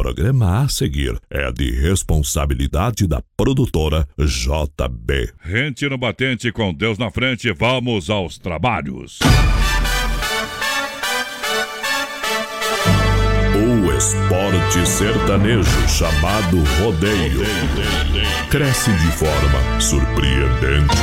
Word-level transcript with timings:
programa 0.00 0.62
a 0.62 0.68
seguir 0.68 1.20
é 1.28 1.52
de 1.52 1.70
responsabilidade 1.72 3.06
da 3.06 3.22
produtora 3.36 4.08
JB. 4.18 5.30
Rente 5.42 5.86
no 5.90 5.98
batente 5.98 6.50
com 6.50 6.72
Deus 6.72 6.96
na 6.96 7.10
frente, 7.10 7.52
vamos 7.52 8.08
aos 8.08 8.38
trabalhos. 8.38 9.18
O 13.54 13.92
esporte 13.92 14.88
sertanejo 14.88 15.86
chamado 15.86 16.64
rodeio 16.82 17.42
cresce 18.48 18.90
de 18.90 19.12
forma 19.12 19.80
surpreendente. 19.80 20.96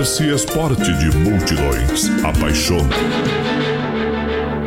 Esse 0.00 0.32
esporte 0.32 0.92
de 0.98 1.16
multidões 1.16 2.08
apaixona, 2.22 2.94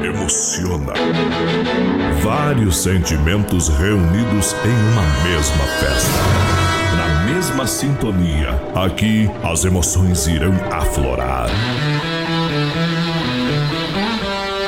emociona. 0.03 0.93
Vários 2.21 2.77
sentimentos 2.77 3.69
reunidos 3.69 4.55
em 4.63 4.91
uma 4.91 5.03
mesma 5.23 5.63
festa. 5.79 6.57
Na 6.97 7.25
mesma 7.25 7.67
sintonia, 7.67 8.61
aqui 8.75 9.29
as 9.43 9.65
emoções 9.65 10.27
irão 10.27 10.53
aflorar. 10.71 11.49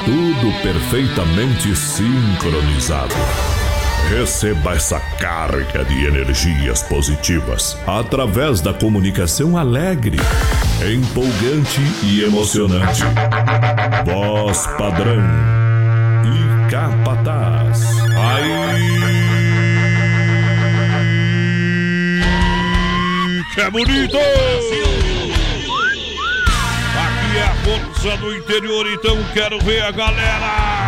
Tudo 0.06 0.62
perfeitamente 0.62 1.76
sincronizado. 1.76 3.16
Receba 4.10 4.74
essa 4.74 5.00
carga 5.20 5.86
de 5.86 6.08
energias 6.08 6.82
positivas 6.82 7.78
através 7.86 8.60
da 8.60 8.74
comunicação 8.74 9.56
alegre, 9.56 10.18
empolgante 10.92 11.80
e 12.02 12.24
emocionante. 12.24 13.04
Voz 14.04 14.66
padrão 14.80 15.22
e 16.26 16.72
capataz. 16.72 17.88
Aí 18.18 18.80
que 23.54 23.62
é 23.62 23.70
bonito! 23.70 24.18
Aqui 26.98 27.38
é 27.38 27.44
a 27.44 27.54
força 27.64 28.18
do 28.18 28.36
interior, 28.36 28.88
então 28.92 29.24
quero 29.34 29.60
ver 29.60 29.84
a 29.84 29.92
galera! 29.92 30.79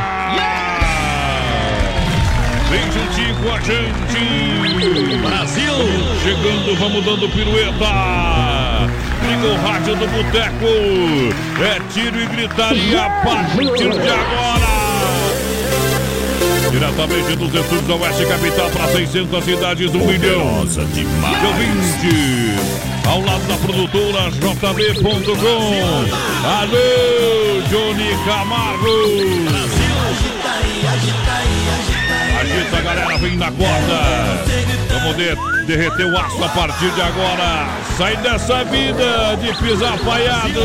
Com 3.41 3.51
a 3.51 3.59
gente! 3.59 5.17
Brasil! 5.21 5.73
Chegando, 6.23 6.75
vamos 6.77 7.03
dando 7.03 7.27
pirueta! 7.29 8.87
Liga 9.27 9.47
o 9.47 9.55
rádio 9.65 9.95
do 9.95 10.07
boteco! 10.07 10.65
É 11.61 11.79
tiro 11.91 12.19
e 12.21 12.25
gritaria 12.27 13.05
a 13.05 13.09
partir 13.09 13.89
de 13.89 14.09
agora! 14.09 14.81
Diretamente 16.71 17.35
dos 17.35 17.53
estúdios 17.53 17.87
da 17.87 17.95
Oeste 17.95 18.25
Capital 18.25 18.69
para 18.69 18.87
600 18.87 19.43
cidades 19.43 19.91
do 19.91 19.99
milhão. 19.99 20.65
Demais. 20.93 21.43
ouvintes, 21.43 23.05
ao 23.05 23.19
lado 23.21 23.45
da 23.47 23.57
produtora 23.57 24.31
JB.com. 24.31 25.81
Alô, 26.47 27.61
Johnny 27.69 28.15
Camargo. 28.25 29.81
Agita 30.91 31.60
a 32.77 32.81
galera, 32.81 33.17
vem 33.17 33.37
na 33.37 33.51
corda. 33.51 34.43
Vamos 34.89 35.15
de- 35.17 35.35
derreter 35.65 36.05
o 36.05 36.17
aço 36.17 36.43
a 36.43 36.49
partir 36.49 36.89
de 36.91 37.01
agora. 37.01 37.67
Sai 37.97 38.17
dessa 38.17 38.63
vida 38.65 39.37
de 39.41 39.53
pisar 39.57 39.97
falhado. 39.99 40.61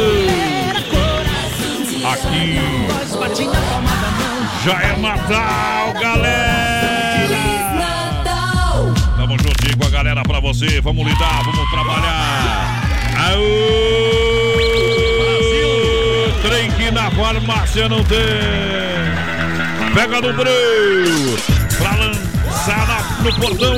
Aqui 2.12 2.61
já 4.65 4.81
é 4.83 4.97
Natal, 4.98 5.93
galera! 6.01 7.27
Tamo 9.17 9.37
juntinho 9.39 9.77
com 9.78 9.87
a 9.87 9.91
galera 9.91 10.23
pra 10.23 10.41
você. 10.41 10.81
Vamos 10.81 11.05
lidar, 11.06 11.43
vamos 11.45 11.71
trabalhar. 11.71 12.83
Aô! 13.28 13.43
Trem 16.43 16.71
que 16.72 16.91
na 16.91 17.11
farmácia 17.11 17.88
não 17.88 18.03
tem. 18.05 18.19
Pega 19.94 20.21
no 20.21 20.32
breu 20.34 21.38
no 23.26 23.41
portão. 23.41 23.75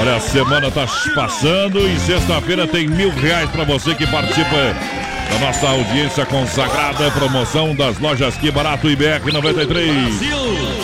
Olha, 0.00 0.16
a 0.16 0.20
semana 0.20 0.70
tá 0.70 0.86
passando 1.14 1.86
e 1.86 1.98
sexta-feira 2.00 2.66
tem 2.66 2.88
mil 2.88 3.10
reais 3.10 3.50
pra 3.50 3.64
você 3.64 3.94
que 3.94 4.06
participa 4.06 4.74
da 5.30 5.38
nossa 5.38 5.68
audiência 5.68 6.24
consagrada. 6.24 7.10
Promoção 7.10 7.74
das 7.74 7.98
lojas 7.98 8.36
Que 8.36 8.50
Barato 8.50 8.88
IBR 8.88 9.30
93. 9.30 10.20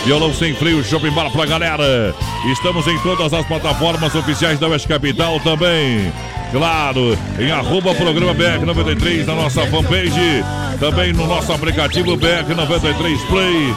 Violão 0.05 0.35
sem 0.35 0.55
freio, 0.55 0.85
shopping 0.85 1.13
bar 1.13 1.31
pra 1.31 1.47
galera. 1.47 2.15
Estamos 2.53 2.87
em 2.87 2.99
todas 2.99 3.33
as 3.33 3.47
plataformas 3.47 4.15
oficiais 4.15 4.59
da 4.59 4.69
Oeste 4.69 4.89
Capital 4.89 5.41
também. 5.41 6.13
Claro, 6.55 7.19
em 7.37 7.51
arroba 7.51 7.93
programa 7.97 8.33
BR93 8.33 9.27
na 9.27 9.35
nossa 9.35 9.67
fanpage. 9.67 10.45
Também 10.79 11.13
no 11.13 11.27
nosso 11.27 11.53
aplicativo 11.53 12.17
BR93 12.17 13.27
Play. 13.27 13.75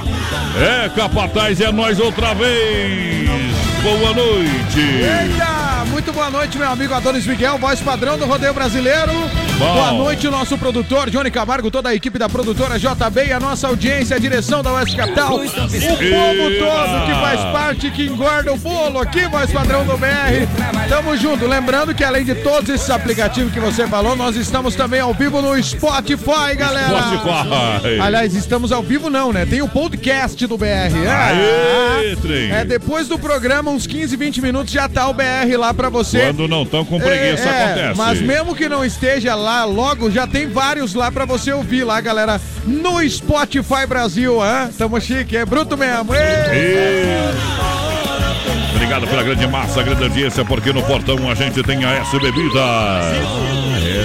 É, 0.61 0.87
Capataz, 0.89 1.59
é 1.59 1.71
nós 1.71 1.99
outra 1.99 2.35
vez. 2.35 3.27
Boa 3.81 4.13
noite. 4.13 4.79
Eita! 4.79 5.66
Muito 5.97 6.13
boa 6.13 6.29
noite, 6.29 6.59
meu 6.59 6.69
amigo 6.69 6.93
Adonis 6.93 7.25
Miguel, 7.25 7.57
voz 7.57 7.81
padrão 7.81 8.19
do 8.19 8.25
Rodeio 8.27 8.53
Brasileiro. 8.53 9.11
Bom. 9.57 9.73
Boa 9.73 9.91
noite, 9.93 10.29
nosso 10.29 10.55
produtor 10.55 11.09
Johnny 11.09 11.31
Camargo, 11.31 11.71
toda 11.71 11.89
a 11.89 11.95
equipe 11.95 12.19
da 12.19 12.29
produtora 12.29 12.77
JB 12.77 13.25
e 13.29 13.33
a 13.33 13.39
nossa 13.39 13.67
audiência, 13.67 14.15
a 14.15 14.19
direção 14.19 14.61
da 14.61 14.71
Oeste 14.73 14.95
Capital. 14.95 15.33
O 15.33 15.39
povo 15.39 15.49
todo 15.49 17.05
que 17.07 17.13
faz 17.13 17.41
parte, 17.51 17.89
que 17.89 18.05
engorda 18.05 18.53
o 18.53 18.57
bolo 18.59 18.99
aqui, 18.99 19.27
voz 19.27 19.51
padrão 19.51 19.83
do 19.85 19.97
BR. 19.97 20.87
Tamo 20.87 21.17
junto. 21.17 21.47
Lembrando 21.47 21.95
que 21.95 22.03
além 22.03 22.23
de 22.23 22.35
todos 22.35 22.69
esses 22.69 22.91
aplicativos 22.91 23.51
que 23.51 23.59
você 23.59 23.87
falou, 23.87 24.15
nós 24.15 24.35
estamos 24.35 24.75
também 24.75 24.99
ao 24.99 25.15
vivo 25.15 25.41
no 25.41 25.61
Spotify, 25.61 26.55
galera. 26.55 27.01
Spotify. 27.01 27.99
Aliás, 27.99 28.35
estamos 28.35 28.71
ao 28.71 28.83
vivo 28.83 29.09
não, 29.09 29.33
né? 29.33 29.47
Tem 29.47 29.63
o 29.63 29.67
podcast 29.67 30.45
do 30.45 30.59
BR. 30.59 30.93
Aê, 31.09 32.15
trem. 32.17 32.51
É, 32.51 32.63
depois 32.63 33.07
do 33.07 33.17
programa, 33.17 33.71
uns 33.71 33.87
15, 33.87 34.15
20 34.15 34.41
minutos, 34.41 34.71
já 34.71 34.87
tá 34.87 35.07
o 35.09 35.13
BR 35.13 35.57
lá 35.57 35.73
pra 35.73 35.86
você. 35.89 36.19
Quando 36.27 36.47
não 36.47 36.63
estão 36.63 36.83
com 36.85 36.99
preguiça, 36.99 37.47
É, 37.47 37.51
é, 37.51 37.63
acontece. 37.65 37.97
Mas 37.97 38.21
mesmo 38.21 38.55
que 38.55 38.67
não 38.69 38.83
esteja 38.83 39.35
lá 39.35 39.65
logo, 39.65 40.09
já 40.11 40.25
tem 40.27 40.47
vários 40.47 40.93
lá 40.93 41.11
pra 41.11 41.25
você 41.25 41.51
ouvir 41.51 41.83
lá, 41.83 41.99
galera. 42.01 42.39
No 42.65 43.07
Spotify 43.09 43.85
Brasil, 43.87 44.41
hã? 44.41 44.69
Tamo 44.77 44.99
chique, 44.99 45.35
é 45.37 45.45
bruto 45.45 45.77
mesmo. 45.77 46.11
Obrigado 48.75 49.07
pela 49.07 49.23
grande 49.23 49.47
massa, 49.47 49.81
grande 49.83 50.03
audiência, 50.03 50.45
porque 50.45 50.71
no 50.71 50.81
portão 50.83 51.29
a 51.29 51.35
gente 51.35 51.61
tem 51.63 51.83
a 51.83 51.93
S 51.95 52.17
Bebida. 52.19 52.61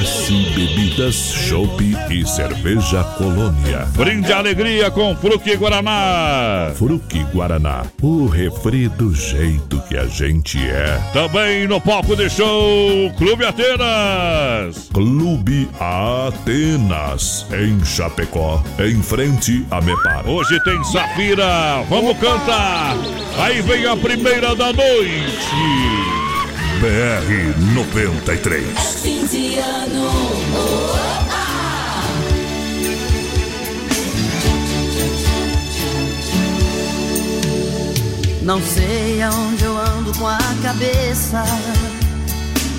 S 0.01 0.33
Bebidas, 0.55 1.15
Chopp 1.15 1.83
e 2.11 2.27
Cerveja 2.27 3.05
Colônia. 3.19 3.87
Brinde 3.95 4.33
a 4.33 4.39
alegria 4.39 4.91
com 4.91 5.15
Fruque 5.15 5.55
Guaraná. 5.55 6.73
Fruque 6.75 7.23
Guaraná, 7.25 7.83
o 8.01 8.27
refri 8.27 8.89
do 8.89 9.15
jeito 9.15 9.79
que 9.91 9.99
a 9.99 10.07
gente 10.07 10.59
é. 10.59 10.99
Também 11.13 11.69
no 11.69 11.79
palco 11.79 12.17
de 12.17 12.31
show, 12.31 13.13
Clube 13.19 13.45
Atenas. 13.45 14.89
Clube 14.95 15.69
Atenas, 15.79 17.47
em 17.53 17.85
Chapecó, 17.85 18.63
em 18.79 19.03
frente 19.03 19.67
a 19.71 19.83
Mepar. 19.83 20.27
Hoje 20.27 20.59
tem 20.65 20.83
Safira, 20.85 21.83
vamos 21.91 22.17
cantar. 22.17 22.97
Aí 23.39 23.61
vem 23.61 23.85
a 23.85 23.95
primeira 23.95 24.57
da 24.57 24.73
noite. 24.73 26.22
BR 26.83 27.55
93. 27.77 28.67
Fim 29.03 29.25
de 29.29 29.57
ano. 29.57 30.11
Não 38.43 38.61
sei 38.61 39.23
aonde 39.23 39.63
eu 39.63 39.79
ando 39.79 40.13
com 40.19 40.27
a 40.27 40.39
cabeça. 40.61 41.45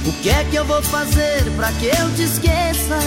O 0.05 0.11
que 0.21 0.29
é 0.29 0.43
que 0.51 0.57
eu 0.57 0.65
vou 0.65 0.83
fazer 0.83 1.41
pra 1.55 1.71
que 1.71 1.85
eu 1.85 2.13
te 2.17 2.23
esqueça? 2.23 2.99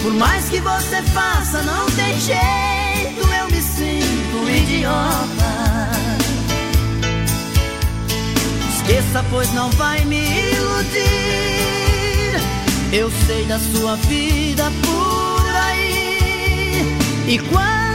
Por 0.00 0.12
mais 0.12 0.48
que 0.48 0.60
você 0.60 1.02
faça, 1.12 1.60
não 1.62 1.86
tem 1.86 2.20
jeito, 2.20 3.20
eu 3.20 3.50
me 3.50 3.60
sinto 3.60 4.48
idiota. 4.48 5.65
Esqueça, 8.86 9.24
pois 9.30 9.52
não 9.52 9.68
vai 9.70 10.04
me 10.04 10.22
iludir. 10.52 11.00
Eu 12.92 13.10
sei 13.26 13.44
da 13.46 13.58
sua 13.58 13.96
vida 13.96 14.70
por 14.84 15.56
aí. 15.56 16.96
E 17.26 17.36
quando 17.50 17.85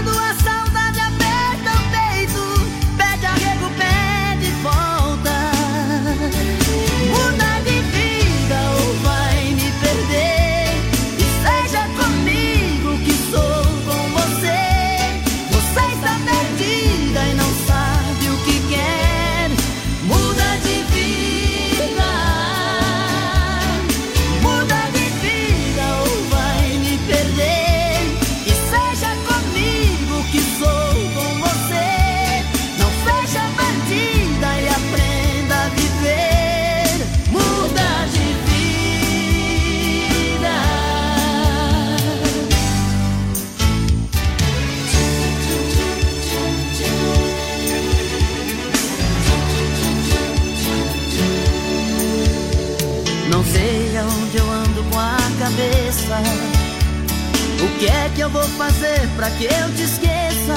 que 57.82 57.88
é 57.88 58.12
que 58.14 58.22
eu 58.22 58.30
vou 58.30 58.44
fazer 58.44 59.10
pra 59.16 59.32
que 59.32 59.46
eu 59.46 59.76
te 59.76 59.82
esqueça? 59.82 60.54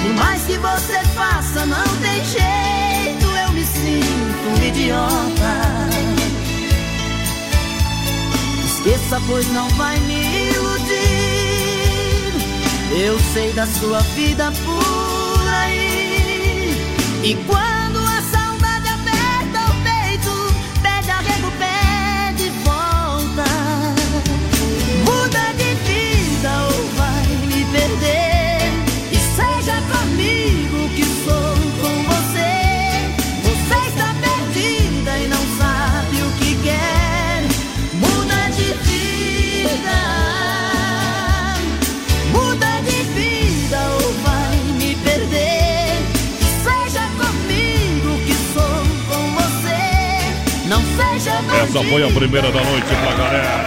Por 0.00 0.14
mais 0.14 0.40
que 0.44 0.56
você 0.56 0.98
faça, 1.14 1.66
não 1.66 1.84
tem 2.00 2.24
jeito, 2.24 3.26
eu 3.26 3.52
me 3.52 3.62
sinto 3.62 4.48
um 4.48 4.66
idiota. 4.66 5.52
Esqueça, 8.64 9.20
pois 9.26 9.46
não 9.52 9.68
vai 9.76 9.98
me 10.00 10.52
iludir. 10.54 10.94
Eu 12.98 13.20
sei 13.34 13.52
da 13.52 13.66
sua 13.66 14.00
vida 14.16 14.50
por 14.64 15.48
aí. 15.52 16.72
E 17.22 17.34
quando 17.46 17.73
Essa 51.64 51.82
foi 51.82 52.04
a 52.06 52.10
primeira 52.10 52.52
da 52.52 52.62
noite 52.62 52.86
pra 52.86 53.12
galera. 53.16 53.64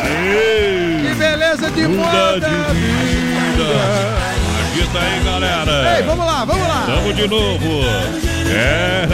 Que 1.02 1.08
Ei, 1.08 1.16
beleza 1.16 1.72
de 1.72 1.88
moda! 1.88 2.40
de 2.40 2.74
vida. 2.76 3.68
Agita 4.72 5.00
aí, 5.00 5.24
galera. 5.26 5.98
Ei, 5.98 6.04
vamos 6.04 6.26
lá, 6.26 6.46
vamos 6.46 6.68
lá! 6.68 6.84
Tamo 6.86 7.14
de 7.14 7.28
novo. 7.28 7.82
É, 8.50 9.08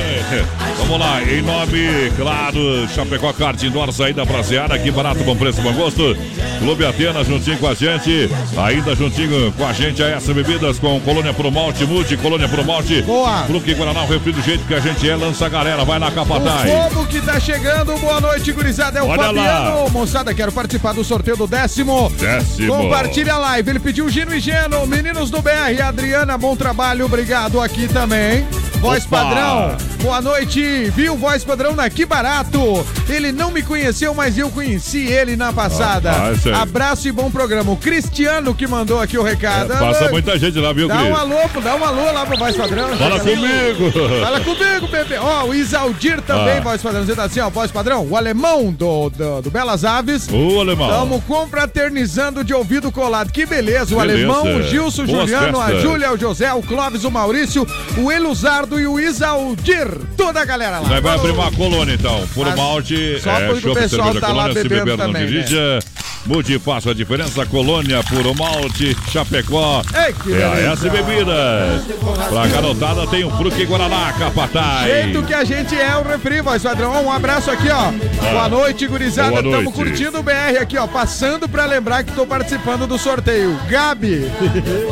vamos 0.83 0.99
lá, 0.99 1.21
em 1.23 1.41
nome, 1.41 2.11
claro, 2.17 2.87
Chapecó 2.93 3.31
Kart 3.33 3.61
Indoor, 3.63 3.91
saída 3.91 4.25
pra 4.25 4.43
Seara, 4.43 4.75
aqui 4.75 4.91
barato, 4.91 5.23
bom 5.23 5.35
preço, 5.35 5.61
bom 5.61 5.73
gosto. 5.73 6.15
Clube 6.59 6.85
Atenas 6.85 7.27
juntinho 7.27 7.57
com 7.57 7.67
a 7.67 7.73
gente, 7.73 8.29
ainda 8.57 8.95
juntinho 8.95 9.51
com 9.53 9.65
a 9.65 9.73
gente, 9.73 10.03
a 10.03 10.09
essa 10.09 10.33
bebidas 10.33 10.79
com 10.79 10.99
Colônia 11.01 11.33
Pro 11.33 11.51
Malte, 11.51 11.85
Multi, 11.85 12.17
Colônia 12.17 12.47
Pro 12.47 12.63
Malte. 12.65 13.01
Boa. 13.01 13.43
Fruque 13.43 13.73
Guaraná, 13.73 14.03
o 14.03 14.07
refri 14.07 14.31
do 14.31 14.41
jeito 14.41 14.65
que 14.65 14.73
a 14.73 14.79
gente 14.79 15.09
é, 15.09 15.15
lança 15.15 15.45
a 15.45 15.49
galera, 15.49 15.83
vai 15.85 15.99
lá, 15.99 16.11
Capataz. 16.11 16.69
O 16.69 16.89
povo 16.89 17.07
que 17.07 17.21
tá 17.21 17.39
chegando, 17.39 17.97
boa 17.99 18.19
noite, 18.19 18.51
gurizada. 18.51 18.99
É 18.99 19.01
o 19.01 19.07
Olha 19.07 19.23
Fabiano. 19.23 19.83
lá. 19.83 19.89
Moçada, 19.89 20.33
quero 20.33 20.51
participar 20.51 20.93
do 20.93 21.03
sorteio 21.03 21.37
do 21.37 21.47
décimo. 21.47 22.11
Décimo. 22.17 22.75
Compartilha 22.75 23.33
a 23.33 23.37
live. 23.37 23.69
Ele 23.69 23.79
pediu 23.79 24.09
Gino 24.09 24.33
e 24.33 24.39
Geno, 24.39 24.85
meninos 24.85 25.29
do 25.29 25.41
BR. 25.41 25.81
Adriana, 25.83 26.37
bom 26.37 26.55
trabalho, 26.55 27.05
obrigado 27.05 27.61
aqui 27.61 27.87
também. 27.87 28.45
Voz 28.83 29.05
Opa. 29.05 29.17
padrão, 29.23 29.77
boa 30.01 30.19
noite. 30.21 30.91
Viu 30.93 31.15
voz 31.15 31.41
padrão 31.41 31.73
na 31.73 31.89
Que 31.89 32.05
Barato? 32.05 32.85
Ele 33.07 33.31
não 33.31 33.49
me 33.49 33.61
conheceu, 33.63 34.13
mas 34.13 34.37
eu 34.37 34.49
conheci 34.49 35.05
ele 35.07 35.37
na 35.37 35.53
passada. 35.53 36.11
Ah, 36.11 36.27
aí. 36.31 36.53
Abraço 36.53 37.07
e 37.07 37.11
bom 37.13 37.31
programa. 37.31 37.71
O 37.71 37.77
Cristiano 37.77 38.53
que 38.53 38.67
mandou 38.67 38.99
aqui 38.99 39.17
o 39.17 39.23
recado. 39.23 39.71
É, 39.71 39.77
Passa 39.77 40.09
muita 40.11 40.37
gente 40.37 40.59
lá, 40.59 40.73
viu, 40.73 40.89
Dá 40.89 41.01
um 41.01 41.15
alô, 41.15 41.37
dá 41.63 41.75
um 41.77 41.85
alô 41.85 42.11
lá 42.11 42.25
pro 42.25 42.37
voz 42.37 42.57
padrão. 42.57 42.89
Fala 42.97 43.19
comigo. 43.21 43.91
Fala 44.21 44.39
comigo, 44.41 44.87
bebê. 44.91 45.17
Ó, 45.17 45.45
o 45.45 45.55
Isaldir 45.55 46.21
também, 46.21 46.57
Ah. 46.57 46.61
voz 46.61 46.81
padrão. 46.81 47.01
Dizendo 47.05 47.21
assim, 47.21 47.39
ó, 47.39 47.49
voz 47.49 47.71
padrão. 47.71 48.05
O 48.05 48.17
alemão 48.17 48.69
do, 48.69 49.09
do, 49.11 49.41
do 49.43 49.49
Belas 49.49 49.85
Aves. 49.85 50.27
Ô, 50.29 50.59
alemão. 50.59 50.89
Estamos 50.89 51.23
confraternizando 51.23 52.43
de 52.43 52.53
ouvido 52.53 52.91
colado. 52.91 53.31
Que 53.31 53.45
beleza. 53.45 53.95
O 53.95 53.99
Beleza. 53.99 54.27
alemão, 54.29 54.57
o 54.57 54.63
Gilson, 54.63 55.03
o 55.03 55.07
Juliano, 55.07 55.61
a 55.61 55.67
festas. 55.67 55.81
Júlia, 55.83 56.11
o 56.11 56.17
José, 56.17 56.51
o 56.53 56.61
Clóvis, 56.61 57.05
o 57.05 57.11
Maurício, 57.11 57.65
o 57.97 58.11
Eluzardo 58.11 58.72
e 58.79 58.87
o 58.87 58.99
Isaldir. 58.99 59.87
Toda 60.17 60.41
a 60.41 60.45
galera 60.45 60.79
lá. 60.79 60.99
Vai, 60.99 61.15
abrir 61.15 61.31
uma 61.31 61.51
colônia 61.51 61.93
então. 61.93 62.27
Por 62.33 62.55
malte, 62.55 63.19
só 63.21 63.31
é, 63.31 63.47
porque 63.47 63.69
o 63.69 63.73
pessoal 63.73 64.13
tá 64.15 64.27
lá 64.27 64.43
colônia, 64.43 64.61
se 64.61 64.69
bebendo 64.69 64.97
também, 64.97 65.25
né? 65.25 65.79
Mude 66.25 66.57
faça 66.57 66.91
a 66.91 66.93
diferença, 66.93 67.45
colônia, 67.45 68.01
puro 68.03 68.33
malte, 68.33 68.95
Chapecó. 69.11 69.81
Ei, 69.93 70.33
é 70.33 70.69
a. 70.69 70.73
S 70.73 70.89
Bebidas. 70.89 71.83
Pra 72.29 72.47
garotada 72.47 73.05
tem 73.07 73.25
um 73.25 73.31
fruque 73.37 73.65
Guaraná, 73.65 74.13
capataz. 74.17 74.89
Jeito 74.89 75.21
que 75.23 75.33
a 75.33 75.43
gente 75.43 75.75
é 75.75 75.95
o 75.97 76.03
refri, 76.03 76.41
voz 76.41 76.63
padrão. 76.63 77.05
Um 77.05 77.11
abraço 77.11 77.51
aqui, 77.51 77.69
ó. 77.69 77.91
Boa 78.31 78.47
noite, 78.47 78.87
gurizada. 78.87 79.31
Boa 79.31 79.41
noite. 79.41 79.57
Estamos 79.57 79.73
curtindo 79.75 80.19
o 80.19 80.23
BR 80.23 80.61
aqui, 80.61 80.77
ó. 80.77 80.87
Passando 80.87 81.47
pra 81.49 81.65
lembrar 81.65 82.03
que 82.03 82.13
tô 82.13 82.25
participando 82.25 82.87
do 82.87 82.97
sorteio. 82.97 83.59
Gabi. 83.67 84.31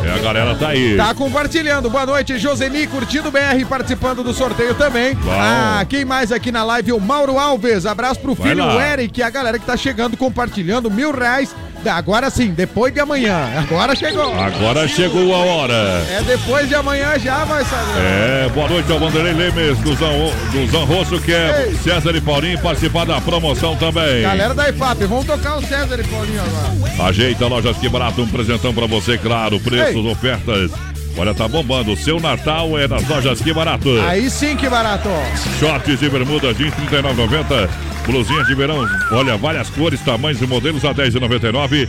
É, 0.05 0.13
a 0.13 0.17
galera 0.17 0.55
tá 0.55 0.69
aí. 0.69 0.97
Tá 0.97 1.13
compartilhando. 1.13 1.89
Boa 1.89 2.05
noite, 2.05 2.37
Josemi, 2.37 2.87
curtindo 2.87 3.29
o 3.29 3.31
BR, 3.31 3.65
participando 3.69 4.21
do 4.21 4.33
sorteio 4.33 4.75
também. 4.75 5.15
Bom. 5.15 5.31
Ah, 5.31 5.85
quem 5.87 6.03
mais 6.03 6.31
aqui 6.31 6.51
na 6.51 6.63
live? 6.63 6.91
O 6.91 6.99
Mauro 6.99 7.39
Alves. 7.39 7.85
Abraço 7.85 8.19
pro 8.19 8.35
Vai 8.35 8.49
filho 8.49 8.65
lá. 8.65 8.91
Eric 8.91 9.17
e 9.19 9.23
a 9.23 9.29
galera 9.29 9.57
que 9.57 9.65
tá 9.65 9.77
chegando, 9.77 10.17
compartilhando 10.17 10.91
mil 11.01 11.12
reais. 11.12 11.56
Agora 11.83 12.30
sim, 12.30 12.51
depois 12.51 12.94
de 12.94 13.00
amanhã. 13.00 13.50
Agora 13.57 13.95
chegou. 13.95 14.31
Agora 14.39 14.88
chegou 14.88 15.33
a 15.33 15.39
hora. 15.39 15.74
É 16.12 16.21
depois 16.24 16.69
de 16.69 16.75
amanhã 16.75 17.18
já, 17.18 17.44
vai 17.44 17.65
saber. 17.65 18.00
É, 18.00 18.50
boa 18.53 18.69
noite 18.69 18.92
ao 18.92 18.99
Vanderlei 18.99 19.33
Lemes 19.33 19.80
do 19.80 19.95
Zan, 19.95 20.11
do 20.52 20.71
Zan 20.71 20.85
Rosso, 20.85 21.19
que 21.19 21.33
é 21.33 21.69
Ei. 21.69 21.75
César 21.78 22.16
e 22.16 22.21
Paulinho, 22.21 22.59
participar 22.59 23.06
da 23.06 23.19
promoção 23.19 23.75
também. 23.78 24.21
Galera 24.21 24.54
da 24.54 24.69
IFAP, 24.69 25.06
vamos 25.06 25.25
tocar 25.25 25.57
o 25.57 25.66
César 25.66 25.99
e 25.99 26.04
Paulinho 26.04 26.42
agora. 26.42 27.09
Ajeita 27.09 27.47
Lojas 27.47 27.78
Que 27.78 27.90
Barato, 27.90 28.21
um 28.21 28.28
presentão 28.28 28.71
pra 28.71 28.85
você, 28.85 29.18
claro. 29.18 29.59
Preços, 29.59 30.06
Ei. 30.06 30.11
ofertas. 30.11 30.71
Olha, 31.18 31.33
tá 31.33 31.47
bombando. 31.47 31.91
O 31.91 31.97
seu 31.97 32.19
Natal 32.19 32.77
é 32.77 32.87
nas 32.87 33.07
Lojas 33.07 33.41
Que 33.41 33.53
Barato. 33.53 33.89
Aí 34.07 34.30
sim 34.30 34.56
que 34.56 34.69
barato. 34.69 35.09
Shorts 35.59 36.01
e 36.01 36.09
bermudas 36.09 36.57
jeans 36.57 36.73
R$ 36.73 36.87
39,90. 36.87 37.69
Blusinhas 38.06 38.47
de 38.47 38.56
verão, 38.56 38.87
olha, 39.11 39.37
várias 39.37 39.69
cores, 39.69 40.01
tamanhos 40.01 40.41
e 40.41 40.47
modelos 40.47 40.83
a 40.83 40.89
R$ 40.89 41.09
10,99. 41.09 41.87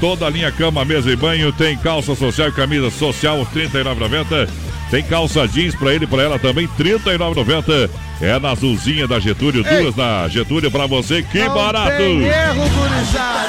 Toda 0.00 0.26
a 0.26 0.30
linha 0.30 0.52
cama, 0.52 0.84
mesa 0.84 1.10
e 1.10 1.16
banho. 1.16 1.52
Tem 1.52 1.76
calça 1.76 2.14
social 2.14 2.48
e 2.48 2.52
camisa 2.52 2.90
social 2.90 3.38
R$ 3.42 3.68
39,90. 3.68 4.48
Tem 4.90 5.02
calça 5.02 5.46
jeans 5.48 5.74
pra 5.74 5.92
ele 5.92 6.04
e 6.04 6.08
pra 6.08 6.22
ela 6.22 6.38
também 6.38 6.66
R$ 6.66 6.84
39,90. 6.84 7.90
É 8.20 8.36
na 8.40 8.50
azulzinha 8.50 9.06
da 9.06 9.20
Getúlio, 9.20 9.64
Ei. 9.64 9.82
duas 9.82 9.94
na 9.94 10.26
Getúlio 10.28 10.70
pra 10.72 10.86
você. 10.86 11.22
Que 11.22 11.38
Não 11.44 11.54
barato! 11.54 11.96
Tem 11.98 12.24
erro, 12.24 12.64
gurizada. 12.68 13.48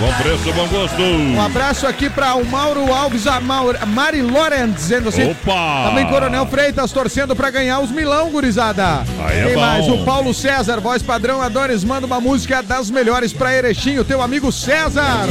Bom 0.00 0.12
preço, 0.20 0.52
bom 0.52 0.66
gosto. 0.66 1.00
Um 1.00 1.40
abraço 1.40 1.86
aqui 1.86 2.10
para 2.10 2.34
o 2.34 2.44
Mauro 2.44 2.92
Alves, 2.92 3.26
a 3.28 3.38
Maur- 3.40 3.76
Mari 3.86 4.20
Loren, 4.20 4.70
dizendo 4.72 5.10
assim. 5.10 5.30
Opa! 5.30 5.88
Também 5.90 6.06
Coronel 6.08 6.44
Freitas 6.46 6.90
torcendo 6.90 7.36
para 7.36 7.50
ganhar 7.50 7.78
os 7.78 7.90
Milão, 7.92 8.30
gurizada. 8.30 9.04
Aí 9.24 9.38
é 9.38 9.44
Tem 9.44 9.54
bom. 9.54 9.60
mais 9.60 9.86
o 9.88 9.98
Paulo 9.98 10.34
César, 10.34 10.80
voz 10.80 11.02
padrão 11.02 11.40
Adonis, 11.40 11.84
manda 11.84 12.04
uma 12.06 12.20
música 12.20 12.62
das 12.64 12.90
melhores 12.90 13.32
para 13.32 13.54
Erechim, 13.56 13.98
o 13.98 14.04
teu 14.04 14.20
amigo 14.20 14.50
César. 14.50 15.28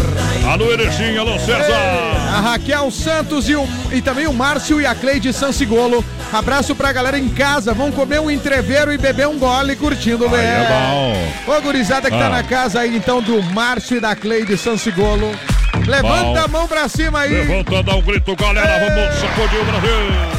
Alô, 0.49 0.71
Erechim, 0.71 1.17
alô, 1.17 1.37
César! 1.39 1.75
A 2.33 2.39
Raquel 2.41 2.89
Santos 2.91 3.49
e, 3.49 3.55
o, 3.55 3.67
e 3.91 4.01
também 4.01 4.25
o 4.27 4.33
Márcio 4.33 4.79
e 4.79 4.85
a 4.85 4.95
Cleide 4.95 5.33
Sansigolo. 5.33 6.05
Abraço 6.31 6.75
pra 6.75 6.91
galera 6.93 7.17
em 7.17 7.27
casa. 7.27 7.73
Vão 7.73 7.91
comer 7.91 8.21
um 8.21 8.29
entreveiro 8.69 8.93
e 8.93 8.97
beber 8.97 9.27
um 9.27 9.39
gole 9.39 9.75
curtindo 9.75 10.27
o 10.27 10.33
Aí 10.35 10.45
é 10.45 11.33
BR. 11.47 11.51
Ô, 11.57 11.61
gurizada 11.61 12.09
que 12.09 12.15
tá 12.17 12.27
Ah. 12.27 12.29
na 12.29 12.43
casa 12.43 12.81
aí, 12.81 12.95
então, 12.95 13.19
do 13.21 13.41
Márcio 13.41 13.97
e 13.97 13.99
da 13.99 14.15
Cleide 14.15 14.55
Sansigolo. 14.57 15.31
Levanta 15.87 16.23
Bom. 16.41 16.43
a 16.43 16.47
mão 16.47 16.67
pra 16.67 16.87
cima 16.87 17.21
aí. 17.21 17.31
Levanta, 17.45 17.81
dá 17.81 17.95
um 17.95 18.01
grito, 18.01 18.35
galera, 18.35 18.87
vamos 18.89 19.15
sacudir 19.19 19.59
o 19.59 19.65
Brasil! 19.65 20.38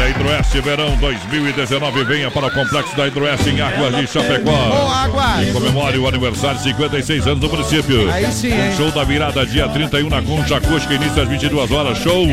Olha, 0.00 0.08
Hidroeste 0.08 0.60
Verão 0.62 0.96
2019, 0.96 2.04
venha 2.04 2.30
para 2.30 2.46
o 2.46 2.50
Complexo 2.50 2.96
da 2.96 3.06
Hidroeste 3.06 3.50
em 3.50 3.60
Águas 3.60 3.94
de 3.94 4.04
Ô, 4.04 4.06
Chapecó. 4.06 4.90
água. 4.90 5.44
E 5.44 5.52
comemore 5.52 5.98
o 5.98 6.08
aniversário 6.08 6.56
de 6.56 6.62
56 6.64 7.26
anos 7.26 7.40
do 7.40 7.50
município. 7.50 8.10
Aí 8.10 8.24
sim, 8.32 8.50
hein? 8.50 8.74
Show 8.78 8.90
da 8.92 9.04
virada 9.04 9.44
dia 9.44 9.68
31 9.68 10.08
na 10.08 10.22
Concha 10.22 10.56
Acústica, 10.56 10.94
início 10.94 11.20
às 11.20 11.28
22 11.28 11.70
horas. 11.70 11.98
Show 11.98 12.26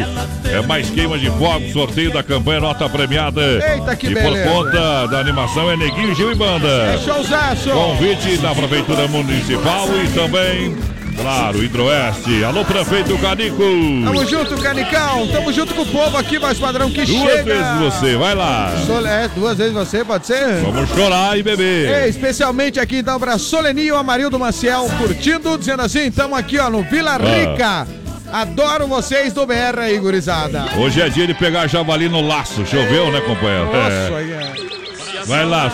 é 0.49 0.61
mais 0.65 0.89
queima 0.89 1.19
de 1.19 1.29
fogo, 1.31 1.69
sorteio 1.73 2.13
da 2.13 2.23
campanha 2.23 2.61
Nota 2.61 2.87
Premiada. 2.87 3.41
Eita, 3.41 3.95
que 3.97 4.07
e 4.07 4.13
beleza. 4.13 4.49
por 4.49 4.63
conta 4.63 5.07
da 5.07 5.19
animação 5.19 5.69
é 5.69 5.75
Neguinho 5.75 6.15
Gil 6.15 6.31
e 6.31 6.35
Banda. 6.35 6.67
É 6.67 6.97
showzaço. 6.99 7.69
Convite 7.69 8.37
da 8.37 8.55
Prefeitura 8.55 9.09
Municipal 9.09 9.89
e 10.01 10.07
também, 10.11 10.77
claro, 11.21 11.63
Hidroeste. 11.63 12.43
Alô, 12.43 12.63
prefeito 12.65 13.17
Canico. 13.17 13.57
Tamo 14.05 14.25
junto, 14.25 14.57
Canicão. 14.61 15.27
Tamo 15.27 15.51
junto 15.51 15.73
com 15.73 15.81
o 15.81 15.85
povo 15.85 16.17
aqui, 16.17 16.39
mais 16.39 16.57
padrão 16.57 16.89
que 16.89 17.05
Duas 17.05 17.21
chega. 17.31 17.43
vezes 17.43 17.79
você, 17.79 18.15
vai 18.15 18.35
lá. 18.35 18.73
Sol- 18.85 19.05
É, 19.07 19.27
duas 19.29 19.57
vezes 19.57 19.73
você, 19.73 20.03
pode 20.03 20.27
ser? 20.27 20.61
Vamos 20.63 20.89
chorar 20.89 21.37
e 21.37 21.43
beber. 21.43 22.03
Ei, 22.03 22.09
especialmente 22.09 22.79
aqui 22.79 22.97
então 22.97 23.19
pra 23.19 23.37
Soleninho 23.37 23.95
Amarildo 23.95 24.37
Maciel, 24.39 24.87
curtindo, 24.97 25.57
dizendo 25.57 25.81
assim, 25.81 26.11
tamo 26.11 26.35
aqui 26.35 26.57
ó 26.59 26.69
no 26.69 26.83
Vila 26.83 27.15
Ah. 27.15 27.17
Rica. 27.17 27.87
Adoro 28.31 28.87
vocês 28.87 29.31
do 29.31 29.45
BR 29.45 29.79
aí, 29.79 29.97
gurizada. 29.97 30.65
Hoje 30.77 31.01
é 31.01 31.07
dia 31.09 31.25
de 31.25 31.33
pegar 31.33 31.65
javali 31.67 32.09
no 32.09 32.19
laço. 32.21 32.65
Choveu, 32.65 33.09
né, 33.09 33.21
companheiro? 33.21 33.65
Nossa, 33.67 33.89
É. 33.91 34.17
aí 34.17 34.31
é. 34.31 35.25
Vai 35.25 35.45
lá. 35.45 35.71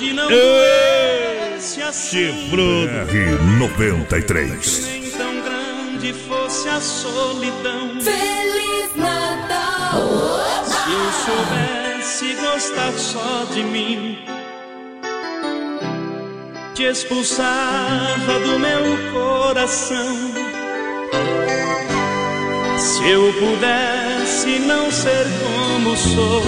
Ei, 0.00 0.93
Chifrudo. 1.64 2.92
R93. 3.08 4.84
grande 5.42 6.12
fosse 6.12 6.68
a 6.68 6.78
solidão. 6.78 7.98
Feliz 8.02 8.94
Natal. 8.94 10.02
Se 10.66 10.92
eu 10.92 11.10
soubesse 11.24 12.34
gostar 12.34 12.92
só 12.92 13.46
de 13.54 13.62
mim, 13.62 14.18
te 16.74 16.82
expulsava 16.82 18.40
do 18.40 18.58
meu 18.58 19.12
coração. 19.14 20.34
Se 22.76 23.08
eu 23.08 23.32
pudesse 23.32 24.58
não 24.58 24.90
ser 24.90 25.26
como 25.42 25.96
sou 25.96 26.42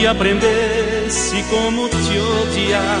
e 0.00 0.06
aprendesse 1.06 1.42
como 1.44 1.88
te 1.88 2.18
odiar, 2.18 3.00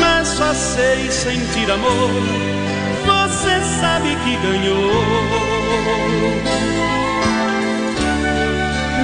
mas 0.00 0.28
só 0.28 0.54
sei 0.54 1.10
sentir 1.10 1.70
amor. 1.70 2.10
Você 3.04 3.60
sabe 3.80 4.16
que 4.24 4.36
ganhou, 4.36 4.92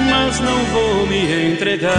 mas 0.09 0.39
não 0.39 0.57
vou 0.65 1.07
me 1.07 1.53
entregar. 1.53 1.91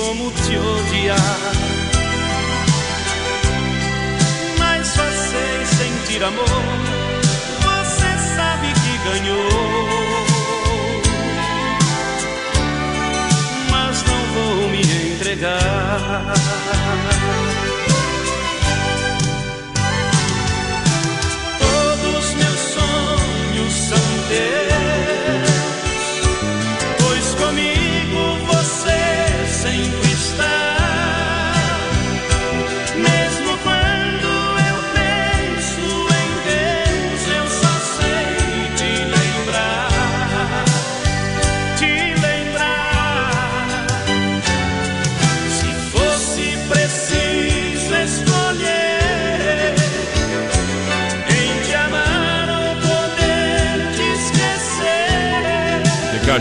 Como 0.00 0.30
te 0.30 0.56
odiar, 0.56 1.52
mas 4.58 4.86
só 4.86 5.02
sei 5.02 5.66
sentir 5.66 6.24
amor. 6.24 6.46
Você 7.60 8.10
sabe 8.34 8.68
que 8.82 8.92
ganhou, 9.08 9.48
mas 13.70 14.02
não 14.04 14.22
vou 14.34 14.68
me 14.70 14.80
entregar. 15.12 16.34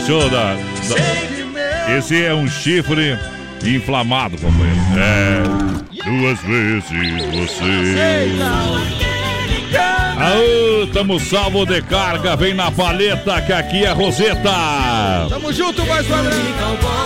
Cachorro 0.10 0.30
da, 0.32 0.56
da- 0.56 1.96
Esse 1.96 2.26
é 2.26 2.34
um 2.34 2.48
chifre 2.48 3.16
inflamado, 3.64 4.40
companheiro. 4.40 4.80
É. 4.98 5.44
Duas 6.04 6.40
vezes 6.42 6.84
você. 7.32 9.09
Aô, 10.30 10.86
tamo 10.94 11.20
salvo 11.20 11.66
de 11.66 11.82
carga. 11.82 12.36
Vem 12.36 12.54
na 12.54 12.70
paleta 12.70 13.42
que 13.42 13.52
aqui 13.52 13.84
é 13.84 13.90
Roseta. 13.92 14.52
Tamo 15.28 15.52
junto, 15.52 15.84
mais 15.88 16.06
padrão. 16.06 16.38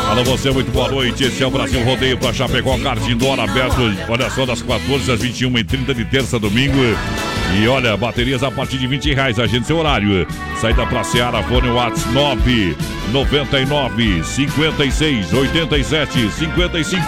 Alô, 0.10 0.24
você, 0.25 0.51
muito 0.51 0.70
boa 0.72 0.89
noite. 0.89 1.24
Esse 1.24 1.42
é 1.42 1.48
o 1.48 1.50
Brasil 1.50 1.82
Rodeio 1.86 2.18
para 2.18 2.34
Chapecó, 2.34 2.77
Cardindor 2.80 3.39
aberto. 3.39 3.82
Olha 4.10 4.30
só, 4.30 4.46
das 4.46 4.62
14 4.62 5.10
às 5.10 5.22
21h30 5.22 5.94
de 5.94 6.03
terça 6.03 6.38
domingo. 6.38 6.77
E 7.56 7.68
olha, 7.68 7.96
baterias 7.96 8.44
a 8.44 8.51
partir 8.51 8.77
de 8.77 8.88
20 8.88 9.13
reais, 9.13 9.39
agende 9.39 9.68
seu 9.68 9.77
horário. 9.77 10.27
Saída 10.60 10.86
pra 10.86 11.03
Seara, 11.06 11.42
fone 11.44 11.70
Whats 11.70 12.06
9 12.12 12.75
99 13.13 14.24
56 14.24 15.34
87 15.34 16.30
55. 16.30 17.03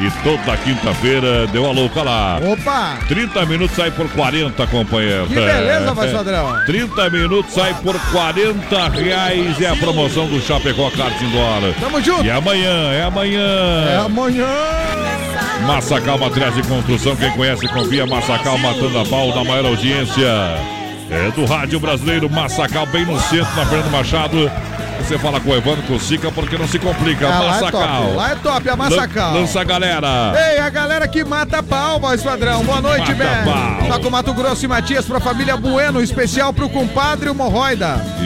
E 0.00 0.08
toda 0.22 0.56
quinta-feira 0.58 1.48
deu 1.48 1.66
a 1.66 1.72
louca 1.72 2.02
lá. 2.04 2.38
Opa! 2.40 2.98
30 3.08 3.44
minutos 3.46 3.74
sai 3.74 3.90
por 3.90 4.08
40, 4.10 4.64
companheiro. 4.68 5.26
Que 5.26 5.37
beleza, 5.40 5.94
voz 5.94 6.12
padrão. 6.12 6.64
30 6.66 7.10
minutos 7.10 7.52
sai 7.54 7.74
por 7.82 7.98
40 8.12 8.88
reais. 8.90 9.60
É 9.60 9.68
a 9.68 9.76
promoção 9.76 10.26
do 10.26 10.40
Chapecó 10.40 10.90
Cardindor. 10.90 11.74
Tamo 11.80 12.00
junto. 12.02 12.24
E 12.24 12.30
amanhã, 12.30 12.92
é 12.92 13.02
amanhã. 13.02 13.86
É 13.90 13.96
amanhã. 13.96 14.46
Massacal 15.66 16.18
Materiais 16.18 16.54
de 16.54 16.62
Construção, 16.62 17.16
quem 17.16 17.30
conhece, 17.32 17.66
confia. 17.68 18.06
Massacal 18.06 18.58
matando 18.58 18.98
a 18.98 19.04
pau 19.04 19.32
da 19.32 19.44
maior 19.44 19.66
audiência. 19.66 20.28
É 21.10 21.30
do 21.34 21.44
Rádio 21.46 21.80
Brasileiro 21.80 22.28
Massacal, 22.28 22.86
bem 22.86 23.04
no 23.06 23.18
centro, 23.18 23.56
na 23.56 23.64
Fernando 23.64 23.90
Machado. 23.90 24.50
Você 25.00 25.18
fala 25.18 25.40
com 25.40 25.50
o 25.50 25.56
Evandro, 25.56 25.82
com 25.84 25.94
o 25.94 26.00
Sica, 26.00 26.30
porque 26.30 26.58
não 26.58 26.68
se 26.68 26.78
complica. 26.78 27.26
Ah, 27.26 27.38
lá 27.40 27.44
é 27.46 27.60
Massacal. 27.60 28.02
top. 28.02 28.16
Lá 28.16 28.30
é 28.30 28.34
top, 28.34 28.68
a 28.68 28.76
Massacal. 28.76 29.32
Lan- 29.32 29.40
Lança 29.40 29.60
a 29.60 29.64
galera. 29.64 30.06
Ei, 30.52 30.58
a 30.58 30.68
galera 30.68 31.08
que 31.08 31.24
mata 31.24 31.62
pau, 31.62 31.98
voz 31.98 32.22
padrão. 32.22 32.62
Boa 32.62 32.82
noite, 32.82 33.14
velho. 33.14 33.88
Tá 33.88 33.98
com 33.98 34.10
Mato 34.10 34.34
Grosso 34.34 34.64
e 34.66 34.68
Matias 34.68 35.06
pra 35.06 35.18
família 35.18 35.56
Bueno, 35.56 36.02
especial 36.02 36.52
pro 36.52 36.68
compadre 36.68 37.30
Hemorroida. 37.30 38.04
E... 38.20 38.24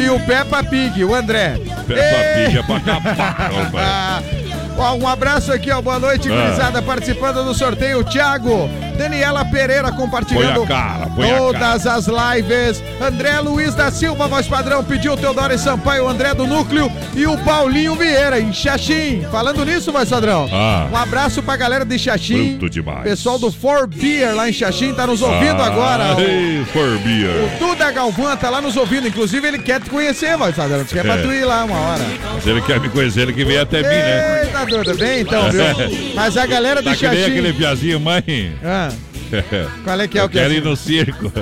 E, 0.00 0.04
e 0.04 0.10
o 0.10 0.20
Peppa 0.20 0.62
Pig, 0.62 1.02
o 1.02 1.12
André. 1.14 1.58
Peppa 1.88 2.00
Ei. 2.00 2.46
Pig 2.46 2.58
é 2.58 2.62
pra 2.62 2.76
acabar, 2.76 4.22
ó, 4.78 4.94
um 4.94 5.08
abraço 5.08 5.52
aqui, 5.52 5.70
ó. 5.72 5.80
Boa 5.82 5.98
noite, 5.98 6.30
Ah. 6.30 6.36
gurizada, 6.44 6.82
participando 6.82 7.42
do 7.44 7.52
sorteio. 7.54 8.04
Thiago, 8.04 8.70
Daniela 9.04 9.44
Pereira 9.46 9.90
compartilhando 9.92 10.66
cara, 10.66 11.06
todas 11.16 11.86
as 11.86 12.06
lives. 12.06 12.82
André 13.00 13.40
Luiz 13.40 13.74
da 13.74 13.90
Silva, 13.90 14.28
voz 14.28 14.46
padrão, 14.46 14.84
pediu 14.84 15.14
o 15.14 15.16
Teodoro 15.16 15.56
Sampaio, 15.58 16.04
o 16.04 16.08
André 16.08 16.34
do 16.34 16.46
Núcleo 16.46 16.92
e 17.14 17.26
o 17.26 17.38
Paulinho 17.38 17.94
Vieira, 17.96 18.38
em 18.38 18.52
Xaxim. 18.52 19.24
Falando 19.32 19.64
nisso, 19.64 19.90
voz 19.90 20.06
padrão, 20.10 20.46
Ah. 20.52 20.86
um 20.92 20.96
abraço 20.98 21.42
pra 21.42 21.56
galera 21.56 21.82
de 21.82 21.98
Xaxim. 21.98 22.58
Pessoal 23.02 23.38
do 23.38 23.50
For 23.50 23.86
Beer 23.86 24.34
lá 24.34 24.50
em 24.50 24.52
Xaxim 24.52 24.92
tá 24.92 25.06
nos 25.06 25.22
ouvindo 25.22 25.62
agora. 25.62 26.14
O- 26.16 26.20
Ei, 26.20 26.62
for 26.70 26.98
beer. 26.98 27.30
O 27.56 27.58
Duda 27.58 27.90
Galvão 27.90 28.36
tá 28.36 28.50
lá 28.50 28.60
nos 28.60 28.76
ouvindo. 28.76 29.08
Inclusive, 29.08 29.48
ele 29.48 29.58
quer 29.60 29.80
te 29.80 29.88
conhecer, 29.88 30.36
voz 30.36 30.54
padrão. 30.54 30.84
Quer 30.84 31.02
pra 31.04 31.14
É. 31.14 31.22
tu 31.22 31.32
ir 31.32 31.44
lá 31.46 31.64
uma 31.64 31.78
hora. 31.80 32.04
Se 32.42 32.50
ele 32.50 32.60
quer 32.60 32.78
me 32.78 32.90
conhecer, 32.90 33.20
ele 33.22 33.32
que 33.32 33.44
vem 33.46 33.56
até 33.56 33.78
mim, 33.78 33.88
né? 33.88 34.42
Eita, 34.44 34.66
Duda, 34.66 34.94
bem 34.94 35.20
então, 35.20 35.50
viu? 35.50 35.62
Mas 36.14 36.36
a 36.36 36.44
galera 36.44 36.82
do 36.82 36.90
Tá 36.90 36.94
Xaxim. 36.94 37.22
aquele 37.24 37.52
piazinho, 37.54 37.98
mãe. 37.98 38.52
Ah, 38.62 38.89
qual 39.84 40.00
é 40.00 40.08
que 40.08 40.18
é 40.18 40.24
o 40.24 40.28
que 40.28 40.38
Quero 40.38 40.52
é? 40.52 40.56
ir 40.56 40.64
no 40.64 40.76
circo. 40.76 41.32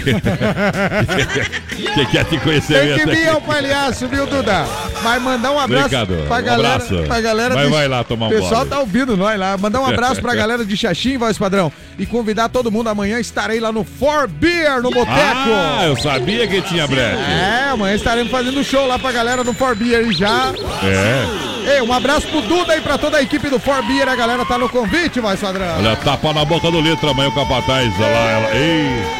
que 1.94 2.06
quer 2.06 2.24
te 2.24 2.38
conhecer 2.38 2.96
Tem 2.96 2.98
que 3.06 3.14
vir 3.14 3.28
ao 3.28 3.40
palhaço, 3.40 4.06
viu, 4.08 4.26
Duda? 4.26 4.64
Vai 5.02 5.18
mandar 5.18 5.50
um 5.52 5.58
abraço 5.58 5.84
Obrigado. 5.86 6.26
pra 6.28 6.38
Um 6.38 6.42
galera. 6.42 6.74
abraço. 6.74 7.02
Pra 7.06 7.20
galera 7.20 7.54
Vai- 7.54 7.64
de- 7.66 7.70
vai 7.72 7.88
lá 7.88 8.04
tomar 8.04 8.26
um 8.26 8.28
O 8.28 8.32
pessoal 8.32 8.66
tá 8.66 8.78
ouvindo 8.80 9.16
nós 9.16 9.38
lá. 9.38 9.56
Mandar 9.56 9.80
um 9.80 9.86
abraço 9.86 10.20
pra 10.20 10.34
galera 10.36 10.64
de 10.64 10.76
Xaxim, 10.76 11.16
voz 11.18 11.38
padrão. 11.38 11.72
E 11.98 12.06
convidar 12.06 12.48
todo 12.48 12.70
mundo. 12.70 12.88
Amanhã 12.88 13.18
estarei 13.18 13.60
lá 13.60 13.70
no 13.72 13.84
For 13.84 14.26
Beer, 14.28 14.82
no 14.82 14.90
Boteco. 14.90 15.10
Ah, 15.14 15.82
eu 15.84 15.96
sabia 15.96 16.46
que 16.46 16.60
tinha 16.62 16.86
brete. 16.86 17.18
É, 17.22 17.70
amanhã 17.70 17.94
estaremos 17.94 18.30
fazendo 18.30 18.62
show 18.64 18.86
lá 18.86 18.98
pra 18.98 19.12
galera 19.12 19.42
do 19.44 19.52
For 19.54 19.74
Beer 19.74 20.06
e 20.08 20.12
já. 20.12 20.52
É. 20.84 21.74
Ei, 21.76 21.82
um 21.82 21.92
abraço 21.92 22.26
pro 22.28 22.40
Duda 22.42 22.76
e 22.76 22.80
pra 22.80 22.96
toda 22.98 23.18
a 23.18 23.22
equipe 23.22 23.48
do 23.48 23.58
For 23.58 23.82
Beer. 23.84 24.08
A 24.08 24.16
galera 24.16 24.44
tá 24.44 24.56
no 24.58 24.68
convite, 24.68 25.20
voz 25.20 25.38
padrão. 25.40 25.76
Olha, 25.78 25.96
tapa 25.96 26.32
na 26.32 26.44
boca 26.44 26.70
do 26.70 26.80
litro 26.80 27.08
amanhã 27.10 27.28
o 27.28 27.34
Capataz. 27.34 27.92
Olha 27.98 28.06
lá, 28.08 28.30
ela. 28.30 28.54
Ei! 28.56 29.19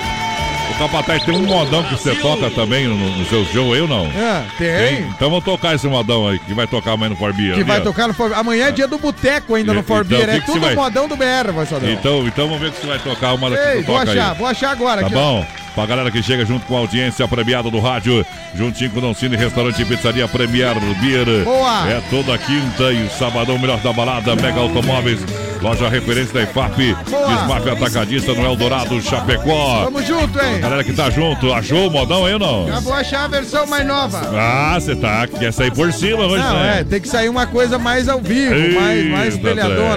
Capataz 0.81 1.23
tem 1.25 1.37
um 1.37 1.43
modão 1.45 1.83
que 1.83 1.95
você 1.95 2.15
toca 2.15 2.49
também 2.49 2.89
no, 2.89 2.97
no 2.97 3.27
seu 3.27 3.45
show, 3.45 3.77
eu 3.77 3.87
não? 3.87 4.11
Ah, 4.17 4.45
tem. 4.57 5.01
Então 5.15 5.29
vamos 5.29 5.45
tocar 5.45 5.75
esse 5.75 5.87
modão 5.87 6.27
aí, 6.27 6.39
que 6.39 6.55
vai 6.55 6.67
tocar 6.67 6.93
amanhã 6.93 7.11
no 7.11 7.17
Forbia. 7.17 7.53
Que 7.53 7.63
vai 7.63 7.83
tocar 7.83 8.09
no 8.09 8.15
For 8.15 8.33
Amanhã 8.33 8.69
é 8.69 8.73
dia 8.73 8.89
do 8.89 8.97
Boteco 8.97 9.55
ainda 9.55 9.75
no 9.75 9.83
For 9.83 10.07
Então, 10.07 10.19
que 10.19 10.25
É 10.31 10.41
que 10.41 10.47
tudo 10.47 10.61
vai- 10.61 10.75
modão 10.75 11.07
do 11.07 11.17
BR, 11.19 11.53
voz 11.53 11.69
padrão. 11.69 11.91
Então, 11.93 12.27
então 12.27 12.47
vamos 12.47 12.63
ver 12.63 12.71
que 12.73 12.81
você 12.81 12.87
vai 12.87 12.99
tocar 12.99 13.35
uma 13.35 13.51
daqui 13.51 13.63
Ei, 13.63 13.77
que 13.81 13.83
vou 13.83 13.99
achar, 13.99 14.31
aí. 14.33 14.39
vou 14.39 14.47
achar 14.47 14.71
agora. 14.71 15.01
Tá 15.03 15.07
aqui, 15.09 15.17
ó. 15.17 15.21
bom? 15.21 15.47
Pra 15.75 15.85
galera 15.85 16.11
que 16.11 16.23
chega 16.23 16.47
junto 16.47 16.65
com 16.65 16.77
a 16.77 16.81
audiência 16.81 17.29
premiada 17.29 17.71
do 17.71 17.79
rádio, 17.79 18.25
juntinho 18.55 18.91
com 18.91 18.99
o 18.99 19.03
Doncini, 19.03 19.37
restaurante 19.37 19.83
e 19.83 19.85
pizzaria 19.85 20.27
Premier 20.27 20.75
Beer. 21.01 21.45
Boa. 21.45 21.89
É 21.91 22.01
toda 22.09 22.37
quinta 22.39 22.91
e 22.91 23.07
sabadão, 23.11 23.59
melhor 23.59 23.79
da 23.81 23.93
balada, 23.93 24.35
Mega 24.35 24.61
Automóveis, 24.61 25.21
loja 25.61 25.89
referência 25.89 26.33
da 26.35 26.43
IFAP. 26.43 26.97
Smaf 27.45 27.69
Atacadista 27.71 28.33
no 28.35 28.45
Eldorado, 28.45 29.01
Chapecó. 29.03 29.85
Tamo 29.85 30.03
junto, 30.03 30.39
hein? 30.43 30.61
Galera 30.61 30.83
que 30.85 30.93
tá 30.93 31.11
junto, 31.11 31.53
achou 31.53 31.89
o 31.89 31.91
modão 31.91 32.25
aí 32.27 32.33
ou 32.35 32.39
não? 32.39 32.67
Já 32.69 32.81
vou 32.81 32.93
achar 32.95 33.25
a 33.25 33.29
versão 33.29 33.67
mais 33.67 33.87
nova. 33.87 34.21
Ah, 34.35 34.79
você 34.81 34.97
tá, 34.97 35.27
quer 35.27 35.53
sair 35.53 35.73
por 35.73 35.93
cima 35.93 36.25
hoje, 36.25 36.43
Não, 36.43 36.55
né? 36.55 36.81
é, 36.81 36.85
tem 36.85 37.01
que 37.01 37.09
sair 37.09 37.29
uma 37.29 37.47
coisa 37.47 37.79
mais 37.79 38.09
ao 38.09 38.21
vivo, 38.21 38.55
mais, 38.81 39.05
mais 39.11 39.41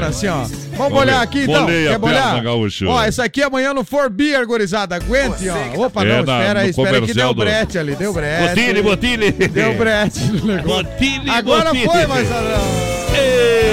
assim, 0.07 0.27
ó. 0.27 0.45
Vamos 0.75 1.05
ver. 1.05 1.13
aqui, 1.13 1.43
então? 1.43 1.67
Quer 1.67 1.97
bolhar? 1.99 2.41
gaúcho. 2.41 2.87
Ó, 2.87 3.03
essa 3.03 3.23
aqui 3.23 3.43
amanhã 3.43 3.73
no 3.73 3.83
For 3.83 4.09
Beer, 4.09 4.45
gurizada. 4.47 4.95
Aguente, 4.95 5.47
ó. 5.49 5.85
Opa, 5.85 6.03
É, 6.03 6.05
não, 6.17 6.23
na- 6.25 6.39
espera 6.39 6.59
aí, 6.61 6.69
espera 6.71 6.95
aí 6.97 7.01
que 7.03 7.13
deu 7.13 7.27
do- 7.33 7.35
brete 7.43 7.77
ali, 7.77 7.95
deu 7.95 8.11
brete. 8.11 8.49
Botile, 8.49 8.81
botile. 8.81 9.31
Deu 9.31 9.73
brete 9.75 10.19
no 10.25 10.45
negócio. 10.55 10.83
Botile, 10.83 11.29
Agora 11.29 11.65
botile. 11.65 11.85
foi, 11.85 12.07
Marcelão. 12.07 12.93
BR 13.11 13.72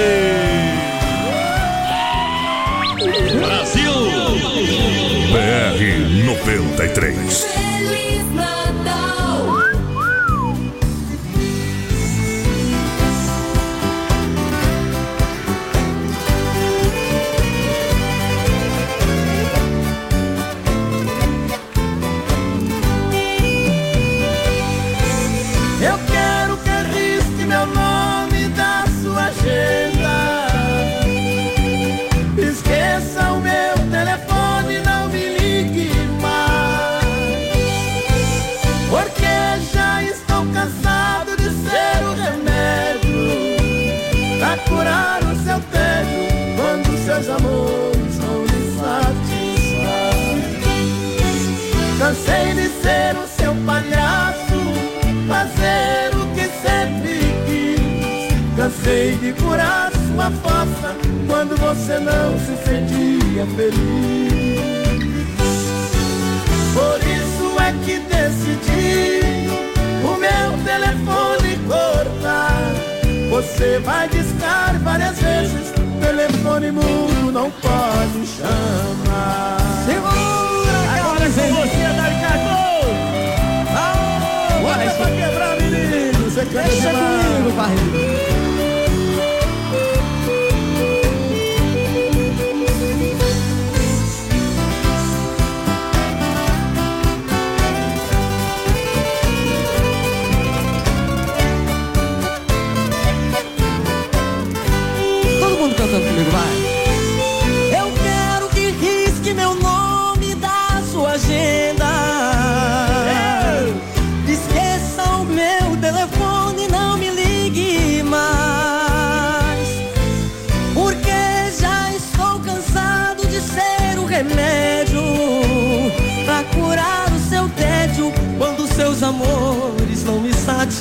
93. 6.45 7.43
Feliz 7.43 8.33
Natal. 8.33 9.47
Eu 25.81 26.10
de 59.31 59.41
curar 59.41 59.91
sua 59.91 60.31
fossa 60.31 60.95
quando 61.27 61.55
você 61.57 61.99
não 61.99 62.37
se 62.39 62.55
sentia 62.63 63.45
feliz. 63.55 64.61
Por 66.73 66.99
isso 66.99 67.59
é 67.61 67.73
que 67.85 67.99
decidi 67.99 69.47
o 70.03 70.17
meu 70.17 70.63
telefone 70.65 71.59
cortar. 71.67 72.73
Você 73.29 73.79
vai 73.79 74.09
discar 74.09 74.77
várias 74.79 75.17
vezes, 75.19 75.71
telefone 76.01 76.71
mudo 76.71 77.31
não 77.31 77.49
pode 77.51 78.27
chamar. 78.27 79.57
Segura, 79.85 80.71
Agora 80.99 81.23
é 81.23 81.29
com 81.29 81.55
você, 81.55 81.83
Dari 81.95 82.15
Cardoso! 82.19 82.91
Aô, 83.77 84.63
pra 84.97 85.09
quebrar, 85.15 85.57
menino! 85.61 86.29
Você 86.29 86.45
quer 86.45 86.63
Deixa 86.63 86.89
comigo, 86.89 87.51
barriga! 87.55 88.40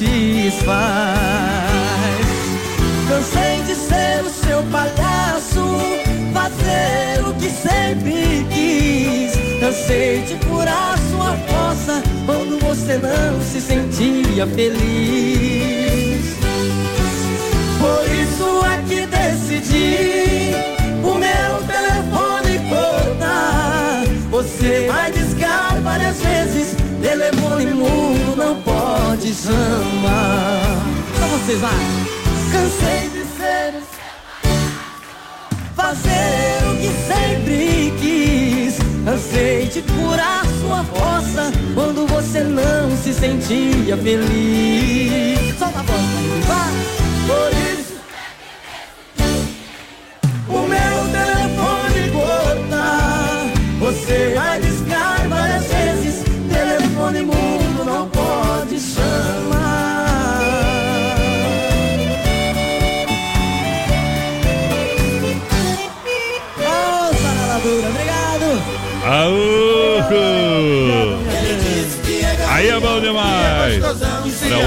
Satisfaz. 0.00 1.20
Cansei 3.08 3.62
de 3.66 3.74
ser 3.74 4.24
o 4.24 4.30
seu 4.30 4.62
palhaço, 4.70 5.78
fazer 6.32 7.26
o 7.26 7.34
que 7.34 7.50
sempre 7.50 8.46
quis. 8.50 9.60
Cansei 9.60 10.22
de 10.22 10.34
curar 10.46 10.96
sua 11.10 11.36
fossa 11.48 12.02
quando 12.24 12.58
você 12.60 12.98
não 12.98 13.40
se 13.42 13.60
sentia 13.60 14.46
feliz. 14.46 16.36
Por 17.78 18.04
isso 18.14 18.64
é 18.64 18.82
que 18.88 19.06
decidi 19.06 20.54
o 21.02 21.14
meu 21.14 21.62
telefone 21.66 22.58
cortar. 22.68 24.04
Você 24.30 24.86
vai 24.86 25.10
discar 25.10 25.80
várias 25.82 26.20
vezes, 26.20 26.76
telefone 27.11 27.75
mudo 27.75 28.37
não 28.37 28.62
pode 28.62 29.35
chamar. 29.35 30.62
Só 31.18 31.27
vocês 31.27 31.61
lá. 31.61 31.73
Cansei 32.53 33.09
de 33.11 33.25
ser 33.37 33.75
fazer 35.75 36.68
o 36.70 36.77
que 36.77 36.90
sempre 37.09 37.92
quis. 38.01 38.79
Cansei 39.05 39.66
de 39.66 39.83
curar 39.83 40.44
sua 40.61 40.85
força 40.85 41.51
quando 41.75 42.07
você 42.07 42.44
não 42.44 42.96
se 42.96 43.12
sentia 43.12 43.96
feliz. 43.96 45.59
Solta 45.59 45.81
a 45.81 45.83
voz, 45.83 46.46
vai. 46.46 46.80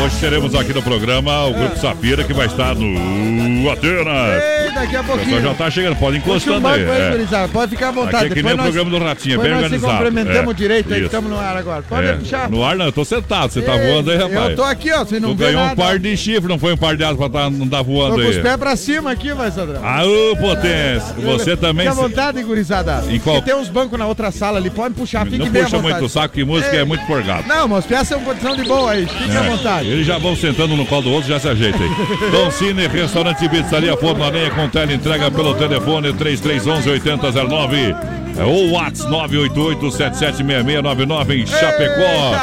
Hoje 0.01 0.19
teremos 0.19 0.56
aqui 0.56 0.73
no 0.73 0.82
programa 0.82 1.45
o 1.45 1.53
Grupo 1.53 1.77
Safira 1.77 2.23
que 2.23 2.34
vai 2.34 2.47
estar 2.47 2.75
no 2.75 3.69
Atenas. 3.69 4.62
Daqui 4.73 4.95
a 4.95 5.01
O 5.01 5.03
pouquinho. 5.03 5.41
já 5.41 5.53
tá 5.53 5.69
chegando, 5.69 5.95
pode 5.97 6.19
Puxa 6.19 6.31
o 6.31 6.36
encostando 6.57 6.67
aí. 6.67 6.83
aí, 6.83 7.43
é. 7.43 7.47
Pode 7.47 7.71
ficar 7.71 7.89
à 7.89 7.91
vontade. 7.91 8.15
Aqui 8.25 8.25
é 8.25 8.36
que 8.36 8.43
nem 8.43 8.53
o 8.53 8.57
nós- 8.57 8.65
programa 8.65 8.89
do 8.99 9.03
Ratinho, 9.05 9.39
bem 9.39 9.51
nós 9.51 9.59
se 9.59 9.63
organizado. 9.65 9.93
cumprimentamos 9.93 10.53
É, 10.53 10.57
direito 10.57 10.93
aí, 10.93 10.99
isso. 10.99 11.05
estamos 11.05 11.29
no 11.31 11.39
ar 11.39 11.55
agora. 11.57 11.83
Pode 11.83 12.07
É, 12.07 12.13
puxar. 12.13 12.49
No 12.49 12.63
ar 12.63 12.75
não, 12.75 12.86
eu 12.86 12.91
tô 12.91 13.05
sentado, 13.05 13.51
você 13.51 13.62
tá 13.62 13.75
Ei, 13.77 13.91
voando 13.91 14.12
aí, 14.12 14.17
rapaz. 14.17 14.49
Eu 14.49 14.55
tô 14.55 14.63
aqui, 14.63 14.91
ó, 14.91 15.03
você 15.05 15.19
não 15.19 15.29
Tu 15.29 15.36
vê 15.38 15.45
ganhou 15.45 15.62
um 15.62 15.65
nada. 15.65 15.75
par 15.81 15.99
de 15.99 16.17
chifre, 16.17 16.47
não 16.49 16.57
foi 16.59 16.73
um 16.73 16.77
par 16.77 16.95
de 16.97 17.03
asas 17.03 17.17
pra 17.17 17.29
tá, 17.29 17.49
não 17.49 17.67
tá 17.67 17.77
Tô 17.77 17.83
voando 17.83 18.15
com 18.15 18.29
os 18.29 18.36
aí. 18.38 18.41
pés 18.41 18.57
pra 18.57 18.75
cima 18.75 19.12
aqui, 19.12 19.31
vai, 19.33 19.51
Sandrão. 19.51 19.81
Aô, 19.86 20.36
potência! 20.38 21.13
Você 21.23 21.55
também. 21.55 21.88
Fica 21.88 21.99
à 21.99 22.03
vontade, 22.07 22.43
gurizada. 22.43 23.03
Em 23.09 23.19
qual- 23.19 23.36
Porque 23.38 23.51
tem 23.51 23.59
uns 23.59 23.69
bancos 23.69 23.97
na 23.99 24.05
outra 24.07 24.31
sala 24.31 24.57
ali, 24.59 24.69
pode 24.69 24.93
puxar, 24.95 25.25
fique 25.25 25.38
Não 25.38 25.49
bem 25.49 25.62
à 25.62 25.65
puxa 25.65 25.77
vontade. 25.77 25.93
muito 26.01 26.05
o 26.05 26.09
saco, 26.09 26.33
que 26.33 26.43
música 26.43 26.75
é 26.75 26.83
muito 26.83 27.05
forgado. 27.05 27.47
Não, 27.47 27.67
mas 27.67 27.79
os 27.79 27.86
pés 27.86 28.07
são 28.07 28.19
condição 28.21 28.55
de 28.55 28.63
boa 28.63 28.91
aí, 28.91 29.05
fique 29.05 29.38
à 29.38 29.43
É, 29.43 29.49
vontade. 29.49 29.88
Eles 29.88 30.05
já 30.07 30.17
vão 30.17 30.36
sentando 30.36 30.75
no 30.75 30.86
colo 30.86 31.03
do 31.03 31.12
outro, 31.12 31.29
já 31.29 31.39
se 31.39 31.47
ajeita 31.47 31.77
aí. 31.83 32.31
Dom 32.31 32.49
Cine, 32.51 32.88
restaurante 32.88 33.47
Pizzaria 33.47 33.95
Forno 33.97 34.23
a 34.23 34.29
Lenha 34.29 34.49
com 34.51 34.67
tele 34.73 34.95
entrega 34.95 35.29
pelo 35.29 35.53
telefone 35.53 36.12
3311 36.12 36.89
8009 36.89 37.95
é, 38.36 38.43
ou 38.43 38.71
WhatsApp 38.71 39.13
988-776699 39.13 41.39
em 41.39 41.45
Chapecó. 41.45 42.33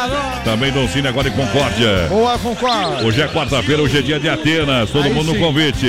Também 0.45 0.71
Dom 0.71 0.87
Cine 0.87 1.09
agora 1.09 1.27
em 1.29 1.33
Concórdia. 1.33 2.07
Boa, 2.09 2.39
concordo. 2.39 3.05
Hoje 3.05 3.21
é 3.21 3.27
quarta-feira, 3.27 3.83
hoje 3.83 3.99
é 3.99 4.03
dia 4.03 4.21
de 4.21 4.29
Atenas. 4.29 4.91
Todo 4.91 5.07
Aí 5.07 5.13
mundo 5.13 5.27
no 5.27 5.35
sim. 5.35 5.41
convite. 5.41 5.89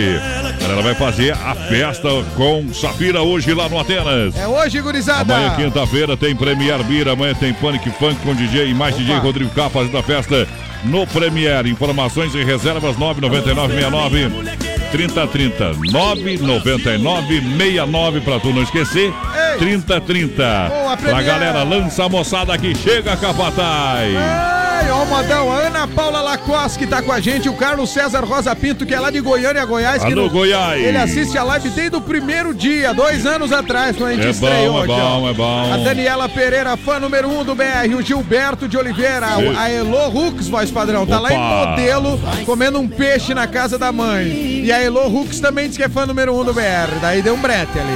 Ela 0.59 0.81
vai 0.81 0.95
fazer 0.95 1.33
a 1.33 1.53
festa 1.53 2.09
com 2.35 2.73
Safira 2.73 3.21
hoje 3.21 3.53
lá 3.53 3.69
no 3.69 3.79
Atenas. 3.79 4.35
É 4.35 4.47
hoje, 4.47 4.81
gurizada. 4.81 5.35
Amanhã, 5.35 5.55
quinta-feira, 5.55 6.17
tem 6.17 6.35
Premier 6.35 6.83
Bira. 6.83 7.11
Amanhã 7.11 7.35
tem 7.35 7.53
Panic 7.53 7.87
Funk 7.91 8.15
com 8.23 8.33
DJ 8.33 8.69
e 8.69 8.73
mais 8.73 8.97
DJ 8.97 9.19
Rodrigo 9.19 9.51
K 9.51 9.69
fazendo 9.69 9.95
a 9.95 10.01
festa 10.01 10.47
no 10.83 11.05
Premier. 11.05 11.67
Informações 11.67 12.33
e 12.33 12.43
reservas 12.43 12.97
99969 12.97 14.70
3030. 14.91 15.73
999 15.91 17.41
69 17.41 18.21
pra 18.21 18.39
tu 18.39 18.53
não 18.53 18.61
esquecer. 18.63 19.13
Ei. 19.53 19.57
3030. 19.59 20.43
Boa, 20.69 20.97
Pra 20.97 21.21
galera, 21.21 21.63
lança 21.63 22.05
a 22.05 22.09
moçada 22.09 22.57
que 22.57 22.75
chega, 22.75 23.15
Capataz. 23.17 24.60
Ai, 24.81 24.89
ó, 24.89 25.03
o 25.03 25.05
modão, 25.05 25.51
Ana 25.51 25.87
Paula 25.87 26.21
Lacoste 26.21 26.79
que 26.79 26.87
tá 26.87 27.01
com 27.01 27.11
a 27.11 27.19
gente, 27.19 27.47
o 27.47 27.53
Carlos 27.53 27.89
César 27.91 28.23
Rosa 28.23 28.55
Pinto, 28.55 28.85
que 28.85 28.93
é 28.93 28.99
lá 28.99 29.11
de 29.11 29.19
Goiânia, 29.21 29.63
Goiás. 29.65 30.03
Alô, 30.03 30.23
no- 30.23 30.29
Goiás. 30.29 30.81
Ele 30.83 30.97
assiste 30.97 31.37
a 31.37 31.43
live 31.43 31.69
desde 31.69 31.95
o 31.95 32.01
primeiro 32.01 32.53
dia, 32.53 32.93
dois 32.93 33.25
anos 33.25 33.51
atrás, 33.51 33.95
quando 33.95 34.09
a 34.11 34.13
gente 34.15 34.27
É 34.27 34.29
estreou 34.31 34.73
bom, 34.73 34.79
é 34.79 35.01
ó. 35.03 35.19
bom, 35.19 35.29
é 35.29 35.33
bom. 35.33 35.73
A 35.73 35.77
Daniela 35.77 36.27
Pereira, 36.27 36.75
fã 36.77 36.99
número 36.99 37.29
um 37.29 37.43
do 37.43 37.53
BR, 37.53 37.93
o 37.97 38.01
Gilberto 38.01 38.67
de 38.67 38.77
Oliveira, 38.77 39.27
Sim. 39.35 39.55
a 39.55 39.69
Elo 39.69 40.07
Hux, 40.09 40.47
voz 40.47 40.71
padrão, 40.71 41.05
tá 41.05 41.19
lá 41.19 41.31
em 41.31 41.37
Opa. 41.37 41.69
modelo, 41.69 42.19
comendo 42.45 42.79
um 42.79 42.87
peixe 42.87 43.33
na 43.35 43.45
casa 43.47 43.77
da 43.77 43.91
mãe. 43.91 44.61
E 44.63 44.71
a 44.71 44.81
Elo 44.81 45.05
Hux 45.07 45.39
também 45.39 45.67
diz 45.67 45.77
que 45.77 45.83
é 45.83 45.89
fã 45.89 46.05
número 46.07 46.33
um 46.35 46.43
do 46.43 46.53
BR, 46.53 46.99
daí 47.01 47.21
deu 47.21 47.35
um 47.35 47.39
brete 47.39 47.77
ali. 47.77 47.91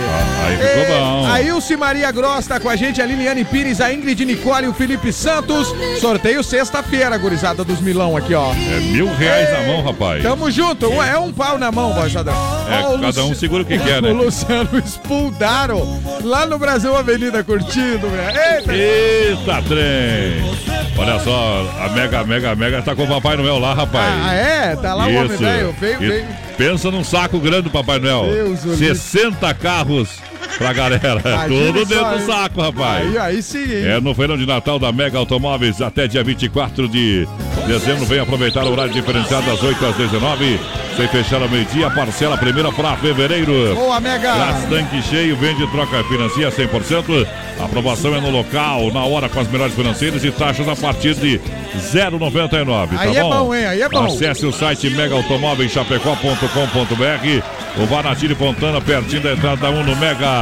Aí 0.47 0.57
ficou 0.57 0.83
E 0.83 0.99
bom. 0.99 1.25
A 1.31 1.41
Ilse 1.41 1.75
Maria 1.77 2.11
Gross 2.11 2.45
tá 2.45 2.59
com 2.59 2.69
a 2.69 2.75
gente, 2.75 3.01
a 3.01 3.05
Liliane 3.05 3.43
Pires, 3.43 3.81
a 3.81 3.91
Ingrid 3.91 4.23
Nicole 4.25 4.65
e 4.65 4.69
o 4.69 4.73
Felipe 4.73 5.11
Santos. 5.11 5.73
Sorteio 5.99 6.43
sexta-feira, 6.75 7.17
gurizada 7.17 7.63
dos 7.63 7.79
Milão 7.79 8.17
aqui, 8.17 8.33
ó. 8.33 8.51
É 8.51 8.79
mil 8.91 9.07
reais 9.15 9.49
na 9.51 9.61
mão, 9.67 9.81
rapaz. 9.83 10.21
Tamo 10.21 10.51
junto, 10.51 10.91
é 11.01 11.17
um 11.17 11.31
pau 11.31 11.57
na 11.57 11.71
mão, 11.71 11.93
padrão. 11.93 12.33
É, 12.69 12.81
Ó, 12.83 12.97
cada 12.99 13.23
um 13.25 13.33
segura 13.33 13.63
o 13.63 13.65
que 13.65 13.77
quer, 13.77 14.01
né? 14.01 14.09
O 14.15 14.25
Luciano 14.25 14.69
Spuldaro, 14.85 15.81
lá 16.23 16.45
no 16.45 16.57
Brasil 16.57 16.95
Avenida, 16.95 17.43
curtindo, 17.43 18.09
velho. 18.09 18.37
Eita! 18.37 18.73
Eita, 18.73 19.61
trem! 19.67 20.65
Olha 20.97 21.19
só, 21.19 21.67
a 21.81 21.89
Mega, 21.89 22.23
Mega, 22.23 22.55
Mega 22.55 22.81
tá 22.81 22.95
com 22.95 23.03
o 23.03 23.07
Papai 23.07 23.35
Noel 23.37 23.59
lá, 23.59 23.73
rapaz. 23.73 24.13
Ah, 24.23 24.33
é? 24.33 24.75
Tá 24.75 24.93
lá 24.93 25.05
o 25.05 25.09
homem 25.09 25.25
Isso. 25.25 25.37
velho, 25.37 25.75
veio, 25.79 25.99
veio. 25.99 26.25
Pensa 26.57 26.89
num 26.89 27.03
saco 27.03 27.39
grande 27.39 27.69
Papai 27.69 27.99
Noel. 27.99 28.25
Deus 28.31 28.63
o 28.63 28.69
livre. 28.69 28.95
60 28.95 29.53
carros 29.55 30.09
pra 30.57 30.73
galera. 30.73 31.21
Imagina 31.25 31.47
Tudo 31.47 31.85
dentro 31.85 32.09
do 32.09 32.15
hein? 32.15 32.25
saco, 32.25 32.61
rapaz. 32.61 33.07
Aí, 33.07 33.17
aí 33.17 33.41
sim, 33.41 33.63
hein? 33.63 33.85
É 33.85 33.99
no 33.99 34.13
feirão 34.13 34.37
de 34.37 34.45
Natal 34.45 34.77
da 34.79 34.91
Mega 34.91 35.17
Automóveis 35.17 35.81
até 35.81 36.07
dia 36.07 36.23
24 36.23 36.87
de 36.87 37.27
dezembro. 37.67 38.05
Vem 38.05 38.19
aproveitar 38.19 38.63
o 38.65 38.71
horário 38.71 38.93
diferenciado 38.93 39.45
das 39.45 39.61
8 39.61 39.85
às 39.85 39.95
19. 39.95 40.59
Sem 40.95 41.07
fechar 41.09 41.41
ao 41.41 41.49
meio-dia, 41.49 41.89
parcela 41.89 42.37
primeira 42.37 42.71
para 42.71 42.95
fevereiro. 42.95 43.75
Boa, 43.75 43.99
Mega! 43.99 44.33
Grátis 44.33 44.63
tanque 44.69 45.01
cheio, 45.01 45.35
vende, 45.35 45.67
troca, 45.67 46.01
financia 46.05 46.49
100%. 46.49 47.27
A 47.59 47.65
aprovação 47.65 48.15
é 48.15 48.21
no 48.21 48.29
local, 48.29 48.89
na 48.93 49.03
hora 49.03 49.27
com 49.27 49.41
as 49.41 49.47
melhores 49.49 49.75
financeiras 49.75 50.23
e 50.23 50.31
taxas 50.31 50.69
a 50.69 50.75
partir 50.75 51.13
de 51.15 51.37
0,99. 51.77 52.95
Tá 52.95 53.01
Aí 53.01 53.17
é 53.17 53.21
bom? 53.21 53.29
bom, 53.29 53.53
hein? 53.53 53.65
Aí 53.65 53.81
é 53.81 53.89
bom. 53.89 54.05
Acesse 54.05 54.45
o 54.45 54.53
site 54.53 54.89
megaautomóveischapecó.com.br 54.89 57.43
ou 57.77 57.85
vá 57.87 58.01
na 58.03 58.15
Tire 58.15 58.35
Fontana, 58.35 58.79
pertinho 58.79 59.21
da 59.21 59.33
entrada 59.33 59.57
da 59.57 59.69
1 59.69 59.83
no 59.83 59.97
Mega. 59.97 60.34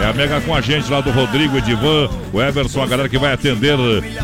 É 0.00 0.06
a 0.06 0.12
Mega 0.12 0.40
com 0.40 0.54
a 0.54 0.60
gente 0.60 0.90
lá 0.90 1.00
do 1.00 1.10
Rodrigo, 1.10 1.56
Edivan, 1.58 2.08
o 2.32 2.40
Everson, 2.42 2.82
a 2.82 2.86
galera 2.86 3.08
que 3.08 3.18
vai 3.18 3.32
atender 3.32 3.76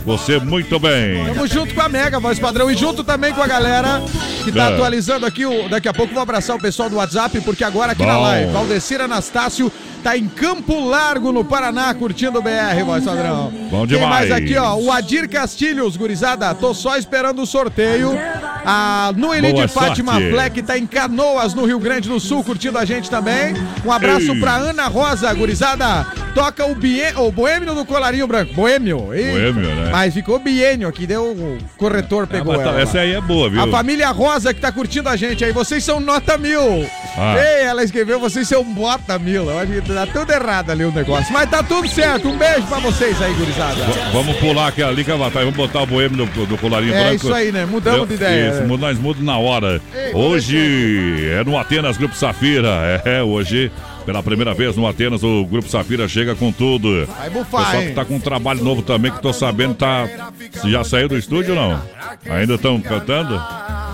você 0.04 0.38
muito 0.38 0.78
bem. 0.78 1.24
Tamo 1.26 1.46
junto 1.46 1.74
com 1.74 1.80
a 1.80 1.88
Mega, 1.88 2.18
voz 2.20 2.38
padrão, 2.38 2.70
e 2.70 2.74
junto 2.76 3.02
também 3.04 3.32
com 3.32 3.42
a 3.42 3.46
galera 3.46 4.02
que 4.44 4.50
tá 4.52 4.70
É. 4.70 4.74
atualizando 4.74 5.26
aqui. 5.26 5.44
O, 5.46 5.68
daqui 5.68 5.88
a 5.88 5.92
pouco 5.92 6.12
vou 6.12 6.22
abraçar 6.22 6.56
o 6.56 6.60
pessoal 6.60 6.88
do 6.88 6.96
WhatsApp, 6.96 7.40
porque 7.40 7.64
agora 7.64 7.92
aqui 7.92 8.04
na 8.04 8.14
Bom. 8.14 8.22
live, 8.22 8.52
Valdecir 8.52 9.00
Anastácio 9.00 9.70
tá 10.02 10.16
em 10.16 10.26
Campo 10.28 10.82
Largo, 10.88 11.30
no 11.30 11.44
Paraná, 11.44 11.92
curtindo 11.92 12.38
o 12.38 12.42
BR, 12.42 12.82
voz 12.86 13.04
padrão. 13.04 13.52
Bom 13.70 13.86
Tem 13.86 14.00
mais 14.00 14.26
demais. 14.26 14.30
aqui, 14.32 14.56
ó, 14.56 14.74
o 14.76 14.90
Adir 14.90 15.28
Castilhos, 15.28 15.94
gurizada, 15.96 16.54
tô 16.54 16.72
só 16.72 16.96
esperando 16.96 17.42
o 17.42 17.46
sorteio. 17.46 18.18
A 18.64 19.12
Noeli 19.16 19.52
Boa 19.52 19.66
de 19.66 19.72
Fátima 19.72 20.12
sorte. 20.12 20.30
Fleck 20.30 20.62
tá 20.62 20.78
em 20.78 20.86
Canoas, 20.86 21.54
no 21.54 21.64
Rio 21.64 21.78
Grande 21.78 22.08
do 22.08 22.20
Sul, 22.20 22.42
curtindo 22.44 22.76
a 22.78 22.84
gente 22.84 23.08
também. 23.10 23.54
Um 23.84 23.92
abraço 23.92 24.32
Ei. 24.32 24.40
pra 24.40 24.56
Ana 24.56 24.86
Rosa, 24.86 25.09
gurizada. 25.36 26.06
Toca 26.34 26.64
o, 26.64 26.74
Bien... 26.74 27.12
o 27.16 27.30
Boêmio 27.32 27.74
do 27.74 27.84
Colarinho 27.84 28.26
Branco. 28.26 28.54
Boêmio. 28.54 28.98
Boêmio, 29.06 29.52
né? 29.74 29.88
Mas 29.90 30.14
ficou 30.14 30.38
biênio 30.38 30.86
aqui, 30.88 31.04
deu 31.06 31.24
o 31.32 31.58
corretor 31.76 32.24
Ah, 32.24 32.26
pegou 32.28 32.54
tá- 32.56 32.62
ela. 32.62 32.80
essa 32.80 33.00
aí 33.00 33.14
é 33.14 33.20
boa, 33.20 33.50
viu? 33.50 33.60
A 33.60 33.66
família 33.66 34.08
Rosa 34.10 34.54
que 34.54 34.60
tá 34.60 34.70
curtindo 34.70 35.08
a 35.08 35.16
gente 35.16 35.44
aí, 35.44 35.52
vocês 35.52 35.82
são 35.82 35.98
nota 35.98 36.38
mil. 36.38 36.86
Ah. 37.18 37.34
Ei, 37.36 37.64
ela 37.64 37.82
escreveu, 37.82 38.20
vocês 38.20 38.46
são 38.46 38.62
bota 38.62 39.18
mil. 39.18 39.50
Eu 39.50 39.58
acho 39.58 39.72
que 39.72 39.80
tá 39.92 40.06
tudo 40.06 40.32
errado 40.32 40.70
ali 40.70 40.84
o 40.84 40.92
negócio. 40.92 41.32
Mas 41.32 41.50
tá 41.50 41.62
tudo 41.64 41.88
certo. 41.88 42.28
Um 42.28 42.38
beijo 42.38 42.62
pra 42.68 42.78
vocês 42.78 43.20
aí, 43.20 43.32
gurizada. 43.34 43.74
V- 43.84 44.00
Vamos 44.12 44.36
pular 44.36 44.68
aquela 44.68 44.90
ali, 44.92 45.02
Cavatai. 45.02 45.42
Vamos 45.44 45.56
botar 45.56 45.82
o 45.82 45.86
boêmio 45.86 46.24
do, 46.26 46.46
do 46.46 46.56
colarinho 46.58 46.94
É 46.94 47.00
branco. 47.08 47.16
isso 47.26 47.34
aí, 47.34 47.50
né? 47.50 47.66
Mudamos 47.66 48.06
de 48.08 48.14
ideia. 48.14 48.50
Isso, 48.50 48.60
né? 48.62 48.76
nós 48.78 48.96
mudamos 48.98 49.26
na 49.26 49.36
hora. 49.36 49.80
Ei, 49.92 50.14
hoje 50.14 51.28
é 51.32 51.42
no 51.44 51.58
Atenas 51.58 51.96
Grupo 51.96 52.14
Safira. 52.14 53.02
É, 53.04 53.22
hoje, 53.22 53.70
pela 54.04 54.22
primeira 54.22 54.54
vez 54.54 54.76
no 54.76 54.86
Atenas, 54.86 55.22
o 55.22 55.44
Grupo 55.44 55.68
Safira 55.68 56.08
chega 56.08 56.34
com 56.34 56.50
tudo. 56.52 57.06
Vai 57.06 57.30
bufar, 57.30 57.64
pessoal 57.66 57.82
que 57.82 57.92
tá 57.92 58.04
com 58.04 58.14
um 58.16 58.20
trabalho 58.20 58.62
novo 58.62 58.82
também, 58.82 59.10
que 59.12 59.20
tô 59.20 59.32
sabendo, 59.32 59.74
tá. 59.74 60.08
Se 60.52 60.70
já 60.70 60.84
saiu 60.84 61.08
do 61.08 61.16
estúdio 61.16 61.54
ou 61.54 61.60
não? 61.60 61.82
Ainda 62.28 62.54
estão 62.54 62.80
cantando? 62.80 63.40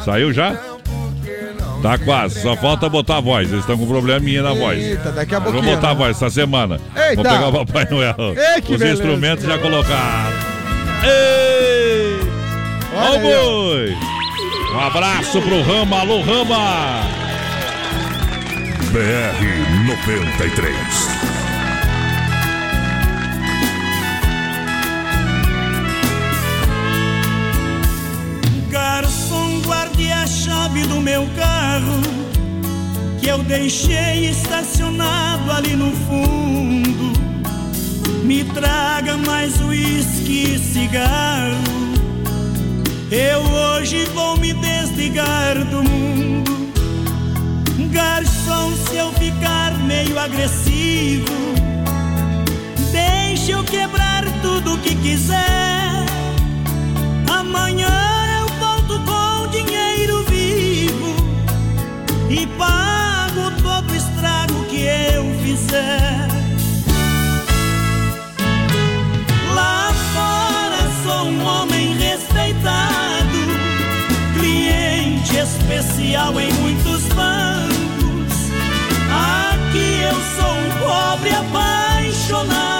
Saiu 0.05 0.33
já? 0.33 0.57
Tá 1.83 1.99
quase, 1.99 2.41
só 2.41 2.57
falta 2.57 2.89
botar 2.89 3.19
a 3.19 3.21
voz. 3.21 3.49
Eles 3.49 3.61
estão 3.61 3.77
com 3.77 3.87
probleminha 3.87 4.43
na 4.43 4.55
voz. 4.55 4.83
Eita, 4.83 5.13
daqui 5.13 5.35
a 5.35 5.41
pouquinho. 5.41 5.63
Vamos 5.63 5.77
botar 5.77 5.91
a 5.91 5.95
né? 5.95 5.99
voz 5.99 6.17
essa 6.17 6.31
semana. 6.31 6.81
Eita. 6.97 7.23
Vamos 7.23 7.33
pegar 7.33 7.49
o 7.49 7.53
Papai 7.67 7.87
Noel. 7.91 8.17
Ei, 8.19 8.61
Os 8.61 8.67
beleza. 8.67 8.93
instrumentos 8.95 9.45
já 9.45 9.59
colocaram. 9.59 10.33
Ei! 11.05 12.21
Ó 12.95 13.17
o 13.17 13.19
boi! 13.21 13.97
Um 14.75 14.81
abraço 14.81 15.41
pro 15.43 15.63
Rama, 15.63 16.01
alô 16.01 16.23
Rama! 16.23 17.26
BR 18.97 19.45
93. 19.85 20.75
Garçom, 28.71 29.61
guarde 29.67 30.11
a 30.11 30.27
chave 30.27 30.87
do 30.87 31.03
meu 31.03 31.29
carro 31.37 32.01
que 33.21 33.29
eu 33.29 33.37
deixei 33.41 34.31
estacionado 34.31 35.53
ali 35.53 35.77
no 35.77 35.93
fundo. 35.93 37.13
Me 38.25 38.45
traga 38.45 39.19
mais 39.19 39.61
uísque 39.61 40.55
e 40.55 40.59
cigarro. 40.59 41.55
Eu 43.11 43.43
hoje 43.43 44.07
vou 44.15 44.39
me 44.39 44.55
desligar 44.55 45.63
do 45.67 45.83
mundo. 45.83 46.56
Garçom, 47.97 48.77
se 48.77 48.97
eu 48.97 49.11
ficar 49.15 49.73
meio 49.79 50.19
agressivo, 50.19 51.33
deixa 52.93 53.53
eu 53.53 53.65
quebrar 53.65 54.23
tudo 54.43 54.77
que 54.83 54.95
quiser. 54.97 56.05
Amanhã 57.27 57.89
eu 58.39 58.49
volto 58.61 59.01
com 59.01 59.49
dinheiro 59.49 60.23
vivo 60.25 61.17
e 62.29 62.47
pago 62.59 63.51
todo 63.63 63.91
o 63.91 63.97
estrago 63.97 64.63
que 64.67 64.83
eu 64.83 65.25
fizer. 65.43 66.29
Lá 69.55 69.91
fora 70.13 70.91
sou 71.03 71.31
um 71.31 71.47
homem 71.47 71.97
respeitado, 71.97 73.39
especial 75.33 76.39
em 76.39 76.53
muitos 76.53 77.03
bancos. 77.15 77.56
Sou 80.23 80.51
um 80.51 80.71
pobre 80.81 81.31
apaixonado, 81.31 82.76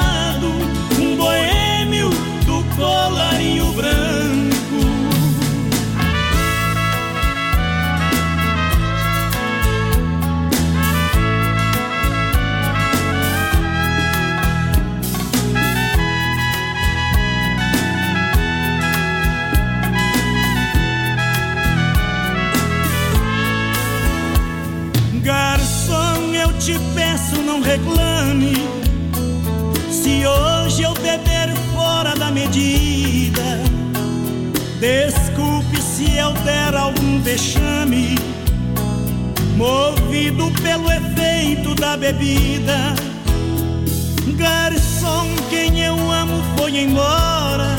peço, 27.27 27.43
não 27.43 27.61
reclame. 27.61 28.55
Se 29.91 30.27
hoje 30.27 30.83
eu 30.83 30.95
beber 30.95 31.55
fora 31.75 32.15
da 32.15 32.31
medida, 32.31 33.61
desculpe 34.81 35.81
se 35.81 36.17
eu 36.17 36.33
der 36.45 36.75
algum 36.75 37.21
vexame. 37.21 38.15
Movido 39.57 40.51
pelo 40.63 40.91
efeito 40.91 41.75
da 41.75 41.97
bebida, 41.97 42.95
garçom, 44.37 45.27
quem 45.49 45.81
eu 45.83 45.95
amo 45.95 46.43
foi 46.57 46.79
embora. 46.79 47.75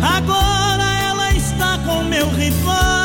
Agora 0.00 0.84
ela 1.08 1.32
está 1.32 1.78
com 1.84 2.04
meu 2.04 2.28
rival. 2.30 2.97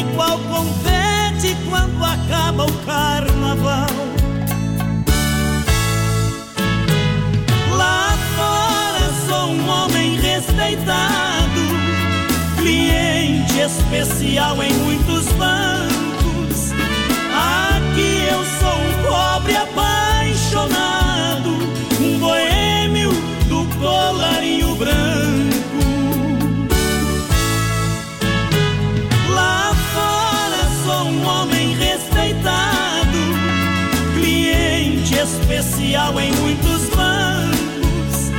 Igual 0.00 0.38
confete 0.38 1.56
quando 1.68 2.04
acaba 2.04 2.64
o 2.64 2.72
carnaval. 2.84 3.86
Lá 7.76 8.16
fora 8.36 9.12
sou 9.28 9.50
um 9.50 9.68
homem 9.68 10.16
respeitado, 10.20 11.60
cliente 12.56 13.60
especial 13.60 14.62
em 14.62 14.72
muitos 14.74 15.26
bancos. 15.32 15.73
Especial 35.94 36.20
em 36.20 36.32
muitos 36.34 36.88
bancos. 36.90 38.32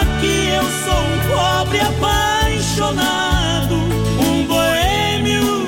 Aqui 0.00 0.48
eu 0.48 0.62
sou 0.84 1.02
um 1.02 1.18
pobre 1.28 1.80
apaixonado, 1.80 3.74
um 4.20 4.46
boêmio 4.46 5.66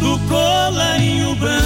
do 0.00 0.18
colarinho 0.28 1.34
branco. 1.36 1.58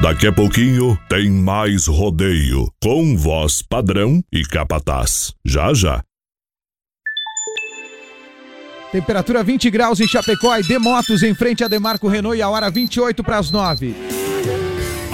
Daqui 0.00 0.28
a 0.28 0.32
pouquinho 0.32 0.96
tem 1.08 1.30
mais 1.30 1.86
rodeio 1.88 2.72
com 2.82 3.16
voz 3.16 3.60
padrão 3.60 4.22
e 4.32 4.44
capataz. 4.44 5.34
Já 5.44 5.74
já. 5.74 6.02
Temperatura 8.92 9.44
20 9.44 9.70
graus 9.70 10.00
em 10.00 10.08
Chapecó 10.08 10.56
e 10.56 10.78
Motos 10.78 11.22
em 11.22 11.32
frente 11.32 11.62
a 11.62 11.68
Demarco 11.68 12.08
Renault 12.08 12.36
e 12.36 12.42
a 12.42 12.48
hora 12.48 12.68
28 12.68 13.22
para 13.22 13.38
as 13.38 13.50
9. 13.50 14.29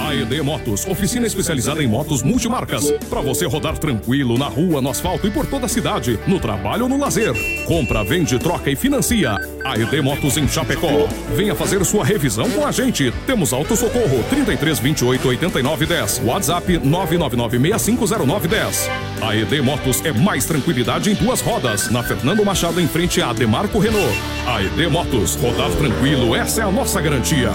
AED 0.07 0.41
Motos, 0.41 0.87
oficina 0.87 1.27
especializada 1.27 1.83
em 1.83 1.87
motos 1.87 2.23
multimarcas. 2.23 2.89
Para 3.09 3.19
você 3.19 3.45
rodar 3.45 3.77
tranquilo 3.77 4.37
na 4.37 4.47
rua, 4.47 4.81
no 4.81 4.89
asfalto 4.89 5.27
e 5.27 5.31
por 5.31 5.45
toda 5.45 5.65
a 5.65 5.69
cidade, 5.69 6.17
no 6.25 6.39
trabalho 6.39 6.83
ou 6.83 6.89
no 6.89 6.97
lazer. 6.97 7.33
Compra, 7.65 8.05
vende, 8.05 8.39
troca 8.39 8.71
e 8.71 8.75
financia. 8.75 9.35
AED 9.65 10.01
Motos 10.01 10.37
em 10.37 10.47
Chapecó. 10.47 11.09
Venha 11.35 11.53
fazer 11.53 11.83
sua 11.83 12.05
revisão 12.05 12.49
com 12.51 12.65
a 12.65 12.71
gente. 12.71 13.11
Temos 13.25 13.51
auto 13.51 13.75
socorro 13.75 14.23
33 14.29 14.79
28 14.79 15.27
89 15.27 15.85
10. 15.85 16.21
WhatsApp 16.23 16.77
999 16.77 17.59
6509 17.59 18.47
10. 18.47 18.89
AED 19.21 19.61
Motos 19.61 20.05
é 20.05 20.13
mais 20.13 20.45
tranquilidade 20.45 21.11
em 21.11 21.15
duas 21.15 21.41
rodas. 21.41 21.91
Na 21.91 22.01
Fernando 22.01 22.45
Machado 22.45 22.79
em 22.79 22.87
frente 22.87 23.21
a 23.21 23.33
Demarco 23.33 23.77
Renault. 23.77 24.15
AED 24.47 24.87
Motos, 24.87 25.35
rodar 25.35 25.69
tranquilo, 25.71 26.33
essa 26.33 26.61
é 26.61 26.63
a 26.63 26.71
nossa 26.71 27.01
garantia. 27.01 27.51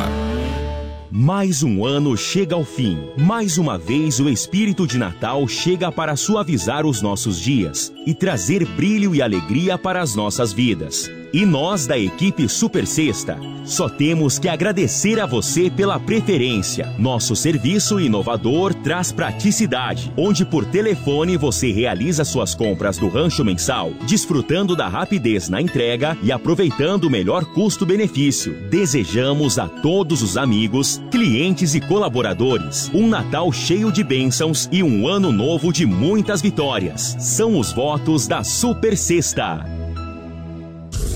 Mais 1.15 1.63
um 1.63 1.85
ano 1.85 2.17
chega 2.17 2.55
ao 2.55 2.65
fim. 2.65 2.97
Mais 3.19 3.59
uma 3.59 3.77
vez 3.77 4.19
o 4.19 4.31
espírito 4.31 4.87
de 4.87 4.97
Natal 4.97 5.47
chega 5.47 5.93
para 5.93 6.17
suavizar 6.17 6.87
os 6.87 7.03
nossos 7.03 7.39
dias 7.39 7.93
e 8.07 8.15
trazer 8.15 8.65
brilho 8.65 9.15
e 9.15 9.21
alegria 9.21 9.77
para 9.77 10.01
as 10.01 10.15
nossas 10.15 10.55
vidas. 10.55 11.11
E 11.33 11.47
nós 11.47 11.87
da 11.87 11.99
equipe 11.99 12.49
Super 12.49 12.87
Sexta 12.87 13.39
só 13.65 13.89
temos 13.89 14.39
que 14.39 14.49
agradecer 14.49 15.21
a 15.21 15.27
você 15.27 15.71
pela 15.71 15.99
preferência. 15.99 16.93
Nosso 16.99 17.37
serviço 17.37 18.01
inovador 18.01 18.75
traz 18.75 19.13
praticidade, 19.13 20.13
onde 20.17 20.45
por 20.45 20.65
telefone 20.65 21.37
você 21.37 21.71
realiza 21.71 22.25
suas 22.25 22.55
compras 22.55 22.99
do 22.99 23.09
rancho 23.09 23.45
mensal, 23.45 23.93
desfrutando 24.07 24.75
da 24.75 24.89
rapidez 24.89 25.49
na 25.49 25.61
entrega 25.61 26.19
e 26.23 26.33
aproveitando 26.33 27.05
o 27.05 27.11
melhor 27.11 27.45
custo-benefício. 27.45 28.69
Desejamos 28.69 29.59
a 29.59 29.69
todos 29.69 30.23
os 30.23 30.37
amigos, 30.37 31.01
clientes 31.11 31.75
e 31.75 31.81
colaboradores 31.81 32.91
um 32.93 33.09
Natal 33.09 33.53
cheio 33.53 33.93
de 33.93 34.03
bênçãos 34.03 34.69
e 34.73 34.83
um 34.83 35.07
ano 35.07 35.31
novo 35.31 35.73
de 35.73 35.87
muitas 35.87 36.43
vitórias. 36.43 37.17
São 37.19 37.59
os 37.59 37.73
votos 37.73 38.27
da 38.27 38.43
Super 38.43 38.97
Sexta. 38.97 39.82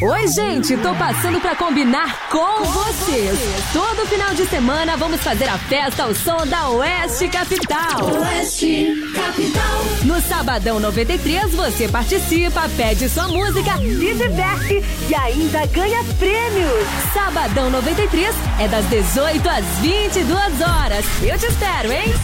Oi, 0.00 0.28
gente, 0.28 0.76
tô 0.76 0.94
passando 0.94 1.40
pra 1.40 1.56
combinar 1.56 2.28
com 2.28 2.62
vocês. 2.62 3.36
Todo 3.72 4.06
final 4.06 4.32
de 4.32 4.46
semana 4.46 4.96
vamos 4.96 5.20
fazer 5.20 5.48
a 5.48 5.58
festa 5.58 6.04
ao 6.04 6.14
som 6.14 6.46
da 6.46 6.68
Oeste 6.68 7.28
Capital. 7.28 8.04
Oeste 8.20 8.94
Capital. 9.12 9.84
No 10.04 10.20
Sabadão 10.20 10.78
93 10.78 11.52
você 11.52 11.88
participa, 11.88 12.68
pede 12.76 13.08
sua 13.08 13.26
música, 13.26 13.76
se 13.78 14.14
diverte 14.14 14.84
e 15.08 15.14
ainda 15.16 15.66
ganha 15.66 16.04
prêmios. 16.16 16.86
Sabadão 17.12 17.68
93 17.68 18.32
é 18.60 18.68
das 18.68 18.84
18 18.86 19.48
às 19.48 19.64
22 19.80 20.60
horas. 20.60 21.04
Eu 21.24 21.36
te 21.36 21.46
espero, 21.46 21.90
hein? 21.90 22.14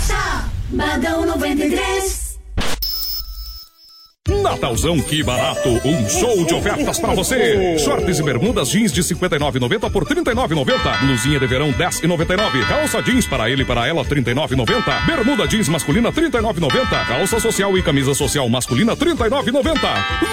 Sabadão 0.71 1.27
93. 1.27 2.24
Natalzão, 4.27 4.99
que 5.01 5.23
barato! 5.23 5.69
Um 5.85 6.09
show 6.09 6.47
de 6.47 6.55
ofertas 6.55 6.99
pra 6.99 7.13
você! 7.13 7.79
Shorts 7.79 8.19
e 8.19 8.23
bermudas 8.23 8.71
jeans 8.71 8.91
de 8.91 9.03
59,90 9.03 9.91
por 9.91 10.07
39,90. 10.07 11.01
Blusinha 11.01 11.39
de 11.39 11.47
verão 11.47 11.71
10,99. 11.73 12.67
Calça 12.67 13.03
jeans 13.03 13.27
para 13.27 13.51
ele 13.51 13.63
e 13.63 13.65
para 13.67 13.87
ela 13.87 14.03
39,90. 14.03 15.07
Bermuda 15.07 15.47
jeans 15.47 15.69
masculina 15.69 16.11
39,90. 16.11 17.07
Calça 17.07 17.39
social 17.39 17.77
e 17.77 17.83
camisa 17.83 18.15
social 18.15 18.49
masculina 18.49 18.97
39,90. 18.97 19.75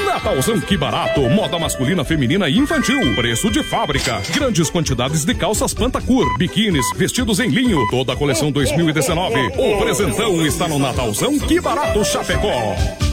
Natalzão, 0.05 0.61
que 0.61 0.77
barato! 0.77 1.21
Moda 1.29 1.59
masculina, 1.59 2.05
feminina 2.05 2.47
e 2.47 2.57
infantil. 2.57 2.99
Preço 3.15 3.51
de 3.51 3.61
fábrica. 3.61 4.21
Grandes 4.33 4.69
quantidades 4.69 5.25
de 5.25 5.35
calças 5.35 5.73
Pantacur, 5.73 6.37
biquínis, 6.37 6.85
vestidos 6.95 7.41
em 7.41 7.49
linho. 7.49 7.85
Toda 7.89 8.13
a 8.13 8.15
coleção 8.15 8.53
2019. 8.53 9.37
O 9.57 9.77
presentão 9.79 10.45
está 10.45 10.65
no 10.65 10.79
Natalzão, 10.79 11.37
que 11.37 11.59
barato 11.59 12.05
Chapecó. 12.05 13.10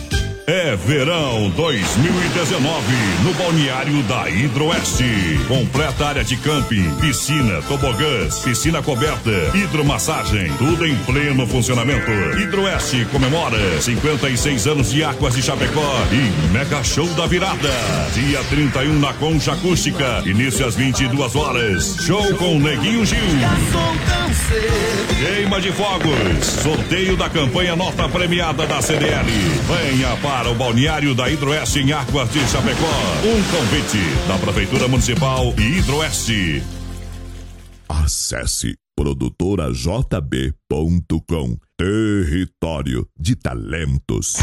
É 0.50 0.74
verão 0.76 1.50
2019 1.50 2.82
no 3.22 3.34
balneário 3.34 4.02
da 4.04 4.30
Hidroeste. 4.30 5.04
Completa 5.46 6.06
área 6.06 6.24
de 6.24 6.38
camping, 6.38 6.90
piscina, 7.02 7.60
tobogãs, 7.68 8.38
piscina 8.38 8.82
coberta, 8.82 9.30
hidromassagem, 9.54 10.50
tudo 10.56 10.86
em 10.86 10.96
pleno 11.00 11.46
funcionamento. 11.46 12.10
Hidroeste 12.40 13.04
comemora 13.12 13.58
56 13.78 14.66
anos 14.66 14.90
de 14.90 15.04
Águas 15.04 15.34
de 15.34 15.42
Chapecó 15.42 15.92
e 16.10 16.50
Mega 16.50 16.82
Show 16.82 17.08
da 17.08 17.26
Virada. 17.26 17.68
Dia 18.14 18.42
31 18.44 19.00
na 19.00 19.12
Concha 19.12 19.52
Acústica, 19.52 20.22
início 20.24 20.66
às 20.66 20.74
22 20.74 21.36
horas. 21.36 21.96
Show 22.00 22.34
com 22.36 22.58
Neguinho 22.58 23.04
Gil. 23.04 23.18
Queima 25.18 25.60
de 25.60 25.72
fogos. 25.72 26.46
Sorteio 26.62 27.18
da 27.18 27.28
campanha 27.28 27.76
Nota 27.76 28.08
Premiada 28.08 28.66
da 28.66 28.80
CDL. 28.80 29.26
Venha 29.66 30.16
para 30.22 30.37
o 30.46 30.54
balneário 30.54 31.14
da 31.14 31.28
Hidroeste 31.28 31.80
em 31.80 31.92
Águas 31.92 32.30
de 32.30 32.38
Chapecó. 32.46 32.86
Um 33.24 33.42
convite 33.50 33.98
da 34.28 34.38
Prefeitura 34.38 34.86
Municipal 34.86 35.52
e 35.58 35.78
Hidroeste. 35.78 36.62
Acesse 37.88 38.76
produtorajb.com 38.96 41.56
Território 41.76 43.08
de 43.18 43.34
Talentos. 43.36 44.36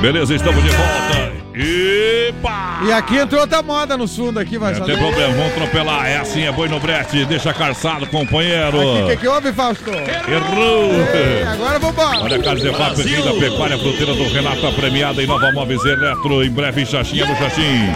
Beleza, 0.00 0.34
estamos 0.34 0.62
de 0.62 0.70
volta. 0.70 1.37
Epa! 1.58 2.82
E 2.86 2.92
aqui 2.92 3.16
entrou 3.16 3.40
outra 3.40 3.60
moda 3.62 3.96
no 3.96 4.06
fundo 4.06 4.38
aqui, 4.38 4.56
vai 4.56 4.74
Não 4.74 4.86
tem 4.86 4.96
problema, 4.96 5.34
vamos 5.34 5.52
atropelar. 5.52 6.06
É 6.06 6.18
assim, 6.18 6.44
é 6.44 6.52
boi 6.52 6.68
no 6.68 6.78
brete. 6.78 7.24
Deixa 7.24 7.52
calçado, 7.52 8.06
companheiro. 8.06 9.04
O 9.04 9.08
que, 9.08 9.16
que 9.16 9.28
houve, 9.28 9.52
Fausto? 9.52 9.90
Errou! 9.90 10.92
Ei, 11.14 11.42
agora 11.42 11.78
vambora. 11.80 12.20
Olha 12.20 12.36
a 12.36 12.42
Carzefap, 12.42 13.02
rei 13.02 13.22
da 13.22 13.32
pecuária 13.32 13.76
fruteira 13.76 14.14
do 14.14 14.28
Renato, 14.28 14.66
a 14.66 14.72
premiada 14.72 15.20
em 15.20 15.26
Nova 15.26 15.50
Móveis 15.50 15.84
Eletro, 15.84 16.44
em 16.44 16.50
breve 16.50 16.82
em 16.82 16.86
Xaxinha 16.86 17.26
do 17.26 17.34
Xaxim. 17.34 17.88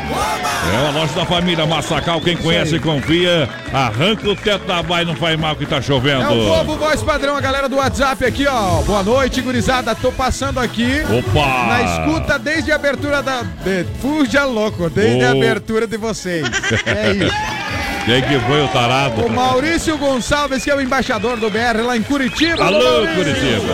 É 0.75 0.79
uma 0.81 1.01
loja 1.01 1.13
da 1.15 1.25
família 1.25 1.67
Massacal, 1.67 2.21
quem 2.21 2.37
conhece 2.37 2.77
e 2.77 2.81
confia, 2.81 3.49
arranca 3.73 4.29
o 4.29 4.35
teto 4.35 4.67
da 4.67 4.83
baia, 4.83 5.05
não 5.05 5.15
faz 5.15 5.39
mal 5.39 5.55
que 5.55 5.67
tá 5.67 5.81
chovendo. 5.81 6.23
É 6.23 6.29
o 6.29 6.47
povo 6.47 6.77
voz 6.77 7.03
padrão, 7.03 7.37
a 7.37 7.41
galera 7.41 7.69
do 7.69 7.77
WhatsApp 7.77 8.25
aqui, 8.25 8.47
ó. 8.47 8.83
Boa 8.83 9.03
noite, 9.03 9.41
gurizada. 9.41 9.95
Tô 9.95 10.11
passando 10.11 10.59
aqui. 10.59 11.03
Opa! 11.03 11.67
Na 11.67 11.83
escuta 11.83 12.39
desde 12.39 12.73
a 12.73 12.77
abertura 12.77 13.23
da. 13.23 13.45
De... 13.65 13.85
Fuja 14.01 14.45
louco, 14.45 14.89
desde 14.91 15.25
a 15.25 15.33
Oh. 15.33 15.37
abertura 15.39 15.87
de 15.87 15.97
vocês. 15.97 16.47
É 16.87 17.13
isso. 17.13 17.63
Quem 18.05 18.21
que 18.23 18.37
foi 18.47 18.61
o 18.65 18.69
tarado? 18.69 19.25
O 19.25 19.31
Maurício 19.31 19.97
Gonçalves, 19.97 20.65
que 20.65 20.71
é 20.71 20.75
o 20.75 20.81
embaixador 20.81 21.37
do 21.39 21.49
BR 21.49 21.83
lá 21.87 21.97
em 21.97 22.03
Curitiba. 22.03 22.65
Alô. 22.65 23.07
Curitiba. 23.15 23.73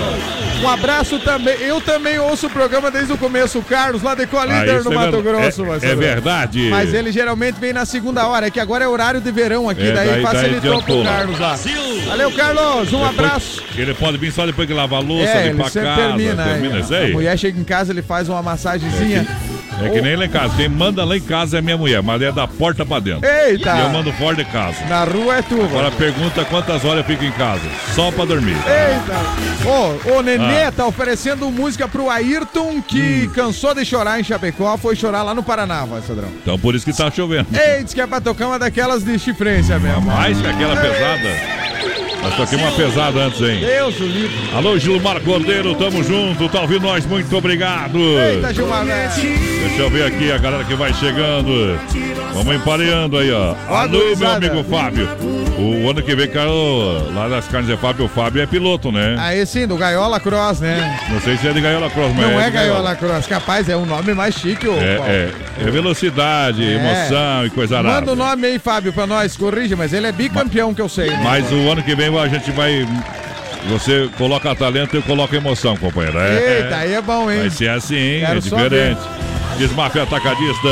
Um 0.62 0.68
abraço 0.68 1.18
também. 1.20 1.54
Eu 1.60 1.80
também 1.80 2.18
ouço 2.18 2.46
o 2.48 2.50
programa 2.50 2.90
desde 2.90 3.10
o 3.10 3.16
começo. 3.16 3.58
O 3.58 3.62
Carlos, 3.62 4.02
lá 4.02 4.14
de 4.14 4.24
Ah, 4.24 4.26
Colíder, 4.26 4.80
isso 4.80 4.84
no 4.90 4.92
é 4.92 4.96
Mato 4.96 5.22
Grosso. 5.22 5.64
é- 5.82 5.90
é 5.92 5.94
verdade. 5.94 6.68
Mas 6.68 6.92
ele 6.92 7.10
geralmente 7.10 7.58
vem 7.58 7.72
na 7.72 7.86
segunda 7.86 8.26
hora. 8.26 8.48
É 8.48 8.50
que 8.50 8.60
agora 8.60 8.84
é 8.84 8.88
horário 8.88 9.18
de 9.20 9.30
verão 9.32 9.66
aqui. 9.66 9.80
É, 9.88 9.92
daí, 9.92 10.08
daí- 10.08 10.22
daí 10.22 10.22
facilitou 10.22 10.82
pro 10.82 11.00
adiantou 11.00 11.02
lá. 11.04 11.16
Carlos 11.16 11.38
lá. 11.38 11.58
Valeu, 12.08 12.32
Carlos. 12.32 12.92
Um 12.92 12.98
Depois- 12.98 13.08
abraço. 13.08 13.62
Ele 13.76 13.94
pode 13.94 14.18
vir 14.18 14.30
só 14.32 14.44
depois 14.44 14.68
que 14.68 14.74
lava 14.74 14.96
a 14.96 15.00
louça, 15.00 15.30
É, 15.30 15.48
limpar 15.48 15.68
a 15.68 15.70
casa. 15.70 15.96
termina. 16.02 16.44
termina 16.44 16.74
aí, 16.74 16.80
isso 16.82 16.94
a 16.94 17.06
mulher 17.08 17.38
chega 17.38 17.58
em 17.58 17.64
casa, 17.64 17.92
ele 17.92 18.02
faz 18.02 18.28
uma 18.28 18.42
massagenzinha. 18.42 19.26
É 19.84 19.88
que 19.90 20.00
nem 20.00 20.16
lá 20.16 20.24
em 20.24 20.28
casa. 20.28 20.54
Quem 20.56 20.68
manda 20.68 21.04
lá 21.04 21.16
em 21.16 21.20
casa 21.20 21.58
é 21.58 21.60
minha 21.60 21.76
mulher, 21.76 22.02
mas 22.02 22.20
é 22.22 22.32
da 22.32 22.46
porta 22.46 22.84
pra 22.84 22.98
dentro. 23.00 23.28
Eita! 23.28 23.76
E 23.76 23.80
eu 23.80 23.88
mando 23.90 24.12
fora 24.14 24.36
de 24.36 24.44
casa. 24.46 24.84
Na 24.88 25.04
rua 25.04 25.36
é 25.38 25.42
tu. 25.42 25.60
Agora 25.62 25.90
pergunta 25.90 26.44
quantas 26.44 26.84
horas 26.84 26.98
eu 26.98 27.04
fico 27.04 27.24
em 27.24 27.32
casa. 27.32 27.62
Só 27.94 28.10
pra 28.10 28.24
dormir. 28.24 28.56
Eita! 28.56 29.68
Ô, 29.68 30.18
o 30.18 30.22
Nenê 30.22 30.64
Ah. 30.64 30.72
tá 30.72 30.86
oferecendo 30.86 31.50
música 31.50 31.86
pro 31.88 32.08
Ayrton, 32.10 32.80
que 32.82 33.26
Hum. 33.28 33.32
cansou 33.34 33.74
de 33.74 33.84
chorar 33.84 34.18
em 34.20 34.24
Chapecó, 34.24 34.76
foi 34.76 34.96
chorar 34.96 35.22
lá 35.22 35.34
no 35.34 35.42
Paraná, 35.42 35.84
vai, 35.84 36.00
Sadrão. 36.02 36.28
Então 36.42 36.58
por 36.58 36.74
isso 36.74 36.84
que 36.84 36.92
tá 36.96 37.10
chovendo. 37.10 37.46
Ei, 37.52 37.84
diz 37.84 37.92
que 37.94 38.00
é 38.00 38.06
pra 38.06 38.20
tocar 38.20 38.46
uma 38.46 38.58
daquelas 38.58 39.02
de 39.04 39.18
chifrência 39.18 39.78
mesmo. 39.78 40.02
Mais 40.02 40.40
que 40.40 40.46
aquela 40.46 40.76
pesada. 40.76 41.97
Nós 42.22 42.34
toquei 42.36 42.58
uma 42.58 42.72
pesada 42.72 43.20
antes, 43.20 43.40
hein? 43.40 43.60
Deus 43.60 43.98
o 44.00 44.04
livre. 44.04 44.36
Alô, 44.54 44.78
Gilmar 44.78 45.20
Cordeiro, 45.20 45.74
tamo 45.74 46.02
junto. 46.02 46.48
Tá 46.48 46.62
ouvindo 46.62 46.82
nós? 46.82 47.06
Muito 47.06 47.34
obrigado. 47.36 47.98
Eita, 47.98 48.52
Gilmar. 48.52 48.84
né? 48.84 49.10
Deixa 49.16 49.82
eu 49.82 49.90
ver 49.90 50.04
aqui 50.04 50.30
a 50.32 50.38
galera 50.38 50.64
que 50.64 50.74
vai 50.74 50.92
chegando. 50.94 51.78
Vamos 52.34 52.54
empareando 52.56 53.18
aí, 53.18 53.30
ó. 53.32 53.54
Alô, 53.68 54.16
meu 54.16 54.30
amigo 54.30 54.64
Fábio. 54.64 55.08
O 55.58 55.90
ano 55.90 56.00
que 56.00 56.14
vem, 56.14 56.28
cara, 56.28 56.48
lá 57.12 57.28
das 57.28 57.48
carnes 57.48 57.68
é 57.68 57.76
Fábio. 57.76 58.04
O 58.04 58.08
Fábio 58.08 58.40
é 58.40 58.46
piloto, 58.46 58.92
né? 58.92 59.16
Aí 59.18 59.44
sim, 59.44 59.66
do 59.66 59.76
Gaiola 59.76 60.20
Cross, 60.20 60.60
né? 60.60 60.98
Não 61.10 61.20
sei 61.20 61.36
se 61.36 61.48
é 61.48 61.52
de 61.52 61.60
Gaiola 61.60 61.90
Cross, 61.90 62.12
mas 62.14 62.30
Não 62.30 62.40
é 62.40 62.44
de 62.44 62.50
Gaiola 62.52 62.94
Cross, 62.94 63.26
capaz, 63.26 63.68
é 63.68 63.76
um 63.76 63.84
nome 63.84 64.14
mais 64.14 64.36
chique, 64.36 64.68
ô. 64.68 64.72
Paulo. 64.72 64.84
É, 64.84 65.30
é, 65.60 65.66
é 65.66 65.70
velocidade, 65.70 66.62
É. 66.64 66.74
emoção 66.76 67.46
e 67.46 67.50
coisa 67.50 67.78
arada. 67.78 68.00
Manda 68.00 68.12
o 68.12 68.16
nome 68.16 68.46
aí, 68.46 68.58
Fábio, 68.60 68.92
pra 68.92 69.04
nós, 69.06 69.36
corrige, 69.36 69.74
mas 69.74 69.92
ele 69.92 70.06
é 70.06 70.12
bicampeão 70.12 70.72
que 70.72 70.80
eu 70.80 70.88
sei. 70.88 71.10
né? 71.10 71.20
Mas 71.24 71.50
o 71.50 71.68
ano 71.70 71.82
que 71.82 71.94
vem 71.94 72.16
a 72.16 72.28
gente 72.28 72.50
vai. 72.52 72.86
Você 73.68 74.08
coloca 74.16 74.54
talento 74.54 74.94
e 74.94 74.98
eu 74.98 75.02
coloco 75.02 75.34
emoção, 75.34 75.76
companheiro. 75.76 76.18
É, 76.20 76.58
Eita, 76.62 76.76
aí 76.76 76.94
é 76.94 77.02
bom, 77.02 77.28
hein? 77.30 77.40
Vai 77.40 77.50
ser 77.50 77.70
assim? 77.70 78.20
Quero 78.20 78.38
é 78.38 78.40
diferente. 78.40 79.00
Desmaf 79.58 79.98
Atacadista. 79.98 80.68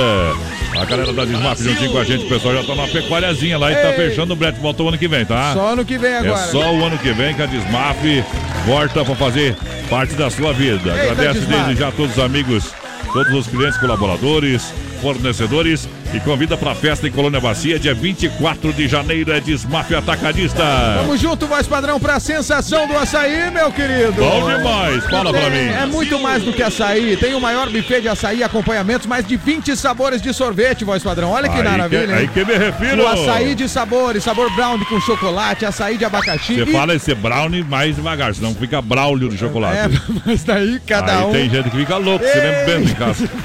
A 0.81 0.85
galera 0.85 1.13
da 1.13 1.25
Desmaf 1.25 1.63
juntinho 1.63 1.91
com 1.91 1.99
a 1.99 2.05
gente, 2.05 2.27
o 2.27 2.29
pessoal 2.29 2.55
já 2.55 2.63
tá 2.63 2.75
numa 2.75 2.89
pecuariazinha 2.89 3.59
lá 3.59 3.73
e 3.73 3.75
tá 3.75 3.93
fechando 3.95 4.35
o 4.35 4.37
brete. 4.37 4.61
Volta 4.61 4.83
o 4.83 4.89
ano 4.89 4.99
que 4.99 5.09
vem, 5.09 5.25
tá? 5.25 5.53
Só 5.55 5.73
ano 5.73 5.85
que 5.85 5.97
vem 5.97 6.15
agora. 6.15 6.41
É 6.41 6.47
só 6.49 6.75
o 6.75 6.85
ano 6.85 6.99
que 6.99 7.13
vem 7.13 7.35
que 7.35 7.43
a 7.43 7.47
Desmaf 7.47 8.25
volta 8.67 9.05
pra 9.05 9.15
fazer 9.15 9.57
parte 9.89 10.15
da 10.15 10.31
sua 10.31 10.53
vida. 10.53 10.93
Desmaf. 10.93 11.47
desde 11.47 11.77
já 11.77 11.89
a 11.89 11.93
todos 11.93 12.13
os 12.13 12.23
amigos, 12.23 12.75
todos 13.13 13.33
os 13.33 13.47
clientes, 13.47 13.79
colaboradores, 13.79 14.73
fornecedores 15.01 15.89
e 16.15 16.21
convida 16.21 16.57
pra 16.57 16.75
festa 16.75 17.07
em 17.07 17.11
Colônia 17.11 17.41
Bacia, 17.41 17.79
dia 17.79 17.95
24 17.95 18.73
de 18.73 18.89
janeiro, 18.89 19.33
é 19.33 19.41
Desmaf 19.41 19.93
Atacadista. 19.95 20.63
Tamo 20.99 21.17
junto, 21.17 21.47
voz 21.47 21.67
padrão, 21.67 21.99
pra 22.01 22.19
sensação 22.21 22.87
do 22.87 22.97
açaí, 22.97 23.51
meu 23.51 23.71
querido. 23.73 24.13
Bom 24.13 24.49
demais, 24.51 25.05
fala 25.11 25.31
pra 25.33 25.51
mim. 25.51 25.69
É 25.69 25.87
muito 25.87 26.19
mais 26.19 26.43
do 26.43 26.53
que 26.53 26.63
açaí. 26.63 27.17
Tem 27.17 27.35
o 27.35 27.41
maior 27.41 27.69
buffet 27.71 28.01
de 28.01 28.09
açaí, 28.09 28.43
acompanhamentos, 28.43 29.07
mais 29.07 29.27
de 29.27 29.37
20 29.37 29.77
sabores 29.77 30.21
de 30.23 30.33
sorvete, 30.33 30.85
voz 30.85 31.03
padrão. 31.03 31.31
Olha 31.31 31.49
que 31.49 31.57
Aí 31.59 31.65
maravilha. 31.65 32.07
que- 32.07 32.13
aí 32.13 32.29
que 32.29 32.45
me 32.45 32.55
refiro. 32.57 33.03
O 33.03 33.07
açaí 33.09 33.55
de 33.55 33.69
sabores, 33.69 34.23
sabor 34.25 34.51
brown 34.55 34.79
com 34.85 35.01
chocolate, 35.01 35.65
açaí 35.67 35.97
de 35.99 36.05
abacaxi. 36.05 36.55
Você 36.55 36.63
e- 36.71 36.73
fala 36.73 36.95
esse 36.95 37.15
brownie 37.15 37.63
mais 37.65 37.97
devagar, 37.97 38.35
senão 38.35 38.55
fica 38.55 38.81
braulio 38.81 39.29
de 39.29 39.37
chocolate. 39.37 39.77
É, 39.77 39.89
mas 40.25 40.45
daí 40.45 40.81
cada 40.87 41.19
Aí 41.21 41.25
um. 41.25 41.33
tem 41.33 41.51
gente 41.51 41.71
que 41.71 41.77
fica 41.79 41.97
louco, 41.97 42.25
você 42.25 42.39
Ei. 42.39 42.65
bebe 42.67 42.91
em 42.91 42.95
casa. 42.95 43.29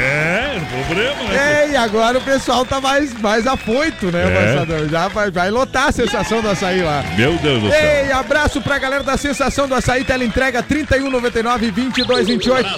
É, 0.00 0.58
problema, 0.86 1.22
né? 1.28 1.59
É, 1.59 1.59
e 1.68 1.76
agora 1.76 2.18
o 2.18 2.20
pessoal 2.20 2.64
tá 2.64 2.80
mais, 2.80 3.12
mais 3.20 3.46
afoito, 3.46 4.06
né, 4.10 4.24
É. 4.24 4.88
Já 4.88 5.08
vai, 5.08 5.30
vai 5.30 5.50
lotar 5.50 5.88
a 5.88 5.92
sensação 5.92 6.40
do 6.40 6.48
açaí 6.48 6.82
lá. 6.82 7.04
Meu 7.16 7.34
Deus 7.38 7.62
do 7.62 7.70
céu. 7.70 7.78
Ei, 8.06 8.12
abraço 8.12 8.60
pra 8.60 8.78
galera 8.78 9.02
da 9.02 9.16
Sensação 9.16 9.68
do 9.68 9.74
Açaí, 9.74 10.04
tela 10.04 10.24
entrega 10.24 10.62
3199 10.62 11.70
2228. 11.70 12.68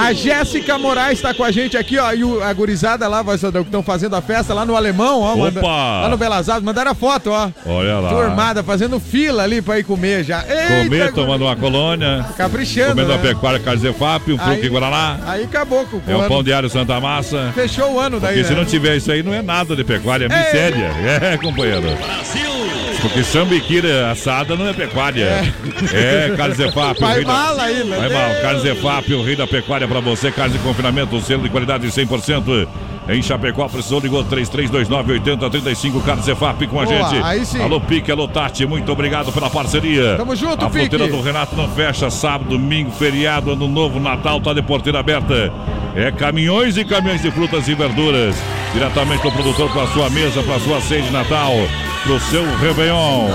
A 0.00 0.12
Jéssica 0.12 0.78
Moraes 0.78 1.20
tá 1.20 1.32
com 1.34 1.44
a 1.44 1.50
gente 1.50 1.76
aqui, 1.76 1.98
ó, 1.98 2.12
e 2.12 2.24
o- 2.24 2.42
a 2.42 2.52
gurizada 2.52 3.06
lá, 3.08 3.22
que 3.24 3.34
estão 3.60 3.82
fazendo 3.82 4.16
a 4.16 4.22
festa 4.22 4.52
lá 4.54 4.64
no 4.64 4.76
Alemão, 4.76 5.20
ó. 5.20 5.36
manda- 5.36 5.60
Opa! 5.60 5.68
lá 6.02 6.08
no 6.08 6.16
Belas 6.16 6.48
Artes, 6.48 6.64
mandaram 6.64 6.90
a 6.90 6.94
foto, 6.94 7.30
ó. 7.30 7.50
Olha 7.66 7.98
lá. 7.98 8.08
Turmada, 8.10 8.62
fazendo 8.62 8.98
fila 9.00 9.42
ali 9.42 9.60
pra 9.62 9.78
ir 9.78 9.84
comer 9.84 10.24
já. 10.24 10.44
Eita, 10.48 10.84
Comer, 10.84 11.12
tomando 11.12 11.44
uma 11.44 11.56
colônia. 11.56 12.24
Caprichando, 12.36 12.90
Comendo 12.90 13.12
a 13.12 13.16
né? 13.16 13.22
pecuária 13.22 13.60
Carzefap, 13.60 14.32
um 14.32 14.38
fruque 14.38 14.68
Guaraná. 14.68 15.18
Aí 15.26 15.44
acabou 15.44 15.84
com 15.86 15.96
o 15.98 16.02
É 16.06 16.12
ano. 16.12 16.28
pão 16.28 16.42
diário 16.42 16.68
Santa 16.68 16.98
Massa. 17.00 17.50
Fechou 17.54 17.92
o 17.94 18.00
ano 18.00 18.18
daí, 18.20 18.31
Porque 18.32 18.44
se 18.44 18.52
né? 18.52 18.58
não 18.58 18.64
tiver 18.64 18.96
isso 18.96 19.10
aí, 19.12 19.22
não 19.22 19.32
é 19.34 19.42
nada 19.42 19.74
de 19.76 19.84
pecuária, 19.84 20.26
é 20.30 20.34
Ei. 20.38 20.44
miséria. 20.46 20.90
É, 21.32 21.36
companheiro. 21.36 21.82
Porque 23.00 23.24
sambiquira 23.24 24.10
assada 24.12 24.54
não 24.54 24.68
é 24.68 24.72
pecuária. 24.72 25.24
É, 25.92 26.32
Carne 26.36 26.54
Zefap. 26.54 26.96
o 26.98 27.00
Vai 27.00 27.14
rei 27.16 27.24
da- 27.24 27.32
mal 27.32 27.60
aí, 27.60 27.84
né? 27.84 27.96
Vai 27.96 28.08
mal. 28.08 28.42
Carne 28.42 28.60
Zefap, 28.60 29.12
o 29.14 29.22
rei 29.24 29.34
da 29.36 29.46
pecuária 29.46 29.88
pra 29.88 29.98
você. 30.00 30.30
Carne 30.30 30.52
de 30.56 30.60
confinamento, 30.62 31.20
selo 31.20 31.42
de 31.42 31.48
qualidade 31.48 31.86
100%. 31.90 32.68
Em 33.08 33.20
Chapecó, 33.20 33.68
precisou, 33.68 33.98
ligou 34.00 34.24
3329-8035. 34.24 36.02
Carne 36.04 36.22
Zefap 36.22 36.66
com 36.66 36.80
a 36.80 36.84
Boa, 36.84 37.08
gente. 37.08 37.22
aí 37.24 37.44
sim. 37.44 37.60
Alô, 37.60 37.80
Pique, 37.80 38.10
alô, 38.10 38.28
Tati. 38.28 38.64
Muito 38.66 38.90
obrigado 38.92 39.32
pela 39.32 39.50
parceria. 39.50 40.14
Tamo 40.16 40.36
junto, 40.36 40.64
A 40.64 40.70
fronteira 40.70 41.04
Pique. 41.06 41.16
do 41.16 41.20
Renato 41.22 41.56
não 41.56 41.68
fecha. 41.68 42.08
Sábado, 42.10 42.50
domingo, 42.50 42.90
feriado, 42.92 43.50
ano 43.52 43.66
novo, 43.68 43.98
Natal, 43.98 44.40
tá 44.40 44.52
de 44.52 44.62
porteira 44.62 45.00
aberta. 45.00 45.52
É 45.94 46.10
caminhões 46.10 46.76
e 46.76 46.84
caminhões 46.84 47.20
de 47.22 47.30
frutas 47.30 47.66
e 47.68 47.74
verduras. 47.74 48.34
diretamente 48.72 49.22
do 49.22 49.30
produtor 49.32 49.70
para 49.70 49.86
sua 49.88 50.08
mesa, 50.08 50.42
para 50.42 50.58
sua 50.60 50.80
ceia 50.80 51.02
de 51.02 51.10
Natal, 51.10 51.52
pro 52.04 52.18
seu 52.20 52.42
Réveillon. 52.56 53.28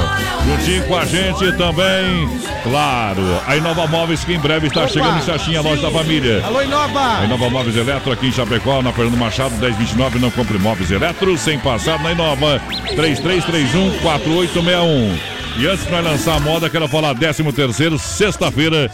Juntinho 0.47 0.84
com 0.88 0.95
a 0.97 1.05
gente 1.05 1.51
também, 1.57 2.28
claro, 2.63 3.22
a 3.45 3.55
Inova 3.55 3.86
Móveis 3.86 4.24
que 4.24 4.34
em 4.34 4.39
breve 4.39 4.65
está 4.68 4.80
Opa. 4.82 4.89
chegando 4.89 5.20
em 5.20 5.22
Xaxim, 5.22 5.55
a 5.57 5.61
loja 5.61 5.82
da 5.84 5.91
família. 5.91 6.41
Alô, 6.43 6.63
Inova! 6.63 7.20
A 7.20 7.26
Inova 7.26 7.49
Móveis 7.51 7.76
Eletro 7.78 8.11
aqui 8.11 8.28
em 8.28 8.32
Chapecó, 8.32 8.82
na 8.82 8.91
Fernando 8.91 9.18
Machado, 9.18 9.55
1029, 9.68 10.20
não 10.20 10.32
compre 10.32 10.57
móveis 10.57 10.89
eletro, 10.91 11.38
sem 11.38 11.59
passar 11.59 12.01
na 12.01 12.13
Inova, 12.13 12.61
3331-4861. 12.95 15.36
E 15.60 15.66
antes 15.66 15.86
de 15.88 15.91
lançar 15.91 16.36
a 16.36 16.39
moda, 16.39 16.70
quero 16.70 16.88
falar 16.88 17.16
13 17.16 17.51
terceiro, 17.51 17.97
sexta-feira, 17.97 18.91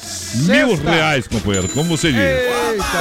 mil 0.47 0.75
reais, 0.81 1.27
companheiro, 1.27 1.67
como 1.67 1.89
você 1.89 2.09
diz. 2.09 2.21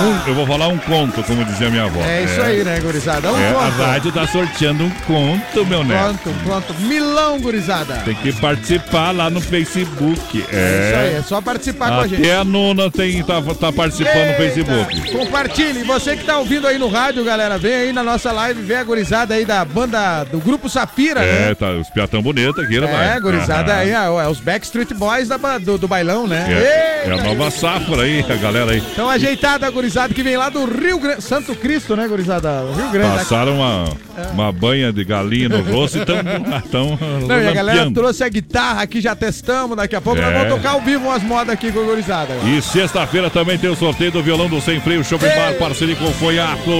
Um- 0.02 0.28
eu 0.28 0.34
vou 0.34 0.44
falar 0.46 0.66
um 0.66 0.78
conto, 0.78 1.22
como 1.22 1.44
dizia 1.44 1.70
minha 1.70 1.84
avó. 1.84 2.00
É 2.02 2.24
isso 2.24 2.40
aí, 2.40 2.64
né, 2.64 2.80
gurizada? 2.80 3.32
Um 3.32 3.38
É, 3.40 3.50
a 3.50 3.52
conto. 3.54 3.82
rádio 3.82 4.12
tá 4.12 4.26
sorteando 4.26 4.82
um 4.84 4.90
conto, 5.06 5.64
meu 5.64 5.84
neto. 5.84 6.18
Conto, 6.24 6.34
conto. 6.44 6.74
Milão, 6.80 7.38
gurizada. 7.40 7.94
Tem 8.04 8.16
que 8.16 8.32
participar 8.32 9.12
lá 9.12 9.30
no 9.30 9.40
Facebook. 9.40 10.44
É 10.52 10.88
isso 10.88 10.98
aí, 11.00 11.14
É. 11.14 11.18
é 11.18 11.22
só 11.22 11.40
participar 11.40 11.88
com 11.90 12.00
a 12.00 12.06
gente. 12.08 12.20
Até 12.22 12.36
a 12.36 12.44
nona 12.44 12.90
tem, 12.90 13.22
tá, 13.22 13.40
tá 13.60 13.70
participando 13.72 14.26
no 14.28 14.34
Facebook. 14.34 15.12
Compartilhe. 15.12 15.84
Você 15.84 16.16
que 16.16 16.24
tá 16.24 16.36
ouvindo 16.38 16.66
aí 16.66 16.78
no 16.78 16.88
rádio, 16.88 17.24
galera, 17.24 17.58
vem 17.58 17.74
aí 17.74 17.92
na 17.92 18.02
nossa 18.02 18.32
live, 18.32 18.60
vê 18.60 18.74
a 18.74 18.82
gurizada 18.84 19.34
aí 19.34 19.44
da 19.44 19.64
banda 19.64 20.24
do 20.24 20.40
Grupo 20.40 20.68
Sapira, 20.68 21.20
É, 21.24 21.48
né? 21.50 21.54
tá, 21.54 21.70
os 21.70 21.88
piatão 21.88 22.20
bonito 22.20 22.60
aqui, 22.60 22.80
né, 22.80 23.14
É, 23.16 23.20
gurizada 23.20 23.51
Aham. 23.60 23.72
aí, 23.74 23.90
é, 23.90 23.94
é 24.24 24.28
os 24.28 24.40
Backstreet 24.40 24.92
Boys 24.94 25.28
da, 25.28 25.36
do, 25.58 25.78
do 25.78 25.88
bailão, 25.88 26.26
né? 26.26 26.46
É, 26.50 27.08
é 27.08 27.12
a 27.12 27.22
nova 27.22 27.50
safra 27.50 28.02
aí, 28.02 28.24
a 28.28 28.36
galera 28.36 28.72
aí. 28.72 28.82
Então 28.92 29.08
ajeitada 29.08 29.68
gurizada 29.70 30.12
que 30.14 30.22
vem 30.22 30.36
lá 30.36 30.48
do 30.48 30.64
Rio 30.64 30.98
Grande, 30.98 31.22
Santo 31.22 31.54
Cristo, 31.54 31.96
né, 31.96 32.06
gurizada? 32.06 32.64
Rio 32.74 32.90
Grande. 32.90 33.18
Passaram 33.18 33.56
uma, 33.56 33.84
uma 34.32 34.52
banha 34.52 34.92
de 34.92 35.04
galinha 35.04 35.48
no 35.48 35.62
rosto 35.62 35.98
e 35.98 36.00
estão 36.00 36.16
tão 36.70 36.98
Não, 37.26 37.40
e 37.40 37.48
a 37.48 37.52
galera 37.52 37.90
trouxe 37.90 38.24
a 38.24 38.28
guitarra 38.28 38.82
aqui, 38.82 39.00
já 39.00 39.14
testamos. 39.14 39.76
Daqui 39.76 39.96
a 39.96 40.00
pouco 40.00 40.20
É. 40.20 40.22
nós 40.22 40.32
vamos 40.32 40.48
tocar 40.56 40.70
ao 40.70 40.80
vivo 40.80 41.06
umas 41.08 41.22
modas 41.22 41.52
aqui 41.54 41.70
com 41.72 41.80
a 41.80 41.84
gurizada. 41.84 42.34
E 42.44 42.60
sexta-feira 42.62 43.28
também 43.30 43.58
tem 43.58 43.70
o 43.70 43.76
sorteio 43.76 44.10
do 44.12 44.22
violão 44.22 44.48
do 44.48 44.60
Sem 44.60 44.80
Freio 44.80 45.04
Shopping 45.04 45.26
Bar, 45.26 45.54
parceria 45.58 45.96
com 45.96 46.06
o 46.06 46.12
Foiaco. 46.12 46.70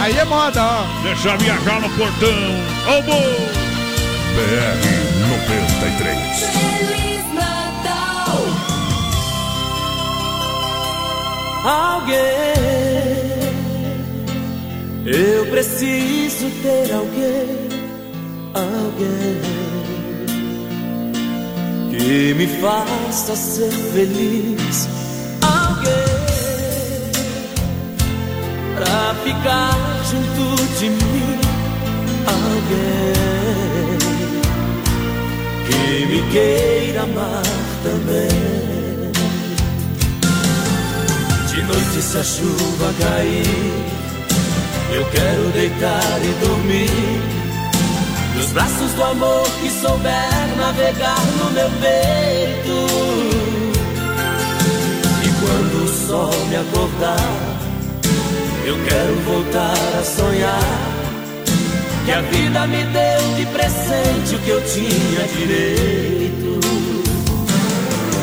Aí 0.00 0.16
é 0.16 0.24
moda, 0.24 0.62
ó. 0.62 1.02
Deixa 1.02 1.36
viajar 1.36 1.80
no 1.80 1.88
portão. 1.90 2.28
Ô, 2.88 3.02
bom! 3.02 3.22
BR 4.34 5.07
93. 5.46 6.18
Feliz 6.40 7.24
Natal. 7.34 8.38
Alguém, 11.64 12.18
eu 15.06 15.46
preciso 15.46 16.50
ter 16.62 16.92
alguém, 16.92 17.68
alguém 18.54 19.58
que 21.90 22.34
me 22.34 22.46
faça 22.60 23.36
ser 23.36 23.70
feliz. 23.92 24.88
Alguém 25.42 26.18
pra 28.76 29.14
ficar 29.24 29.76
junto 30.10 30.78
de 30.78 30.88
mim. 30.90 31.38
Alguém 32.26 33.87
que 35.68 36.06
me 36.06 36.22
queira 36.30 37.02
amar 37.02 37.42
também. 37.82 39.12
De 41.48 41.62
noite 41.62 42.02
se 42.02 42.18
a 42.18 42.24
chuva 42.24 42.94
cair, 43.00 43.84
eu 44.94 45.04
quero 45.10 45.50
deitar 45.52 46.20
e 46.22 46.46
dormir 46.46 47.38
nos 48.36 48.52
braços 48.52 48.92
do 48.92 49.02
amor 49.02 49.44
que 49.60 49.70
souber 49.70 50.56
navegar 50.56 51.20
no 51.38 51.50
meu 51.50 51.70
peito. 51.82 52.76
E 55.24 55.28
quando 55.40 55.84
o 55.84 55.88
sol 56.06 56.46
me 56.48 56.56
acordar, 56.56 57.58
eu 58.64 58.76
quero 58.88 59.14
voltar 59.26 59.98
a 59.98 60.04
sonhar 60.04 60.98
que 62.04 62.12
a 62.12 62.20
vida 62.22 62.66
me 62.66 62.84
deu 62.84 63.17
de 63.38 63.46
presente 63.46 64.34
o 64.34 64.38
que 64.40 64.50
eu 64.50 64.60
tinha 64.62 65.22
direito. 65.28 66.58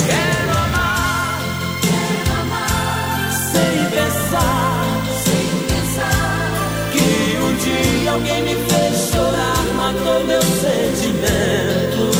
Quero 0.05 0.51
amar, 0.51 1.39
quero 1.81 2.31
amar, 2.41 3.31
sem 3.31 3.75
pensar, 3.95 4.83
sem 5.23 5.47
pensar 5.71 6.51
que 6.91 7.07
um 7.37 7.53
dia 7.63 8.11
alguém 8.11 8.41
me 8.43 8.55
fez 8.55 9.09
chorar, 9.09 9.63
matou 9.77 10.25
meu 10.25 10.41
sentimento. 10.41 12.11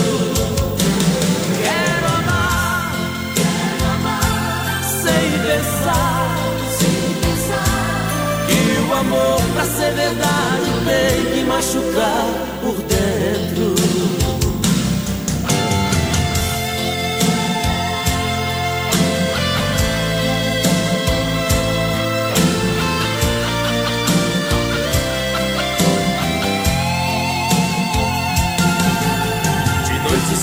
Quero 1.64 2.06
amar, 2.16 2.96
quero 3.36 3.86
amar, 3.94 4.84
sem 5.04 5.26
pensar, 5.44 6.38
sem 6.80 7.14
pensar 7.20 8.48
que 8.48 8.90
o 8.90 8.94
amor 8.94 9.42
pra 9.54 9.66
ser 9.66 9.92
verdade 9.96 10.72
tem 10.86 11.34
que 11.34 11.44
machucar 11.44 12.45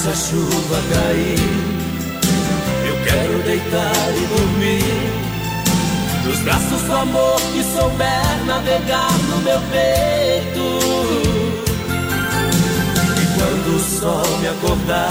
De 0.03 0.09
noite 0.09 0.09
se 0.09 0.09
a 0.09 0.15
chuva 0.15 0.81
cair, 0.93 1.39
eu 2.89 2.97
quero 3.05 3.43
deitar 3.45 4.15
e 4.17 4.27
dormir 4.27 4.83
nos 6.25 6.39
braços 6.41 6.83
do 6.83 6.93
amor 6.93 7.41
que 7.53 7.63
souber 7.63 8.45
navegar 8.45 9.13
no 9.29 9.37
meu 9.43 9.61
peito. 9.71 10.79
E 13.21 13.27
quando 13.39 13.77
o 13.77 13.81
sol 13.81 14.39
me 14.39 14.49
acordar, 14.49 15.09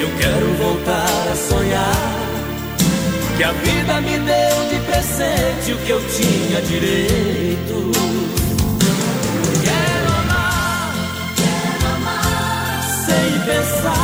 eu 0.00 0.08
quero 0.18 0.54
voltar 0.58 1.28
a 1.32 1.36
sonhar 1.36 2.22
que 3.36 3.44
a 3.44 3.52
vida 3.52 4.00
me 4.02 4.18
deu 4.18 4.68
de 4.68 4.78
presente 4.86 5.72
o 5.72 5.78
que 5.78 5.90
eu 5.90 6.00
tinha 6.08 6.62
direito. 6.62 7.92
Pensar, 13.44 14.01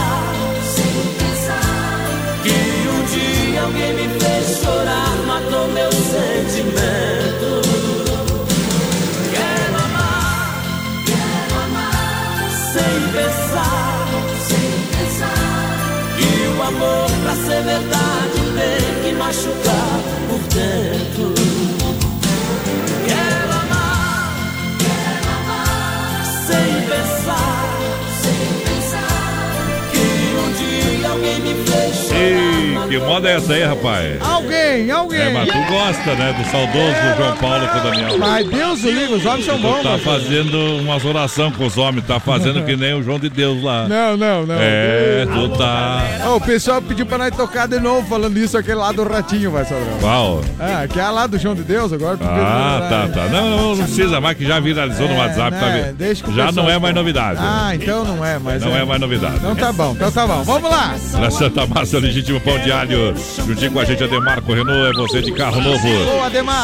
É 33.26 33.32
essa 33.32 33.52
aí, 33.52 33.64
rapaz? 33.64 34.20
Alguém, 34.20 34.57
alguém. 34.90 35.20
É, 35.20 35.32
mas 35.32 35.48
tu 35.48 35.72
gosta, 35.72 36.14
né, 36.14 36.32
do 36.32 36.50
saudoso 36.50 37.16
João 37.16 37.36
Paulo 37.36 37.68
com 37.68 37.78
o 37.78 37.82
Daniel. 37.82 38.18
Mas 38.18 38.48
Deus 38.48 38.84
o 38.84 38.90
livre, 38.90 39.14
os 39.14 39.26
homens 39.26 39.44
são 39.44 39.58
bons. 39.58 39.78
Tu 39.78 39.82
tá 39.84 39.98
fazendo 39.98 40.58
umas 40.80 41.04
orações 41.04 41.56
com 41.56 41.66
os 41.66 41.76
homens, 41.78 42.04
tá 42.06 42.20
fazendo 42.20 42.64
que 42.64 42.76
nem 42.76 42.94
o 42.94 43.02
João 43.02 43.18
de 43.18 43.28
Deus 43.28 43.62
lá. 43.62 43.86
Não, 43.88 44.16
não, 44.16 44.46
não. 44.46 44.54
É, 44.58 45.26
tu 45.32 45.48
tá. 45.56 46.02
Ó, 46.26 46.36
o 46.36 46.40
pessoal 46.40 46.80
pediu 46.82 47.06
pra 47.06 47.18
nós 47.18 47.34
tocar 47.36 47.66
de 47.66 47.78
novo 47.80 48.06
falando 48.08 48.36
isso, 48.36 48.56
aquele 48.56 48.76
lá 48.76 48.92
do 48.92 49.04
ratinho, 49.04 49.50
vai, 49.50 49.64
Sadrão. 49.64 49.98
Qual? 50.00 50.40
Ah, 50.58 50.86
que 50.86 50.98
é 50.98 51.08
lá 51.08 51.26
do 51.26 51.38
João 51.38 51.54
de 51.54 51.62
Deus 51.62 51.92
agora. 51.92 52.18
Ah, 52.22 52.86
tá, 52.88 53.06
né? 53.06 53.12
tá. 53.14 53.24
Não, 53.28 53.50
não, 53.50 53.76
não 53.76 53.84
precisa 53.84 54.20
mais, 54.20 54.36
que 54.36 54.44
já 54.46 54.60
viralizou 54.60 55.08
no 55.08 55.14
É, 55.14 55.18
WhatsApp, 55.18 55.50
tá 55.58 55.66
né, 55.66 55.82
vendo? 55.86 55.96
deixa 55.96 56.26
Já 56.32 56.46
pessoal 56.46 56.66
não 56.66 56.70
é 56.70 56.78
mais 56.78 56.94
novidade. 56.94 57.38
Ah, 57.40 57.70
então 57.74 58.04
não 58.04 58.24
é, 58.24 58.38
mas 58.38 58.62
Não 58.62 58.76
é 58.76 58.84
mais 58.84 59.00
novidade. 59.00 59.36
Então 59.36 59.54
tá 59.54 59.72
bom, 59.72 59.92
então 59.92 60.10
tá 60.10 60.26
bom. 60.26 60.42
Vamos 60.42 60.70
lá. 60.70 60.94
Na 61.20 61.30
Santa 61.30 61.66
Massa 61.66 61.98
Legítimo 61.98 62.40
Pão 62.40 62.58
de 62.58 62.68
Galho. 62.68 63.14
Juntinho 63.46 63.72
com 63.72 63.80
a 63.80 63.84
gente, 63.84 64.04
Ademarco 64.04 64.52
Renault, 64.58 64.90
é 64.90 64.92
você 64.92 65.22
de 65.22 65.32
carro 65.32 65.60
novo. 65.60 65.88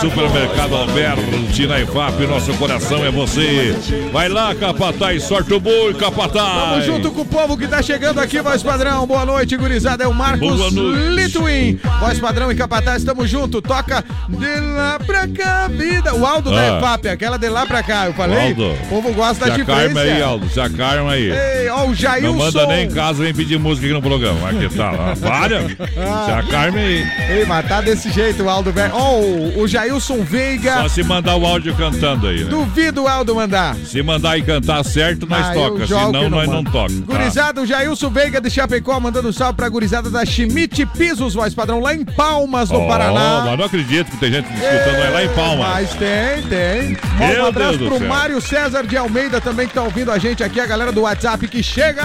Supermercado 0.00 0.74
Alberti 0.74 1.66
na 1.66 1.80
IFAP, 1.80 2.26
nosso 2.26 2.52
coração 2.54 3.04
é 3.04 3.10
você. 3.10 3.74
Vai 4.12 4.28
lá, 4.28 4.54
Capataz, 4.54 5.22
sorte 5.24 5.52
o 5.54 5.60
boi, 5.60 5.94
Capataz. 5.94 6.34
Tamo 6.70 6.82
junto 6.82 7.10
com 7.12 7.20
o 7.20 7.24
povo 7.24 7.56
que 7.56 7.66
tá 7.68 7.80
chegando 7.82 8.18
aqui, 8.20 8.40
voz 8.40 8.62
padrão. 8.62 9.06
Boa 9.06 9.24
noite, 9.24 9.56
gurizada. 9.56 10.04
É 10.04 10.08
o 10.08 10.14
Marcos. 10.14 10.72
Litwin. 11.14 11.78
Voz 12.00 12.18
padrão 12.18 12.50
e 12.50 12.54
capataz, 12.54 13.04
tamo 13.04 13.26
junto. 13.26 13.62
Toca 13.62 14.04
de 14.28 14.60
lá 14.60 14.98
pra 15.06 15.28
cá, 15.28 15.68
vida. 15.68 16.14
O 16.14 16.26
Aldo 16.26 16.50
da 16.50 16.60
Ah. 16.60 16.78
EFAP, 16.78 17.08
aquela 17.08 17.36
de 17.38 17.48
lá 17.48 17.64
pra 17.66 17.82
cá, 17.82 18.06
eu 18.06 18.14
falei. 18.14 18.48
Aldo. 18.48 18.72
O 18.72 18.86
povo 18.88 19.12
gosta 19.12 19.46
Se 19.46 19.52
de 19.52 19.60
acalma 19.62 20.00
aí. 20.00 20.22
Aldo, 20.22 20.48
se 20.48 20.60
acalma 20.60 21.12
aí. 21.12 21.30
Ei, 21.30 21.68
ó, 21.68 21.86
o 21.86 21.94
Jailson. 21.94 22.26
Não 22.26 22.34
manda 22.34 22.66
nem 22.66 22.86
em 22.86 22.90
casa, 22.90 23.22
vem 23.22 23.34
pedir 23.34 23.58
música 23.58 23.86
aqui 23.86 23.94
no 23.94 24.02
programa. 24.02 24.50
Aqui 24.50 24.68
tá, 24.74 24.90
lá. 24.90 25.14
para. 25.20 25.60
Se 26.24 26.30
acalma 26.30 26.78
aí. 26.78 27.04
Ei, 27.30 27.44
mas 27.46 27.68
tá 27.68 27.80
desse 27.84 28.10
jeito 28.10 28.42
o 28.42 28.48
Aldo 28.50 28.72
velho. 28.72 28.92
Ó, 28.94 29.18
o- 29.20 29.68
Jailson 29.68 30.22
Veiga. 30.22 30.82
Só 30.82 30.88
se 30.88 31.02
mandar 31.02 31.36
o 31.36 31.44
áudio 31.46 31.74
cantando 31.74 32.26
aí, 32.28 32.44
né? 32.44 32.50
Duvido 32.50 33.02
o 33.04 33.08
Aldo 33.08 33.34
mandar. 33.34 33.74
Se 33.76 34.02
mandar 34.02 34.38
e 34.38 34.42
cantar 34.42 34.84
certo, 34.84 35.26
nós 35.26 35.46
Ah, 35.48 35.52
toca. 35.54 35.86
Senão, 35.86 36.12
nós 36.30 36.46
mando. 36.48 36.52
não 36.52 36.64
toca. 36.64 36.92
Tá. 36.94 37.00
Gurizada, 37.06 37.60
o 37.62 37.66
Jailson 37.66 38.10
Veiga 38.10 38.40
de 38.40 38.50
Chapecó 38.50 38.98
mandando 39.00 39.28
um 39.28 39.32
salve 39.32 39.54
pra 39.56 39.68
gurizada 39.68 40.08
da 40.10 40.24
Schmidt 40.24 40.84
Pisos, 40.86 41.34
voz 41.34 41.54
padrão, 41.54 41.80
lá 41.80 41.94
em 41.94 42.04
Palmas, 42.04 42.70
no 42.70 42.80
Ó, 42.80 42.88
Paraná. 42.88 43.42
mas 43.46 43.58
não 43.58 43.64
acredito 43.66 44.10
que 44.10 44.16
tem 44.18 44.32
gente 44.32 44.46
escutando 44.46 45.04
é 45.04 45.10
lá 45.10 45.24
em 45.24 45.28
Palma. 45.30 45.68
Mas 45.68 45.90
tem, 45.94 46.42
tem. 46.48 46.96
Meu 47.18 47.44
um 47.44 47.46
abraço 47.48 47.78
Deus 47.78 47.98
pro. 47.98 48.08
Mário 48.08 48.40
César 48.40 48.86
de 48.86 48.96
Almeida 48.96 49.40
também 49.40 49.66
que 49.66 49.74
tá 49.74 49.82
ouvindo 49.82 50.10
a 50.12 50.18
gente 50.18 50.42
aqui, 50.42 50.60
a 50.60 50.66
galera 50.66 50.92
do 50.92 51.02
WhatsApp 51.02 51.46
que 51.48 51.62
chega. 51.62 52.04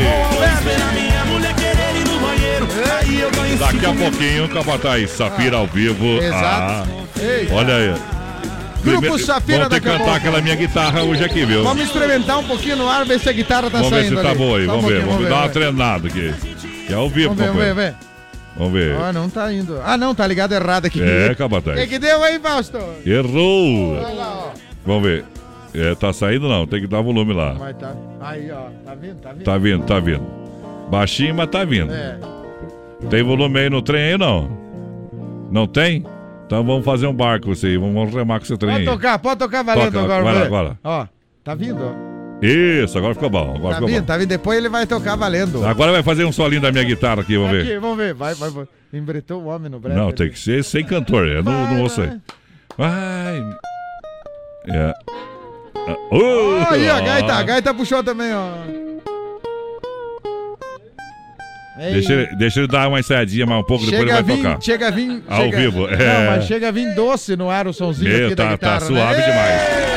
Daqui 3.59 3.85
a 3.85 3.93
pouquinho, 3.93 4.49
Capataz, 4.49 5.09
Safira 5.11 5.57
ao 5.57 5.67
vivo. 5.67 6.17
Exato. 6.21 6.37
Ah, 6.39 6.85
olha 7.53 7.75
aí. 7.75 7.93
Grupo 8.83 9.17
Safira 9.19 9.57
Vamos 9.67 9.73
ter 9.73 9.81
que 9.81 9.87
cantar 9.97 10.15
aquela 10.15 10.41
minha 10.41 10.55
guitarra 10.55 11.03
hoje 11.03 11.23
aqui, 11.23 11.45
viu? 11.45 11.63
Vamos 11.63 11.83
experimentar 11.83 12.39
um 12.39 12.43
pouquinho 12.43 12.77
no 12.77 12.87
ar, 12.89 13.05
ver 13.05 13.19
se 13.19 13.27
a 13.27 13.33
guitarra 13.33 13.69
tá 13.69 13.79
Vamos 13.79 13.89
ver 13.89 14.01
saindo 14.03 14.17
se 14.17 14.23
tá 14.23 14.29
ali. 14.29 14.37
boa 14.37 14.59
aí, 14.59 14.65
Só 14.65 14.71
um 14.71 14.75
vamos 14.75 14.91
ver. 14.91 15.01
Vamos 15.05 15.27
dar 15.29 15.35
uma 15.35 15.47
ver. 15.47 15.53
treinada 15.53 16.07
aqui. 16.07 16.33
Que 16.87 16.93
é 16.93 16.95
ao 16.95 17.09
vivo, 17.09 17.35
Vamos 17.35 17.41
ver, 17.41 17.47
vamos 17.47 17.63
ver, 17.63 17.73
vamos 17.73 17.83
ver. 17.83 17.95
Vamos 18.55 18.73
ver. 18.73 18.95
Ah, 18.95 19.13
não 19.13 19.29
tá 19.29 19.51
indo. 19.53 19.81
Ah, 19.83 19.97
não, 19.97 20.15
tá 20.15 20.25
ligado 20.25 20.53
errado 20.53 20.85
aqui. 20.85 21.01
É, 21.01 21.31
O 21.31 21.35
Capataz. 21.35 21.79
que, 21.79 21.87
que 21.87 21.99
deu 21.99 22.23
aí, 22.23 22.39
Fausto? 22.39 22.77
Errou! 23.05 23.97
Olha 23.97 24.07
lá, 24.13 24.33
ó. 24.37 24.49
Vamos 24.85 25.03
ver. 25.03 25.25
É, 25.75 25.93
tá 25.95 26.13
saindo 26.13 26.47
não, 26.47 26.65
tem 26.65 26.79
que 26.81 26.87
dar 26.87 27.01
volume 27.01 27.33
lá. 27.33 27.55
Mas 27.59 27.75
tá. 27.77 27.93
Aí, 28.21 28.49
ó. 28.51 28.69
Tá 28.85 28.95
vindo, 28.95 29.15
tá 29.21 29.31
vindo. 29.33 29.43
Tá 29.43 29.57
vindo, 29.57 29.83
tá 29.85 29.99
vindo. 29.99 30.23
Baixinho, 30.89 31.35
mas 31.35 31.49
tá 31.49 31.63
vindo. 31.65 31.93
É. 31.93 32.17
Tem 33.09 33.23
volume 33.23 33.59
aí 33.59 33.69
no 33.69 33.81
trem 33.81 34.11
aí 34.13 34.17
não? 34.17 34.49
Não 35.51 35.67
tem? 35.67 36.03
Então 36.45 36.63
vamos 36.63 36.83
fazer 36.85 37.07
um 37.07 37.13
barco 37.13 37.51
isso 37.51 37.65
aí, 37.65 37.77
vamos 37.77 38.13
remar 38.13 38.39
com 38.39 38.45
esse 38.45 38.57
trem 38.57 38.71
Pode 38.71 38.87
aí. 38.87 38.93
tocar, 38.95 39.19
pode 39.19 39.39
tocar 39.39 39.63
valendo 39.63 39.91
Toca, 39.91 40.03
agora. 40.15 40.23
vai 40.23 40.49
lá, 40.49 40.61
lá. 40.61 40.77
Ó, 40.83 41.07
tá 41.43 41.53
vindo, 41.55 41.77
ó. 41.83 42.07
Isso, 42.41 42.97
agora 42.97 43.13
ficou 43.15 43.29
bom, 43.29 43.55
agora 43.55 43.69
Tá 43.69 43.75
ficou 43.75 43.87
vindo, 43.87 43.99
bom. 44.01 44.05
tá 44.05 44.17
vindo. 44.17 44.29
Depois 44.29 44.57
ele 44.57 44.69
vai 44.69 44.85
tocar 44.85 45.15
valendo. 45.15 45.65
Agora 45.65 45.91
vai 45.91 46.03
fazer 46.03 46.23
um 46.23 46.31
solinho 46.31 46.61
da 46.61 46.71
minha 46.71 46.83
guitarra 46.83 47.21
aqui, 47.21 47.35
vamos 47.35 47.51
ver. 47.51 47.61
Aqui, 47.63 47.79
vamos 47.79 47.97
ver. 47.97 48.13
Vai, 48.13 48.33
vai, 48.35 48.49
vai. 48.49 48.67
Embretou 48.93 49.41
o 49.41 49.47
homem 49.47 49.69
no 49.69 49.79
breve. 49.79 49.99
Não, 49.99 50.11
tem 50.11 50.29
que 50.29 50.37
ser 50.39 50.63
sem 50.63 50.85
cantor, 50.85 51.27
eu 51.27 51.43
não, 51.43 51.67
não 51.73 51.81
ouço 51.81 52.01
aí. 52.01 52.11
Vai. 52.77 53.43
É. 54.69 54.93
Ah, 55.75 55.95
oh, 56.11 56.73
Aí, 56.73 56.87
a 56.89 56.99
gaita, 57.01 57.33
a 57.33 57.43
gaita 57.43 57.73
puxou 57.73 58.03
também, 58.03 58.31
ó. 58.33 58.86
Ei. 61.79 61.93
Deixa 61.93 62.13
ele, 62.13 62.35
deixa 62.35 62.59
ele 62.59 62.67
dar 62.67 62.87
uma 62.87 62.99
ensaiadinha 62.99 63.45
mais 63.45 63.61
um 63.61 63.63
pouco, 63.63 63.85
depois 63.85 64.01
ele 64.01 64.11
Chega 64.11 64.23
vai 64.23 64.35
vir, 64.35 64.43
tocar. 64.43 64.61
chega 64.61 64.87
a 64.87 64.91
vir. 64.91 65.23
Ao 65.27 65.41
chega- 65.43 65.57
vivo, 65.57 65.79
Não, 65.87 65.87
é. 65.93 66.29
mas 66.29 66.45
chega 66.45 66.67
a 66.67 66.71
vir 66.71 66.95
doce 66.95 67.35
no 67.35 67.49
ar 67.49 67.67
o 67.67 67.73
somzinho 67.73 68.09
Meu, 68.11 68.25
aqui 68.27 68.35
da 68.35 68.43
tá, 68.45 68.51
guitarra, 68.51 68.79
tá 68.79 68.85
suave 68.85 69.17
né? 69.21 69.25
demais. 69.25 69.87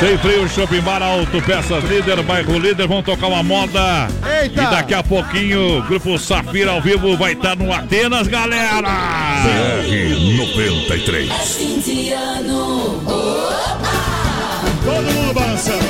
Sem 0.00 0.18
frio, 0.18 0.48
Shopping 0.48 0.80
Bar 0.80 1.00
Alto, 1.02 1.40
Peças 1.42 1.84
Líder, 1.84 2.20
Bairro 2.22 2.58
Líder, 2.58 2.86
vão 2.88 3.00
tocar 3.02 3.28
uma 3.28 3.42
moda. 3.44 4.08
Eita! 4.42 4.62
E 4.62 4.66
daqui 4.66 4.92
a 4.92 5.02
pouquinho, 5.04 5.78
o 5.78 5.82
Grupo 5.82 6.18
Safira 6.18 6.72
ao 6.72 6.80
vivo 6.82 7.16
vai 7.16 7.32
estar 7.32 7.54
no 7.56 7.72
Atenas, 7.72 8.26
galera! 8.26 8.88
BR 9.44 10.36
93. 10.36 11.30
Fim 11.32 11.78
de 11.80 12.12
ano. 12.12 13.00
Todo 14.84 15.12
mundo 15.14 15.32
balançando. 15.32 15.84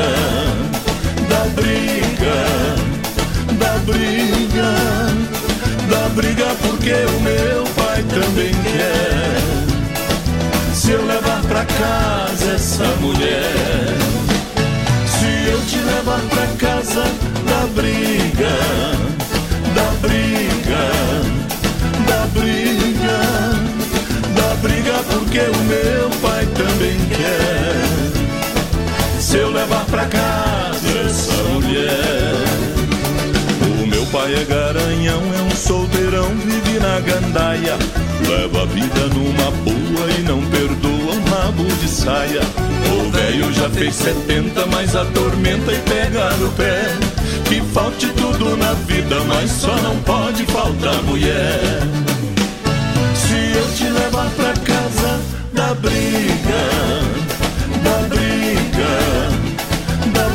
Briga, 0.00 0.06
da 1.28 1.44
briga, 1.54 2.36
da 3.58 3.78
briga, 3.84 4.72
da 5.88 6.08
briga 6.14 6.46
porque 6.62 6.92
o 6.92 7.20
meu 7.20 7.64
pai 7.74 8.02
também 8.04 8.52
quer. 8.62 9.40
Se 10.74 10.92
eu 10.92 11.04
levar 11.04 11.42
pra 11.42 11.64
casa 11.64 12.52
essa 12.54 12.86
mulher, 13.00 13.96
se 15.06 15.50
eu 15.50 15.60
te 15.66 15.78
levar 15.78 16.20
pra 16.30 16.46
casa 16.58 17.04
da 17.46 17.66
briga, 17.74 18.56
da 19.74 19.90
briga, 20.00 20.82
da 22.06 22.26
briga, 22.40 23.18
da 24.34 24.54
briga 24.56 25.04
porque 25.10 25.40
o 25.40 25.64
meu 25.64 26.10
pai 26.20 26.46
também 26.46 26.98
quer. 27.08 27.99
Se 29.30 29.36
eu 29.36 29.48
levar 29.52 29.84
pra 29.84 30.06
casa 30.06 30.88
essa 31.06 31.32
mulher, 31.52 32.34
o 33.62 33.86
meu 33.86 34.04
pai 34.06 34.34
é 34.34 34.44
garanhão, 34.44 35.22
é 35.38 35.42
um 35.42 35.50
solteirão, 35.56 36.30
vive 36.34 36.80
na 36.80 36.98
gandaia. 36.98 37.78
Leva 38.28 38.62
a 38.62 38.66
vida 38.66 39.06
numa 39.14 39.52
boa 39.62 40.10
e 40.18 40.22
não 40.22 40.44
perdoa 40.46 41.14
um 41.14 41.24
rabo 41.30 41.62
de 41.62 41.88
saia. 41.88 42.40
O 42.92 43.08
velho 43.12 43.52
já 43.52 43.70
fez 43.70 43.94
70, 43.94 44.66
mas 44.66 44.96
atormenta 44.96 45.74
e 45.74 45.78
pega 45.78 46.30
no 46.30 46.50
pé. 46.50 46.82
Que 47.44 47.60
falte 47.72 48.08
tudo 48.08 48.56
na 48.56 48.72
vida, 48.72 49.14
mas 49.28 49.48
só 49.48 49.76
não 49.76 49.96
pode 49.98 50.44
faltar 50.46 51.00
mulher. 51.04 51.60
Se 53.14 53.56
eu 53.56 53.74
te 53.76 53.84
levar 53.84 54.28
pra 54.30 54.52
casa 54.54 55.20
da 55.52 55.72
briga, 55.74 57.19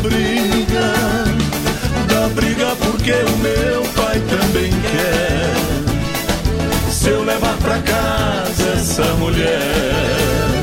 briga, 0.06 0.94
da 2.08 2.30
briga, 2.30 2.76
porque 2.76 3.12
o 3.12 3.38
meu 3.38 3.82
pai 3.96 4.20
também 4.30 4.72
quer. 4.72 5.56
Se 6.92 7.10
eu 7.10 7.24
levar 7.24 7.58
pra 7.58 7.80
casa 7.80 8.74
essa 8.76 9.14
mulher. 9.16 10.55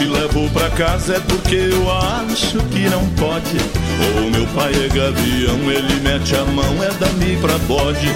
Te 0.00 0.06
levo 0.06 0.48
pra 0.48 0.70
casa 0.70 1.16
é 1.16 1.20
porque 1.20 1.56
eu 1.56 1.92
acho 1.92 2.56
que 2.70 2.88
não 2.88 3.04
pode. 3.20 3.58
O 4.16 4.30
meu 4.30 4.46
pai 4.54 4.72
é 4.72 4.88
gavião, 4.88 5.70
ele 5.70 6.00
mete 6.00 6.34
a 6.36 6.44
mão, 6.46 6.82
é 6.82 6.88
dali 6.98 7.36
pra 7.38 7.58
bode. 7.68 8.08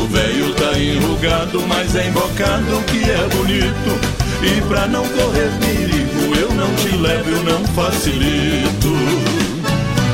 O 0.00 0.08
velho 0.08 0.52
tá 0.54 0.76
enrugado, 0.76 1.62
mas 1.68 1.94
é 1.94 2.08
invocado 2.08 2.82
que 2.88 3.08
é 3.08 3.28
bonito. 3.36 4.00
E 4.42 4.60
pra 4.62 4.88
não 4.88 5.04
correr 5.10 5.48
perigo, 5.60 6.34
eu 6.40 6.52
não 6.56 6.74
te 6.74 6.88
levo, 6.96 7.30
eu 7.30 7.44
não 7.44 7.64
facilito. 7.66 8.96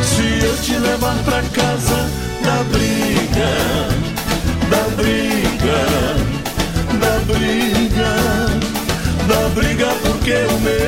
Se 0.02 0.44
eu 0.44 0.56
te 0.58 0.76
levar 0.76 1.16
pra 1.24 1.40
casa, 1.40 2.06
dá 2.44 2.62
briga, 2.64 3.48
dá 4.68 4.82
briga, 4.94 5.78
dá 7.00 7.32
briga. 7.32 8.68
Da 9.28 9.46
briga 9.50 9.88
porque 10.02 10.32
o 10.32 10.60
meu 10.60 10.87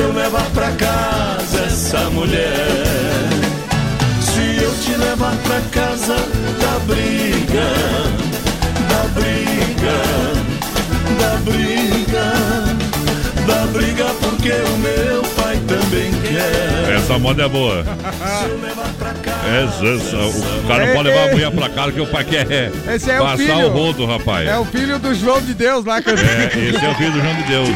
Se 0.00 0.04
eu 0.04 0.12
levar 0.14 0.50
pra 0.52 0.70
casa 0.72 1.64
essa 1.66 2.08
mulher, 2.08 2.48
se 4.22 4.56
eu 4.56 4.74
te 4.76 4.96
levar 4.98 5.36
pra 5.42 5.60
casa, 5.70 6.16
da 6.16 6.78
briga, 6.86 7.68
da 8.88 9.02
briga, 9.12 9.98
da 11.20 11.36
briga, 11.44 12.32
da 13.46 13.66
briga 13.66 14.06
porque 14.22 14.52
o 14.52 14.78
meu 14.78 15.22
pai 15.36 15.60
também 15.68 16.10
quer. 16.22 16.94
Essa 16.96 17.18
moda 17.18 17.42
é 17.42 17.48
boa. 17.50 17.84
É, 19.52 19.64
essa, 19.64 20.16
o 20.16 20.66
cara 20.66 20.86
não 20.86 20.94
pode 20.94 21.08
levar 21.08 21.28
a 21.28 21.30
mulher 21.32 21.50
pra 21.50 21.68
casa 21.68 21.92
que 21.92 22.00
o 22.00 22.06
pai 22.06 22.24
quer 22.24 22.72
Esse 22.88 23.10
é 23.10 23.20
o 23.20 23.24
passar 23.24 23.36
filho. 23.36 23.66
o 23.66 23.70
rodo, 23.70 24.06
rapaz. 24.06 24.48
É 24.48 24.56
o 24.56 24.64
filho 24.64 24.98
do 24.98 25.14
João 25.14 25.42
de 25.42 25.52
Deus 25.52 25.84
lá, 25.84 26.00
cara. 26.00 26.18
É, 26.18 26.46
esse 26.58 26.82
é 26.84 26.88
o 26.88 26.94
filho 26.94 27.12
do 27.12 27.20
João 27.20 27.34
de 27.34 27.42
Deus. 27.42 27.68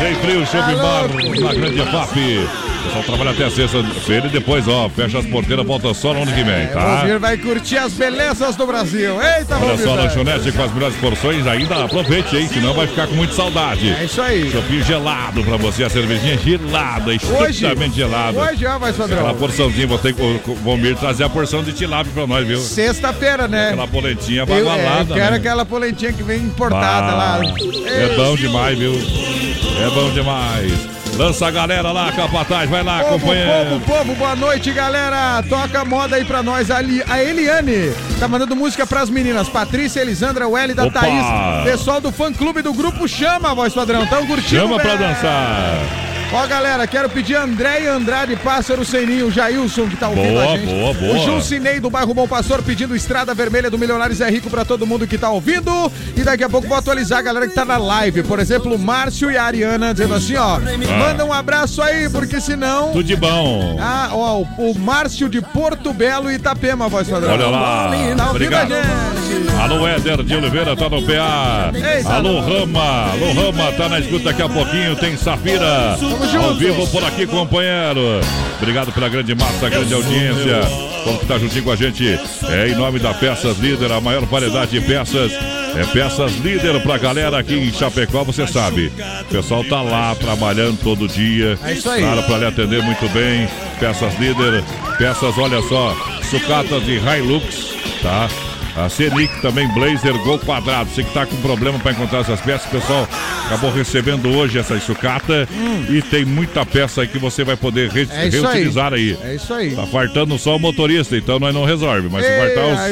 Sem 0.00 0.14
frio, 0.14 0.46
sempre 0.46 0.76
bar 0.76 1.08
na 1.42 1.52
grande 1.52 1.82
FAP. 1.82 2.69
O 2.80 2.92
pessoal 2.92 3.04
trabalha 3.04 3.30
até 3.30 3.50
sexta-feira 3.50 4.26
e 4.26 4.30
depois, 4.30 4.66
ó, 4.66 4.88
fecha 4.88 5.18
as 5.18 5.26
porteiras, 5.26 5.64
volta 5.66 5.92
só 5.94 6.12
no 6.14 6.22
ano 6.22 6.32
que 6.32 6.42
vem, 6.42 6.66
O 6.66 6.68
tá? 6.72 6.80
Valmir 6.96 7.18
vai 7.20 7.36
curtir 7.36 7.76
as 7.78 7.92
belezas 7.92 8.56
do 8.56 8.66
Brasil. 8.66 9.12
Eita, 9.22 9.56
Olha 9.56 9.66
Valmir, 9.66 9.78
só, 9.84 9.94
vai. 9.96 10.04
lanchonete 10.04 10.52
com 10.52 10.62
as 10.62 10.72
melhores 10.72 10.96
porções, 10.96 11.46
ainda 11.46 11.84
aproveite, 11.84 12.36
hein? 12.36 12.48
Senão 12.52 12.72
vai 12.74 12.86
ficar 12.86 13.06
com 13.06 13.14
muita 13.14 13.34
saudade. 13.34 13.90
É 14.00 14.04
isso 14.04 14.20
aí. 14.20 14.50
Chopinho 14.50 14.82
gelado 14.82 15.42
pra 15.44 15.56
você, 15.56 15.84
a 15.84 15.90
cervejinha 15.90 16.36
gelada, 16.38 17.14
estupidamente 17.14 17.96
gelada. 17.96 18.38
hoje, 18.38 18.66
ó, 18.66 18.78
vai, 18.78 18.90
Aquela 18.90 19.08
Sandrão. 19.08 19.34
porçãozinha, 19.34 19.86
vou 19.86 19.98
ter 19.98 20.14
que 20.14 20.22
o 20.22 20.40
Vomir 20.64 20.96
trazer 20.96 21.24
a 21.24 21.28
porção 21.28 21.62
de 21.62 21.72
tilápia 21.72 22.12
pra 22.14 22.26
nós, 22.26 22.46
viu? 22.46 22.58
Sexta-feira, 22.58 23.46
né? 23.46 23.68
Aquela 23.68 23.86
polentinha 23.86 24.44
Eu, 24.46 24.54
é, 24.54 24.60
eu 24.60 24.64
bagualada. 24.64 25.14
quero 25.14 25.30
né? 25.32 25.36
aquela 25.36 25.64
polentinha 25.64 26.12
que 26.12 26.22
vem 26.22 26.38
importada 26.42 27.14
lá. 27.14 27.40
É 27.86 28.14
bom 28.16 28.34
demais, 28.36 28.78
viu? 28.78 28.92
É 28.92 29.90
bom 29.94 30.10
demais. 30.10 30.99
Lança 31.16 31.46
a 31.48 31.50
galera 31.50 31.92
lá, 31.92 32.10
Capataz, 32.12 32.70
vai 32.70 32.82
lá, 32.82 33.00
Povo, 33.04 33.20
companheiro. 33.20 33.80
povo, 33.80 33.80
povo, 33.98 34.14
boa 34.14 34.34
noite, 34.36 34.72
galera. 34.72 35.42
Toca 35.48 35.84
moda 35.84 36.16
aí 36.16 36.24
pra 36.24 36.42
nós. 36.42 36.70
Ali, 36.70 37.02
a 37.08 37.22
Eliane 37.22 37.92
tá 38.18 38.26
mandando 38.26 38.56
música 38.56 38.86
pras 38.86 39.10
meninas. 39.10 39.48
Patrícia, 39.48 40.00
Elisandra, 40.00 40.48
Wélida, 40.48 40.86
Opa! 40.86 41.00
Thaís. 41.00 41.64
Pessoal 41.64 42.00
do 42.00 42.10
fã 42.10 42.32
clube 42.32 42.62
do 42.62 42.72
grupo 42.72 43.06
Chama, 43.06 43.54
voz 43.54 43.74
padrão. 43.74 44.06
Tão 44.06 44.26
curtindo? 44.26 44.62
Chama 44.62 44.78
pra 44.78 44.94
velho? 44.96 45.08
dançar. 45.10 46.09
Ó, 46.32 46.46
galera, 46.46 46.86
quero 46.86 47.10
pedir 47.10 47.34
André 47.34 47.82
e 47.82 47.86
Andrade, 47.88 48.36
Pássaro 48.36 48.84
Seninho, 48.84 49.26
o 49.26 49.30
Jailson, 49.32 49.88
que 49.88 49.96
tá 49.96 50.08
ouvindo 50.08 50.28
Boa, 50.34 50.44
a 50.44 50.56
gente. 50.56 50.72
boa, 50.72 50.94
boa. 50.94 51.16
O 51.16 51.24
Juncinei 51.24 51.80
do 51.80 51.90
bairro 51.90 52.14
Bom 52.14 52.28
Pastor 52.28 52.62
pedindo 52.62 52.94
Estrada 52.94 53.34
Vermelha 53.34 53.68
do 53.68 53.76
Milionários 53.76 54.20
é 54.20 54.30
Rico 54.30 54.48
pra 54.48 54.64
todo 54.64 54.86
mundo 54.86 55.08
que 55.08 55.18
tá 55.18 55.28
ouvindo. 55.28 55.90
E 56.16 56.22
daqui 56.22 56.44
a 56.44 56.48
pouco 56.48 56.68
vou 56.68 56.76
atualizar 56.78 57.18
a 57.18 57.22
galera 57.22 57.48
que 57.48 57.54
tá 57.54 57.64
na 57.64 57.78
live. 57.78 58.22
Por 58.22 58.38
exemplo, 58.38 58.72
o 58.76 58.78
Márcio 58.78 59.28
e 59.28 59.36
a 59.36 59.42
Ariana 59.42 59.92
dizendo 59.92 60.14
assim, 60.14 60.36
ó. 60.36 60.60
Manda 60.60 61.24
um 61.24 61.32
abraço 61.32 61.82
aí, 61.82 62.08
porque 62.08 62.40
senão. 62.40 62.92
Tudo 62.92 63.02
de 63.02 63.16
bom. 63.16 63.76
Ah, 63.80 64.10
ó, 64.12 64.42
o, 64.56 64.78
Márcio 64.78 65.28
de 65.28 65.40
Porto 65.42 65.92
Belo 65.92 66.30
e 66.30 66.36
Itapema, 66.36 66.88
voz 66.88 67.08
padrão. 67.08 67.32
Olha 67.32 67.48
lá. 67.48 67.88
Tá 67.90 67.96
ouvindo 67.96 68.20
a 68.22 68.30
Obrigado. 68.30 68.68
gente? 68.68 69.50
Alô, 69.60 69.86
Éder 69.86 70.22
de 70.22 70.34
Oliveira, 70.36 70.76
tá 70.76 70.88
no 70.88 71.02
PA. 71.02 71.72
Eita. 71.74 72.14
Alô, 72.14 72.40
Rama. 72.40 73.10
Alô, 73.10 73.32
Rama, 73.32 73.72
tá 73.72 73.88
na 73.88 73.98
escuta 73.98 74.26
daqui 74.26 74.42
a 74.42 74.48
pouquinho. 74.48 74.94
Tem 74.96 75.16
Safira. 75.16 75.96
Ao 76.42 76.54
vivo 76.54 76.86
por 76.88 77.02
aqui, 77.04 77.26
companheiro. 77.26 78.20
Obrigado 78.58 78.92
pela 78.92 79.08
grande 79.08 79.34
massa, 79.34 79.68
grande 79.68 79.94
audiência. 79.94 80.60
Como 81.04 81.18
que 81.18 81.26
tá 81.26 81.38
juntinho 81.38 81.64
com 81.64 81.72
a 81.72 81.76
gente. 81.76 82.18
É 82.48 82.68
em 82.68 82.74
nome 82.74 82.98
da 82.98 83.14
Peças 83.14 83.58
Líder, 83.58 83.90
a 83.92 84.00
maior 84.00 84.24
variedade 84.26 84.72
de 84.72 84.80
peças. 84.86 85.32
É 85.32 85.84
Peças 85.92 86.32
Líder 86.38 86.80
pra 86.82 86.98
galera 86.98 87.38
aqui 87.38 87.54
em 87.54 87.72
Chapecó, 87.72 88.22
você 88.24 88.46
sabe. 88.46 88.92
O 89.22 89.24
pessoal 89.26 89.64
tá 89.64 89.80
lá 89.80 90.14
trabalhando 90.14 90.78
todo 90.82 91.08
dia. 91.08 91.58
É 91.64 91.72
isso 91.72 91.88
aí. 91.88 92.02
Claro, 92.02 92.22
pra 92.24 92.38
lhe 92.38 92.46
atender 92.46 92.82
muito 92.82 93.08
bem. 93.10 93.48
Peças 93.78 94.18
Líder, 94.18 94.62
peças, 94.98 95.38
olha 95.38 95.62
só, 95.62 95.96
sucatas 96.30 96.84
de 96.84 96.96
Hilux, 96.98 97.74
tá? 98.02 98.28
A 98.76 98.88
Senic 98.88 99.40
também, 99.42 99.66
Blazer, 99.74 100.12
Gol 100.22 100.38
Quadrado. 100.38 100.88
Você 100.90 101.02
que 101.02 101.12
tá 101.12 101.26
com 101.26 101.36
problema 101.36 101.78
para 101.78 101.92
encontrar 101.92 102.20
essas 102.20 102.40
peças, 102.40 102.66
o 102.66 102.70
pessoal 102.70 103.08
acabou 103.46 103.70
recebendo 103.72 104.28
hoje 104.34 104.58
essa 104.58 104.78
sucata 104.80 105.48
e 105.88 106.00
tem 106.02 106.24
muita 106.24 106.64
peça 106.64 107.02
aí 107.02 107.08
que 107.08 107.18
você 107.18 107.42
vai 107.44 107.56
poder 107.56 107.90
re- 107.90 108.04
Hum. 108.04 108.08
É 108.12 108.28
isso 108.28 108.36
aí. 108.38 108.42
reutilizar 108.54 108.94
aí. 108.94 109.18
É 109.24 109.34
isso 109.34 109.52
aí. 109.52 109.74
Tá 109.74 109.86
fartando 109.86 110.38
só 110.38 110.56
o 110.56 110.58
motorista, 110.58 111.16
então 111.16 111.38
nós 111.38 111.52
não 111.54 111.64
resolve. 111.64 112.08
Mas 112.10 112.24
se 112.24 112.30
aí 112.30 112.38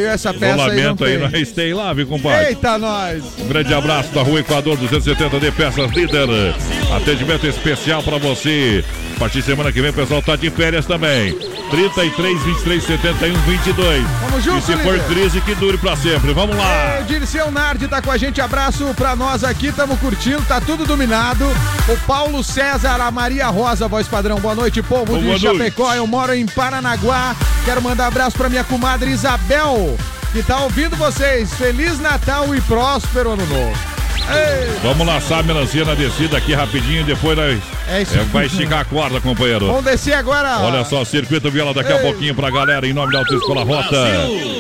os 0.03 0.09
essa 0.09 0.35
peça 0.35 0.65
aí 0.71 0.83
não 0.83 0.91
aí, 0.91 0.97
tem. 0.97 1.19
nós 1.19 1.53
tem 1.53 1.73
lá, 1.75 1.93
viu, 1.93 2.07
compadre? 2.07 2.49
Eita, 2.49 2.77
nós! 2.79 3.23
Um 3.39 3.49
grande 3.49 3.73
abraço 3.73 4.13
da 4.13 4.23
Rua 4.23 4.41
Equador 4.41 4.77
270 4.77 5.39
de 5.41 5.51
Peças 5.53 5.91
Líder. 5.93 6.29
Atendimento 6.95 7.47
especial 7.47 8.03
para 8.03 8.19
você. 8.19 8.85
A 9.19 9.23
partir 9.23 9.41
de 9.41 9.47
semana 9.47 9.73
que 9.73 9.81
vem 9.83 9.91
o 9.91 9.93
pessoal 9.93 10.23
tá 10.23 10.37
de 10.37 10.49
férias 10.49 10.87
também. 10.87 11.37
33, 11.73 12.41
23, 12.41 12.85
71, 12.85 13.35
22. 13.37 14.05
Vamos 14.21 14.45
junto, 14.45 14.59
E 14.59 14.63
se 14.63 14.77
for 14.77 14.93
líder. 14.93 15.07
crise, 15.09 15.41
que 15.41 15.57
dure 15.57 15.77
para 15.77 15.97
sempre. 15.97 16.33
Vamos 16.33 16.57
lá. 16.57 16.65
É, 16.65 17.03
Dirceu 17.03 17.51
Nardi 17.51 17.89
tá 17.89 18.01
com 18.01 18.13
a 18.13 18.17
gente, 18.17 18.41
abraço 18.41 18.85
pra 18.95 19.17
nós 19.17 19.43
aqui, 19.43 19.73
tamo 19.73 19.97
curtindo, 19.97 20.41
tá 20.47 20.61
tudo 20.61 20.87
dominado. 20.87 21.45
O 21.89 21.97
Paulo 22.07 22.45
César, 22.45 23.01
a 23.01 23.11
Maria 23.11 23.49
Rosa, 23.49 23.89
voz 23.89 24.07
padrão, 24.07 24.39
boa 24.39 24.55
noite, 24.55 24.81
povo 24.85 25.07
Boa 25.07 25.19
de 25.19 25.27
noite. 25.27 25.41
Chapecó, 25.43 25.93
eu 25.95 26.07
moro 26.07 26.33
em 26.33 26.47
Paranaguá, 26.47 27.35
quero 27.65 27.83
mandar 27.83 28.07
abraço 28.07 28.37
pra 28.37 28.49
minha 28.49 28.63
comadre 28.63 29.11
Isabel, 29.11 29.99
que 30.33 30.45
tá 30.45 30.61
ouvindo 30.61 30.95
vocês, 30.97 31.53
Feliz 31.55 31.99
Natal 31.99 32.55
e 32.55 32.61
próspero 32.61 33.33
Ano 33.33 33.45
Novo. 33.47 33.98
Ei, 34.31 34.69
Vamos 34.83 35.07
laçar 35.07 35.41
a 35.41 35.43
melancia 35.43 35.85
na 35.85 35.95
descida 35.95 36.37
aqui 36.37 36.55
rapidinho. 36.55 37.05
Depois 37.05 37.37
nós 37.37 37.59
É 37.89 38.03
isso. 38.03 38.15
é, 38.19 38.23
vai 38.25 38.47
esticar 38.47 38.81
a 38.81 38.85
corda, 38.85 39.21
companheiro. 39.21 39.67
vamos 39.67 39.85
descer 39.85 40.13
agora. 40.15 40.59
Olha 40.61 40.85
só, 40.85 41.05
circuito 41.05 41.51
viola 41.51 41.73
daqui 41.75 41.93
a 41.93 41.97
Ei. 41.97 42.03
pouquinho 42.03 42.35
pra 42.35 42.51
galera, 42.51 42.87
em 42.87 42.93
nome 42.93 43.13
da 43.13 43.19
Autoescola 43.19 43.65
Rota. 43.65 44.07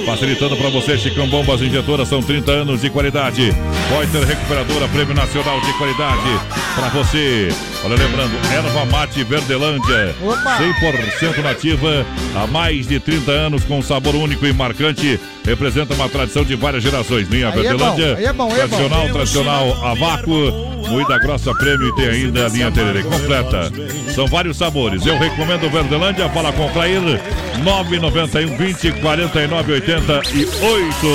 Facilitando 0.06 0.56
pra 0.56 0.70
você, 0.70 0.96
Chicão 0.98 1.28
Bombas 1.28 1.60
Injetoras, 1.60 2.08
são 2.08 2.22
30 2.22 2.50
anos 2.50 2.80
de 2.80 2.90
qualidade. 2.90 3.54
Poiter 3.88 4.24
Recuperadora, 4.24 4.88
Prêmio 4.88 5.14
Nacional 5.14 5.60
de 5.60 5.72
Qualidade 5.74 6.40
pra 6.74 6.88
você. 6.88 7.48
Olha, 7.84 7.94
lembrando, 7.96 8.32
Erva 8.52 8.84
Mate 8.86 9.22
Verdelândia, 9.22 10.14
Opa. 10.22 10.58
100% 10.58 11.42
nativa, 11.42 12.04
há 12.34 12.46
mais 12.46 12.88
de 12.88 12.98
30 12.98 13.30
anos, 13.30 13.64
com 13.64 13.80
sabor 13.80 14.16
único 14.16 14.44
e 14.46 14.52
marcante. 14.52 15.18
Representa 15.44 15.94
uma 15.94 16.08
tradição 16.08 16.44
de 16.44 16.54
várias 16.56 16.82
gerações. 16.82 17.28
Linha 17.28 17.48
Aí 17.48 17.52
é 17.52 17.62
Verdelândia, 17.62 18.18
é 18.20 18.32
bom, 18.32 18.50
é 18.54 18.66
bom. 18.66 18.76
tradicional, 18.76 19.08
tradicional 19.08 19.84
a 19.86 19.94
vácuo. 19.94 20.68
Moída 20.88 21.18
grossa 21.18 21.54
prêmio 21.54 21.88
e 21.88 21.94
tem 21.96 22.08
ainda 22.08 22.46
a 22.46 22.48
linha 22.48 22.70
Tererê 22.70 23.02
completa. 23.02 23.70
São 24.14 24.26
vários 24.26 24.56
sabores. 24.56 25.04
Eu 25.04 25.18
recomendo 25.18 25.66
o 25.66 25.70
Verdelândia. 25.70 26.28
Fala 26.30 26.52
com 26.52 26.66
o 26.66 26.70
Clair. 26.70 27.00
991 27.62 28.56
20 28.56 28.92
49 29.00 29.72
88. 29.72 31.08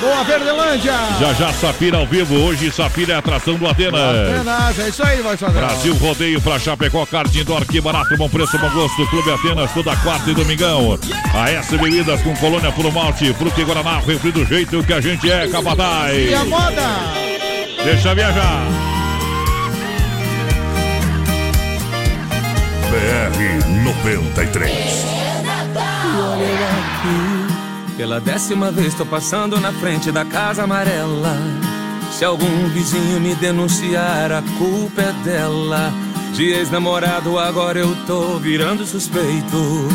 Boa, 0.00 0.24
Verdelândia. 0.24 0.92
Já 1.20 1.32
já 1.34 1.52
Safira 1.52 1.98
ao 1.98 2.06
vivo. 2.06 2.34
Hoje 2.34 2.70
Safira 2.72 3.12
é 3.12 3.16
a 3.16 3.18
atração 3.18 3.54
do 3.54 3.66
Atenas. 3.68 4.00
Apenas, 4.00 4.78
é 4.78 4.88
isso 4.88 5.02
aí, 5.04 5.20
voz 5.22 5.38
padrão. 5.38 5.66
Brasil 5.66 5.94
rodeio 6.02 6.40
pra 6.40 6.58
Chapecó, 6.58 7.06
kart 7.06 7.32
indoor, 7.34 7.64
que 7.64 7.80
barato, 7.80 8.16
bom 8.16 8.28
preço, 8.28 8.58
bom 8.58 8.68
gosto. 8.70 9.06
Clube 9.06 9.30
Atenas, 9.30 9.72
toda 9.72 9.96
quarta 9.96 10.28
e 10.28 10.34
domingão. 10.34 10.98
A 11.32 11.48
S 11.50 11.78
Bebidas 11.78 12.20
com 12.22 12.34
colônia 12.36 12.72
puro 12.72 12.90
malte, 12.90 13.26
e 13.26 13.64
Guaraná, 13.64 14.00
refri 14.00 14.32
do 14.32 14.44
jeito 14.44 14.82
que 14.82 14.92
a 14.92 15.00
gente 15.00 15.30
é, 15.30 15.46
capataz. 15.48 16.30
E 16.30 16.34
a 16.34 16.44
moda? 16.44 16.82
Deixa 17.84 18.14
viajar. 18.14 18.66
BR 22.90 23.84
93. 23.84 25.06
Pela 27.96 28.20
décima 28.20 28.72
vez 28.72 28.92
tô 28.94 29.06
passando 29.06 29.60
na 29.60 29.72
frente 29.72 30.10
da 30.10 30.24
casa 30.24 30.64
amarela. 30.64 31.71
Se 32.22 32.26
algum 32.26 32.68
vizinho 32.68 33.18
me 33.18 33.34
denunciar, 33.34 34.30
a 34.30 34.42
culpa 34.56 35.02
é 35.02 35.12
dela. 35.24 35.92
De 36.32 36.52
ex-namorado, 36.52 37.36
agora 37.36 37.80
eu 37.80 37.96
tô 38.06 38.38
virando 38.38 38.86
suspeito. 38.86 39.88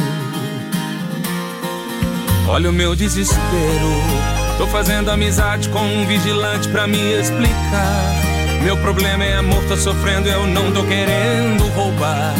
Olha 2.49 2.69
o 2.69 2.73
meu 2.73 2.97
desespero. 2.97 3.93
Tô 4.57 4.67
fazendo 4.67 5.09
amizade 5.09 5.69
com 5.69 5.79
um 5.79 6.05
vigilante 6.05 6.67
pra 6.67 6.85
me 6.85 6.99
explicar. 7.17 8.13
Meu 8.61 8.75
problema 8.75 9.23
é 9.23 9.37
amor, 9.37 9.63
tô 9.69 9.77
sofrendo, 9.77 10.27
eu 10.27 10.45
não 10.45 10.69
tô 10.73 10.83
querendo 10.83 11.65
roubar. 11.69 12.33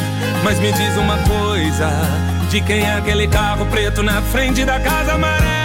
Mas 0.43 0.59
me 0.59 0.73
diz 0.73 0.97
uma 0.97 1.17
coisa: 1.19 1.89
de 2.49 2.59
quem 2.59 2.81
é 2.81 2.95
aquele 2.95 3.25
carro 3.29 3.65
preto 3.67 4.03
na 4.03 4.21
frente 4.21 4.65
da 4.65 4.81
casa 4.81 5.13
amarela? 5.13 5.57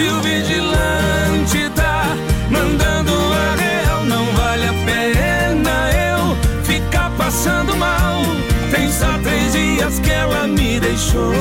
E 0.00 0.08
o 0.10 0.20
vigilante 0.20 1.68
tá 1.74 2.16
mandando 2.48 3.12
a 3.12 3.56
real, 3.56 4.04
não 4.04 4.24
vale 4.26 4.68
a 4.68 4.72
pena 4.86 5.90
eu 6.12 6.36
ficar 6.62 7.10
passando 7.18 7.76
mal. 7.76 8.22
Tem 8.70 8.88
só 8.92 9.18
três 9.24 9.52
dias 9.52 9.98
que 9.98 10.10
ela 10.10 10.46
me 10.46 10.78
deixou. 10.78 11.34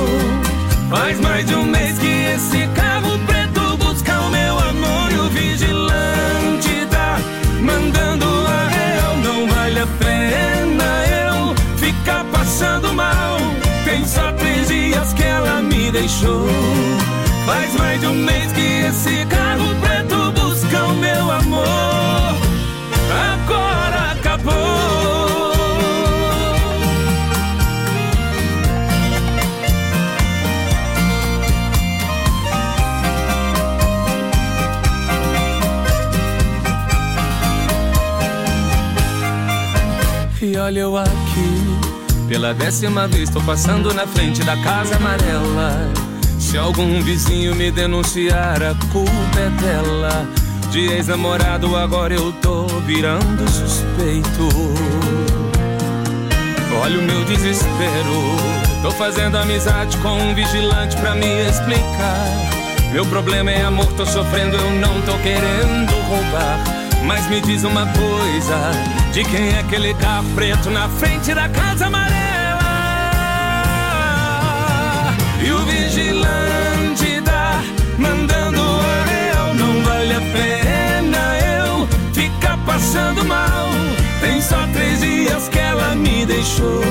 Faz 0.89 1.19
mais 1.19 1.45
de 1.45 1.53
um 1.53 1.65
mês 1.65 1.99
que 1.99 2.07
esse 2.07 2.67
carro 2.69 3.19
preto 3.27 3.77
busca 3.77 4.19
o 4.21 4.31
meu 4.31 4.57
amor 4.57 5.11
e 5.11 5.19
o 5.19 5.29
vigilante 5.29 6.87
tá 6.89 7.19
mandando 7.61 8.25
a 8.25 8.67
real. 8.69 9.17
Não 9.17 9.47
vale 9.47 9.79
a 9.81 9.87
pena 9.99 11.05
eu 11.29 11.77
ficar 11.77 12.25
passando 12.31 12.91
mal. 12.91 13.37
Tem 13.85 14.03
só 14.03 14.31
três 14.31 14.67
dias 14.67 15.13
que 15.13 15.23
ela 15.23 15.61
me 15.61 15.91
deixou. 15.91 16.47
Faz 17.47 17.73
mais 17.75 18.01
de 18.01 18.07
um 18.07 18.13
mês 18.13 18.51
que 18.51 18.59
esse 18.59 19.25
carro 19.27 19.73
preto 19.79 20.33
busca 20.33 20.83
o 20.83 20.95
meu 20.95 21.31
amor. 21.31 22.35
Agora 23.31 24.11
acabou. 24.11 24.53
E 40.41 40.57
olha 40.57 40.79
eu 40.81 40.97
aqui, 40.97 42.27
pela 42.27 42.53
décima 42.53 43.07
vez 43.07 43.29
tô 43.29 43.39
passando 43.39 43.93
na 43.93 44.05
frente 44.05 44.43
da 44.43 44.57
casa 44.57 44.97
amarela. 44.97 46.06
Se 46.47 46.57
algum 46.57 47.01
vizinho 47.01 47.53
me 47.53 47.69
denunciar, 47.69 48.63
a 48.63 48.73
culpa 48.89 49.37
é 49.37 49.49
dela. 49.61 50.25
De 50.71 50.79
ex-namorado, 50.93 51.75
agora 51.75 52.13
eu 52.13 52.31
tô 52.41 52.67
virando 52.85 53.45
suspeito. 53.49 54.47
Olha 56.81 56.99
o 56.99 57.03
meu 57.03 57.25
desespero. 57.25 58.81
Tô 58.81 58.91
fazendo 58.91 59.37
amizade 59.37 59.97
com 59.97 60.13
um 60.13 60.33
vigilante 60.33 60.95
pra 60.95 61.15
me 61.15 61.27
explicar. 61.49 62.93
Meu 62.93 63.05
problema 63.07 63.51
é 63.51 63.65
amor, 63.65 63.87
tô 63.97 64.05
sofrendo, 64.05 64.55
eu 64.55 64.71
não 64.71 65.01
tô 65.01 65.17
querendo 65.17 65.91
roubar. 66.07 66.63
Mas 67.05 67.27
me 67.27 67.41
diz 67.41 67.65
uma 67.65 67.85
coisa: 67.87 68.71
de 69.11 69.25
quem 69.25 69.49
é 69.49 69.59
aquele 69.59 69.93
carro 69.95 70.25
preto 70.33 70.69
na 70.69 70.87
frente 70.87 71.33
da 71.33 71.49
casa 71.49 71.87
amarela? 71.87 72.36
E 75.47 75.49
o 75.49 75.59
vigilante 75.59 77.21
tá 77.23 77.63
mandando 77.97 78.59
a 78.59 79.05
real. 79.05 79.53
Não 79.53 79.81
vale 79.81 80.15
a 80.15 80.19
pena 80.19 81.39
eu 81.61 81.87
ficar 82.11 82.57
passando 82.65 83.23
mal. 83.23 83.69
Tem 84.19 84.41
só 84.41 84.57
três 84.73 84.99
dias 84.99 85.47
que 85.47 85.57
ela 85.57 85.95
me 85.95 86.25
deixou. 86.25 86.83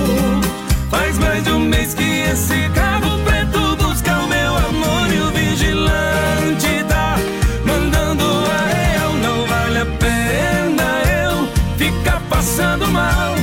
Faz 0.90 1.18
mais 1.18 1.44
de 1.44 1.50
um 1.50 1.61
mês 1.61 1.92
que 1.92 2.22
esse 2.32 2.70
carro 2.70 3.18
preto 3.26 3.76
busca 3.76 4.20
o 4.20 4.26
meu 4.26 4.57
amor. 4.57 5.12
E 5.12 5.20
o 5.20 5.30
vigilante 5.32 6.82
tá 6.88 7.18
mandando 7.62 8.24
a 8.24 8.66
real. 8.74 9.12
Não 9.22 9.46
vale 9.46 9.78
a 9.80 9.86
pena 10.00 11.02
eu 11.28 11.46
ficar 11.76 12.22
passando 12.30 12.88
mal. 12.88 13.34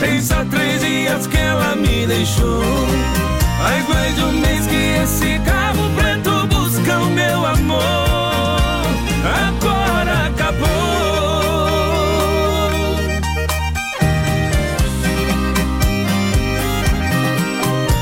Tem 0.00 0.18
só 0.22 0.42
três 0.46 0.80
dias 0.80 1.26
que 1.26 1.36
ela 1.36 1.76
me 1.76 2.06
deixou. 2.06 2.62
Mais 3.62 4.14
de 4.16 4.22
um 4.24 4.32
mês 4.32 4.66
que 4.66 4.74
esse 4.74 5.38
carro 5.44 5.88
preto 5.94 6.46
busca 6.48 6.98
o 6.98 7.06
meu 7.10 7.46
amor. 7.46 8.82
Agora 9.46 10.26
acabou. 10.26 10.68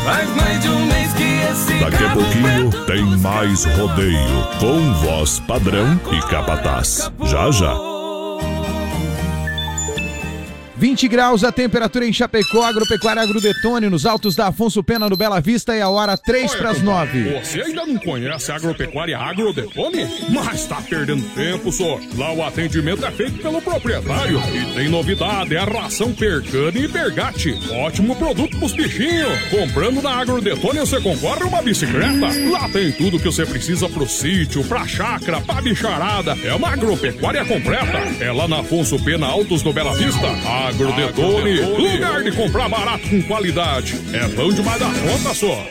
Faz 0.05 0.35
mais 0.35 0.63
de 0.63 0.69
um 0.71 0.87
mês 0.87 1.13
que 1.13 1.23
esse 1.53 1.79
Daqui 1.79 2.05
a 2.05 2.11
pouquinho 2.11 2.71
tem 2.87 3.05
mais 3.19 3.65
rodeio 3.67 4.49
com 4.59 4.95
voz 4.95 5.41
padrão 5.41 6.01
e 6.11 6.21
capataz. 6.31 7.13
Já 7.25 7.51
já. 7.51 7.90
20 10.81 11.09
graus 11.09 11.45
a 11.45 11.53
temperatura 11.53 12.07
em 12.07 12.13
Chapecó, 12.13 12.65
Agropecuária 12.65 13.21
Agrodetone, 13.21 13.91
nos 13.91 14.07
altos 14.07 14.35
da 14.35 14.47
Afonso 14.47 14.83
Pena, 14.83 15.11
no 15.11 15.17
Bela 15.17 15.39
Vista, 15.39 15.77
e 15.77 15.81
a 15.83 15.91
hora 15.91 16.17
3 16.17 16.55
para 16.55 16.71
as 16.71 16.81
9. 16.81 17.39
Você 17.39 17.61
ainda 17.61 17.85
não 17.85 17.99
conhece 17.99 18.51
a 18.51 18.57
agropecuária 18.57 19.19
Agrodetone? 19.19 20.09
Mas 20.31 20.65
tá 20.65 20.77
perdendo 20.89 21.23
tempo, 21.35 21.71
só. 21.71 22.01
Lá 22.17 22.33
o 22.33 22.43
atendimento 22.43 23.05
é 23.05 23.11
feito 23.11 23.43
pelo 23.43 23.61
proprietário. 23.61 24.41
E 24.55 24.75
tem 24.75 24.89
novidade, 24.89 25.55
é 25.55 25.59
a 25.59 25.67
ração 25.67 26.15
Percane 26.15 26.85
e 26.85 26.89
Pergate. 26.89 27.59
Ótimo 27.73 28.17
produto 28.17 28.59
pros 28.59 28.73
bichinhos. 28.73 29.39
Comprando 29.51 30.01
na 30.01 30.17
Agrodetone 30.17 30.79
você 30.79 30.99
concorre 30.99 31.43
a 31.43 31.47
uma 31.47 31.61
bicicleta. 31.61 32.27
Lá 32.51 32.71
tem 32.71 32.91
tudo 32.93 33.19
que 33.19 33.27
você 33.27 33.45
precisa 33.45 33.87
pro 33.87 34.09
sítio, 34.09 34.65
pra 34.65 34.87
chácara, 34.87 35.43
pra 35.43 35.61
bicharada. 35.61 36.39
É 36.43 36.55
uma 36.55 36.71
agropecuária 36.71 37.45
completa. 37.45 37.99
É 38.19 38.33
lá 38.33 38.49
na 38.49 38.61
Afonso 38.61 38.99
Pena 39.05 39.27
Altos 39.27 39.61
do 39.61 39.75
Bela 39.75 39.93
Vista. 39.93 40.27
Agrodetone, 40.71 41.61
lugar 41.63 42.23
de 42.23 42.31
comprar 42.31 42.69
barato 42.69 43.09
com 43.09 43.21
qualidade. 43.23 43.97
É 44.13 44.29
bom 44.29 44.53
demais 44.53 44.79
da 44.79 44.87
conta, 44.87 45.35
só. 45.35 45.67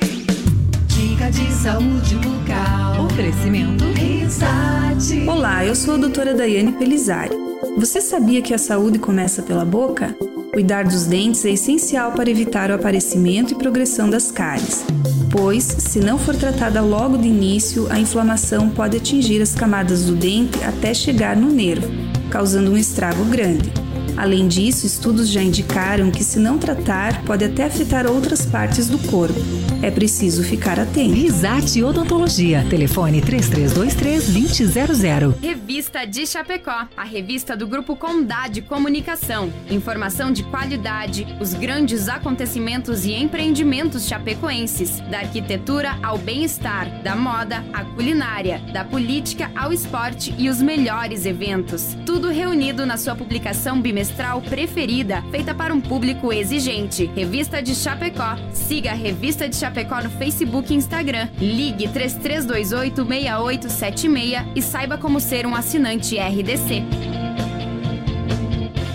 Dica 0.87 1.31
de 1.31 1.53
saúde 1.53 2.15
bucal. 2.15 3.05
Oferecimento. 3.05 3.85
Risate. 3.93 5.25
Olá, 5.25 5.65
eu 5.65 5.73
sou 5.73 5.93
a 5.93 5.97
doutora 5.97 6.33
Daiane 6.33 6.73
Pelizari. 6.73 7.33
Você 7.77 8.01
sabia 8.01 8.41
que 8.41 8.53
a 8.53 8.57
saúde 8.57 8.99
começa 8.99 9.41
pela 9.41 9.63
boca? 9.63 10.13
Cuidar 10.51 10.83
dos 10.83 11.05
dentes 11.05 11.45
é 11.45 11.51
essencial 11.51 12.11
para 12.11 12.29
evitar 12.29 12.69
o 12.69 12.73
aparecimento 12.73 13.53
e 13.53 13.57
progressão 13.57 14.09
das 14.09 14.29
cáries, 14.29 14.83
pois, 15.31 15.63
se 15.63 15.99
não 16.01 16.19
for 16.19 16.35
tratada 16.35 16.81
logo 16.81 17.17
de 17.17 17.27
início, 17.27 17.87
a 17.89 17.97
inflamação 17.97 18.69
pode 18.69 18.97
atingir 18.97 19.41
as 19.41 19.55
camadas 19.55 20.03
do 20.03 20.15
dente 20.15 20.61
até 20.61 20.93
chegar 20.93 21.37
no 21.37 21.49
nervo, 21.49 21.87
causando 22.29 22.71
um 22.71 22.77
estrago 22.77 23.23
grande. 23.25 23.71
Além 24.19 24.47
disso, 24.49 24.85
estudos 24.85 25.29
já 25.29 25.41
indicaram 25.41 26.11
que, 26.11 26.25
se 26.25 26.39
não 26.39 26.57
tratar, 26.57 27.23
pode 27.23 27.45
até 27.45 27.63
afetar 27.63 28.05
outras 28.05 28.45
partes 28.45 28.89
do 28.89 28.99
corpo. 29.09 29.39
É 29.81 29.89
preciso 29.89 30.43
ficar 30.43 30.77
atento. 30.77 31.13
Risate 31.13 31.81
Odontologia. 31.81 32.65
Telefone 32.69 33.21
3323-2000. 33.21 35.35
Revista 35.41 36.05
de 36.05 36.27
Chapecó, 36.27 36.85
a 36.97 37.05
revista 37.05 37.55
do 37.55 37.65
Grupo 37.65 37.95
Condade 37.95 38.61
Comunicação. 38.61 39.53
Informação 39.71 40.33
de 40.33 40.43
qualidade, 40.43 41.25
os 41.39 41.53
grandes 41.53 42.09
acontecimentos 42.09 43.05
e 43.05 43.13
empreendimentos 43.13 44.05
chapecoenses, 44.05 44.99
da 45.09 45.19
arquitetura 45.19 45.97
ao 46.03 46.17
bem-estar, 46.17 47.01
da 47.03 47.15
moda 47.15 47.63
à 47.71 47.85
culinária, 47.85 48.59
da 48.73 48.83
política 48.83 49.49
ao 49.55 49.71
esporte 49.71 50.35
e 50.37 50.49
os 50.49 50.61
melhores 50.61 51.25
eventos. 51.25 51.95
Tudo 52.05 52.27
reunido 52.27 52.85
na 52.85 52.97
sua 52.97 53.15
publicação 53.15 53.81
bimestral 53.81 54.08
preferida, 54.41 55.21
feita 55.31 55.53
para 55.53 55.73
um 55.73 55.81
público 55.81 56.33
exigente. 56.33 57.05
Revista 57.15 57.61
de 57.61 57.75
Chapecó. 57.75 58.35
Siga 58.51 58.91
a 58.91 58.95
Revista 58.95 59.47
de 59.47 59.55
Chapecó 59.55 60.01
no 60.01 60.09
Facebook 60.09 60.73
e 60.73 60.77
Instagram. 60.77 61.29
Ligue 61.39 61.87
3328-6876 61.87 64.47
e 64.55 64.61
saiba 64.61 64.97
como 64.97 65.19
ser 65.19 65.45
um 65.45 65.55
assinante 65.55 66.17
RDC. 66.17 66.83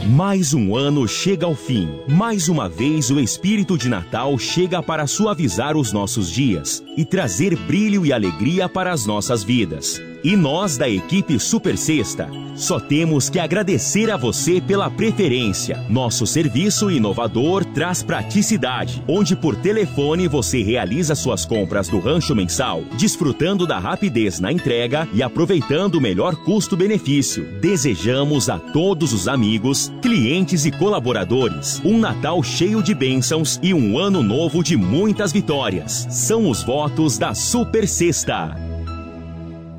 Mais 0.06 0.54
um 0.54 0.76
ano 0.76 1.08
chega 1.08 1.46
ao 1.46 1.54
fim. 1.54 1.88
Mais 2.08 2.48
uma 2.48 2.68
vez 2.68 3.10
o 3.10 3.18
espírito 3.18 3.76
de 3.76 3.88
Natal 3.88 4.38
chega 4.38 4.82
para 4.82 5.06
suavizar 5.06 5.76
os 5.76 5.92
nossos 5.92 6.30
dias 6.30 6.82
e 6.96 7.04
trazer 7.04 7.56
brilho 7.56 8.06
e 8.06 8.12
alegria 8.12 8.68
para 8.68 8.92
as 8.92 9.06
nossas 9.06 9.42
vidas. 9.42 10.00
E 10.24 10.36
nós 10.38 10.78
da 10.78 10.88
equipe 10.88 11.38
Super 11.38 11.76
Sexta 11.76 12.30
só 12.56 12.78
temos 12.78 13.28
que 13.28 13.38
agradecer 13.38 14.10
a 14.10 14.16
você 14.16 14.60
pela 14.60 14.88
preferência. 14.88 15.84
Nosso 15.90 16.26
serviço 16.26 16.90
inovador 16.90 17.64
traz 17.64 18.02
praticidade, 18.02 19.02
onde 19.08 19.36
por 19.36 19.56
telefone 19.56 20.28
você 20.28 20.62
realiza 20.62 21.14
suas 21.14 21.44
compras 21.44 21.88
do 21.88 21.98
rancho 21.98 22.34
mensal, 22.34 22.82
desfrutando 22.96 23.66
da 23.66 23.78
rapidez 23.78 24.40
na 24.40 24.50
entrega 24.50 25.06
e 25.12 25.22
aproveitando 25.22 25.96
o 25.96 26.00
melhor 26.00 26.36
custo-benefício. 26.36 27.44
Desejamos 27.60 28.48
a 28.48 28.58
todos 28.58 29.12
os 29.12 29.28
amigos, 29.28 29.92
clientes 30.00 30.64
e 30.64 30.70
colaboradores 30.70 31.82
um 31.84 31.98
Natal 31.98 32.42
cheio 32.42 32.82
de 32.82 32.94
bênçãos 32.94 33.58
e 33.62 33.74
um 33.74 33.98
ano 33.98 34.22
novo 34.22 34.62
de 34.62 34.76
muitas 34.76 35.32
vitórias. 35.32 36.06
São 36.08 36.48
os 36.48 36.62
votos 36.62 37.18
da 37.18 37.34
Super 37.34 37.86
Sexta. 37.86 38.73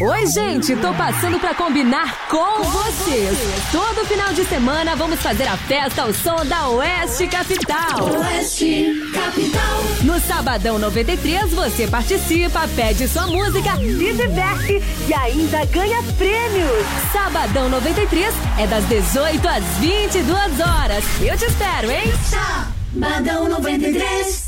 Oi, 0.00 0.26
gente, 0.28 0.76
tô 0.76 0.94
passando 0.94 1.40
pra 1.40 1.52
combinar 1.56 2.28
com 2.28 2.62
vocês. 2.62 3.36
Todo 3.72 4.06
final 4.06 4.32
de 4.32 4.44
semana 4.44 4.94
vamos 4.94 5.20
fazer 5.20 5.48
a 5.48 5.56
festa 5.56 6.02
ao 6.02 6.14
som 6.14 6.46
da 6.46 6.68
Oeste 6.68 7.26
Capital. 7.26 8.04
Oeste 8.04 8.94
Capital. 9.12 9.82
No 10.04 10.20
Sabadão 10.20 10.78
93 10.78 11.52
você 11.52 11.88
participa, 11.88 12.68
pede 12.76 13.08
sua 13.08 13.26
música, 13.26 13.76
se 13.76 14.12
diverte 14.12 14.80
e 15.08 15.14
ainda 15.14 15.64
ganha 15.64 16.00
prêmios. 16.16 16.86
Sabadão 17.12 17.68
93 17.68 18.32
é 18.56 18.68
das 18.68 18.84
18 18.84 19.48
às 19.48 19.64
22 19.78 20.60
horas. 20.60 21.04
Eu 21.20 21.36
te 21.36 21.44
espero, 21.44 21.90
hein? 21.90 22.12
Sabadão 22.24 23.48
93. 23.48 24.47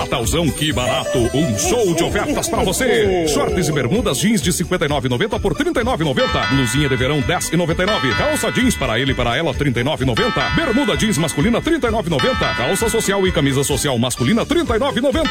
Natalzão, 0.00 0.48
que 0.48 0.72
barato! 0.72 1.18
Um 1.34 1.58
show 1.58 1.94
de 1.94 2.02
ofertas 2.02 2.48
pra 2.48 2.64
você! 2.64 3.28
Shorts 3.28 3.68
e 3.68 3.72
bermudas 3.72 4.18
jeans 4.18 4.40
de 4.40 4.50
59,90 4.50 5.38
por 5.38 5.54
39,90. 5.54 6.48
Blusinha 6.48 6.88
de 6.88 6.96
verão 6.96 7.20
10,99. 7.20 8.16
Calça 8.16 8.50
jeans 8.50 8.74
para 8.74 8.98
ele 8.98 9.12
e 9.12 9.14
para 9.14 9.36
ela 9.36 9.52
39,90. 9.52 10.54
Bermuda 10.56 10.96
jeans 10.96 11.18
masculina 11.18 11.60
39,90. 11.60 12.56
Calça 12.56 12.88
social 12.88 13.26
e 13.26 13.30
camisa 13.30 13.62
social 13.62 13.98
masculina 13.98 14.46
39,90. 14.46 15.28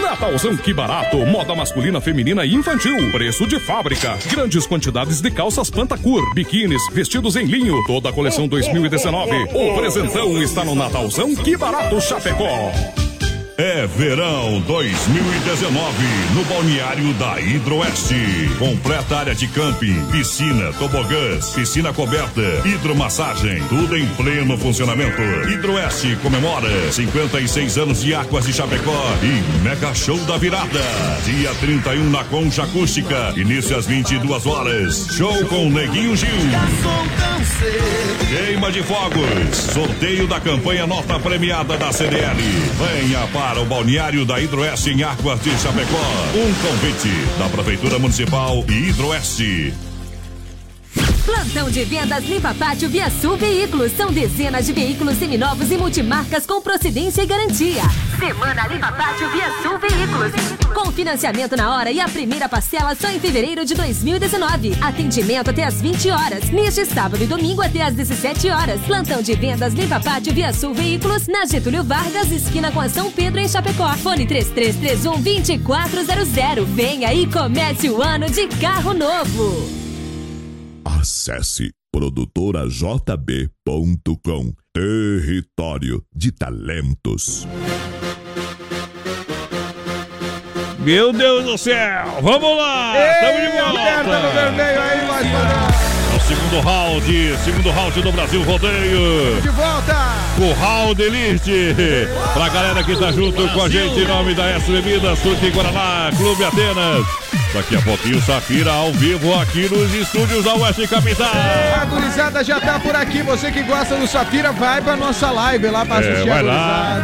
Natalzão, 0.00 0.56
que 0.56 0.72
barato! 0.72 1.16
Moda 1.26 1.52
masculina, 1.56 2.00
feminina 2.00 2.46
e 2.46 2.54
infantil. 2.54 3.10
Preço 3.10 3.48
de 3.48 3.58
fábrica. 3.58 4.16
Grandes 4.30 4.64
quantidades 4.64 5.20
de 5.20 5.30
calças 5.32 5.70
Pantacur, 5.70 6.22
biquínis, 6.34 6.82
vestidos 6.92 7.34
em 7.34 7.46
linho. 7.46 7.82
Toda 7.84 8.10
a 8.10 8.12
coleção 8.12 8.46
2019. 8.46 9.32
O 9.52 9.74
presentão 9.74 10.40
está 10.40 10.64
no 10.64 10.76
Natalzão, 10.76 11.34
que 11.34 11.56
barato 11.56 12.00
Chapecó. 12.00 12.70
É 13.56 13.86
verão 13.86 14.60
2019 14.62 16.04
no 16.34 16.44
balneário 16.46 17.14
da 17.14 17.40
Hidroeste. 17.40 18.50
Completa 18.58 19.18
área 19.18 19.34
de 19.34 19.46
camping, 19.46 20.04
piscina, 20.10 20.72
tobogãs, 20.72 21.50
piscina 21.50 21.92
coberta, 21.92 22.42
hidromassagem, 22.64 23.62
tudo 23.68 23.96
em 23.96 24.06
pleno 24.16 24.58
funcionamento. 24.58 25.22
Hidroeste 25.48 26.16
comemora 26.16 26.90
56 26.90 27.78
anos 27.78 28.02
de 28.02 28.12
Águas 28.12 28.44
de 28.44 28.52
Chapecó 28.52 29.16
e 29.22 29.62
mega 29.62 29.94
show 29.94 30.18
da 30.24 30.36
virada. 30.36 30.80
Dia 31.24 31.54
31 31.60 32.10
na 32.10 32.24
Concha 32.24 32.64
Acústica, 32.64 33.34
início 33.36 33.76
às 33.76 33.86
22 33.86 34.46
horas. 34.46 35.06
Show 35.12 35.46
com 35.46 35.70
Neguinho 35.70 36.16
Gil. 36.16 36.28
Queima 38.28 38.72
de 38.72 38.82
fogos, 38.82 39.56
sorteio 39.72 40.26
da 40.26 40.40
campanha 40.40 40.88
nota 40.88 41.20
premiada 41.20 41.76
da 41.76 41.92
CDL. 41.92 42.40
Venha 42.78 43.28
para 43.28 43.43
o 43.52 43.64
balneário 43.66 44.24
da 44.24 44.40
Hidroeste 44.40 44.90
em 44.90 45.02
Águas 45.02 45.38
de 45.42 45.50
Chapecó. 45.58 46.00
Um 46.34 46.54
convite 46.66 47.10
da 47.38 47.46
Prefeitura 47.50 47.98
Municipal 47.98 48.64
e 48.66 48.88
Hidroeste. 48.88 49.93
Plantão 51.24 51.70
de 51.70 51.84
vendas 51.84 52.22
Limpa 52.24 52.52
Pátio 52.52 52.86
Via 52.86 53.08
Sul 53.08 53.38
Veículos. 53.38 53.92
São 53.92 54.12
dezenas 54.12 54.66
de 54.66 54.74
veículos 54.74 55.16
seminovos 55.16 55.70
e 55.70 55.78
multimarcas 55.78 56.44
com 56.44 56.60
procedência 56.60 57.22
e 57.22 57.26
garantia. 57.26 57.82
Semana 58.18 58.68
Limpa 58.68 58.92
Pátio 58.92 59.30
Via 59.30 59.50
Sul 59.62 59.78
Veículos. 59.78 60.32
Com 60.74 60.92
financiamento 60.92 61.56
na 61.56 61.74
hora 61.74 61.90
e 61.90 61.98
a 61.98 62.06
primeira 62.06 62.46
parcela 62.46 62.94
só 62.94 63.08
em 63.08 63.18
fevereiro 63.18 63.64
de 63.64 63.74
2019. 63.74 64.76
Atendimento 64.82 65.48
até 65.48 65.64
às 65.64 65.80
20 65.80 66.10
horas. 66.10 66.50
Neste 66.50 66.84
sábado 66.84 67.24
e 67.24 67.26
domingo 67.26 67.62
até 67.62 67.80
às 67.80 67.94
17 67.94 68.50
horas. 68.50 68.82
Plantão 68.82 69.22
de 69.22 69.34
vendas 69.34 69.72
Limpa 69.72 70.00
Pátio 70.00 70.34
Via 70.34 70.52
Sul 70.52 70.74
Veículos. 70.74 71.26
Na 71.26 71.46
Getúlio 71.46 71.84
Vargas, 71.84 72.30
esquina 72.30 72.70
com 72.70 72.80
a 72.80 72.88
São 72.90 73.10
Pedro 73.10 73.40
em 73.40 73.48
Chapecó. 73.48 73.90
Fone 73.94 74.26
3331 74.26 75.22
2400. 75.22 76.68
Venha 76.68 77.14
e 77.14 77.26
comece 77.26 77.88
o 77.88 78.02
ano 78.02 78.28
de 78.28 78.46
carro 78.58 78.92
novo. 78.92 79.83
Acesse 80.84 81.70
produtorajb.com 81.92 84.52
Território 84.74 86.02
de 86.14 86.30
Talentos. 86.32 87.46
Meu 90.80 91.12
Deus 91.12 91.44
do 91.44 91.56
céu! 91.56 92.18
Vamos 92.20 92.56
lá! 92.58 92.92
Tamo 93.20 93.40
de 93.40 93.46
volta! 93.56 93.80
Aperta 93.80 94.18
no 94.20 94.30
vermelho 94.32 94.80
aí, 94.82 95.06
mais 95.06 95.26
padrão. 95.26 95.68
É 96.12 96.16
o 96.16 96.20
segundo 96.20 96.60
round, 96.60 97.36
segundo 97.42 97.70
round 97.70 98.02
do 98.02 98.12
Brasil 98.12 98.42
Rodeio. 98.42 99.40
De 99.40 99.48
volta! 99.48 99.96
Curral 100.36 100.94
de 100.94 101.02
Elite. 101.04 101.74
Pra 102.34 102.50
galera 102.50 102.84
que 102.84 102.94
tá 102.96 103.10
junto 103.12 103.48
com 103.48 103.62
a 103.62 103.68
gente, 103.70 104.00
em 104.00 104.06
nome 104.06 104.34
da 104.34 104.44
S 104.50 104.70
Bebidas, 104.70 105.18
Truque 105.20 105.48
Guaraná, 105.50 106.10
Clube 106.14 106.44
Atenas. 106.44 107.06
Daqui 107.54 107.76
a 107.76 107.80
pouquinho, 107.82 108.20
Safira 108.20 108.72
ao 108.72 108.92
vivo 108.92 109.32
aqui 109.40 109.68
nos 109.72 109.94
estúdios 109.94 110.42
da 110.44 110.54
Oeste 110.54 110.88
Capital. 110.88 111.30
A 111.80 111.84
gurizada 111.84 112.42
já 112.42 112.58
tá 112.60 112.80
por 112.80 112.96
aqui. 112.96 113.22
Você 113.22 113.52
que 113.52 113.62
gosta 113.62 113.94
do 113.94 114.08
Safira, 114.08 114.50
vai 114.50 114.82
pra 114.82 114.96
nossa 114.96 115.30
live 115.30 115.68
lá 115.68 115.86
pra 115.86 115.96
É, 115.96 115.98
assistir 116.00 116.30
a 116.30 116.34
vai 116.34 116.42
lá. 116.42 116.96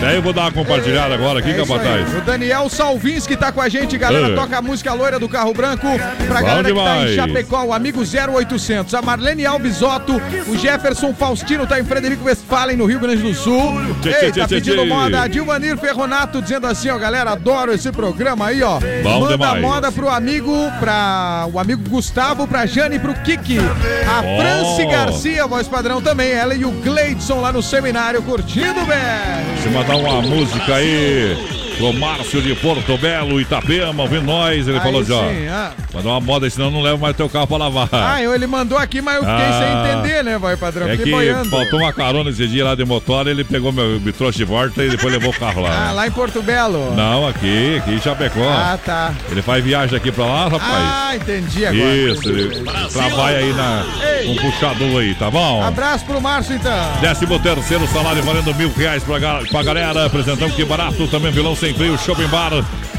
Daí 0.00 0.16
eu 0.16 0.22
vou 0.22 0.32
dar 0.32 0.42
uma 0.42 0.50
compartilhada 0.52 1.14
agora 1.14 1.38
aqui, 1.38 1.50
É 1.50 1.54
capataz. 1.54 2.14
O 2.16 2.20
Daniel 2.22 2.68
Salvinski 2.68 3.36
tá 3.36 3.52
com 3.52 3.60
a 3.60 3.68
gente, 3.68 3.96
galera. 3.96 4.32
É. 4.32 4.34
Toca 4.34 4.58
a 4.58 4.62
música 4.62 4.92
loira 4.92 5.20
do 5.20 5.28
carro 5.28 5.54
branco. 5.54 5.86
Pra 6.26 6.40
Bom 6.40 6.46
galera 6.46 6.68
que 6.68 6.74
tá 6.74 6.96
em 6.96 7.06
demais. 7.06 7.14
Chapecó, 7.14 7.62
o 7.62 7.72
amigo 7.72 8.02
0800. 8.02 8.92
A 8.94 9.02
Marlene 9.02 9.46
Albisotto. 9.46 10.20
O 10.48 10.58
Jefferson 10.58 11.14
Faustino 11.14 11.64
tá 11.64 11.78
em 11.78 11.84
Frederico 11.84 12.24
Westphalen, 12.24 12.76
no 12.76 12.86
Rio 12.86 12.98
Grande 12.98 13.22
do 13.22 13.32
Sul. 13.34 13.72
Tchê, 14.00 14.08
Ei, 14.08 14.32
tchê, 14.32 14.40
tá 14.40 14.48
tchê, 14.48 14.54
pedindo 14.56 14.84
moda. 14.84 15.22
A 15.22 15.28
Dilmanir 15.28 15.76
Ferronato 15.76 16.42
dizendo 16.42 16.66
assim, 16.66 16.90
ó, 16.90 16.98
galera, 16.98 17.30
adoro 17.30 17.72
esse 17.72 17.92
programa 17.92 18.46
aí, 18.48 18.60
ó. 18.64 18.80
Bom 19.04 19.20
Manda 19.20 19.36
demais. 19.36 19.60
moda 19.62 19.91
pro 19.92 20.08
amigo, 20.08 20.52
pra 20.80 21.46
o 21.52 21.58
amigo 21.58 21.88
Gustavo, 21.88 22.46
pra 22.46 22.66
Jane 22.66 22.96
e 22.96 22.98
pro 22.98 23.14
Kiki. 23.14 23.58
A 23.58 24.20
Ó. 24.24 24.40
Franci 24.40 24.86
Garcia, 24.86 25.46
voz 25.46 25.68
padrão 25.68 26.00
também. 26.00 26.32
Ela 26.32 26.54
e 26.54 26.64
o 26.64 26.70
Gleidson 26.70 27.40
lá 27.40 27.52
no 27.52 27.62
seminário, 27.62 28.22
curtindo, 28.22 28.84
velho. 28.84 29.62
Se 29.62 29.68
mandar 29.68 29.96
uma 29.96 30.20
música 30.22 30.74
aí 30.76 31.61
pro 31.78 31.92
Márcio 31.92 32.40
de 32.40 32.54
Porto 32.54 32.96
Belo, 32.98 33.40
Itapema, 33.40 34.02
ouvindo 34.02 34.24
nós. 34.24 34.66
Ele 34.68 34.76
Aí 34.78 34.82
falou 34.82 35.00
assim, 35.00 35.12
ó. 35.12 35.22
ah. 35.52 35.72
Mandar 35.94 36.08
uma 36.10 36.20
moda, 36.20 36.48
senão 36.50 36.70
não 36.70 36.80
leva 36.80 36.96
mais 36.96 37.16
teu 37.16 37.28
carro 37.28 37.46
pra 37.46 37.56
lavar. 37.58 37.88
Ah, 37.92 38.22
eu- 38.22 38.34
ele 38.34 38.46
mandou 38.46 38.78
aqui, 38.78 39.00
mas 39.02 39.16
eu 39.16 39.20
fiquei 39.22 39.34
Ah. 39.34 39.60
sem 39.84 39.90
entender, 40.02 40.24
né, 40.24 40.38
vai 40.38 40.56
padrão? 40.56 40.88
É 40.88 40.96
que 40.96 41.10
boiando. 41.10 41.50
faltou 41.50 41.80
uma 41.80 41.92
carona 41.92 42.30
esse 42.30 42.46
dia 42.46 42.64
lá 42.64 42.74
de 42.74 42.84
motor, 42.84 43.26
ele 43.26 43.44
pegou 43.44 43.72
meu, 43.72 44.00
me 44.00 44.12
trouxe 44.12 44.38
de 44.38 44.44
volta 44.44 44.82
e 44.84 44.88
depois 44.90 45.12
levou 45.12 45.30
o 45.30 45.38
carro 45.38 45.62
lá. 45.62 45.88
Ah, 45.88 45.92
lá 45.92 46.06
em 46.06 46.10
Porto 46.10 46.40
Belo. 46.42 46.94
Não, 46.94 47.26
aqui, 47.28 47.76
aqui 47.78 47.92
em 47.94 48.00
Chapecó. 48.00 48.40
Ah, 48.48 48.78
tá. 48.84 49.12
Ele 49.30 49.42
faz 49.42 49.62
viagem 49.62 49.96
aqui 49.96 50.10
pra 50.10 50.24
lá, 50.24 50.44
rapaz. 50.44 50.62
Ah, 50.64 51.12
entendi 51.16 51.66
agora. 51.66 51.94
Isso, 51.94 52.28
ele 52.28 52.64
trabalha 52.92 53.38
aí 53.38 53.52
na, 53.52 53.84
Ei. 54.20 54.28
um 54.30 54.36
puxador 54.36 55.00
aí, 55.00 55.14
tá 55.14 55.30
bom? 55.30 55.62
Abraço 55.62 56.04
pro 56.04 56.20
Márcio, 56.20 56.54
então. 56.54 56.72
Décimo 57.00 57.38
terceiro 57.38 57.86
salário 57.88 58.22
valendo 58.22 58.54
mil 58.54 58.72
reais 58.72 59.02
pra, 59.02 59.18
pra 59.50 59.62
galera. 59.62 60.06
Apresentamos 60.06 60.54
que 60.54 60.64
barato 60.64 61.06
também 61.08 61.30
vilão 61.32 61.54
sem 61.62 61.72
freio, 61.74 61.96
Shopping 61.96 62.26
Bar, 62.26 62.50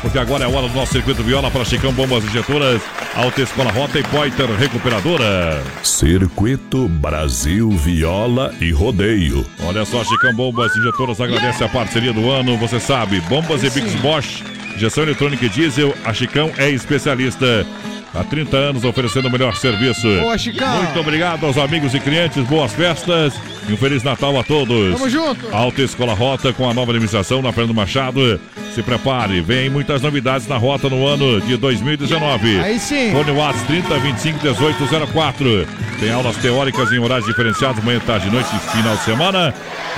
porque 0.02 0.18
agora 0.18 0.46
é 0.46 0.48
a 0.48 0.50
hora 0.50 0.70
do 0.70 0.74
nosso 0.74 0.94
circuito 0.94 1.22
viola 1.22 1.52
para 1.52 1.66
Chicão 1.66 1.92
Bombas 1.92 2.24
Injetoras, 2.24 2.82
Alta 3.14 3.42
Escola 3.42 3.70
Rota 3.70 4.00
e 4.00 4.04
Poiter 4.04 4.50
Recuperadora. 4.52 5.62
Circuito 5.84 6.88
Brasil 6.88 7.70
Viola 7.72 8.56
e 8.62 8.72
Rodeio. 8.72 9.46
Olha 9.66 9.84
só, 9.84 10.02
Chicão 10.06 10.34
Bombas 10.34 10.74
Injetoras 10.78 11.20
agradece 11.20 11.62
a 11.62 11.68
parceria 11.68 12.14
do 12.14 12.32
ano, 12.32 12.58
você 12.58 12.80
sabe, 12.80 13.20
Bombas 13.28 13.64
e 13.66 13.70
Bix 13.70 13.96
Bosch, 13.96 14.42
injeção 14.78 15.04
eletrônica 15.04 15.46
e 15.46 15.50
diesel, 15.50 15.94
a 16.06 16.14
Chicão 16.14 16.50
é 16.58 16.70
especialista. 16.70 17.68
Há 18.14 18.24
30 18.24 18.56
anos 18.56 18.84
oferecendo 18.84 19.28
o 19.28 19.32
melhor 19.32 19.56
serviço. 19.56 20.08
Boa, 20.20 20.38
Chicão. 20.38 20.84
Muito 20.84 21.00
obrigado 21.00 21.46
aos 21.46 21.58
amigos 21.58 21.96
e 21.96 22.00
clientes, 22.00 22.44
boas 22.46 22.72
festas 22.72 23.34
e 23.68 23.74
um 23.74 23.78
Feliz 23.78 24.04
Natal 24.04 24.38
a 24.40 24.44
todos. 24.44 24.94
Tamo 24.94 25.10
junto. 25.10 25.48
Alta 25.52 25.82
Escola 25.82 26.14
Rota 26.14 26.54
com 26.54 26.70
a 26.70 26.74
nova 26.74 26.92
administração 26.92 27.42
na 27.42 27.52
Fernando 27.52 27.76
Machado. 27.76 28.40
Se 28.76 28.84
prepare, 28.84 29.42
vem 29.42 29.70
muitas 29.70 30.02
novidades 30.02 30.48
na 30.48 30.58
rota 30.58 30.90
no 30.90 31.08
ano 31.08 31.42
de 31.42 31.58
2019. 31.58 32.60
Aí 32.60 32.80
sim. 32.80 33.12
Fone 33.12 33.32
Watts 33.32 33.62
30 33.64 34.00
25 34.00 34.40
1804. 34.44 35.68
Tem 36.00 36.12
aulas 36.12 36.38
teóricas 36.38 36.92
em 36.92 37.00
horários 37.00 37.28
diferenciados, 37.28 37.84
manhã, 37.84 38.00
tarde, 38.00 38.30
noite 38.30 38.50
e 38.56 38.78
final 38.78 38.96
de 38.96 39.04
semana. 39.04 39.54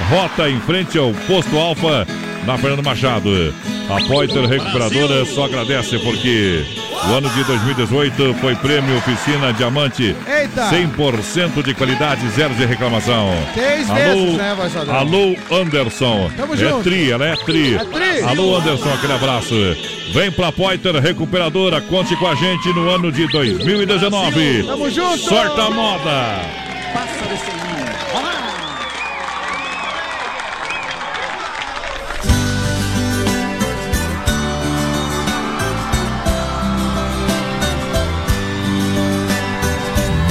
Rota 0.10 0.50
em 0.50 0.60
frente 0.62 0.98
ao 0.98 1.12
Posto 1.28 1.58
Alfa 1.58 2.08
na 2.46 2.58
Fernando 2.58 2.84
Machado. 2.84 3.54
A 3.90 4.08
Poiter 4.08 4.46
Recuperadora 4.48 5.26
só 5.26 5.46
agradece 5.46 6.00
porque 6.00 6.66
o 7.08 7.14
ano 7.14 7.30
de 7.30 7.44
2018 7.44 8.34
foi 8.36 8.56
prêmio 8.56 8.98
Oficina 8.98 9.54
Diamante. 9.54 10.16
Eita! 10.28 10.70
100% 10.70 11.64
de 11.64 11.74
qualidade, 11.74 12.28
zero 12.30 12.54
de 12.56 12.66
reclamação. 12.66 13.30
Três 13.54 13.90
alô, 13.90 13.96
vezes, 14.00 14.38
né? 14.38 14.56
Alô, 14.90 15.36
Anderson. 15.52 16.32
Tamo 16.36 16.54
é 16.54 16.58
junto. 16.58 16.84
tri, 16.84 17.12
ela 17.12 17.28
é 17.28 17.36
tri. 17.36 17.76
É 17.76 17.86
tri. 17.86 18.22
Alô, 18.24 18.58
Anderson, 18.58 18.94
aquele 18.94 19.14
abraço. 19.14 19.56
Vem 20.14 20.32
pra 20.32 20.52
Poiter 20.52 20.96
Recuperadora, 20.96 21.82
conte 21.82 22.16
com 22.16 22.28
a 22.28 22.36
gente 22.36 22.70
no 22.70 22.90
ano 22.90 23.12
de 23.12 23.28
2019. 23.28 24.64
Tamo 24.64 24.90
junto. 24.90 25.18
Sorta 25.18 25.64
a 25.64 25.70
moda. 25.70 26.42
Passa. 26.94 27.26
Olá! 28.18 28.55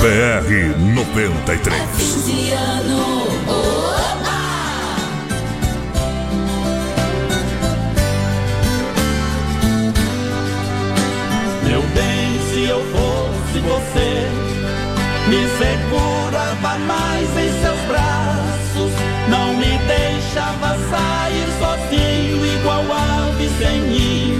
BR 0.04 0.76
93. 0.94 1.80
Luciano. 1.98 3.22
Opa! 3.48 4.42
Meu 11.66 11.80
bem, 11.80 12.38
se 12.50 12.64
eu 12.68 12.84
fosse 12.92 13.60
você, 13.60 14.28
me 15.30 15.48
segurava 15.56 16.78
mais 16.80 17.30
em 17.38 17.50
seus 17.62 17.80
braços, 17.88 18.92
não 19.30 19.54
me 19.54 19.78
deixava 19.86 20.76
sair 20.90 21.48
sozinho, 21.58 22.44
igual 22.44 22.84
ave 22.92 23.48
sem 23.58 23.80
ninho, 23.80 24.33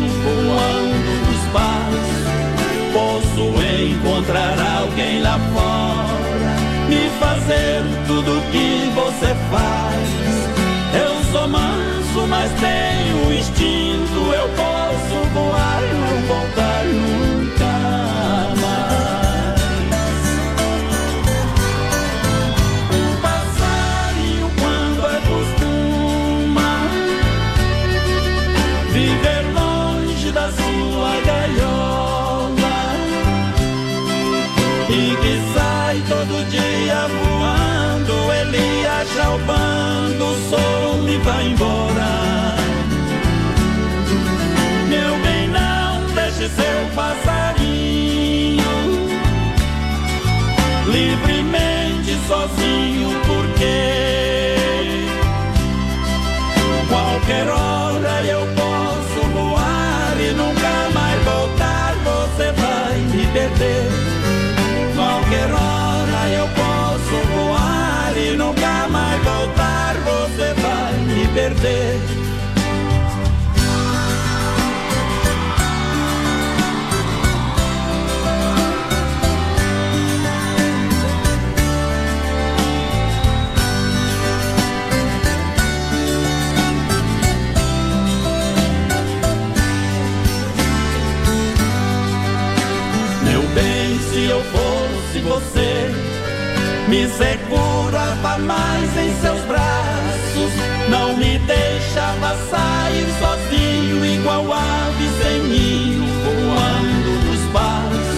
encontrar 4.25 4.79
alguém 4.81 5.20
lá 5.20 5.39
fora, 5.53 6.57
me 6.89 7.11
fazer 7.20 7.83
tudo 8.07 8.41
que 8.51 8.91
você 8.95 9.35
faz. 9.51 10.09
Eu 10.95 11.25
sou 11.33 11.49
manso, 11.49 12.27
mas 12.29 12.51
tenho 12.53 13.33
instinto, 13.35 14.33
eu 14.33 14.49
posso 14.51 15.29
voar 15.35 15.81
e 15.83 15.95
não 15.95 16.22
voltar 16.27 16.74
deixe 46.45 46.49
seu 46.49 46.89
passarinho 46.95 48.63
livremente 50.87 52.19
sozinho, 52.27 53.11
porque 53.27 54.57
qualquer 56.89 57.49
hora 57.49 58.23
eu 58.25 58.47
posso 58.55 59.27
voar 59.33 60.17
e 60.21 60.33
nunca 60.35 60.91
mais 60.93 61.23
voltar. 61.25 61.95
Você 62.05 62.53
vai 62.53 62.99
me 62.99 63.27
perder. 63.33 63.89
Qualquer 64.95 65.51
hora 65.51 66.29
eu 66.31 66.49
posso 66.49 67.17
voar 67.33 68.13
e 68.17 68.37
nunca 68.37 68.89
mais 68.89 69.23
voltar. 69.23 69.95
Você 70.05 70.55
vai 70.61 70.93
me 71.07 71.27
perder. 71.29 71.94
Me 96.89 97.09
segurava 97.09 98.39
mais 98.39 98.97
em 98.97 99.14
seus 99.20 99.41
braços, 99.43 100.53
não 100.89 101.16
me 101.16 101.39
deixava 101.39 102.37
sair 102.51 103.07
sozinho, 103.18 104.05
igual 104.05 104.53
ave 104.53 105.09
sem 105.22 105.43
ninho, 105.45 106.05
voando 106.24 107.11
no 107.24 107.35
espaço. 107.35 108.14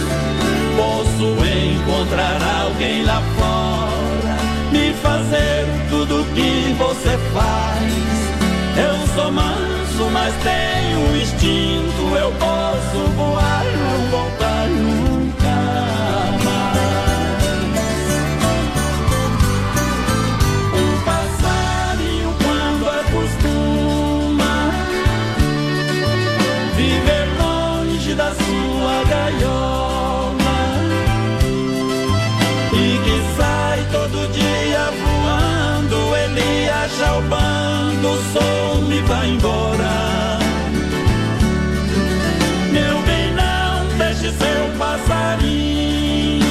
Posso 0.75 1.25
encontrar 1.45 2.61
alguém 2.63 3.03
lá 3.03 3.21
fora, 3.37 4.37
me 4.71 4.93
fazer 5.01 5.65
tudo 5.89 6.25
que 6.35 6.75
você 6.77 7.17
faz. 7.33 8.07
Eu 8.77 9.07
sou 9.15 9.31
manso, 9.31 10.11
mas 10.11 10.33
tenho 10.43 11.21
instinto, 11.21 12.15
eu 12.15 12.31
posso 12.33 13.11
voar 13.15 13.86
bando, 38.37 38.77
o 38.77 38.81
som 38.81 38.91
e 38.91 39.01
vai 39.01 39.29
embora. 39.29 40.39
Meu 42.71 43.01
bem, 43.01 43.33
não 43.33 43.97
deixe 43.97 44.31
seu 44.31 44.77
passarinho 44.77 46.45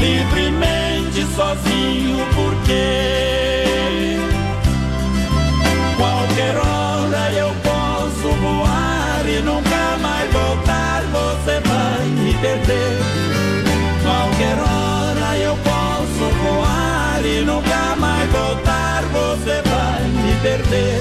livremente 0.00 1.26
sozinho, 1.34 2.18
porque 2.34 3.11
Você 19.42 19.60
vai 19.62 20.02
me 20.04 20.36
perder. 20.40 21.00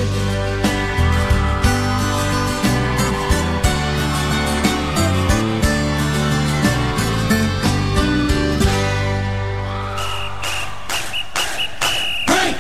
Hey! 12.29 12.55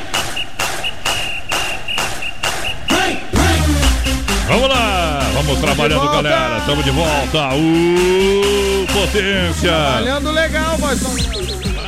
trabalhando, 5.59 6.01
volta. 6.01 6.21
galera. 6.21 6.57
Estamos 6.59 6.85
de 6.85 6.91
volta. 6.91 7.55
Uh, 7.55 8.85
potência. 8.93 9.71
Trabalhando 9.71 10.31
legal, 10.31 10.77
mas 10.79 10.99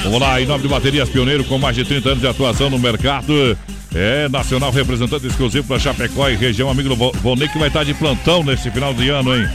Vamos 0.03 0.19
lá, 0.19 0.41
em 0.41 0.45
nome 0.45 0.63
de 0.63 0.67
Baterias 0.67 1.09
Pioneiro, 1.09 1.45
com 1.45 1.57
mais 1.57 1.75
de 1.75 1.85
30 1.85 2.09
anos 2.09 2.21
de 2.21 2.27
atuação 2.27 2.69
no 2.69 2.77
mercado. 2.77 3.57
É, 3.95 4.27
nacional 4.27 4.71
representante 4.71 5.27
exclusivo 5.27 5.67
para 5.67 5.79
Chapecó 5.79 6.27
e 6.29 6.35
região, 6.35 6.69
amigo 6.69 6.95
Vonei, 7.21 7.47
que 7.47 7.59
vai 7.59 7.67
estar 7.67 7.83
de 7.83 7.93
plantão 7.93 8.43
nesse 8.43 8.71
final 8.71 8.93
de 8.93 9.09
ano, 9.09 9.35
hein? 9.35 9.47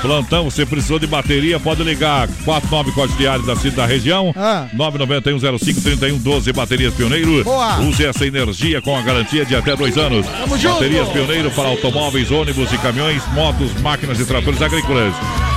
Plantão, 0.00 0.44
você 0.44 0.64
precisou 0.64 0.98
de 0.98 1.06
bateria, 1.06 1.58
pode 1.58 1.82
ligar 1.82 2.28
49 2.44 2.92
códigos 2.92 3.18
diários 3.18 3.46
da 3.46 3.56
cidade 3.56 3.76
da 3.76 3.86
região, 3.86 4.32
Ah. 4.36 4.66
991053112 4.74 6.52
Baterias 6.52 6.94
Pioneiro. 6.94 7.44
Boa. 7.44 7.80
Use 7.80 8.04
essa 8.06 8.26
energia 8.26 8.80
com 8.80 8.96
a 8.96 9.02
garantia 9.02 9.44
de 9.44 9.54
até 9.54 9.74
dois 9.76 9.98
anos. 9.98 10.24
Tamo 10.26 10.56
junto. 10.56 10.74
Baterias 10.74 11.08
Pioneiro 11.08 11.50
para 11.50 11.68
automóveis, 11.68 12.30
ônibus 12.30 12.72
e 12.72 12.78
caminhões, 12.78 13.22
motos, 13.34 13.72
máquinas 13.80 14.20
e 14.20 14.24
tratores 14.24 14.62
agrícolas. 14.62 15.12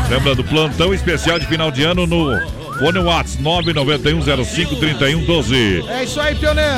Lembrando, 0.10 0.44
plantão 0.44 0.94
especial 0.94 1.40
de 1.40 1.46
final 1.46 1.72
de 1.72 1.84
ano 1.84 2.06
no 2.06 2.63
Fone 2.84 3.00
Whats 3.00 3.38
991053112. 3.38 5.88
é 5.88 6.04
isso 6.04 6.20
aí, 6.20 6.36
pioneiro. 6.36 6.74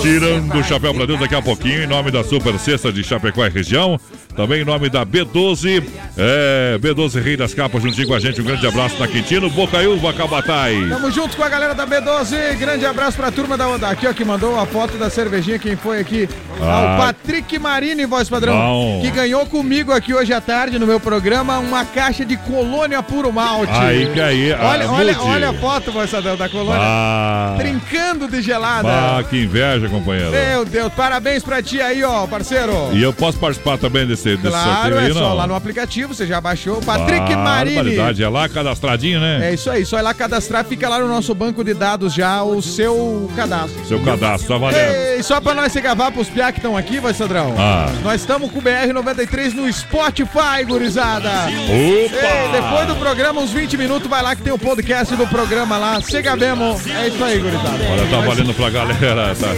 Tirando 0.00 0.56
o 0.56 0.62
chapéu 0.62 0.94
pra 0.94 1.04
Deus 1.04 1.18
daqui 1.18 1.34
a 1.34 1.42
pouquinho, 1.42 1.82
em 1.82 1.86
nome 1.88 2.12
da 2.12 2.22
Super 2.22 2.56
Sexta 2.60 2.92
de 2.92 3.02
Chapecó 3.02 3.44
e 3.44 3.50
região. 3.50 3.98
Também 4.36 4.62
em 4.62 4.64
nome 4.64 4.88
da 4.88 5.04
B12. 5.04 5.82
É, 6.16 6.78
B12 6.80 7.20
Rei 7.20 7.36
das 7.36 7.54
Capas, 7.54 7.82
juntinho 7.82 8.06
com 8.06 8.14
a 8.14 8.20
gente. 8.20 8.40
Um 8.40 8.44
grande 8.44 8.64
abraço 8.68 9.00
na 9.00 9.08
Quintino, 9.08 9.50
Bocaiúva, 9.50 10.12
Cabatai. 10.12 10.76
Tamo 10.88 11.10
junto 11.10 11.36
com 11.36 11.42
a 11.42 11.48
galera 11.48 11.74
da 11.74 11.84
B12. 11.84 12.54
Grande 12.56 12.86
abraço 12.86 13.16
pra 13.16 13.32
turma 13.32 13.56
da 13.56 13.66
onda. 13.66 13.88
Aqui, 13.88 14.06
ó, 14.06 14.12
que 14.12 14.24
mandou 14.24 14.56
a 14.56 14.64
foto 14.64 14.96
da 14.96 15.10
cervejinha. 15.10 15.58
Quem 15.58 15.74
foi 15.74 15.98
aqui? 15.98 16.28
Ah. 16.60 16.94
o 16.94 16.98
Patrick 17.02 17.58
Marini, 17.58 18.06
voz 18.06 18.28
padrão. 18.28 18.54
Bom. 18.54 19.00
Que 19.00 19.10
ganhou 19.10 19.44
comigo 19.46 19.90
aqui 19.90 20.14
hoje 20.14 20.32
à 20.32 20.40
tarde 20.40 20.78
no 20.78 20.86
meu 20.86 21.00
programa 21.00 21.58
uma 21.58 21.84
caixa 21.84 22.24
de 22.24 22.36
colônia 22.36 23.02
puro 23.02 23.32
malte. 23.32 23.72
Aí 23.72 24.06
que 24.12 24.20
aí, 24.20 24.52
ah, 24.52 24.58
Olha, 24.62 24.88
olha, 24.90 25.14
mude. 25.14 25.28
olha 25.28 25.47
a 25.48 25.54
foto, 25.54 25.92
voz 25.92 26.10
padrão, 26.10 26.36
da 26.36 26.48
colônia. 26.48 26.80
Ah, 26.82 27.54
Trincando 27.58 28.28
de 28.28 28.42
gelada. 28.42 28.88
ah, 28.88 29.22
que 29.22 29.44
inveja, 29.44 29.88
companheiro. 29.88 30.30
Meu 30.30 30.64
Deus, 30.64 30.92
parabéns 30.94 31.42
pra 31.42 31.62
ti 31.62 31.80
aí, 31.80 32.02
ó, 32.04 32.26
parceiro. 32.26 32.72
E 32.92 33.02
eu 33.02 33.12
posso 33.12 33.38
participar 33.38 33.78
também 33.78 34.06
desse, 34.06 34.36
desse 34.36 34.48
Claro, 34.48 34.72
sorteio 34.72 34.98
é 34.98 35.06
aí, 35.06 35.12
só 35.12 35.20
não? 35.20 35.34
lá 35.34 35.46
no 35.46 35.54
aplicativo, 35.54 36.14
você 36.14 36.26
já 36.26 36.40
baixou. 36.40 36.80
Patrick 36.82 37.34
Marini. 37.36 37.96
É 38.22 38.28
lá 38.28 38.48
cadastradinho, 38.48 39.20
né? 39.20 39.50
É 39.50 39.54
isso 39.54 39.70
aí, 39.70 39.84
só 39.84 39.98
ir 39.98 40.02
lá 40.02 40.12
cadastrar, 40.14 40.64
fica 40.64 40.88
lá 40.88 40.98
no 40.98 41.08
nosso 41.08 41.34
banco 41.34 41.62
de 41.64 41.74
dados 41.74 42.12
já 42.14 42.42
o 42.42 42.60
seu 42.60 43.30
cadastro. 43.36 43.86
Seu 43.86 44.00
cadastro, 44.00 44.48
tá 44.48 44.58
valendo. 44.58 44.78
Ei, 44.78 45.22
só 45.22 45.40
pra 45.40 45.54
nós 45.54 45.72
se 45.72 45.80
gabar 45.80 46.10
pros 46.12 46.28
piá 46.28 46.50
que 46.52 46.58
estão 46.58 46.76
aqui, 46.76 46.98
vai, 47.00 47.14
Sadrão. 47.14 47.54
Ah. 47.58 47.86
Nós 48.02 48.20
estamos 48.20 48.50
com 48.50 48.58
o 48.58 48.62
BR-93 48.62 49.52
no 49.54 49.72
Spotify, 49.72 50.64
gurizada. 50.66 51.28
Opa! 51.28 51.72
Ei, 51.72 52.48
depois 52.52 52.86
do 52.86 52.96
programa, 52.96 53.40
uns 53.40 53.50
20 53.50 53.76
minutos, 53.76 54.08
vai 54.08 54.22
lá 54.22 54.34
que 54.34 54.42
tem 54.42 54.52
o 54.52 54.58
podcast 54.58 55.14
do 55.14 55.26
programa 55.28 55.76
lá. 55.78 56.00
Se 56.00 56.20
gabemos. 56.22 56.86
É 56.86 57.08
isso 57.08 57.22
aí, 57.22 57.38
gurizada. 57.38 57.78
Olha, 57.90 58.06
tá 58.10 58.20
valendo 58.20 58.54
pra 58.54 58.70
galera. 58.70 59.34
Tá, 59.34 59.54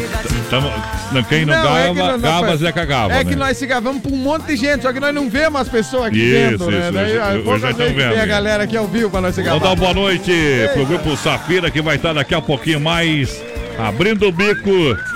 tamo, 0.51 0.71
não, 1.13 1.23
quem 1.25 1.45
não, 1.45 1.55
Não, 1.55 1.77
é 1.79 1.95
gava, 1.95 2.13
não 2.13 2.19
gava, 2.21 2.57
Zé 2.57 2.73
cagava. 2.73 3.13
É 3.15 3.25
que 3.25 3.31
né? 3.31 3.37
nós 3.37 3.57
se 3.57 3.67
gavamos 3.67 4.03
pra 4.03 4.13
um 4.13 4.17
monte 4.17 4.47
de 4.47 4.57
gente, 4.57 4.83
só 4.83 4.93
que 4.93 5.01
nós 5.01 5.15
não 5.15 5.29
vemos 5.31 5.61
as 5.61 5.69
pessoas 5.69 6.05
aqui 6.07 6.19
Isso, 6.19 6.35
dentro, 6.59 6.71
né? 6.71 6.79
isso, 6.85 6.93
Daí, 6.93 7.45
nós 7.45 7.61
vezes 7.61 7.71
estamos 7.71 7.95
tem 7.95 8.05
a 8.07 8.11
vendo. 8.13 8.27
galera 8.29 8.65
aqui 8.65 8.77
ao 8.77 8.87
vivo 8.87 9.11
pra 9.11 9.21
nós 9.21 9.35
se 9.35 9.43
Vamos 9.43 9.61
gabar. 9.61 9.75
dar 9.77 9.81
uma 9.83 9.93
boa 9.93 10.07
noite 10.09 10.33
pro 10.75 10.87
grupo 10.87 11.17
Safira 11.17 11.71
que 11.71 11.81
vai 11.83 11.97
estar 11.97 12.13
daqui 12.13 12.35
a 12.35 12.41
pouquinho 12.41 12.81
mais 12.81 13.43
abrindo 13.79 14.27
o 14.29 14.33
bico 14.33 14.71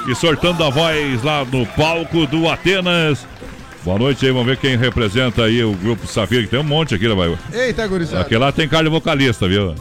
e 0.08 0.14
sortando 0.14 0.64
a 0.64 0.70
voz 0.70 1.22
lá 1.22 1.44
no 1.44 1.66
palco 1.66 2.26
do 2.26 2.48
Atenas. 2.48 3.26
Boa 3.84 3.98
noite 3.98 4.24
aí, 4.24 4.32
vamos 4.32 4.46
ver 4.46 4.56
quem 4.56 4.76
representa 4.78 5.44
aí 5.44 5.62
o 5.62 5.72
grupo 5.74 6.06
Safira, 6.06 6.42
que 6.42 6.48
tem 6.48 6.58
um 6.58 6.64
monte 6.64 6.94
aqui, 6.94 7.06
né, 7.06 7.14
vai? 7.14 7.36
Eita, 7.52 7.86
gurizada. 7.86 8.22
Aqui 8.22 8.34
lá 8.38 8.50
tem 8.50 8.66
carne 8.66 8.88
vocalista, 8.88 9.46
viu? 9.46 9.74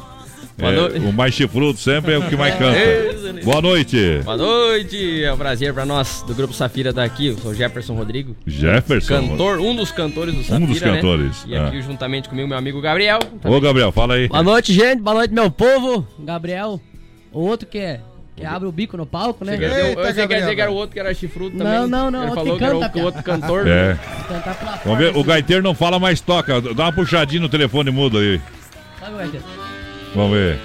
Boa 0.57 0.71
É, 0.71 0.75
noite. 0.75 0.99
o 0.99 1.11
mais 1.13 1.33
chifrudo 1.33 1.77
sempre 1.79 2.13
é 2.13 2.17
o 2.17 2.27
que 2.29 2.35
mais 2.35 2.53
canta. 2.55 2.77
É. 2.77 3.13
Boa 3.43 3.61
noite. 3.61 4.19
Boa 4.23 4.37
noite, 4.37 5.23
é 5.23 5.33
um 5.33 5.37
prazer 5.37 5.73
pra 5.73 5.85
nós 5.85 6.23
do 6.27 6.33
Grupo 6.35 6.53
Safira 6.53 6.91
estar 6.91 7.03
aqui. 7.03 7.27
Eu 7.27 7.37
sou 7.39 7.53
Jefferson 7.53 7.95
Rodrigo. 7.95 8.35
Jefferson. 8.45 9.29
Cantor, 9.29 9.59
um 9.59 9.75
dos 9.75 9.91
cantores 9.91 10.33
do 10.35 10.43
Safira. 10.43 10.67
dos 10.67 10.81
né? 10.81 10.95
cantores, 10.95 11.45
E 11.47 11.55
ah. 11.55 11.67
aqui 11.67 11.81
juntamente 11.81 12.29
comigo, 12.29 12.47
meu 12.47 12.57
amigo 12.57 12.79
Gabriel. 12.81 13.19
Ô, 13.43 13.59
Gabriel, 13.59 13.91
fala 13.91 14.13
aí. 14.13 14.27
Boa 14.27 14.43
noite, 14.43 14.71
gente. 14.73 15.01
Boa 15.01 15.15
noite, 15.15 15.33
meu 15.33 15.49
povo. 15.49 16.07
Gabriel, 16.19 16.79
o 17.31 17.41
outro 17.41 17.67
que 17.67 17.79
é. 17.79 17.99
Que 18.35 18.45
abre 18.45 18.67
o 18.67 18.71
bico 18.71 18.97
no 18.97 19.05
palco, 19.05 19.45
né? 19.45 19.53
Você 19.53 19.59
quer 19.59 19.69
dizer- 19.69 19.97
eu 19.97 20.13
sei 20.13 20.27
quer 20.27 20.39
dizer 20.39 20.55
que 20.55 20.61
era 20.61 20.71
o 20.71 20.73
outro 20.73 20.93
que 20.93 20.99
era 20.99 21.13
chifrudo 21.13 21.55
também. 21.55 21.73
Não, 21.73 21.87
não, 21.87 22.09
não. 22.11 22.23
Ele 22.23 22.33
falou 22.33 22.53
que 22.53 22.59
que 22.59 22.65
era 22.65 22.79
canta, 22.79 22.97
o, 22.97 23.03
outro 23.03 23.23
cantor. 23.23 23.67
É. 23.67 23.97
Vamos 24.83 24.99
ver, 24.99 25.15
o 25.15 25.23
gaiteiro 25.23 25.61
não 25.61 25.75
fala 25.75 25.99
mais 25.99 26.19
toca. 26.19 26.59
Dá 26.59 26.85
uma 26.85 26.93
puxadinha 26.93 27.41
no 27.41 27.49
telefone 27.49 27.91
mudo 27.91 28.17
aí. 28.17 28.41
Sabe, 28.99 29.17
Gaiteiro? 29.17 29.45
Vamos 30.16 30.32
ver. 30.38 30.59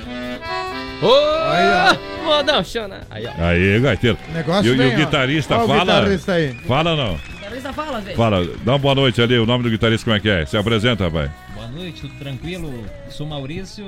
Ô, 1.03 2.25
modão, 2.25 2.63
chana. 2.65 3.01
Aí, 3.11 3.25
ó. 3.27 3.31
Aí, 3.45 3.81
gaiteiro. 3.81 4.19
Negócio 4.33 4.75
e, 4.75 4.79
o- 4.79 4.83
e 4.83 4.89
o 4.89 4.93
ó. 4.93 4.97
guitarista 4.97 5.57
Ó 5.57 5.65
o 5.65 5.69
fala. 5.69 5.81
guitarrista 6.01 6.33
aí. 6.33 6.55
Fala 6.67 6.97
não. 6.97 7.15
O 7.15 7.19
guitarrista 7.19 7.73
fala, 7.73 8.01
velho. 8.01 8.17
Fala, 8.17 8.47
dá 8.65 8.73
uma 8.73 8.79
boa 8.79 8.95
noite 8.95 9.23
ali, 9.23 9.39
o 9.39 9.47
nome 9.47 9.65
do 9.65 9.71
guitarrista 9.71 10.05
como 10.05 10.17
é 10.17 10.21
que 10.21 10.29
é? 10.29 10.45
Se 10.45 10.57
apresenta, 10.57 11.05
rapaz. 11.05 11.31
Boa 11.55 11.69
noite, 11.69 12.01
tudo 12.03 12.15
tranquilo? 12.19 12.85
Sou 13.11 13.27
Maurício, 13.27 13.87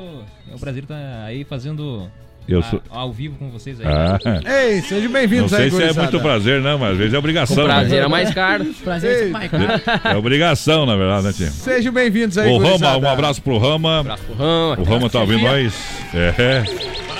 é 0.51 0.55
um 0.55 0.59
prazer 0.59 0.85
estar 0.85 1.25
aí 1.27 1.45
fazendo 1.45 2.11
Eu 2.51 2.61
a- 2.61 2.63
sou- 2.65 2.83
ao 2.91 3.13
vivo 3.13 3.37
com 3.39 3.49
vocês 3.51 3.81
aí. 3.81 3.87
Ah. 3.87 4.19
Ei, 4.65 4.81
sejam 4.83 5.05
Não 5.05 5.13
bem-vindos 5.13 5.53
aí, 5.55 5.71
sei 5.71 5.81
se 5.93 5.99
é 5.99 6.03
muito 6.03 6.21
prazer, 6.21 6.61
não, 6.61 6.79
mas 6.79 6.93
às 6.93 6.99
vezes 6.99 7.15
é 7.15 7.19
obrigação. 7.19 7.57
O 7.63 7.67
prazer 7.67 8.01
né? 8.01 8.05
é 8.07 8.09
mais 8.09 8.35
caro. 8.35 8.65
Prazer 8.83 9.27
é 9.27 9.31
mais 9.31 9.51
caro. 9.51 9.65
É 10.05 10.17
obrigação, 10.17 10.85
na 10.87 10.97
verdade, 10.97 11.27
né, 11.27 11.33
Tim? 11.37 11.47
Sejam 11.51 11.93
bem-vindos 11.93 12.37
aí, 12.39 12.49
O 12.51 12.57
Rama, 12.59 12.69
gurizada. 12.71 12.99
um 12.99 13.09
abraço 13.09 13.43
pro 13.43 13.59
Rama. 13.59 13.97
Um 13.97 14.01
abraço 14.01 14.23
pro 14.25 14.35
Rama. 14.35 14.77
O 14.81 14.85
Rama 14.85 15.11
tá 15.11 15.21
ouvindo 15.21 15.43
nós? 15.43 15.75
É. 16.15 16.65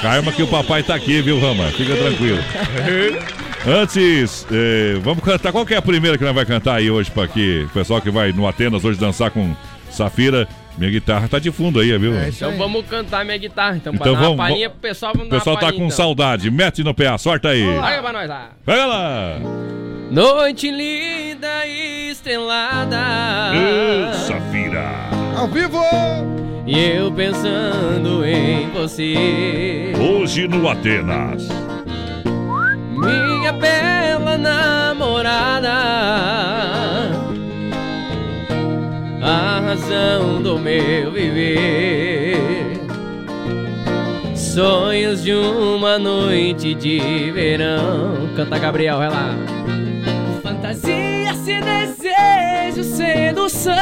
Calma 0.03 0.33
que 0.33 0.43
o 0.43 0.47
papai 0.47 0.83
tá 0.83 0.95
aqui, 0.95 1.21
viu, 1.21 1.39
Rama? 1.39 1.65
Fica 1.69 1.95
tranquilo. 1.95 2.39
Antes, 3.67 4.47
eh, 4.51 4.99
vamos 5.03 5.23
cantar. 5.23 5.53
Qual 5.53 5.67
que 5.67 5.75
é 5.75 5.77
a 5.77 5.83
primeira 5.83 6.17
que 6.17 6.25
nós 6.25 6.35
vai 6.35 6.47
cantar 6.47 6.77
aí 6.77 6.91
hoje 6.91 7.11
para 7.11 7.25
aqui? 7.25 7.67
O 7.71 7.75
pessoal 7.75 8.01
que 8.01 8.11
vai 8.11 8.33
no 8.33 8.47
Atenas 8.49 8.85
hoje 8.85 8.99
dançar 8.99 9.31
com 9.31 9.55
Safira. 9.91 10.49
Minha 10.81 10.91
guitarra 10.93 11.29
tá 11.29 11.39
de 11.39 11.53
fundo 11.53 11.79
aí, 11.79 11.97
viu? 11.99 12.15
Então 12.27 12.57
vamos 12.57 12.87
cantar 12.87 13.23
minha 13.23 13.37
guitarra. 13.37 13.77
Então, 13.77 13.93
Então 13.93 14.03
pra 14.03 14.13
dar 14.15 14.19
vamos- 14.27 14.39
uma 14.39 14.45
palhinha 14.49 14.71
pro 14.71 14.79
pessoal, 14.81 15.13
vamos 15.13 15.29
O 15.29 15.31
dar 15.31 15.37
pessoal 15.37 15.57
tá 15.57 15.61
palhinha, 15.67 15.79
com 15.83 15.87
então. 15.89 15.97
saudade. 15.97 16.51
Mete 16.51 16.83
no 16.83 16.95
PA, 16.95 17.19
sorta 17.19 17.51
aí. 17.51 17.63
Olha 17.63 18.01
pra 18.01 18.13
nós 18.15 18.27
lá. 18.27 18.49
Pega 18.65 18.87
lá. 18.87 19.37
Noite 20.11 20.71
linda 20.71 21.67
e 21.67 22.09
estrelada. 22.11 22.97
Safira. 24.27 24.91
Ao 25.37 25.47
vivo! 25.47 25.83
E 26.67 26.79
eu 26.97 27.13
pensando 27.13 28.25
em 28.25 28.71
você. 28.71 29.93
Hoje 29.99 30.49
no 30.49 30.67
Atenas. 30.67 31.47
Minha 32.97 33.53
bela 33.53 34.39
namorada. 34.39 35.71
A 39.23 39.61
razão 39.61 40.43
do 40.43 40.59
meu 40.59 41.13
viver. 41.13 42.81
Sonhos 44.35 45.23
de 45.23 45.33
uma 45.35 45.99
noite 45.99 46.75
de 46.75 47.31
verão. 47.31 48.31
Canta 48.35 48.59
Gabriel, 48.59 48.99
vai 48.99 49.11
lá. 49.11 49.35
Fantasia, 50.43 51.35
se 51.35 51.61
desejo, 51.61 52.83
sedução. 52.83 53.75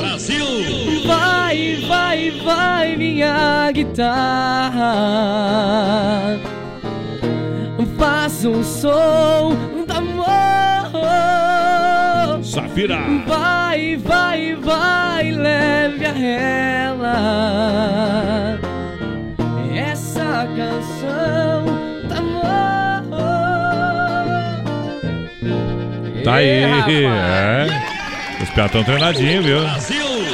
Brasil! 0.00 0.44
Vai, 1.06 1.76
vai, 1.86 2.30
vai, 2.30 2.96
minha 2.96 3.70
guitarra. 3.72 4.94
Faz 7.98 8.44
um 8.44 8.62
som. 8.62 9.77
Safira. 12.62 12.98
Vai, 13.26 13.96
vai, 13.96 14.54
vai, 14.56 15.30
leve 15.30 16.04
a 16.06 16.18
ela. 16.18 17.18
Essa 19.76 20.46
canção 20.56 21.64
de 22.08 22.14
amor. 22.18 22.44
Tá 26.24 26.34
aí. 26.34 26.64
É. 27.04 27.66
Os 28.42 28.50
caras 28.50 28.72
tão 28.72 28.84
treinadinhos, 28.84 29.44
viu? 29.44 29.58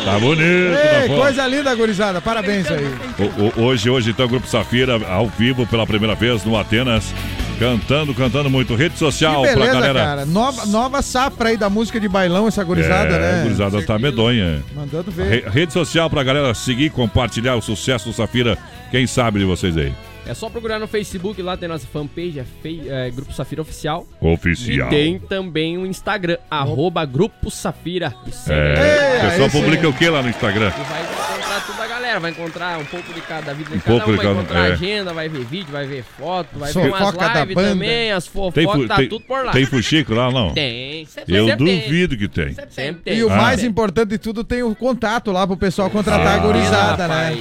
Tá 0.05 0.19
bonito. 0.19 0.43
Ei, 0.45 1.03
tá 1.03 1.09
bom. 1.09 1.21
coisa 1.21 1.47
linda, 1.47 1.75
gurizada. 1.75 2.21
Parabéns 2.21 2.67
aí. 2.71 2.85
O- 3.19 3.61
o- 3.61 3.65
hoje, 3.67 3.89
hoje, 3.89 4.11
então, 4.11 4.27
o 4.27 4.29
Grupo 4.29 4.47
Safira 4.47 5.01
ao 5.09 5.27
vivo 5.27 5.67
pela 5.67 5.87
primeira 5.87 6.15
vez 6.15 6.45
no 6.45 6.59
Atenas. 6.59 7.15
Cantando, 7.59 8.15
cantando 8.15 8.51
muito. 8.51 8.75
Rede 8.75 8.99
social 8.99 9.43
Que 9.43 9.49
pra 9.49 9.55
beleza, 9.57 9.73
galera. 9.75 9.99
cara. 10.01 10.27
Nova, 10.27 10.67
nova 10.67 11.03
safra 11.03 11.51
aí 11.51 11.57
da 11.57 11.71
música 11.71 12.01
de 12.01 12.09
bailão, 12.09 12.49
essa 12.49 12.63
gurizada, 12.65 13.15
é, 13.15 13.19
né? 13.19 13.41
A 13.41 13.43
gurizada 13.45 13.83
tá 13.83 13.99
medonha. 13.99 14.63
Mandando 14.75 15.11
ver. 15.11 15.45
Re- 15.45 15.51
rede 15.51 15.73
social 15.73 16.11
pra 16.11 16.23
galera 16.23 16.53
seguir, 16.55 16.91
compartilhar 16.91 17.55
o 17.57 17.63
sucesso 17.63 18.09
do 18.09 18.13
Safira. 18.15 18.59
Quem 18.91 19.07
sabe 19.07 19.39
de 19.39 19.45
vocês 19.45 19.77
aí? 19.77 19.93
É 20.27 20.33
só 20.33 20.49
procurar 20.49 20.79
no 20.79 20.87
Facebook, 20.87 21.41
lá 21.43 21.55
tem 21.55 21.69
nossa 21.69 21.87
fanpage, 21.87 22.41
é, 22.41 22.45
fei- 22.63 22.89
é 22.89 23.11
Grupo 23.11 23.31
Safira 23.35 23.61
Oficial. 23.61 24.07
Oficial. 24.21 24.89
E 24.89 24.91
tem 24.91 25.19
também 25.19 25.77
o 25.77 25.85
Instagram, 25.85 26.39
arroba 26.51 27.05
Grupo 27.05 27.51
Safira. 27.51 28.15
Segue. 28.33 28.81
É, 28.81 29.19
o 29.19 29.31
pessoal 29.31 29.51
publica 29.51 29.87
o 29.87 29.93
que 29.93 30.09
lá 30.09 30.23
no 30.23 30.31
Instagram? 30.31 30.69
E 30.69 30.83
vai 30.91 31.03
encontrar 31.03 31.57
a 31.57 31.61
galera, 32.15 32.21
vai 32.21 32.31
encontrar 32.31 32.79
um 32.79 32.85
pouco 32.85 33.13
de 33.13 33.21
cada 33.21 33.53
vida 33.55 33.71
de 33.71 33.77
Um 33.77 33.81
cada 33.81 33.91
pouco 33.99 34.11
um, 34.11 34.13
de 34.13 34.17
vai 34.17 34.27
cada- 34.27 34.39
encontrar 34.41 34.69
é. 34.69 34.73
agenda, 34.73 35.13
vai 35.13 35.29
ver 35.29 35.45
vídeo, 35.45 35.69
vai 35.73 35.87
ver 35.87 36.05
foto, 36.19 36.49
vai 36.59 36.73
ver 36.73 36.79
umas 36.89 37.15
lives 37.15 37.55
também, 37.55 38.13
as 38.13 38.25
Tem, 38.25 38.33
fofocas, 38.33 38.89
tá 38.89 38.97
tem, 38.97 39.09
tudo 39.09 39.25
por 39.25 39.45
lá. 39.45 39.53
tem 39.53 39.67
fuxico 39.67 40.15
lá, 40.15 40.31
não? 40.31 40.51
Tem, 40.53 41.05
sempre- 41.07 41.37
Eu 41.37 41.47
sempre 41.49 41.67
tem. 41.67 41.81
duvido 41.83 42.17
que 42.17 42.29
tem. 42.29 42.57
Sempre 42.71 43.03
tem. 43.05 43.17
E 43.19 43.25
o 43.25 43.31
Ah. 43.33 43.37
mais 43.37 43.63
importante 43.65 44.11
de 44.11 44.19
tudo, 44.19 44.45
tem 44.45 44.63
o 44.63 44.75
contato 44.75 45.33
lá 45.33 45.47
pro 45.47 45.57
pessoal 45.57 45.91
contratar 45.91 46.35
a 46.35 46.39
gurizada, 46.39 47.09
né? 47.09 47.37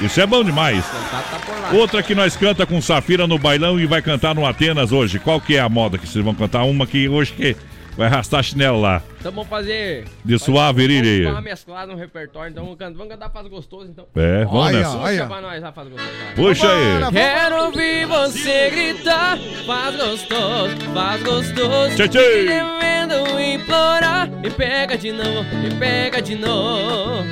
Isso 0.00 0.20
é 0.20 0.26
bom 0.26 0.44
demais. 0.44 0.84
Tá. 0.84 1.70
Outra 1.72 2.02
que 2.02 2.14
nós 2.14 2.36
canta 2.36 2.64
com 2.64 2.80
Safira 2.80 3.26
no 3.26 3.36
bailão 3.38 3.80
e 3.80 3.86
vai 3.86 4.00
cantar 4.00 4.34
no 4.34 4.46
Atenas 4.46 4.92
hoje. 4.92 5.18
Qual 5.18 5.40
que 5.40 5.56
é 5.56 5.60
a 5.60 5.68
moda 5.68 5.98
que 5.98 6.06
vocês 6.06 6.24
vão 6.24 6.34
cantar? 6.34 6.62
Uma 6.64 6.86
que 6.86 7.08
hoje 7.08 7.32
que 7.32 7.56
vai 7.98 8.06
arrastar 8.06 8.44
chinelo 8.44 8.80
lá. 8.80 9.02
Então 9.18 9.32
vamos 9.32 9.48
fazer. 9.48 10.04
De 10.24 10.38
suave 10.38 10.86
Vamos 10.86 10.96
iria. 11.06 11.24
dar 11.24 11.32
uma 11.32 11.40
mesclada 11.40 11.92
no 11.92 11.98
repertório, 11.98 12.50
então 12.52 12.62
vamos 12.62 12.78
cantar, 12.78 12.96
vamos 12.96 13.12
cantar 13.12 13.30
Faz 13.30 13.46
Gostoso, 13.48 13.90
então. 13.90 14.06
É, 14.14 14.44
vamos 14.44 14.60
Olha, 14.60 14.78
nessa. 14.78 14.98
Puxa 14.98 15.26
pra 15.26 15.40
nós 15.40 15.62
lá, 15.62 15.72
Faz 15.72 15.88
Gostoso. 15.88 16.10
vai. 16.24 16.34
Puxa 16.36 16.68
aí. 16.72 17.12
Quero 17.12 17.64
ouvir 17.64 18.06
você 18.06 18.70
gritar, 18.70 19.36
faz 19.66 19.96
gostoso, 19.96 20.76
faz 20.94 21.22
gostoso. 21.24 21.96
Tchê, 21.96 22.08
tchê. 22.08 22.18
Me 22.18 22.44
devendo 22.46 23.40
implorar, 23.40 24.30
me 24.30 24.50
pega 24.50 24.96
de 24.96 25.10
novo, 25.10 25.56
me 25.56 25.74
pega 25.74 26.22
de 26.22 26.36
novo. 26.36 27.24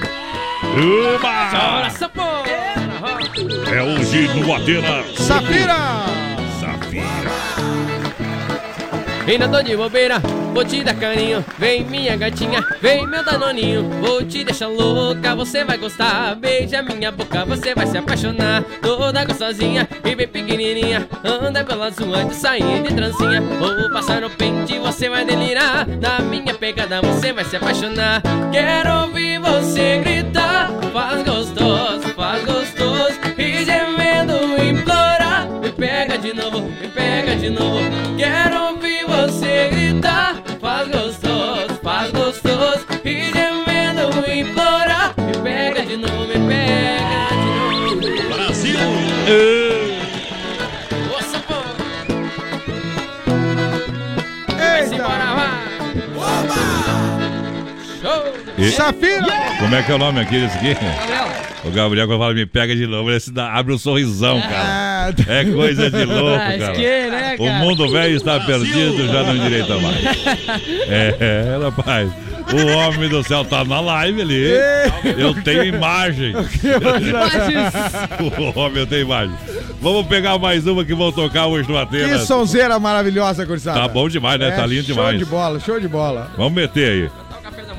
Uma! 0.63 1.51
Chora 1.51 2.09
porra. 2.09 2.47
É 3.73 3.83
hoje 3.83 4.29
no. 4.29 4.45
Safira! 4.49 5.05
Safira. 5.17 6.16
Ainda 9.27 9.49
tô 9.49 9.61
de 9.61 9.77
bobeira, 9.77 10.21
vou 10.55 10.65
te 10.65 10.85
dar 10.85 10.95
carinho. 10.95 11.45
Vem 11.59 11.85
minha 11.85 12.17
gatinha, 12.17 12.65
vem 12.81 13.05
meu 13.07 13.25
danoninho. 13.25 13.83
Vou 14.01 14.25
te 14.25 14.45
deixar 14.45 14.69
louca, 14.69 15.35
você 15.35 15.65
vai 15.65 15.77
gostar. 15.77 16.37
Beija 16.37 16.81
minha 16.81 17.11
boca, 17.11 17.45
você 17.45 17.75
vai 17.75 17.89
se 17.89 17.99
apaixonar. 17.99 18.63
Toda 18.81 19.25
gostosinha 19.25 19.89
e 20.05 20.15
bem 20.15 20.29
pequenininha. 20.29 21.09
Anda 21.25 21.65
pelas 21.65 21.99
ruas 21.99 22.29
de 22.29 22.35
sair 22.37 22.83
de 22.83 22.95
trancinha. 22.95 23.41
Vou 23.41 23.91
passar 23.91 24.21
no 24.21 24.31
pente, 24.31 24.79
você 24.79 25.09
vai 25.09 25.25
delirar. 25.25 25.87
Na 25.89 26.21
minha 26.21 26.55
pegada, 26.55 27.03
você 27.03 27.33
vai 27.33 27.45
se 27.45 27.57
apaixonar. 27.57 28.23
Quero 28.53 29.03
ouvir 29.03 29.41
você 29.41 29.99
gritar. 29.99 30.71
Faz 30.93 31.25
gostoso, 31.25 32.09
faz 32.15 32.45
gostoso. 32.45 33.19
E 33.37 33.65
gemendo 33.65 34.63
implorar. 34.63 35.49
Me 35.61 35.73
pega 35.73 36.17
de 36.17 36.33
novo, 36.33 36.61
me 36.63 36.89
pega 36.89 37.35
de 37.35 37.51
novo. 37.51 37.81
Quero 38.17 38.66
E- 58.67 58.71
Safira! 58.73 59.27
Como 59.59 59.75
é 59.75 59.83
que 59.83 59.93
é 59.93 59.95
o 59.95 59.99
nome 59.99 60.21
aqui 60.21 60.39
desse 60.41 60.57
aqui? 60.59 60.77
O 61.65 61.71
Gabriel, 61.71 62.07
quando 62.07 62.21
fala, 62.21 62.35
me 62.35 62.47
pega 62.47 62.77
de 62.77 62.87
novo, 62.87 63.11
ele 63.11 63.19
se 63.19 63.33
dá- 63.33 63.53
abre 63.53 63.75
um 63.75 63.79
sorrisão, 63.79 64.41
cara. 64.41 64.55
Ah, 65.09 65.13
É 65.29 65.45
coisa 65.45 65.91
de 65.91 66.05
louco, 66.07 66.35
Ah, 66.41 66.59
cara. 66.59 66.73
que, 66.75 66.83
né, 67.11 67.37
O 67.39 67.45
cara? 67.45 67.59
mundo 67.59 67.89
velho 67.91 68.17
está 68.17 68.39
perdido, 68.41 69.07
já 69.09 69.23
não 69.25 69.37
endireita 69.37 69.77
mais. 69.79 69.97
É, 70.89 71.17
é, 71.19 71.59
rapaz. 71.65 72.09
O 72.53 72.77
homem 72.79 73.09
do 73.09 73.25
céu 73.25 73.45
tá 73.45 73.65
na 73.65 73.81
live 73.81 74.23
ali. 74.23 74.47
Eu 75.19 75.35
tenho 75.43 75.65
imagem. 75.65 76.33
o 78.21 78.59
homem, 78.59 78.79
eu 78.79 78.87
tenho 78.87 79.03
imagem. 79.03 79.35
Vamos 79.81 80.07
pegar 80.07 80.39
mais 80.39 80.65
uma 80.67 80.85
que 80.85 80.95
vão 80.95 81.11
tocar 81.11 81.47
hoje 81.47 81.69
no 81.69 81.75
Que 81.75 81.83
Atenas. 81.83 82.23
sonzeira 82.23 82.79
maravilhosa, 82.79 83.45
gurizada. 83.45 83.81
Tá 83.81 83.89
bom 83.89 84.09
demais, 84.09 84.39
né? 84.39 84.49
É, 84.49 84.51
Tá 84.53 84.65
lindo 84.67 84.85
Show 84.87 84.95
demais. 84.95 85.19
de 85.19 85.25
bola, 85.25 85.59
show 85.61 85.81
de 85.81 85.89
bola. 85.89 86.31
Vamos 86.37 86.53
meter 86.53 86.89
aí. 86.89 87.11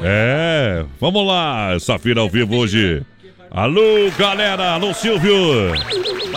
É, 0.04 0.86
vamos 1.00 1.26
lá, 1.26 1.78
Safira 1.80 2.22
ao 2.22 2.30
vivo 2.30 2.56
hoje. 2.56 3.04
Alô, 3.50 4.12
galera, 4.18 4.74
alô, 4.74 4.94
Silvio. 4.94 5.74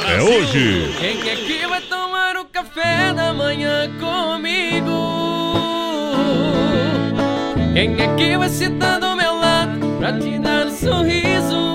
É 0.09 0.23
hoje. 0.23 0.95
Quem 0.99 1.29
é 1.29 1.37
que 1.37 1.67
vai 1.67 1.81
tomar 1.83 2.37
o 2.37 2.45
café 2.47 3.13
da 3.13 3.35
manhã 3.35 3.91
comigo? 3.99 4.91
Quem 7.75 8.01
é 8.01 8.15
que 8.17 8.39
vai 8.39 8.49
sentar 8.49 8.99
do 9.01 9.15
meu 9.17 9.39
lado 9.39 9.79
pra 9.99 10.13
te 10.19 10.39
dar 10.39 10.67
um 10.67 10.71
sorriso? 10.71 11.71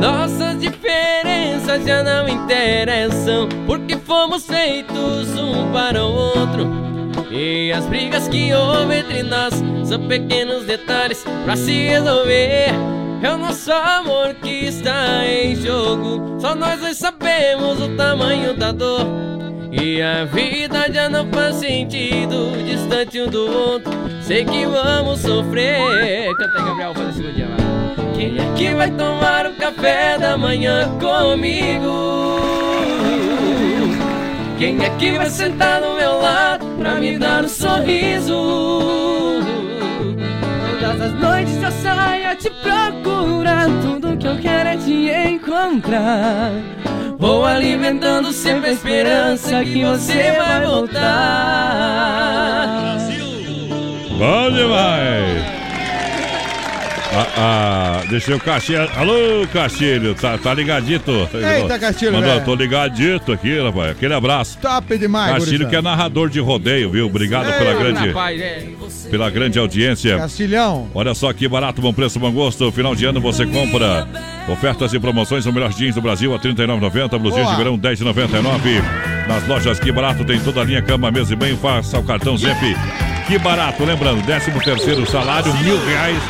Nossas 0.00 0.60
diferenças 0.60 1.84
já 1.84 2.02
não 2.02 2.28
interessam, 2.28 3.48
porque 3.66 3.96
fomos 3.96 4.46
feitos 4.46 5.36
um 5.38 5.70
para 5.72 6.02
o 6.04 6.10
outro. 6.10 6.87
E 7.30 7.72
as 7.72 7.84
brigas 7.86 8.26
que 8.28 8.52
houve 8.52 8.98
entre 8.98 9.22
nós 9.22 9.54
são 9.84 10.00
pequenos 10.06 10.64
detalhes 10.64 11.24
pra 11.44 11.56
se 11.56 11.88
resolver. 11.88 12.70
É 13.22 13.30
o 13.32 13.36
nosso 13.36 13.72
amor 13.72 14.34
que 14.34 14.66
está 14.66 15.26
em 15.26 15.56
jogo. 15.56 16.40
Só 16.40 16.54
nós 16.54 16.80
dois 16.80 16.96
sabemos 16.96 17.80
o 17.80 17.96
tamanho 17.96 18.54
da 18.54 18.72
dor. 18.72 19.06
E 19.70 20.00
a 20.00 20.24
vida 20.24 20.90
já 20.92 21.08
não 21.08 21.28
faz 21.30 21.56
sentido 21.56 22.52
distante 22.64 23.20
um 23.20 23.28
do 23.28 23.46
outro. 23.46 23.92
Sei 24.22 24.44
que 24.44 24.64
vamos 24.66 25.20
sofrer. 25.20 26.32
Canta 26.36 26.58
aí, 26.58 26.64
Gabriel, 26.64 26.94
faz 26.94 27.08
a 27.08 27.12
segunda 27.12 27.46
vai. 27.46 28.14
Quem 28.16 28.38
é 28.38 28.52
que 28.56 28.74
vai 28.74 28.90
tomar 28.90 29.46
o 29.46 29.54
café 29.54 30.18
da 30.18 30.36
manhã 30.36 30.88
comigo? 30.98 32.57
Quem 34.58 34.82
é 34.82 34.90
que 34.98 35.12
vai 35.12 35.30
sentar 35.30 35.80
do 35.80 35.94
meu 35.94 36.20
lado 36.20 36.66
pra 36.78 36.96
me 36.96 37.16
dar 37.16 37.44
um 37.44 37.48
sorriso? 37.48 39.40
Todas 40.80 41.00
as 41.00 41.12
noites 41.14 41.62
eu 41.62 41.70
saio 41.70 42.28
a 42.28 42.34
te 42.34 42.50
procurar. 42.50 43.66
Tudo 43.80 44.16
que 44.16 44.26
eu 44.26 44.36
quero 44.40 44.70
é 44.70 44.76
te 44.76 45.10
encontrar. 45.30 46.50
Vou 47.16 47.44
alimentando 47.44 48.32
sempre 48.32 48.70
a 48.70 48.72
esperança 48.72 49.64
que 49.64 49.84
você 49.84 50.32
vai 50.32 50.66
voltar. 50.66 50.98
Bom 54.18 54.50
demais. 54.50 55.57
Ah, 57.18 57.26
ah, 57.36 58.06
deixa 58.08 58.30
eu 58.30 58.38
Castilho. 58.38 58.88
Alô, 58.96 59.44
Castilho, 59.52 60.14
tá, 60.14 60.38
tá 60.38 60.54
ligadito? 60.54 61.28
Eita, 61.34 61.76
Castilho, 61.76 62.12
Mandou, 62.12 62.30
velho. 62.30 62.44
tô 62.44 62.54
ligadito 62.54 63.32
aqui, 63.32 63.60
rapaz. 63.60 63.90
Aquele 63.90 64.14
abraço. 64.14 64.56
Top 64.58 64.96
demais, 64.96 65.32
Castilho 65.34 65.68
que 65.68 65.74
é 65.74 65.82
narrador 65.82 66.28
de 66.28 66.38
rodeio, 66.38 66.90
viu? 66.90 67.06
Obrigado 67.06 67.52
pela 67.58 67.74
grande, 67.74 68.08
Rapaz, 68.08 68.40
é. 68.40 68.68
pela 69.10 69.28
grande 69.30 69.58
audiência. 69.58 70.16
Castilhão. 70.16 70.88
Olha 70.94 71.12
só 71.12 71.32
que 71.32 71.48
barato, 71.48 71.82
bom 71.82 71.92
preço, 71.92 72.20
bom 72.20 72.30
gosto. 72.30 72.70
Final 72.70 72.94
de 72.94 73.04
ano 73.04 73.20
você 73.20 73.44
compra 73.44 74.06
ofertas 74.48 74.94
e 74.94 75.00
promoções 75.00 75.44
no 75.44 75.52
melhor 75.52 75.72
jeans 75.72 75.96
do 75.96 76.00
Brasil 76.00 76.32
a 76.32 76.36
R$ 76.36 76.42
39,90. 76.54 77.18
Blusinhas 77.18 77.50
de 77.50 77.56
verão 77.56 77.74
R$ 77.74 77.80
10,99. 77.80 79.26
Nas 79.26 79.46
lojas 79.46 79.78
Que 79.80 79.90
Barato 79.92 80.24
tem 80.24 80.40
toda 80.40 80.60
a 80.60 80.64
linha 80.64 80.80
cama, 80.82 81.10
mesa 81.10 81.32
e 81.32 81.36
banho. 81.36 81.56
Faça 81.56 81.98
o 81.98 82.04
cartão 82.04 82.36
ZEP. 82.36 82.76
Que 83.26 83.38
Barato. 83.38 83.84
Lembrando, 83.84 84.24
13 84.24 84.52
terceiro 84.52 85.04
salário, 85.10 85.52
mil 85.58 85.84
reais. 85.84 86.22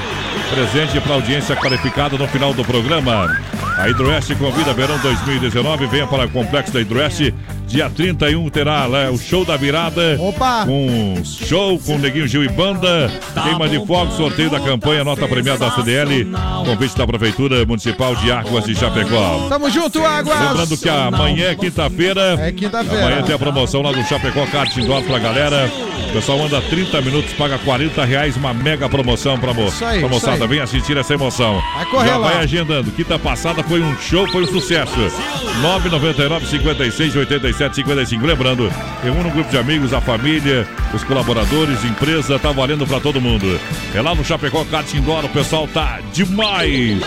Presente 0.51 1.01
para 1.01 1.15
audiência 1.15 1.55
qualificada 1.55 2.17
no 2.17 2.27
final 2.27 2.53
do 2.55 2.65
programa. 2.65 3.37
A 3.79 3.89
Hidroeste 3.89 4.35
convida 4.35 4.73
verão 4.73 4.99
2019. 4.99 5.87
Venha 5.87 6.07
para 6.07 6.27
o 6.27 6.31
Complexo 6.31 6.73
da 6.73 6.81
Hidroeste. 6.81 7.33
Dia 7.67 7.89
31 7.91 8.49
terá 8.49 8.89
né, 8.89 9.11
o 9.11 9.19
show 9.19 9.45
da 9.45 9.57
virada. 9.57 10.17
Opa! 10.19 10.65
Com 10.65 11.23
show 11.23 11.79
com 11.79 11.99
Neguinho 11.99 12.27
Gil 12.27 12.43
e 12.43 12.49
Banda. 12.49 13.13
Queima 13.43 13.69
de 13.69 13.77
fogo, 13.87 14.11
sorteio 14.13 14.51
da 14.51 14.59
campanha, 14.59 15.05
nota 15.05 15.29
premiada 15.29 15.59
da 15.59 15.71
CDL. 15.71 16.27
Convite 16.65 16.97
da 16.97 17.07
Prefeitura 17.07 17.65
Municipal 17.67 18.17
de 18.17 18.33
Águas 18.33 18.65
de 18.65 18.75
Chapecó. 18.75 19.47
Tamo 19.51 19.71
junto, 19.71 20.03
Águas. 20.03 20.41
Lembrando 20.41 20.77
que 20.79 20.89
amanhã 20.89 21.51
é 21.51 21.55
quinta-feira. 21.55 22.37
É 22.41 22.51
quinta-feira. 22.51 23.07
Amanhã 23.07 23.23
tem 23.23 23.35
a 23.35 23.39
promoção 23.39 23.83
lá 23.83 23.93
do 23.93 24.03
Chapecó 24.05 24.47
Kart 24.47 24.75
Indoor 24.77 25.03
pra 25.03 25.19
galera. 25.19 25.71
O 26.09 26.13
pessoal 26.13 26.43
anda 26.45 26.61
30 26.63 27.01
minutos, 27.03 27.33
paga 27.35 27.59
40 27.59 28.05
reais, 28.05 28.37
uma 28.37 28.53
mega 28.55 28.89
promoção 28.89 29.39
pra, 29.39 29.53
mo 29.53 29.67
Isso 29.69 29.85
aí, 29.85 30.01
pra 30.01 30.09
moçada. 30.09 30.35
isso 30.35 30.43
aí. 30.45 30.49
Vem 30.49 30.61
assistir 30.61 30.97
essa 30.97 31.15
emoção. 31.15 31.63
Vai 31.75 31.85
correr 31.87 32.09
Já 32.09 32.17
lá. 32.17 32.29
vai 32.29 32.43
agendando. 32.43 32.91
Quinta 32.91 33.19
passada 33.19 33.63
foi 33.63 33.81
um 33.83 33.97
show, 33.99 34.27
foi 34.29 34.45
um 34.45 34.47
sucesso. 34.47 34.97
999 35.61 36.47
56 36.47 37.17
87 37.17 37.77
55. 37.77 38.27
Lembrando, 38.27 38.73
reúne 39.03 39.29
um 39.29 39.31
grupo 39.31 39.51
de 39.51 39.59
amigos, 39.59 39.93
a 39.93 40.01
família, 40.01 40.67
os 40.95 41.05
colaboradores, 41.05 41.85
empresa, 41.85 42.39
tá 42.39 42.53
valendo 42.53 42.87
pra 42.87 43.01
todo 43.01 43.21
mundo. 43.21 43.61
É 43.95 44.01
lá 44.01 44.15
no 44.15 44.25
Chapecó 44.25 44.65
Kart 44.65 44.93
Indoor, 44.95 45.25
o 45.27 45.29
pessoal 45.29 45.69
tá 45.69 46.01
demais. 46.13 46.99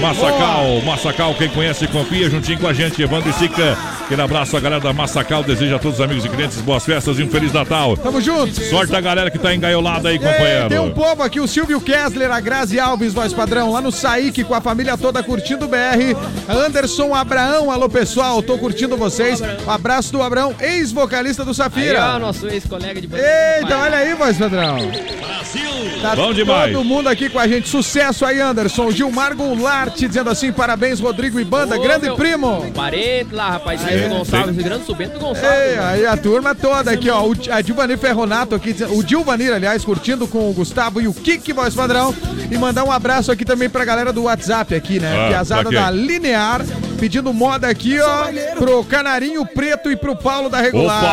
Massacal, 0.00 0.82
Massacal, 0.84 1.34
quem 1.34 1.48
conhece, 1.48 1.86
confia 1.88 2.28
juntinho 2.28 2.58
com 2.58 2.66
a 2.68 2.72
gente. 2.72 3.00
Evandro 3.00 3.30
e 3.30 3.32
Sica, 3.32 3.78
aquele 4.04 4.20
abraço 4.22 4.56
a 4.56 4.60
galera 4.60 4.80
da 4.82 4.92
Massacal, 4.92 5.42
deseja 5.42 5.76
a 5.76 5.78
todos 5.78 5.98
os 5.98 6.04
amigos 6.04 6.24
e 6.24 6.28
clientes 6.28 6.60
boas 6.60 6.84
festas 6.84 7.18
e 7.18 7.22
um 7.22 7.28
Feliz 7.28 7.52
Natal. 7.52 7.96
Tamo 7.96 8.20
junto. 8.20 8.33
Sorte 8.70 8.94
a 8.94 9.00
galera 9.00 9.30
que 9.30 9.38
tá 9.38 9.54
engaiolada 9.54 10.08
aí, 10.08 10.14
Ei, 10.16 10.18
companheiro. 10.18 10.68
tem 10.68 10.78
um 10.78 10.90
povo 10.92 11.22
aqui, 11.22 11.40
o 11.40 11.46
Silvio 11.48 11.80
Kessler, 11.80 12.30
a 12.30 12.40
Grazi 12.40 12.78
Alves, 12.78 13.12
voz 13.12 13.32
padrão, 13.32 13.72
lá 13.72 13.80
no 13.80 13.92
Saíque, 13.92 14.44
com 14.44 14.54
a 14.54 14.60
família 14.60 14.96
toda 14.96 15.22
curtindo 15.22 15.64
o 15.66 15.68
BR. 15.68 16.16
Anderson 16.48 17.14
Abraão, 17.14 17.70
alô 17.70 17.88
pessoal, 17.88 18.42
tô 18.42 18.58
curtindo 18.58 18.96
vocês. 18.96 19.40
Um 19.66 19.70
abraço 19.70 20.12
do 20.12 20.22
Abraão, 20.22 20.54
ex-vocalista 20.60 21.44
do 21.44 21.50
Aí, 21.50 21.54
Safira. 21.56 22.14
ó, 22.14 22.18
nosso 22.18 22.46
ex-colega 22.48 23.00
de 23.00 23.08
Eita, 23.14 23.78
olha 23.78 23.98
aí, 23.98 24.14
voz 24.14 24.36
padrão. 24.36 24.78
Tá 26.00 26.16
Bom 26.16 26.32
demais. 26.32 26.72
Todo 26.72 26.84
mundo 26.84 27.08
aqui 27.08 27.28
com 27.28 27.38
a 27.38 27.46
gente. 27.46 27.68
Sucesso 27.68 28.24
aí, 28.26 28.40
Anderson. 28.40 28.90
Gilmar 28.90 29.34
Goulart 29.34 29.94
dizendo 29.96 30.28
assim: 30.30 30.52
parabéns, 30.52 31.00
Rodrigo 31.00 31.38
e 31.40 31.44
banda, 31.44 31.76
Ô, 31.78 31.80
grande 31.82 32.06
meu 32.06 32.16
primo. 32.16 32.70
Parente 32.74 33.34
lá, 33.34 33.50
rapaz, 33.50 33.82
Aí, 33.84 34.02
Aí, 34.02 34.08
Gonçalves, 34.08 34.56
grande 34.56 34.84
Subento 34.84 35.14
Ei, 35.14 35.18
Gonçalves. 35.20 35.78
aí 35.78 36.06
a 36.06 36.16
turma 36.16 36.54
toda 36.54 36.90
aqui, 36.90 37.08
ó. 37.08 37.22
O, 37.26 37.34
a 37.50 37.60
Dilvanir 37.60 37.98
Aqui, 38.54 38.74
o 38.90 39.02
Dilvanir, 39.02 39.52
aliás, 39.52 39.84
curtindo 39.84 40.26
com 40.26 40.50
o 40.50 40.52
Gustavo 40.52 41.00
e 41.00 41.06
o 41.06 41.14
Kiki, 41.14 41.52
voz 41.52 41.74
padrão. 41.74 42.14
E 42.50 42.56
mandar 42.58 42.84
um 42.84 42.92
abraço 42.92 43.30
aqui 43.30 43.44
também 43.44 43.68
pra 43.68 43.84
galera 43.84 44.12
do 44.12 44.24
WhatsApp 44.24 44.74
aqui, 44.74 44.98
né? 44.98 45.26
Ah, 45.26 45.28
Piazada 45.28 45.68
ok. 45.68 45.78
da 45.78 45.90
Linear, 45.90 46.62
pedindo 46.98 47.32
moda 47.32 47.68
aqui, 47.68 47.98
ó, 48.00 48.26
pro 48.58 48.84
Canarinho 48.84 49.44
Preto 49.46 49.90
e 49.90 49.96
pro 49.96 50.16
Paulo 50.16 50.48
da 50.48 50.60
Regulagem. 50.60 51.08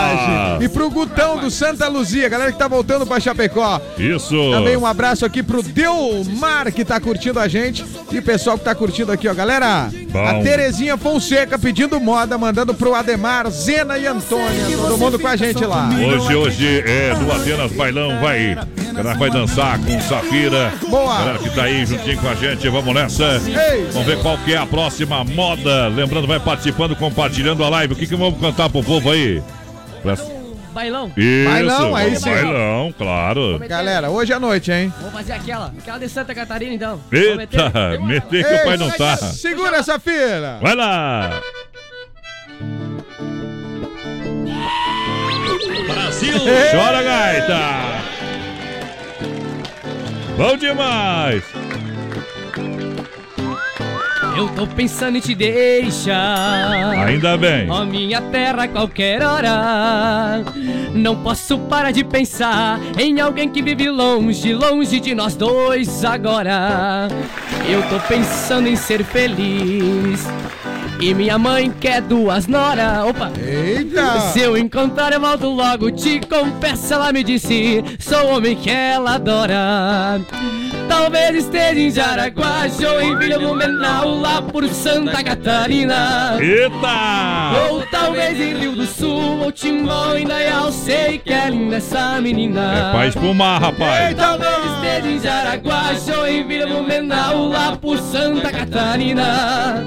Opa! 0.55 0.57
E 0.61 0.69
pro 0.69 0.89
Gutão 0.89 1.37
do 1.37 1.51
Santa 1.51 1.87
Luzia, 1.87 2.29
galera 2.29 2.51
que 2.51 2.57
tá 2.57 2.67
voltando 2.67 3.05
pra 3.05 3.19
Chapecó. 3.19 3.79
Isso. 3.97 4.35
Também 4.51 4.77
um 4.77 4.85
abraço 4.85 5.25
aqui 5.25 5.43
pro 5.43 5.61
Delmar 5.61 6.71
que 6.71 6.83
tá 6.85 6.99
curtindo 6.99 7.39
a 7.39 7.47
gente 7.47 7.85
e 8.11 8.19
o 8.19 8.23
pessoal 8.23 8.57
que 8.57 8.63
tá 8.63 8.73
curtindo 8.75 9.11
aqui, 9.11 9.27
ó. 9.27 9.33
Galera, 9.33 9.89
Bom. 10.11 10.23
a 10.25 10.41
Terezinha 10.41 10.97
Fonseca 10.97 11.57
pedindo 11.57 11.99
moda, 11.99 12.37
mandando 12.37 12.73
pro 12.73 12.93
Ademar, 12.93 13.49
Zena 13.49 13.97
e 13.97 14.05
Antônia. 14.05 14.65
Todo 14.77 14.97
mundo 14.97 15.17
com 15.17 15.27
a 15.27 15.35
gente 15.35 15.63
lá. 15.65 15.89
Hoje, 15.89 16.35
hoje 16.35 16.83
é 16.85 17.15
do 17.15 17.31
Atenas 17.31 17.71
Bailão, 17.71 18.19
vai. 18.19 18.57
Galera 18.93 19.17
vai 19.17 19.29
dançar 19.29 19.79
com 19.79 20.01
Safira. 20.01 20.73
Boa. 20.89 21.17
Galera 21.19 21.39
que 21.39 21.49
tá 21.49 21.63
aí 21.63 21.85
juntinho 21.85 22.17
com 22.19 22.27
a 22.27 22.35
gente, 22.35 22.67
vamos 22.69 22.93
nessa. 22.93 23.41
Ei. 23.47 23.87
Vamos 23.93 24.05
ver 24.07 24.21
qual 24.21 24.37
que 24.39 24.53
é 24.53 24.57
a 24.57 24.65
próxima 24.65 25.23
moda. 25.23 25.87
Lembrando, 25.87 26.27
vai 26.27 26.39
participando, 26.39 26.95
compartilhando 26.95 27.63
a 27.63 27.69
live. 27.69 27.93
O 27.93 27.95
que 27.95 28.05
que 28.05 28.15
vamos 28.15 28.39
cantar 28.39 28.69
pro 28.69 28.83
povo 28.83 29.09
aí? 29.11 29.41
Pra- 30.03 30.17
Bailão. 30.71 31.11
Isso, 31.15 31.49
Bailão, 31.49 31.95
aí 31.95 32.15
sim. 32.15 32.29
Bailão, 32.29 32.93
claro. 32.97 33.59
Galera, 33.67 34.09
hoje 34.09 34.33
à 34.33 34.39
noite, 34.39 34.71
hein? 34.71 34.93
Vou 35.01 35.11
fazer 35.11 35.33
aquela, 35.33 35.73
aquela 35.77 35.97
de 35.97 36.09
Santa 36.09 36.33
Catarina 36.33 36.73
então. 36.73 36.99
Eita, 37.11 37.99
meter 37.99 38.45
que 38.45 38.53
o 38.53 38.63
pai 38.63 38.77
não 38.77 38.89
tá. 38.91 39.17
Segura 39.17 39.77
essa 39.77 39.99
fila. 39.99 40.59
Vai 40.61 40.75
lá. 40.75 41.41
Brasil! 45.87 46.33
Chora, 46.71 47.03
gaita! 47.03 47.59
Bom 50.37 50.57
demais! 50.57 51.43
Eu 54.35 54.47
tô 54.55 54.65
pensando 54.65 55.17
em 55.17 55.21
te 55.21 55.35
deixar. 55.35 57.05
Ainda 57.05 57.37
bem. 57.37 57.69
Ó 57.69 57.83
minha 57.83 58.21
terra 58.21 58.63
a 58.63 58.67
qualquer 58.67 59.21
hora. 59.21 60.43
Não 60.93 61.21
posso 61.21 61.57
parar 61.59 61.91
de 61.91 62.03
pensar 62.03 62.79
em 62.97 63.19
alguém 63.19 63.49
que 63.49 63.61
vive 63.61 63.89
longe, 63.89 64.53
longe 64.53 64.99
de 64.99 65.13
nós 65.13 65.35
dois 65.35 66.03
agora. 66.05 67.07
Eu 67.69 67.81
tô 67.89 67.99
pensando 68.07 68.67
em 68.67 68.75
ser 68.75 69.03
feliz. 69.03 70.25
E 71.01 71.15
minha 71.15 71.35
mãe 71.35 71.73
quer 71.79 71.99
duas 71.99 72.45
nora. 72.45 73.03
Opa! 73.05 73.31
Eita! 73.43 74.19
Se 74.31 74.39
eu 74.39 74.55
encontrar 74.55 75.11
eu 75.11 75.19
volto 75.19 75.47
logo, 75.47 75.89
te 75.89 76.19
confesso, 76.19 76.93
ela 76.93 77.11
me 77.11 77.23
disse. 77.23 77.83
Sou 77.99 78.23
o 78.25 78.37
homem 78.37 78.55
que 78.55 78.69
ela 78.69 79.15
adora. 79.15 80.21
Talvez 80.87 81.37
esteja 81.37 81.79
em 81.79 81.89
Jaraguá, 81.89 82.67
Joinville, 82.67 83.39
Blumenau, 83.39 84.19
lá 84.19 84.43
por 84.43 84.67
Santa 84.69 85.23
Catarina. 85.23 86.37
Eita! 86.39 87.71
Ou 87.71 87.81
talvez 87.89 88.39
em 88.39 88.59
Rio 88.59 88.73
do 88.73 88.85
Sul, 88.85 89.39
ou 89.39 89.51
Timbó, 89.51 90.13
em 90.13 90.27
Dayal, 90.27 90.71
sei 90.71 91.17
que 91.17 91.33
é 91.33 91.49
linda 91.49 91.77
essa 91.77 92.21
menina. 92.21 92.89
É 92.89 92.91
pra 92.91 93.07
espumar, 93.07 93.59
rapaz. 93.59 94.15
Talvez 94.15 94.51
esteja 94.75 95.07
em 95.07 95.19
Jaraguá, 95.19 95.93
Joinville, 95.95 96.67
Blumenau, 96.67 97.47
lá 97.47 97.75
por 97.75 97.97
Santa 97.97 98.51
Catarina. 98.51 99.83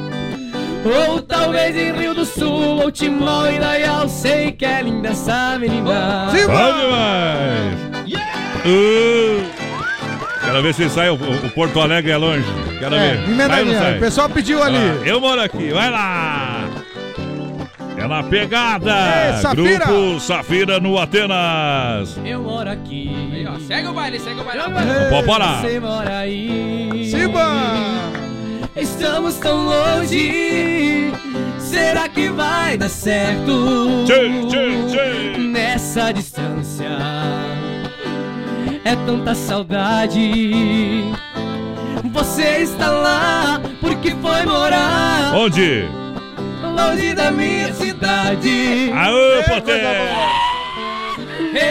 Ou 0.84 1.20
talvez 1.22 1.74
em 1.76 1.92
Rio 1.92 2.14
do 2.14 2.24
Sul, 2.26 2.82
ou 2.82 2.90
Timó 2.90 3.46
e 3.46 3.58
Dayal, 3.58 4.06
sei 4.08 4.52
que 4.52 4.64
é 4.66 4.82
linda 4.82 5.08
essa 5.10 5.58
menina. 5.58 6.26
Bom 6.26 6.32
demais! 6.36 8.14
Uh, 8.66 9.44
quero 10.44 10.62
ver 10.62 10.74
se 10.74 10.88
sai 10.90 11.08
o, 11.10 11.14
o 11.14 11.50
Porto 11.50 11.80
Alegre 11.80 12.10
é 12.12 12.16
longe. 12.16 12.44
Quero 12.78 12.94
É, 12.96 13.14
ver. 13.16 13.96
O 13.96 14.00
pessoal 14.00 14.28
pediu 14.28 14.62
ali. 14.62 14.76
Ah, 14.76 15.06
eu 15.06 15.20
moro 15.20 15.40
aqui, 15.40 15.70
vai 15.70 15.90
lá! 15.90 16.64
É 17.96 18.06
na 18.06 18.22
pegada! 18.22 18.92
Ei, 19.36 19.40
Safira! 19.40 19.86
Grupo 19.86 20.20
Safira 20.20 20.80
no 20.80 20.98
Atenas! 20.98 22.18
Eu 22.24 22.42
moro 22.42 22.68
aqui. 22.70 23.30
Aí, 23.32 23.46
ó, 23.46 23.58
segue 23.60 23.88
o 23.88 23.94
baile, 23.94 24.18
segue 24.18 24.40
o 24.40 24.44
baile. 24.44 24.62
Pode 25.08 25.26
parar! 25.26 25.60
Você 25.62 25.80
mora 25.80 26.18
aí. 26.18 27.08
Simba! 27.10 28.23
Estamos 28.76 29.36
tão 29.36 29.64
longe. 29.66 31.12
Será 31.58 32.08
que 32.08 32.28
vai 32.28 32.76
dar 32.76 32.88
certo? 32.88 34.04
Tchê, 34.04 34.30
tchê, 34.48 35.32
tchê. 35.34 35.38
Nessa 35.38 36.12
distância. 36.12 36.88
É 38.84 38.96
tanta 39.06 39.34
saudade. 39.34 41.04
Você 42.12 42.58
está 42.62 42.90
lá 42.90 43.60
porque 43.80 44.10
foi 44.10 44.44
morar 44.44 45.32
Onde? 45.34 45.84
longe 46.76 47.14
da 47.14 47.30
minha 47.30 47.72
cidade. 47.72 48.90
Aô, 48.92 49.42
Poté! 49.54 50.08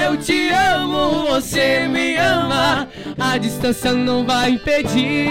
Eu 0.07 0.17
te 0.17 0.49
amo, 0.49 1.25
você 1.27 1.87
me 1.87 2.15
ama. 2.15 2.87
A 3.19 3.37
distância 3.37 3.91
não 3.91 4.25
vai 4.25 4.51
impedir. 4.51 5.29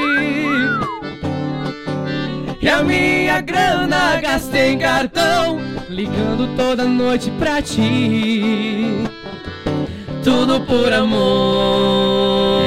E 2.62 2.68
a 2.68 2.80
minha 2.80 3.40
grana 3.40 4.20
gastei 4.20 4.74
em 4.74 4.78
cartão, 4.78 5.58
ligando 5.90 6.56
toda 6.56 6.84
noite 6.84 7.28
pra 7.32 7.60
ti. 7.60 9.02
Tudo 10.22 10.60
por 10.60 10.92
amor. 10.92 12.62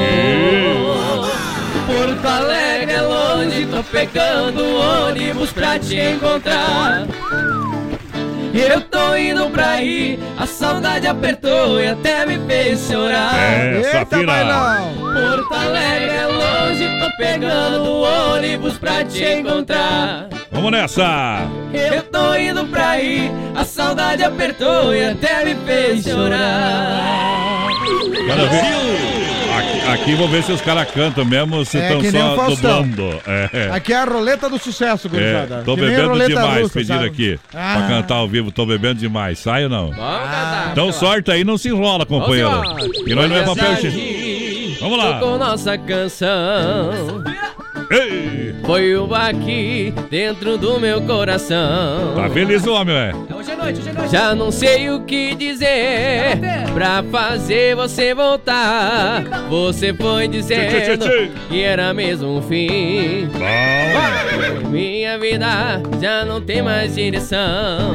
Porto 1.86 2.28
Alegre 2.28 2.92
é 2.92 3.00
longe, 3.00 3.66
tô 3.68 3.82
pegando 3.84 4.62
ônibus 5.06 5.50
pra 5.52 5.78
te 5.78 5.98
encontrar. 5.98 7.06
Eu 8.58 8.80
tô 8.80 9.14
indo 9.14 9.50
pra 9.50 9.72
aí, 9.72 10.18
a 10.38 10.46
saudade 10.46 11.06
apertou 11.06 11.78
e 11.78 11.88
até 11.88 12.24
me 12.24 12.38
fez 12.46 12.86
chorar. 12.86 13.34
É, 13.38 13.76
Eita, 13.76 13.90
Safira! 13.90 14.34
Porto 14.96 15.54
Alegre 15.54 16.10
é 16.10 16.26
longe, 16.26 16.88
tô 16.98 17.16
pegando 17.18 17.84
ônibus 18.34 18.78
pra 18.78 19.04
te 19.04 19.22
encontrar. 19.24 20.28
Vamos 20.50 20.70
nessa! 20.70 21.40
Eu 21.74 22.02
tô 22.04 22.34
indo 22.34 22.66
pra 22.68 22.90
aí, 22.90 23.30
a 23.54 23.62
saudade 23.62 24.24
apertou 24.24 24.94
e 24.94 25.04
até 25.04 25.44
me 25.44 25.54
fez 25.66 26.04
chorar. 26.04 27.68
Ver. 28.50 29.25
Aqui, 30.00 30.14
vou 30.14 30.28
ver 30.28 30.42
se 30.42 30.52
os 30.52 30.60
caras 30.60 30.90
cantam 30.90 31.24
mesmo, 31.24 31.64
se 31.64 31.78
É 31.78 31.82
estão 31.84 32.00
que 32.00 32.08
o 32.08 32.10
só 32.36 32.46
dublando. 32.48 33.20
É. 33.26 33.70
Aqui 33.72 33.92
é 33.92 33.96
a 33.96 34.04
roleta 34.04 34.48
do 34.48 34.58
sucesso, 34.58 35.06
É, 35.08 35.10
gurizada. 35.10 35.62
tô 35.64 35.74
Que 35.74 35.80
bebendo 35.80 36.26
demais, 36.26 36.62
russa, 36.62 36.74
pediram 36.74 36.96
sabe? 36.98 37.08
aqui. 37.08 37.38
Ah. 37.54 37.74
Pra 37.78 37.88
cantar 37.88 38.14
ao 38.16 38.28
vivo, 38.28 38.52
tô 38.52 38.66
bebendo 38.66 39.00
demais. 39.00 39.38
Sai 39.38 39.64
ou 39.64 39.70
não? 39.70 39.90
Vamos 39.90 39.96
cantar. 39.96 40.68
Então 40.72 40.92
sorte 40.92 41.30
aí, 41.30 41.44
não 41.44 41.56
se 41.58 41.68
enrola, 41.68 42.04
companheiro. 42.06 42.48
embora. 42.50 42.86
E 43.06 43.14
nós 43.14 43.28
não 43.30 43.36
é 43.36 43.42
papel 43.44 43.72
higiênico. 43.72 44.80
Vamos 44.80 44.98
lá. 44.98 45.18
Tocou 45.18 45.38
nossa 45.38 45.78
canção. 45.78 47.22
Ei! 47.90 48.46
foi 48.66 48.96
o 48.96 49.14
aqui 49.14 49.94
dentro 50.10 50.58
do 50.58 50.80
meu 50.80 51.00
coração. 51.02 52.14
Tá 52.16 52.28
feliz 52.28 52.66
o 52.66 52.72
homem, 52.72 52.96
é? 52.96 53.12
Hoje 53.32 53.52
é 53.52 53.56
noite, 53.56 53.80
hoje 53.80 53.88
é 53.88 53.92
noite. 53.92 54.12
Já 54.12 54.34
não 54.34 54.50
sei 54.50 54.90
o 54.90 55.04
que 55.04 55.36
dizer 55.36 56.40
pra 56.74 57.04
fazer 57.04 57.76
você 57.76 58.12
voltar. 58.12 59.22
Você 59.48 59.94
foi 59.94 60.26
dizendo 60.26 61.06
que 61.48 61.62
era 61.62 61.94
mesmo 61.94 62.38
um 62.38 62.42
fim. 62.42 63.28
Minha 64.68 65.16
vida 65.16 65.80
já 66.00 66.24
não 66.24 66.40
tem 66.40 66.60
mais 66.62 66.96
direção. 66.96 67.94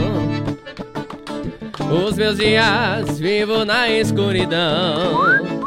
Os 2.07 2.15
meus 2.17 2.37
dias 2.37 3.19
vivo 3.19 3.65
na 3.65 3.89
escuridão. 3.89 5.60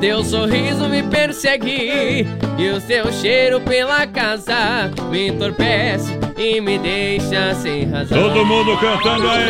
Teu 0.00 0.22
sorriso 0.22 0.88
me 0.88 1.02
persegue 1.02 2.26
e 2.58 2.68
o 2.68 2.80
seu 2.80 3.10
cheiro 3.12 3.60
pela 3.60 4.06
casa 4.06 4.90
me 5.10 5.28
entorpece 5.28 6.12
e 6.36 6.60
me 6.60 6.78
deixa 6.78 7.54
sem 7.54 7.90
razão. 7.90 8.22
Todo 8.22 8.44
mundo 8.44 8.76
cantando 8.78 9.28
aí. 9.28 9.46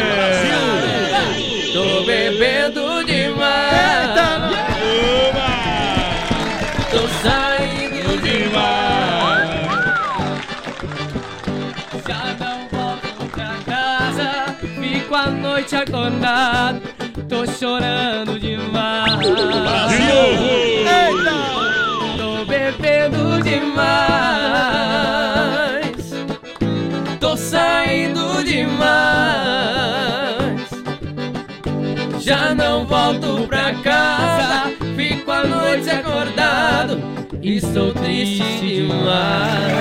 Tô 1.72 2.04
bebendo 2.04 3.04
demais. 3.04 4.16
Tô 6.90 7.08
saindo 7.22 8.16
demais. 8.22 9.50
Já 12.06 12.36
não 12.38 12.68
volto 12.70 13.26
pra 13.32 13.56
casa, 13.66 14.56
fico 14.80 15.14
a 15.14 15.26
noite 15.26 15.74
acordado, 15.76 16.80
tô 17.28 17.46
chorando 17.46 18.38
demais. 18.38 19.18
De 19.20 19.98
novo! 20.08 20.46
Tô 22.16 22.44
bebendo 22.44 23.42
demais, 23.42 23.86
Tô 27.18 27.36
saindo 27.36 28.44
demais. 28.44 28.86
Já 32.20 32.54
não 32.54 32.84
volto 32.86 33.46
pra 33.46 33.74
casa, 33.74 34.72
fico 34.96 35.30
a 35.30 35.44
noite 35.44 35.90
acordado. 35.90 37.25
Estou 37.48 37.92
triste 37.94 38.42
demais. 38.60 39.72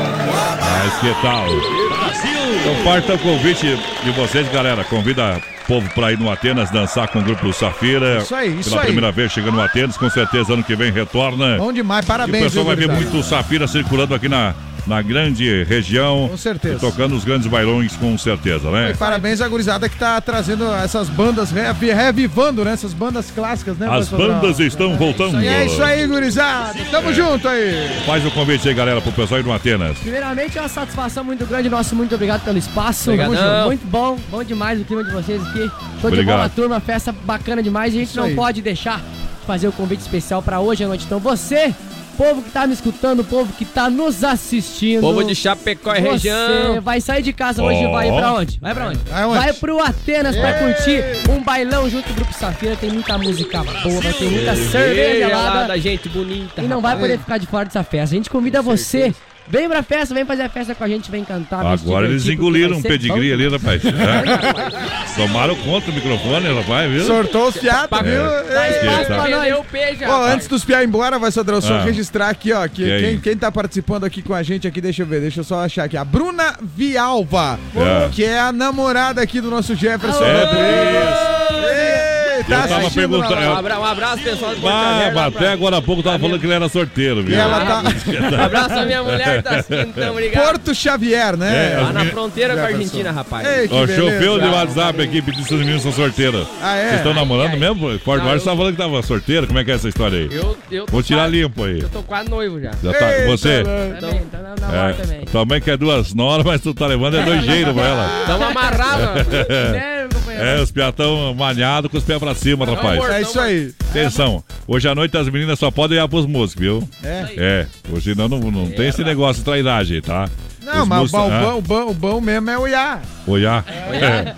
Mas 0.61 0.99
que 0.99 1.21
tal? 1.23 1.47
Então 1.49 2.83
parta 2.83 3.15
o 3.15 3.19
convite 3.19 3.75
de 4.03 4.11
vocês, 4.11 4.47
galera. 4.51 4.83
Convida 4.83 5.41
o 5.63 5.67
povo 5.67 5.89
pra 5.95 6.11
ir 6.11 6.19
no 6.19 6.29
Atenas 6.31 6.69
dançar 6.69 7.07
com 7.07 7.17
o 7.17 7.23
grupo 7.23 7.51
Safira. 7.51 8.19
Isso 8.19 8.35
aí, 8.35 8.59
isso 8.59 8.69
Pela 8.69 8.81
aí. 8.83 8.85
primeira 8.87 9.11
vez 9.11 9.31
chegando 9.31 9.55
no 9.55 9.61
Atenas, 9.63 9.97
com 9.97 10.07
certeza 10.11 10.53
ano 10.53 10.63
que 10.63 10.75
vem 10.75 10.91
retorna. 10.91 11.57
Bom 11.57 11.73
demais, 11.73 12.05
E 12.05 12.07
parabéns. 12.07 12.43
o 12.43 12.47
pessoal 12.49 12.65
viu, 12.75 12.87
vai 12.87 12.87
ver 12.87 12.93
muito 13.03 13.23
Safira 13.27 13.67
circulando 13.67 14.13
aqui 14.13 14.29
na, 14.29 14.53
na 14.87 15.01
grande 15.01 15.63
região. 15.63 16.27
Com 16.29 16.37
certeza. 16.37 16.75
E 16.75 16.79
tocando 16.79 17.15
os 17.15 17.23
grandes 17.23 17.47
bailões, 17.47 17.95
com 17.95 18.17
certeza, 18.17 18.69
né? 18.71 18.91
E 18.91 18.97
parabéns 18.97 19.41
à 19.41 19.47
gurizada 19.47 19.87
que 19.89 19.97
tá 19.97 20.19
trazendo 20.21 20.65
essas 20.75 21.09
bandas, 21.09 21.51
revi- 21.51 21.91
revivando, 21.91 22.63
né? 22.63 22.73
Essas 22.73 22.93
bandas 22.93 23.31
clássicas, 23.31 23.77
né? 23.77 23.87
As 23.89 24.09
bandas 24.09 24.59
estão 24.59 24.95
voltando. 24.95 25.41
E 25.41 25.47
é 25.47 25.65
isso 25.65 25.81
aí, 25.83 26.05
gurizada. 26.07 26.73
Tamo 26.91 27.13
junto 27.13 27.47
aí. 27.47 27.89
Faz 28.05 28.25
o 28.25 28.31
convite 28.31 28.67
aí, 28.67 28.73
galera, 28.75 29.01
pro 29.01 29.11
pessoal 29.11 29.39
ir 29.39 29.43
no 29.43 29.53
Atenas. 29.53 29.97
Primeiramente, 29.97 30.57
é 30.57 30.61
uma 30.61 30.69
satisfação 30.69 31.23
muito 31.23 31.45
grande. 31.45 31.69
Nosso 31.69 31.95
muito 31.95 32.13
obrigado 32.15 32.43
pelo 32.43 32.57
espaço. 32.57 33.11
Obrigadão. 33.11 33.65
Muito 33.67 33.85
bom, 33.87 34.17
bom 34.29 34.43
demais 34.43 34.79
o 34.79 34.85
clima 34.85 35.03
de 35.03 35.11
vocês 35.11 35.41
aqui. 35.47 35.59
De 35.99 36.05
Obrigado. 36.07 36.35
bola, 36.37 36.49
turma, 36.49 36.79
festa 36.79 37.11
bacana 37.11 37.63
demais. 37.63 37.93
A 37.93 37.97
gente 37.97 38.09
Isso 38.09 38.17
não 38.19 38.25
aí. 38.25 38.35
pode 38.35 38.61
deixar 38.61 38.99
de 38.99 39.45
fazer 39.47 39.67
o 39.67 39.71
convite 39.71 40.01
especial 40.01 40.41
pra 40.41 40.59
hoje 40.59 40.83
à 40.83 40.87
noite. 40.87 41.05
Então, 41.05 41.19
você, 41.19 41.73
povo 42.17 42.41
que 42.41 42.49
tá 42.49 42.65
me 42.65 42.73
escutando, 42.73 43.23
povo 43.23 43.51
que 43.53 43.65
tá 43.65 43.89
nos 43.89 44.23
assistindo. 44.23 45.01
Povo 45.01 45.23
de 45.23 45.35
Chapecó 45.35 45.93
e 45.95 46.01
Você 46.01 46.09
região. 46.29 46.81
vai 46.81 46.99
sair 47.01 47.21
de 47.21 47.33
casa 47.33 47.61
hoje 47.63 47.83
e 47.83 47.87
vai 47.91 48.11
pra 48.11 48.33
onde? 48.33 48.59
Vai 48.59 48.73
pra 48.73 48.87
onde? 48.87 48.99
Aonde? 49.11 49.39
Vai 49.39 49.53
pro 49.53 49.79
Atenas 49.81 50.35
pra 50.35 50.53
curtir 50.53 51.03
um 51.29 51.43
bailão 51.43 51.89
junto 51.89 52.05
com 52.05 52.11
o 52.11 52.15
Grupo 52.15 52.33
Safira. 52.33 52.75
Tem 52.75 52.89
muita 52.91 53.17
música 53.17 53.63
boa, 53.63 54.01
vai 54.01 54.13
ter 54.13 54.29
muita 54.29 54.55
cerveja 54.55 55.27
gelada. 55.27 55.67
da 55.67 55.77
gente 55.77 56.09
bonita. 56.09 56.61
E 56.61 56.67
não 56.67 56.81
vai 56.81 56.97
poder 56.97 57.19
ficar 57.19 57.37
de 57.37 57.47
fora 57.47 57.65
dessa 57.65 57.83
festa. 57.83 58.15
A 58.15 58.17
gente 58.17 58.29
convida 58.29 58.61
você. 58.61 59.13
Vem 59.47 59.69
pra 59.69 59.83
festa, 59.83 60.13
vem 60.13 60.25
fazer 60.25 60.41
a 60.41 60.49
festa 60.49 60.73
com 60.73 60.83
a 60.83 60.87
gente, 60.87 61.11
vem 61.11 61.23
cantar. 61.23 61.63
Agora 61.65 62.07
eles 62.07 62.27
engoliram 62.27 62.77
um 62.77 62.81
pedigree 62.81 63.29
bom. 63.29 63.33
ali, 63.35 63.49
rapaz. 63.49 63.81
É. 65.15 65.15
Tomaram 65.15 65.55
conta 65.57 65.85
do 65.91 65.93
microfone, 65.93 66.53
rapaz, 66.53 66.91
viu? 66.91 67.05
Sortou 67.05 67.47
os 67.49 67.55
fiados, 67.57 67.99
É. 67.99 68.03
viu? 68.03 68.23
Dá 68.53 68.67
Ei. 68.69 68.75
espaço 68.77 69.05
pra 69.05 69.17
nós. 69.17 69.29
Perdeu 69.29 69.59
o 69.59 69.63
peixe, 69.65 70.03
Ó, 70.03 70.07
rapaz. 70.11 70.33
antes 70.33 70.47
dos 70.47 70.65
piar 70.65 70.81
ir 70.83 70.87
embora, 70.87 71.17
vai, 71.19 71.31
Sodrão, 71.31 71.61
só 71.61 71.75
Ah. 71.75 71.83
registrar 71.83 72.29
aqui, 72.29 72.51
ó. 72.51 72.67
Que 72.67 72.91
aí? 72.91 73.01
quem, 73.03 73.19
quem 73.19 73.37
tá 73.37 73.51
participando 73.51 74.03
aqui 74.03 74.21
com 74.21 74.33
a 74.33 74.41
gente 74.43 74.67
aqui, 74.67 74.81
deixa 74.81 75.03
eu 75.03 75.05
ver, 75.05 75.21
deixa 75.21 75.39
eu 75.41 75.43
só 75.43 75.59
achar 75.63 75.83
aqui. 75.85 75.95
A 75.95 76.03
Bruna 76.03 76.55
Vialva, 76.61 77.59
É. 77.75 78.09
que 78.11 78.23
é 78.25 78.39
a 78.39 78.51
namorada 78.51 79.21
aqui 79.21 79.39
do 79.39 79.49
nosso 79.51 79.75
Jefferson 79.75 80.23
É, 80.23 80.43
Rodrigues. 80.43 82.04
Ei, 82.37 82.43
tá 82.43 82.55
Eu 82.63 82.67
tava 82.67 82.91
perguntando-. 82.91 83.35
Um 83.41 83.55
abra- 83.55 83.79
um 83.79 83.85
abraço, 83.85 84.23
pessoal 84.23 84.55
do 84.55 84.61
Porto 84.61 84.73
Ah, 84.73 85.07
até 85.07 85.29
pra- 85.39 85.51
agora 85.51 85.77
há 85.77 85.81
pouco 85.81 86.03
tava 86.03 86.19
falando 86.19 86.39
que 86.39 86.45
ele 86.45 86.53
era 86.53 86.67
sorteiro, 86.69 87.23
viu? 87.23 87.35
E 87.35 87.39
ela 87.39 87.59
tá- 87.65 87.83
Um 88.37 88.43
abraço 88.43 88.73
à 88.79 88.85
minha 88.85 89.03
mulher 89.03 89.37
que 89.37 89.41
tá 89.43 89.49
assistindo, 89.57 89.89
então, 89.89 90.11
obrigado. 90.11 90.43
Porto 90.45 90.75
Xavier, 90.75 91.37
né? 91.37 91.73
É, 91.73 91.81
Lá 91.81 91.93
na 91.93 92.05
fronteira 92.05 92.53
com 92.55 92.61
a. 92.61 92.65
Argentina, 92.65 93.11
rapaz. 93.11 93.47
Ei, 93.47 93.69
Ó, 93.71 93.87
choveu 93.87 94.39
de 94.39 94.47
WhatsApp 94.47 95.01
aqui, 95.01 95.21
pedindo 95.21 95.45
se 95.47 95.53
os 95.53 95.59
meninos 95.59 95.81
são 95.81 95.91
sorteiros. 95.91 96.45
Ah, 96.61 96.75
é? 96.75 96.81
Vocês 96.87 96.95
estão 96.97 97.13
namorando 97.13 97.51
ai. 97.51 97.57
mesmo? 97.59 97.87
Não, 97.89 97.99
Mar 98.05 98.33
eu- 98.33 98.39
você 98.39 98.45
tava 98.45 98.57
falando 98.57 98.71
que 98.73 98.77
tava 98.81 99.01
sorteiro? 99.03 99.47
Como 99.47 99.59
é 99.59 99.63
que 99.63 99.71
é 99.71 99.75
essa 99.75 99.87
história 99.87 100.19
aí? 100.19 100.29
Eu, 100.31 100.57
eu 100.71 100.85
tô 100.85 100.91
Vou 100.91 101.03
tirar 101.03 101.23
quase- 101.23 101.31
limpo 101.41 101.63
aí. 101.63 101.79
Eu 101.81 101.89
tô 101.89 102.03
quase 102.03 102.29
noivo 102.29 102.59
já. 102.59 102.71
Já 102.83 102.93
tá, 102.93 103.11
Eita, 103.11 103.27
você? 103.27 103.63
mano. 103.63 103.99
Também, 104.01 104.21
tá 104.25 104.37
na, 104.39 104.55
na 104.67 104.83
hora 104.83 104.93
também. 104.93 105.21
É, 105.21 105.25
também 105.25 105.61
quer 105.61 105.77
duas 105.77 106.13
noras, 106.13 106.45
mas 106.45 106.61
tu 106.61 106.73
tá 106.73 106.87
levando 106.87 107.17
é 107.17 107.23
doijeiro 107.23 107.73
pra 107.73 107.83
ela. 107.83 108.09
Tamo 108.27 108.43
amarrado. 108.49 109.01
Sério, 109.29 109.35
companheiro? 109.35 109.94
É, 110.35 110.61
os 110.61 110.71
piatão 110.71 111.33
malhados 111.33 111.89
com 111.89 111.97
os 111.97 112.03
pés 112.03 112.19
pra 112.19 112.35
cima, 112.35 112.65
rapaz. 112.65 113.03
É 113.09 113.21
isso 113.21 113.39
aí. 113.39 113.73
Atenção, 113.89 114.43
hoje 114.67 114.87
à 114.87 114.95
noite 114.95 115.17
as 115.17 115.29
meninas 115.29 115.59
só 115.59 115.71
podem 115.71 115.97
ir 115.97 116.07
pros 116.07 116.25
músicos, 116.25 116.61
viu? 116.61 116.89
É. 117.03 117.33
É, 117.37 117.67
hoje 117.91 118.15
não, 118.15 118.27
não, 118.27 118.39
não 118.39 118.69
tem 118.71 118.87
esse 118.87 119.03
negócio 119.03 119.41
de 119.41 119.45
trairagem, 119.45 120.01
tá? 120.01 120.29
Não, 120.65 120.81
Os 120.83 120.87
mas 120.87 121.09
o 121.09 121.11
bom, 121.11 121.27
o 121.27 121.31
ah, 121.31 121.39
bom, 121.39 121.57
o 121.57 121.61
bom, 121.61 121.89
o 121.89 121.93
bom 121.93 122.21
mesmo 122.21 122.49
é 122.49 122.57
o 122.57 122.67
Iá. 122.67 122.99
Olhar. 123.27 123.63
É. 123.91 124.35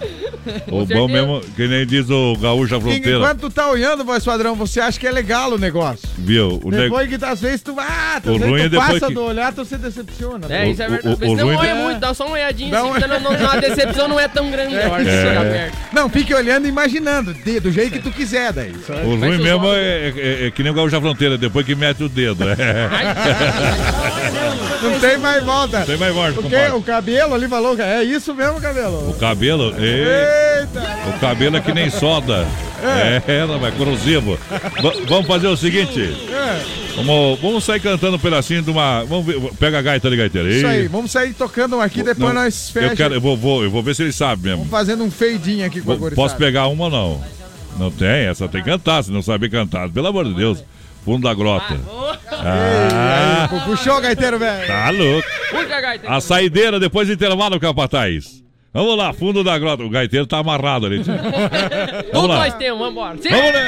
O 0.71 0.85
bom 0.85 1.09
mesmo, 1.09 1.41
que 1.57 1.67
nem 1.67 1.85
diz 1.85 2.09
o 2.09 2.37
gaúcho 2.37 2.71
da 2.75 2.79
fronteira. 2.79 3.17
Enquanto 3.17 3.39
tu 3.41 3.49
tá 3.49 3.69
olhando, 3.69 4.05
voz 4.05 4.23
padrão, 4.23 4.55
você 4.55 4.79
acha 4.79 4.97
que 4.97 5.05
é 5.05 5.11
legal 5.11 5.51
o 5.51 5.57
negócio. 5.57 6.07
Viu? 6.17 6.61
O. 6.63 6.71
Depois 6.71 7.09
que 7.09 7.23
às 7.25 7.41
vezes 7.41 7.61
tu, 7.61 7.75
ah, 7.77 8.21
tu, 8.23 8.29
O 8.29 8.35
às 8.35 8.37
vezes 8.39 8.49
ruim 8.49 8.61
tu 8.61 8.65
é 8.65 8.69
depois 8.69 8.87
passa 8.93 9.07
que- 9.07 9.13
do 9.13 9.23
olhar, 9.25 9.51
tu 9.53 9.65
se 9.65 9.77
decepciona. 9.77 10.47
É, 10.49 10.69
isso 10.69 10.81
é 10.81 10.87
O- 10.87 10.91
verdade. 10.91 11.25
o- 11.25 11.31
o 11.31 11.35
não 11.35 11.47
olha 11.53 11.73
de- 11.75 11.81
muito, 11.81 11.99
dá 11.99 12.13
só 12.13 12.25
uma 12.25 12.35
olhadinha. 12.35 12.71
Dá 12.71 12.79
assim, 12.79 12.87
uma- 12.89 12.99
não, 13.07 13.19
não, 13.19 13.49
a 13.49 13.57
decepção 13.57 14.07
não 14.07 14.17
é 14.19 14.27
tão 14.29 14.49
grande. 14.49 14.73
É. 14.75 14.89
perto. 14.89 15.77
Não, 15.91 16.09
fique 16.09 16.33
olhando 16.33 16.65
e 16.65 16.69
imaginando, 16.69 17.33
de- 17.33 17.59
do 17.59 17.69
jeito 17.71 17.91
que 17.93 17.99
tu 17.99 18.11
quiser 18.11 18.53
daí. 18.53 18.73
Só- 18.85 18.93
O 18.93 19.17
ruim 19.17 19.37
mesmo 19.37 19.67
é, 19.73 20.13
é- 20.15 20.45
é 20.47 20.51
que 20.51 20.63
nem 20.63 20.71
o 20.71 20.75
gaúcho 20.75 20.91
da 20.95 21.01
fronteira, 21.01 21.37
depois 21.37 21.65
que 21.65 21.75
mete 21.75 22.03
o 22.05 22.09
dedo. 22.09 22.45
É. 22.49 22.87
Não 24.81 24.99
tem 24.99 25.17
mais 25.17 25.43
volta. 25.43 25.81
Tem 25.81 25.97
mais 25.97 26.13
morte, 26.17 26.35
Porque 26.35 26.49
compadre. 26.55 26.77
o 26.77 26.81
cabelo 26.81 27.33
ali 27.35 27.47
falou, 27.47 27.75
que 27.75 27.81
é 27.81 28.03
isso 28.03 28.33
mesmo, 28.33 28.59
cabelo. 28.59 29.09
O 29.09 29.13
cabelo, 29.13 29.73
é, 29.77 30.59
Eita! 30.61 30.81
o 31.15 31.19
cabelo 31.19 31.57
é 31.57 31.61
que 31.61 31.73
nem 31.73 31.89
soda. 31.89 32.45
É, 33.27 33.45
não, 33.47 33.65
é 33.65 33.71
corrosivo. 33.71 34.37
Va- 34.81 34.93
vamos 35.07 35.25
fazer 35.27 35.47
o 35.47 35.57
seguinte. 35.57 35.99
É, 36.31 36.87
Vamos, 36.97 37.39
vamos 37.39 37.63
sair 37.63 37.79
cantando 37.79 38.15
um 38.15 38.19
pedacinho 38.19 38.61
de 38.63 38.71
uma. 38.71 39.03
Vamos 39.03 39.23
ver, 39.25 39.39
pega 39.59 39.77
a 39.77 39.81
gaita 39.83 40.07
ali, 40.07 40.17
gaiteiro. 40.17 40.49
isso 40.49 40.65
aí, 40.65 40.87
vamos 40.87 41.11
sair 41.11 41.31
tocando 41.33 41.75
um 41.77 41.81
aqui, 41.81 42.01
depois 42.01 42.33
Não, 42.33 42.41
nós 42.41 42.67
eu, 42.69 42.73
fechamos. 42.73 42.97
quero, 42.97 43.13
eu, 43.13 43.21
vou, 43.21 43.37
vou- 43.37 43.63
eu 43.63 43.69
vou 43.69 43.83
ver 43.83 43.93
se 43.95 44.01
ele 44.01 44.11
sabe 44.11 44.43
mesmo. 44.43 44.57
Vamos 44.59 44.71
fazendo 44.71 45.03
um 45.03 45.11
feidinho 45.11 45.63
aqui 45.65 45.79
com 45.79 45.91
a 45.91 45.95
gurizada. 45.95 46.15
Posso 46.15 46.35
pegar 46.35 46.67
uma 46.67 46.85
ou 46.85 46.89
não? 46.89 47.23
Não 47.77 47.91
tem, 47.91 48.25
essa 48.25 48.47
tem 48.47 48.63
que 48.63 48.69
cantar, 48.69 49.03
se 49.03 49.11
não 49.11 49.21
sabe 49.21 49.47
cantar. 49.47 49.89
Pelo 49.89 50.07
amor 50.07 50.25
de 50.25 50.33
Deus. 50.33 50.63
Fundo 51.07 51.25
da 51.25 51.33
grota. 51.33 51.79
Ah, 52.33 53.47
pu- 53.49 53.61
puxou, 53.61 54.01
gaiteiro, 54.01 54.37
velho. 54.37 54.67
tá 54.67 54.89
louco. 54.89 55.25
Puxa, 55.51 55.79
gaita. 55.79 56.09
A 56.13 56.19
saideira 56.19 56.81
depois 56.81 57.07
do 57.07 57.13
intervalo, 57.13 57.57
capataz. 57.61 58.43
Vamos 58.73 58.97
lá, 58.97 59.13
fundo 59.13 59.41
da 59.41 59.57
grota. 59.57 59.83
O 59.83 59.89
gaiteiro 59.89 60.27
tá 60.27 60.39
amarrado 60.39 60.85
ali. 60.85 61.01
tio. 61.01 61.13
Tudo 62.11 62.11
Vamos 62.11 62.27
lá. 62.29 62.39
nós 62.39 62.53
temos, 62.55 62.79
vambora. 62.79 63.15
Sim. 63.21 63.29
Vamos 63.29 63.53
lá. 63.53 63.61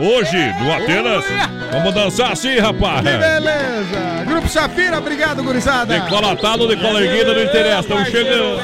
Hoje, 0.00 0.36
no 0.60 0.72
Atenas, 0.72 1.24
vamos 1.70 1.94
dançar 1.94 2.32
assim, 2.32 2.58
rapaz. 2.58 2.96
Que 3.02 3.16
beleza. 3.18 4.24
Grupo 4.26 4.48
Safira, 4.48 4.98
obrigado, 4.98 5.44
gurizada. 5.44 5.96
Decola 6.00 6.32
atado, 6.32 6.66
decola 6.66 7.00
erguida, 7.00 7.32
não 7.34 7.42
interessa. 7.44 7.80
Estamos 7.82 8.08
chegando. 8.08 8.60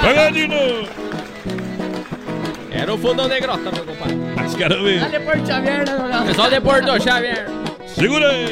Pega, 0.00 0.30
Nino. 0.30 0.99
Era 2.70 2.94
o 2.94 2.98
fundão 2.98 3.28
de 3.28 3.40
grota, 3.40 3.70
meu 3.72 3.84
compadre. 3.84 4.16
Mas 4.36 4.54
quero 4.54 4.82
ver. 4.82 5.02
Olha 5.02 5.20
Porto 5.20 5.46
Xavier, 5.46 5.84
né, 5.86 6.08
meu 6.12 6.26
Pessoal 6.26 6.50
de 6.50 6.60
Porto 6.60 7.02
Xavier. 7.02 7.46
Segura 7.86 8.30
aí. 8.30 8.46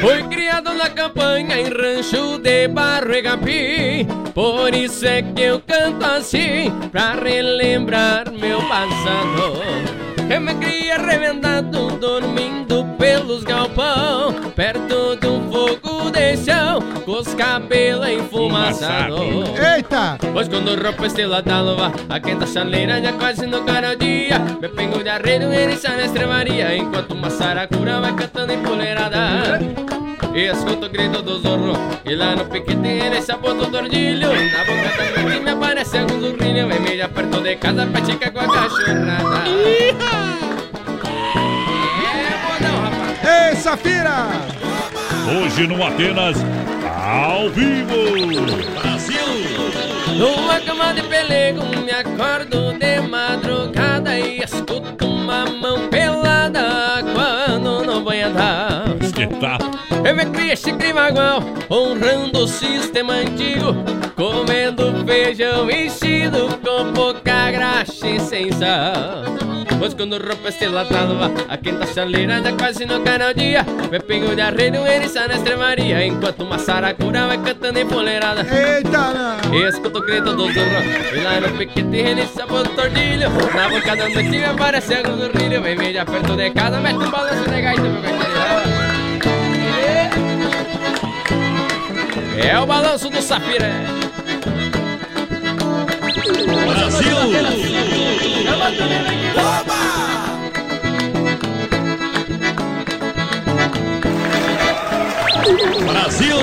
Fui 0.00 0.22
criado 0.24 0.74
na 0.74 0.90
campanha 0.90 1.58
em 1.60 1.64
rancho 1.68 2.38
de 2.38 2.66
barro 2.66 3.14
e 3.14 3.22
capim 3.22 4.04
Por 4.34 4.74
isso 4.74 5.06
é 5.06 5.22
que 5.22 5.42
eu 5.42 5.60
canto 5.60 6.04
assim 6.04 6.72
Pra 6.90 7.12
relembrar 7.12 8.24
meu 8.32 8.60
passado 8.62 9.62
Eu 10.28 10.40
me 10.40 10.54
criei 10.56 10.90
arrebentado, 10.90 11.96
dormindo 11.98 12.81
pelos 13.02 13.42
galpão, 13.42 14.32
perto 14.54 15.16
de 15.16 15.26
um 15.26 15.50
fogo 15.50 16.08
de 16.12 16.36
chão, 16.36 16.80
com 17.04 17.18
os 17.18 17.34
cabelos 17.34 18.08
enfumaçados. 18.08 19.18
Eita! 19.58 20.16
Pois 20.32 20.46
quando 20.46 20.80
roupa 20.80 21.06
estrela 21.08 21.42
da 21.42 21.60
luva, 21.60 21.92
a 22.08 22.20
quenta 22.20 22.46
chaleira 22.46 23.02
já 23.02 23.12
quase 23.14 23.44
no 23.44 23.64
cara 23.64 23.96
dia. 23.96 24.38
Me 24.38 24.68
pego 24.68 25.02
de 25.02 25.08
arreio 25.08 25.52
e 25.52 25.66
deixa 25.66 25.88
na 25.88 26.04
extremaria, 26.04 26.76
enquanto 26.76 27.10
uma 27.10 27.28
saracura 27.28 28.00
vai 28.00 28.14
cantando 28.14 28.52
empoleirada. 28.52 29.58
E 30.32 30.46
escuto 30.46 30.86
o 30.86 30.88
grito 30.88 31.20
do 31.20 31.40
zorro 31.40 31.74
E 32.06 32.14
lá 32.14 32.34
no 32.34 32.46
piquete 32.46 32.88
ele 32.88 33.20
sabotou 33.20 33.66
o 33.66 33.70
tordilho 33.70 34.28
Na 34.28 34.64
boca 34.64 34.96
da 34.96 35.40
me 35.40 35.50
aparece 35.50 35.98
algum 35.98 36.18
zurrilho 36.18 36.68
Vem 36.68 36.80
meio 36.80 37.06
perto 37.10 37.42
de 37.42 37.56
casa 37.56 37.84
pra 37.84 38.02
chica 38.02 38.30
com 38.30 38.38
a 38.38 38.46
cachorrada 38.46 40.21
Ei, 43.72 43.78
Safira! 43.78 44.28
Hoje 45.26 45.66
no 45.66 45.82
Atenas, 45.82 46.36
ao 46.94 47.48
vivo! 47.48 48.44
Brasil! 48.80 49.16
Numa 50.18 50.60
cama 50.60 50.92
de 50.92 51.02
pelego 51.02 51.64
me 51.82 51.90
acordo 51.90 52.74
de 52.74 53.00
madrugada 53.00 54.18
E 54.18 54.42
escuto 54.42 55.06
uma 55.06 55.46
mão 55.46 55.88
pelada 55.88 57.02
quando 57.14 57.86
não 57.86 58.04
vai 58.04 58.22
andar 58.22 58.84
Esquetado 59.00 59.71
eu 60.04 60.16
me 60.16 60.26
criei 60.26 60.56
chicre 60.56 60.92
magual, 60.92 61.42
honrando 61.70 62.40
o 62.40 62.48
sistema 62.48 63.14
antigo 63.14 63.74
Comendo 64.14 65.04
feijão 65.04 65.70
enchido 65.70 66.48
com 66.62 66.92
pouca 66.92 67.50
graxa 67.50 68.06
e 68.08 68.20
sem 68.20 68.52
sal. 68.52 69.24
Pois 69.78 69.94
quando 69.94 70.16
roupa 70.16 70.48
estilada 70.48 70.88
a 71.48 71.56
quinta 71.56 71.86
chaleira 71.86 72.40
já 72.40 72.52
quase 72.52 72.84
no 72.84 73.00
canal 73.00 73.34
dia. 73.34 73.64
Me 73.90 73.98
pego 73.98 74.34
de 74.34 74.40
arreio 74.40 74.86
eriça 74.86 75.26
na 75.26 75.34
extremaria 75.34 76.06
Enquanto 76.06 76.44
uma 76.44 76.58
saracura 76.58 77.26
vai 77.26 77.38
cantando 77.38 77.80
empoleirada 77.80 78.42
Eita! 78.42 79.36
E 79.52 79.68
escuto 79.68 79.98
o 79.98 80.02
grito 80.02 80.34
do 80.36 80.52
zorro 80.52 80.82
E 81.12 81.20
lá 81.20 81.40
no 81.40 81.58
piquete 81.58 81.96
eriça 81.96 82.46
por 82.46 82.66
tordilho 82.68 83.28
Na 83.54 83.68
boca 83.68 83.96
da 83.96 84.08
noite 84.08 84.30
me 84.30 84.44
aparece 84.44 84.94
algum 84.94 85.18
zurrilho 85.18 85.60
Vem 85.62 85.76
meio 85.76 86.06
perto 86.06 86.36
de 86.36 86.50
casa, 86.50 86.80
mete 86.80 86.96
um 86.96 87.10
balanço 87.10 87.50
de 87.50 87.60
gaita 87.60 87.82
meu 87.82 88.02
gaiteiro 88.02 88.31
É 92.36 92.58
o 92.58 92.66
balanço 92.66 93.10
do 93.10 93.20
Safira. 93.20 93.70
Brasil! 96.66 97.16
Brasil! 105.86 106.36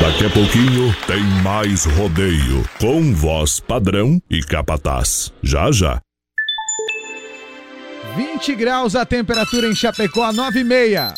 Daqui 0.00 0.26
a 0.26 0.30
pouquinho 0.30 0.96
tem 1.06 1.22
mais 1.42 1.84
rodeio 1.84 2.68
com 2.80 3.14
voz 3.14 3.60
padrão 3.60 4.20
e 4.30 4.40
capataz. 4.42 5.32
Já 5.42 5.70
já. 5.70 6.00
20 8.16 8.54
graus 8.54 8.96
a 8.96 9.04
temperatura 9.04 9.66
em 9.68 9.74
Chapecó, 9.74 10.32
9 10.32 10.60
e 10.60 10.64
meia. 10.64 11.14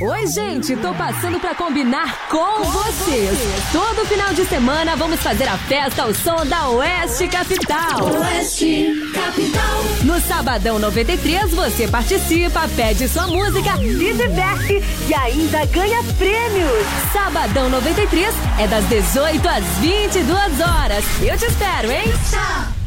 Oi, 0.00 0.26
gente, 0.28 0.76
tô 0.76 0.94
passando 0.94 1.40
para 1.40 1.56
combinar 1.56 2.28
com 2.28 2.62
vocês. 2.62 3.36
Todo 3.72 4.06
final 4.06 4.32
de 4.32 4.44
semana 4.44 4.94
vamos 4.94 5.18
fazer 5.20 5.48
a 5.48 5.58
festa 5.58 6.04
ao 6.04 6.14
som 6.14 6.46
da 6.46 6.68
Oeste 6.68 7.26
Capital. 7.26 8.04
Oeste 8.04 8.94
Capital. 9.12 9.84
No 10.04 10.20
Sabadão 10.20 10.78
93 10.78 11.52
você 11.52 11.88
participa, 11.88 12.68
pede 12.76 13.08
sua 13.08 13.26
música, 13.26 13.76
se 13.76 14.12
diverte 14.12 14.84
e 15.08 15.14
ainda 15.14 15.64
ganha 15.66 16.00
prêmios. 16.16 16.86
Sabadão 17.12 17.68
93 17.68 18.32
é 18.60 18.68
das 18.68 18.84
18 18.88 19.48
às 19.48 19.64
22 19.80 20.60
horas. 20.60 21.04
Eu 21.20 21.36
te 21.36 21.46
espero, 21.46 21.90
hein? 21.90 22.04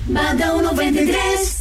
Sabadão 0.08 0.62
93. 0.62 1.61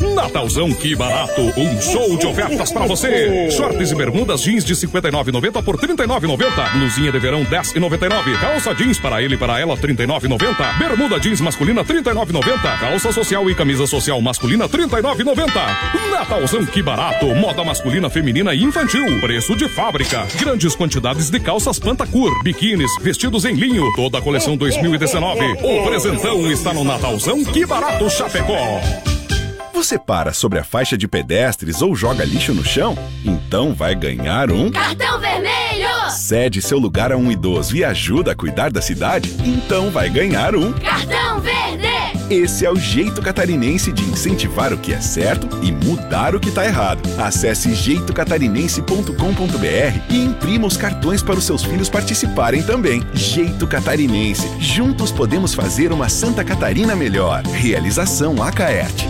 Natalzão, 0.00 0.72
que 0.72 0.96
barato! 0.96 1.40
Um 1.56 1.80
show 1.80 2.16
de 2.16 2.26
ofertas 2.26 2.72
para 2.72 2.86
você! 2.86 3.48
Shorts 3.50 3.92
e 3.92 3.94
bermudas 3.94 4.42
jeans 4.42 4.64
de 4.64 4.74
59,90 4.74 5.62
por 5.62 5.76
39,90. 5.76 6.72
Blusinha 6.72 7.12
de 7.12 7.18
verão 7.20 7.44
10,99. 7.44 8.40
Calça 8.40 8.74
jeans 8.74 8.98
para 8.98 9.22
ele 9.22 9.36
e 9.36 9.38
para 9.38 9.60
ela 9.60 9.76
39,90. 9.76 10.78
Bermuda 10.78 11.20
jeans 11.20 11.40
masculina 11.40 11.84
39,90. 11.84 12.78
Calça 12.80 13.12
social 13.12 13.48
e 13.48 13.54
camisa 13.54 13.86
social 13.86 14.20
masculina 14.20 14.68
39,90. 14.68 16.10
Natalzão, 16.10 16.66
que 16.66 16.82
barato! 16.82 17.26
Moda 17.26 17.62
masculina, 17.62 18.10
feminina 18.10 18.52
e 18.52 18.64
infantil. 18.64 19.20
Preço 19.20 19.54
de 19.54 19.68
fábrica. 19.68 20.26
Grandes 20.40 20.74
quantidades 20.74 21.30
de 21.30 21.38
calças 21.38 21.78
Pantacur, 21.78 22.42
biquínis, 22.42 22.90
vestidos 23.00 23.44
em 23.44 23.54
linho. 23.54 23.84
Toda 23.94 24.18
a 24.18 24.22
coleção 24.22 24.56
2019. 24.56 25.44
O 25.62 25.84
presentão 25.84 26.50
está 26.50 26.74
no 26.74 26.82
Natalzão, 26.82 27.44
que 27.44 27.64
barato 27.64 28.10
Chapecó. 28.10 29.13
Você 29.74 29.98
para 29.98 30.32
sobre 30.32 30.58
a 30.60 30.64
faixa 30.64 30.96
de 30.96 31.08
pedestres 31.08 31.82
ou 31.82 31.96
joga 31.96 32.24
lixo 32.24 32.54
no 32.54 32.64
chão? 32.64 32.96
Então 33.24 33.74
vai 33.74 33.96
ganhar 33.96 34.52
um. 34.52 34.70
Cartão 34.70 35.18
Vermelho! 35.18 35.88
Cede 36.10 36.62
seu 36.62 36.78
lugar 36.78 37.10
a 37.10 37.16
um 37.16 37.28
idoso 37.28 37.76
e 37.76 37.82
ajuda 37.82 38.30
a 38.30 38.36
cuidar 38.36 38.70
da 38.70 38.80
cidade? 38.80 39.34
Então 39.44 39.90
vai 39.90 40.08
ganhar 40.08 40.54
um. 40.54 40.72
Cartão 40.74 41.40
Verde! 41.40 41.88
Esse 42.30 42.64
é 42.64 42.70
o 42.70 42.76
jeito 42.76 43.20
catarinense 43.20 43.90
de 43.90 44.04
incentivar 44.04 44.72
o 44.72 44.78
que 44.78 44.92
é 44.92 45.00
certo 45.00 45.48
e 45.60 45.72
mudar 45.72 46.36
o 46.36 46.40
que 46.40 46.50
está 46.50 46.64
errado. 46.64 47.02
Acesse 47.18 47.74
jeitocatarinense.com.br 47.74 50.00
e 50.08 50.24
imprima 50.24 50.68
os 50.68 50.76
cartões 50.76 51.20
para 51.20 51.34
os 51.34 51.44
seus 51.44 51.64
filhos 51.64 51.90
participarem 51.90 52.62
também. 52.62 53.02
Jeito 53.12 53.66
Catarinense. 53.66 54.48
Juntos 54.60 55.10
podemos 55.10 55.52
fazer 55.52 55.92
uma 55.92 56.08
Santa 56.08 56.44
Catarina 56.44 56.94
melhor. 56.94 57.42
Realização 57.42 58.40
Acaerte. 58.40 59.08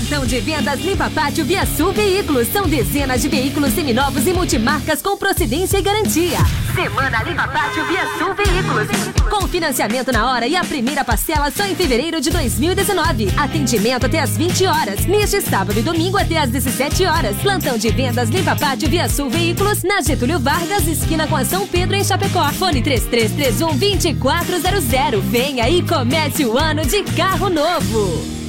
Plantão 0.00 0.24
de 0.24 0.40
vendas 0.40 0.80
Limpa 0.80 1.10
Pátio 1.10 1.44
Via 1.44 1.66
Sul 1.66 1.92
Veículos. 1.92 2.48
São 2.48 2.66
dezenas 2.66 3.20
de 3.20 3.28
veículos 3.28 3.74
seminovos 3.74 4.26
e 4.26 4.32
multimarcas 4.32 5.02
com 5.02 5.14
procedência 5.14 5.76
e 5.76 5.82
garantia. 5.82 6.38
Semana 6.74 7.22
Limpa 7.22 7.46
Pátio 7.48 7.84
Via 7.86 8.06
Sul 8.16 8.34
Veículos. 8.34 8.88
Com 9.28 9.46
financiamento 9.46 10.10
na 10.10 10.30
hora 10.30 10.46
e 10.46 10.56
a 10.56 10.64
primeira 10.64 11.04
parcela 11.04 11.50
só 11.50 11.64
em 11.66 11.74
fevereiro 11.74 12.18
de 12.18 12.30
2019. 12.30 13.28
Atendimento 13.36 14.06
até 14.06 14.20
às 14.20 14.38
20 14.38 14.66
horas. 14.66 15.04
Neste 15.04 15.42
sábado 15.42 15.78
e 15.78 15.82
domingo 15.82 16.16
até 16.16 16.38
às 16.38 16.48
17 16.48 17.04
horas. 17.04 17.36
Plantão 17.36 17.76
de 17.76 17.90
vendas 17.90 18.30
Limpa 18.30 18.56
Pátio 18.56 18.88
Via 18.88 19.06
Sul 19.06 19.28
Veículos. 19.28 19.82
Na 19.82 20.00
Getúlio 20.00 20.40
Vargas, 20.40 20.88
esquina 20.88 21.26
com 21.26 21.36
a 21.36 21.44
São 21.44 21.66
Pedro 21.66 21.94
em 21.94 22.02
Chapecó. 22.02 22.48
Fone 22.52 22.80
3331 22.80 23.76
2400. 23.76 25.22
Venha 25.24 25.68
e 25.68 25.82
comece 25.82 26.46
o 26.46 26.56
ano 26.56 26.86
de 26.86 27.02
carro 27.02 27.50
novo. 27.50 28.40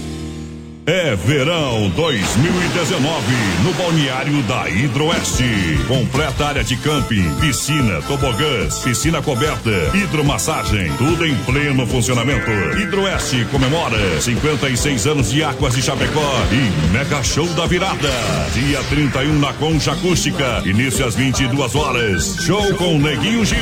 É 0.94 1.16
verão 1.16 1.90
2019 1.92 3.26
no 3.64 3.74
balneário 3.76 4.44
da 4.44 4.70
Hidroeste. 4.70 5.46
Completa 5.88 6.48
área 6.48 6.66
de 6.66 6.76
camping, 6.76 7.34
piscina, 7.36 8.02
tobogãs, 8.02 8.80
piscina 8.80 9.22
coberta, 9.22 9.70
hidromassagem, 9.94 10.92
tudo 10.98 11.26
em 11.26 11.34
pleno 11.46 11.88
funcionamento. 11.88 12.52
Hidroeste 12.78 13.46
comemora 13.46 14.20
56 14.20 15.08
anos 15.08 15.32
de 15.32 15.42
Águas 15.42 15.76
de 15.76 15.82
Chapecó 15.82 16.30
e 16.52 16.92
mega 16.92 17.24
show 17.24 17.48
da 17.54 17.66
virada. 17.66 18.12
Dia 18.54 18.84
31 18.90 19.40
na 19.40 19.54
Concha 19.54 19.94
Acústica, 19.94 20.62
início 20.66 21.06
às 21.06 21.16
22 21.16 21.74
horas. 21.74 22.36
Show 22.42 22.76
com 22.76 23.00
Neguinho 23.00 23.46
Gil. 23.46 23.58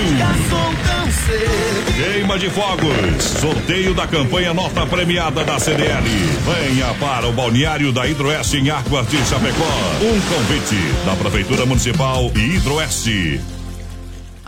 Queima 1.95 2.39
de 2.39 2.49
fogos, 2.49 3.23
sorteio 3.39 3.93
da 3.93 4.07
campanha 4.07 4.51
nota 4.51 4.83
premiada 4.87 5.43
da 5.43 5.59
CDL. 5.59 6.03
Venha 6.03 6.91
para 6.95 7.18
o 7.27 7.33
balneário 7.33 7.91
da 7.91 8.07
Hidroeste 8.07 8.57
em 8.57 8.69
Águas 8.69 9.07
de 9.09 9.17
Chapecó. 9.25 9.63
Um 10.01 10.21
convite 10.21 10.75
da 11.05 11.15
Prefeitura 11.15 11.65
Municipal 11.65 12.31
e 12.35 12.55
Hidroeste. 12.55 13.41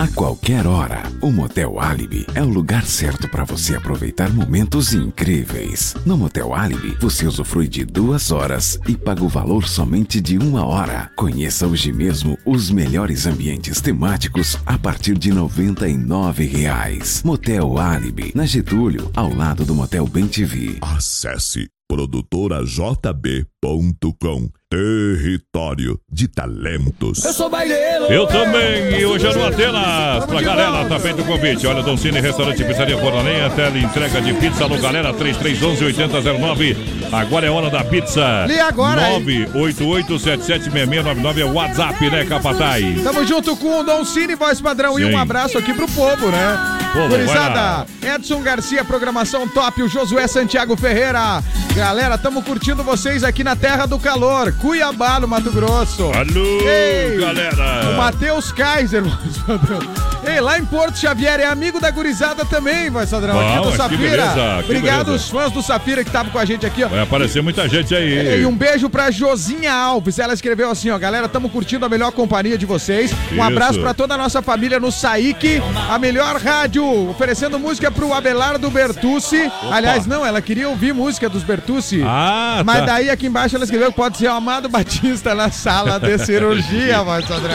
A 0.01 0.07
qualquer 0.07 0.65
hora, 0.65 1.03
o 1.21 1.31
Motel 1.31 1.79
Alibi 1.79 2.25
é 2.33 2.41
o 2.41 2.49
lugar 2.49 2.83
certo 2.85 3.29
para 3.29 3.43
você 3.43 3.75
aproveitar 3.75 4.33
momentos 4.33 4.93
incríveis. 4.93 5.95
No 6.05 6.17
Motel 6.17 6.55
Alibi, 6.55 6.97
você 6.99 7.27
usufrui 7.27 7.67
de 7.67 7.85
duas 7.85 8.31
horas 8.31 8.79
e 8.87 8.97
paga 8.97 9.23
o 9.23 9.29
valor 9.29 9.67
somente 9.67 10.19
de 10.19 10.39
uma 10.39 10.65
hora. 10.65 11.11
Conheça 11.15 11.67
hoje 11.67 11.93
mesmo 11.93 12.35
os 12.43 12.71
melhores 12.71 13.27
ambientes 13.27 13.79
temáticos 13.79 14.57
a 14.65 14.75
partir 14.75 15.15
de 15.19 15.31
99 15.31 16.45
reais. 16.45 17.21
Motel 17.23 17.77
Alibi, 17.77 18.31
na 18.33 18.47
Getúlio, 18.47 19.11
ao 19.15 19.31
lado 19.31 19.63
do 19.65 19.75
Motel 19.75 20.07
Bem 20.07 20.27
TV. 20.27 20.79
Acesse 20.81 21.69
produtorajb.com 21.91 24.49
Território 24.71 25.99
de 26.09 26.29
talentos. 26.29 27.25
Eu 27.25 27.33
sou 27.33 27.49
baileiro. 27.49 28.05
Eu 28.05 28.25
também. 28.25 28.97
E 28.97 29.05
hoje 29.05 29.27
é 29.27 29.35
no 29.35 29.45
Atenas. 29.45 30.25
Pra 30.25 30.41
galera, 30.41 30.87
tá 30.87 30.97
feito 30.97 31.23
o 31.23 31.25
convite. 31.25 31.67
Olha, 31.67 31.83
Dom 31.83 31.97
Cine, 31.97 32.21
restaurante 32.21 32.63
Pizzaria 32.63 32.97
Fornalenha, 32.97 33.49
tela 33.49 33.77
entrega 33.77 34.21
de 34.21 34.33
pizza. 34.35 34.63
Alô, 34.63 34.77
galera, 34.77 35.13
3311-8009. 35.13 36.77
Agora 37.11 37.45
é 37.45 37.49
hora 37.49 37.69
da 37.69 37.83
pizza. 37.83 38.45
Liga 38.47 38.65
agora, 38.65 39.11
hein? 39.11 39.25
988-776699 39.53 41.39
é 41.39 41.43
o 41.43 41.51
WhatsApp, 41.51 42.09
né, 42.09 42.23
Capatai? 42.23 42.95
Tamo 43.03 43.27
junto 43.27 43.57
com 43.57 43.81
o 43.81 43.83
Dom 43.83 44.05
Cine, 44.05 44.35
voz 44.35 44.61
padrão. 44.61 44.97
E 44.97 45.03
Sim. 45.03 45.13
um 45.13 45.17
abraço 45.17 45.57
aqui 45.57 45.73
pro 45.73 45.89
povo, 45.89 46.31
né? 46.31 46.57
Vai 46.93 47.07
Gurizada, 47.07 47.85
Edson 48.01 48.41
Garcia, 48.41 48.83
programação 48.83 49.47
top. 49.47 49.81
O 49.83 49.87
Josué 49.87 50.27
Santiago 50.27 50.75
Ferreira. 50.75 51.41
Galera, 51.75 52.17
tamo 52.17 52.41
curtindo 52.43 52.83
vocês 52.83 53.23
aqui 53.23 53.43
na 53.43 53.55
Terra 53.55 53.85
do 53.85 53.97
Calor. 53.97 54.51
Cuiabá, 54.53 55.19
no 55.19 55.27
Mato 55.27 55.51
Grosso. 55.51 56.11
Alô, 56.11 56.61
Ei, 56.67 57.17
galera. 57.17 57.91
O 57.91 57.97
Matheus 57.97 58.51
Kaiser. 58.51 59.03
Ei, 60.23 60.39
lá 60.39 60.59
em 60.59 60.65
Porto 60.65 60.99
Xavier, 60.99 61.39
é 61.39 61.47
amigo 61.47 61.79
da 61.79 61.89
gurizada 61.89 62.45
também, 62.45 62.91
voz 62.91 63.09
padrão. 63.09 63.39
Aqui 63.39 63.69
do 63.71 63.75
Safira. 63.75 63.99
beleza, 64.01 64.59
Obrigado 64.63 65.05
beleza. 65.05 65.23
os 65.23 65.29
fãs 65.31 65.51
do 65.51 65.63
Safira 65.63 66.03
que 66.03 66.09
estavam 66.09 66.31
com 66.31 66.37
a 66.37 66.45
gente 66.45 66.63
aqui, 66.63 66.83
ó. 66.83 66.87
Vai 66.89 66.99
aparecer 67.01 67.41
muita 67.41 67.67
gente 67.67 67.95
aí. 67.95 68.39
E 68.41 68.45
um 68.45 68.55
beijo 68.55 68.87
pra 68.87 69.09
Josinha 69.09 69.73
Alves. 69.73 70.19
Ela 70.19 70.33
escreveu 70.35 70.69
assim, 70.69 70.91
ó, 70.91 70.99
galera, 70.99 71.27
tamo 71.27 71.49
curtindo 71.49 71.85
a 71.87 71.89
melhor 71.89 72.11
companhia 72.11 72.55
de 72.55 72.67
vocês. 72.67 73.11
Um 73.31 73.35
Isso. 73.35 73.41
abraço 73.41 73.79
pra 73.79 73.95
toda 73.95 74.13
a 74.13 74.17
nossa 74.17 74.43
família 74.43 74.79
no 74.79 74.91
Saik, 74.91 75.59
a 75.89 75.97
melhor 75.97 76.35
rádio, 76.39 76.80
oferecendo 76.81 77.59
música 77.59 77.91
pro 77.91 78.13
Abelardo 78.13 78.69
Bertucci. 78.69 79.51
Aliás, 79.71 80.05
não, 80.05 80.25
ela 80.25 80.41
queria 80.41 80.69
ouvir 80.69 80.93
música 80.93 81.29
dos 81.29 81.43
Bertucci. 81.43 82.01
Ah, 82.05 82.61
Mas 82.65 82.79
tá. 82.79 82.85
daí 82.85 83.09
aqui 83.09 83.27
embaixo 83.27 83.55
ela 83.55 83.65
escreveu 83.65 83.91
que 83.91 83.97
pode 83.97 84.17
ser 84.17 84.27
o 84.27 84.33
Amado 84.33 84.67
Batista 84.69 85.33
na 85.35 85.49
sala 85.51 85.99
de 85.99 86.17
cirurgia, 86.23 86.97
Sandra. 87.27 87.53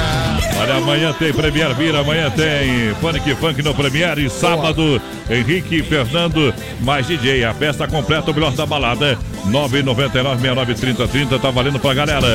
Olha, 0.60 0.76
amanhã 0.76 1.12
tem 1.12 1.32
Premier 1.32 1.74
Vira, 1.74 2.00
amanhã 2.00 2.30
tem 2.30 2.94
Panic 3.00 3.34
Funk 3.36 3.62
no 3.62 3.74
Premier 3.74 4.18
e 4.18 4.30
sábado 4.30 5.00
Henrique 5.28 5.76
e 5.76 5.82
Fernando 5.82 6.54
mais 6.80 7.06
DJ. 7.06 7.44
A 7.44 7.54
festa 7.54 7.86
completa, 7.86 8.30
o 8.30 8.34
melhor 8.34 8.52
da 8.52 8.66
balada. 8.66 9.18
999-693030, 9.46 11.40
tá 11.40 11.50
valendo 11.50 11.78
pra 11.78 11.94
galera. 11.94 12.26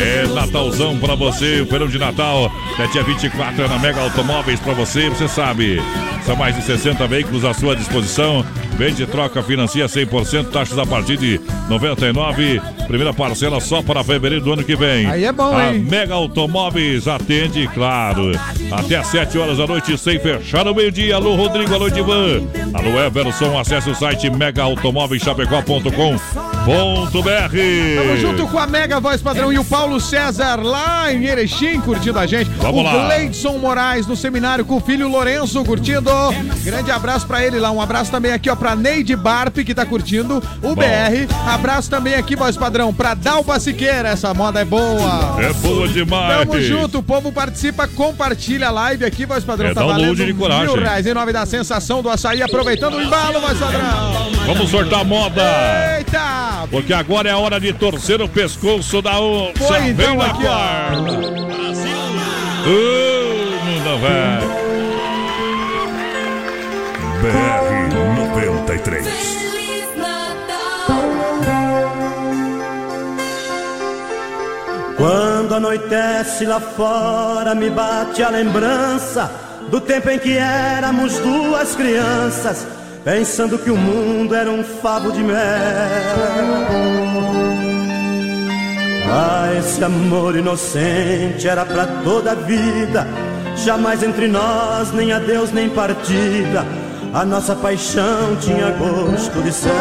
É 0.00 0.26
Natalzão 0.28 0.98
pra 0.98 1.14
você, 1.14 1.60
o 1.60 1.66
verão 1.66 1.86
de 1.86 1.98
Natal, 1.98 2.50
até 2.72 2.86
dia 2.86 3.02
24 3.02 3.64
é 3.64 3.68
na 3.68 3.78
Mega 3.78 4.00
Automóveis 4.00 4.58
pra 4.58 4.72
você, 4.72 5.10
você 5.10 5.28
sabe. 5.28 5.78
São 6.24 6.34
mais 6.36 6.56
de 6.56 6.62
60 6.62 7.06
veículos 7.06 7.44
à 7.44 7.52
sua 7.52 7.76
disposição. 7.76 8.42
Vende, 8.80 9.06
troca, 9.06 9.42
financia 9.42 9.84
100%, 9.84 10.52
taxas 10.52 10.78
a 10.78 10.86
partir 10.86 11.18
de 11.18 11.38
99. 11.68 12.62
Primeira 12.86 13.12
parcela 13.12 13.60
só 13.60 13.82
para 13.82 14.02
fevereiro 14.02 14.42
do 14.42 14.54
ano 14.54 14.64
que 14.64 14.74
vem. 14.74 15.04
Aí 15.04 15.26
é 15.26 15.30
bom, 15.30 15.54
a 15.54 15.74
hein? 15.74 15.80
Mega 15.80 16.14
Automóveis 16.14 17.06
atende, 17.06 17.68
claro, 17.74 18.32
até 18.72 18.96
às 18.96 19.08
7 19.08 19.36
horas 19.36 19.58
da 19.58 19.66
noite, 19.66 19.98
sem 19.98 20.18
fechar 20.18 20.64
no 20.64 20.74
meio-dia. 20.74 21.16
Alô, 21.16 21.36
Rodrigo, 21.36 21.74
alô, 21.74 21.90
Divan. 21.90 22.40
Alô, 22.72 22.98
Everson, 23.04 23.58
acesse 23.58 23.90
o 23.90 23.94
site 23.94 24.30
megaautomóveischapecó.com.br. 24.30 25.86
Tamo 27.96 28.16
junto 28.16 28.46
com 28.46 28.58
a 28.58 28.66
Mega 28.66 28.98
Voz 28.98 29.20
Padrão 29.20 29.52
e 29.52 29.58
o 29.58 29.64
Paulo 29.64 30.00
César 30.00 30.56
lá 30.56 31.12
em 31.12 31.26
Erechim 31.26 31.80
curtindo 31.80 32.18
a 32.18 32.26
gente. 32.26 32.48
Vamos 32.56 32.80
o 32.80 32.84
lá. 32.84 33.04
Gleidson 33.04 33.58
Moraes 33.58 34.06
no 34.06 34.16
seminário 34.16 34.64
com 34.64 34.76
o 34.76 34.80
filho 34.80 35.06
Lourenço 35.06 35.62
curtindo. 35.64 36.10
Grande 36.64 36.90
abraço 36.90 37.26
pra 37.26 37.44
ele 37.44 37.58
lá. 37.58 37.70
Um 37.70 37.80
abraço 37.80 38.10
também 38.10 38.32
aqui, 38.32 38.48
ó, 38.48 38.56
pra 38.56 38.69
Neide 38.74 39.14
Barp 39.16 39.58
que 39.58 39.74
tá 39.74 39.84
curtindo 39.86 40.42
o 40.62 40.74
BR. 40.74 41.26
Abraço 41.46 41.90
também 41.90 42.14
aqui, 42.14 42.36
Voz 42.36 42.56
Padrão, 42.56 42.92
pra 42.92 43.14
Dalva 43.14 43.58
Siqueira. 43.60 44.08
Essa 44.10 44.32
moda 44.34 44.60
é 44.60 44.64
boa. 44.64 45.36
É 45.40 45.52
boa 45.54 45.88
demais. 45.88 46.38
Tamo 46.46 46.60
junto, 46.60 46.98
o 46.98 47.02
povo 47.02 47.32
participa, 47.32 47.86
compartilha 47.88 48.68
a 48.68 48.70
live 48.70 49.04
aqui, 49.04 49.26
Voz 49.26 49.44
Padrão. 49.44 49.70
É, 49.70 49.74
tá 49.74 49.84
valendo 49.84 50.24
de 50.24 50.32
coragem. 50.34 50.66
mil 50.66 50.82
reais 50.82 51.06
em 51.06 51.14
nome 51.14 51.32
da 51.32 51.44
sensação 51.46 52.02
do 52.02 52.08
açaí. 52.10 52.42
Aproveitando 52.42 52.94
o 52.94 53.02
embalo, 53.02 53.40
Voz 53.40 53.58
Padrão. 53.58 53.80
Vamos 54.46 54.70
sortar 54.70 55.04
moda. 55.04 55.42
Eita! 55.98 56.66
Porque 56.70 56.92
agora 56.92 57.28
é 57.28 57.32
a 57.32 57.38
hora 57.38 57.58
de 57.60 57.72
torcer 57.72 58.20
o 58.20 58.28
pescoço 58.28 59.00
da 59.02 59.20
onça. 59.20 59.52
Foi, 59.58 59.88
então, 59.88 60.06
Vem 60.06 60.16
na 60.16 60.24
aqui, 60.26 60.46
ó. 60.46 60.48
guarda. 60.48 61.10
Ô, 62.66 63.64
mundo 63.64 63.98
velho. 64.00 64.60
BR 67.20 68.19
Quando 75.50 75.66
anoitece 75.66 76.46
lá 76.46 76.60
fora, 76.60 77.56
me 77.56 77.68
bate 77.70 78.22
a 78.22 78.30
lembrança 78.30 79.28
do 79.68 79.80
tempo 79.80 80.08
em 80.08 80.16
que 80.16 80.38
éramos 80.38 81.18
duas 81.18 81.74
crianças, 81.74 82.64
pensando 83.04 83.58
que 83.58 83.68
o 83.68 83.76
mundo 83.76 84.32
era 84.32 84.48
um 84.48 84.62
favo 84.62 85.10
de 85.10 85.20
mel. 85.24 85.36
Ah, 89.12 89.52
esse 89.58 89.82
amor 89.82 90.36
inocente 90.36 91.48
era 91.48 91.64
pra 91.64 91.84
toda 92.04 92.30
a 92.30 92.36
vida, 92.36 93.04
jamais 93.56 94.04
entre 94.04 94.28
nós, 94.28 94.92
nem 94.92 95.12
adeus, 95.12 95.50
nem 95.50 95.68
partida. 95.68 96.64
A 97.12 97.24
nossa 97.24 97.56
paixão 97.56 98.36
tinha 98.40 98.70
gosto 98.70 99.42
de 99.42 99.52
céu. 99.52 99.72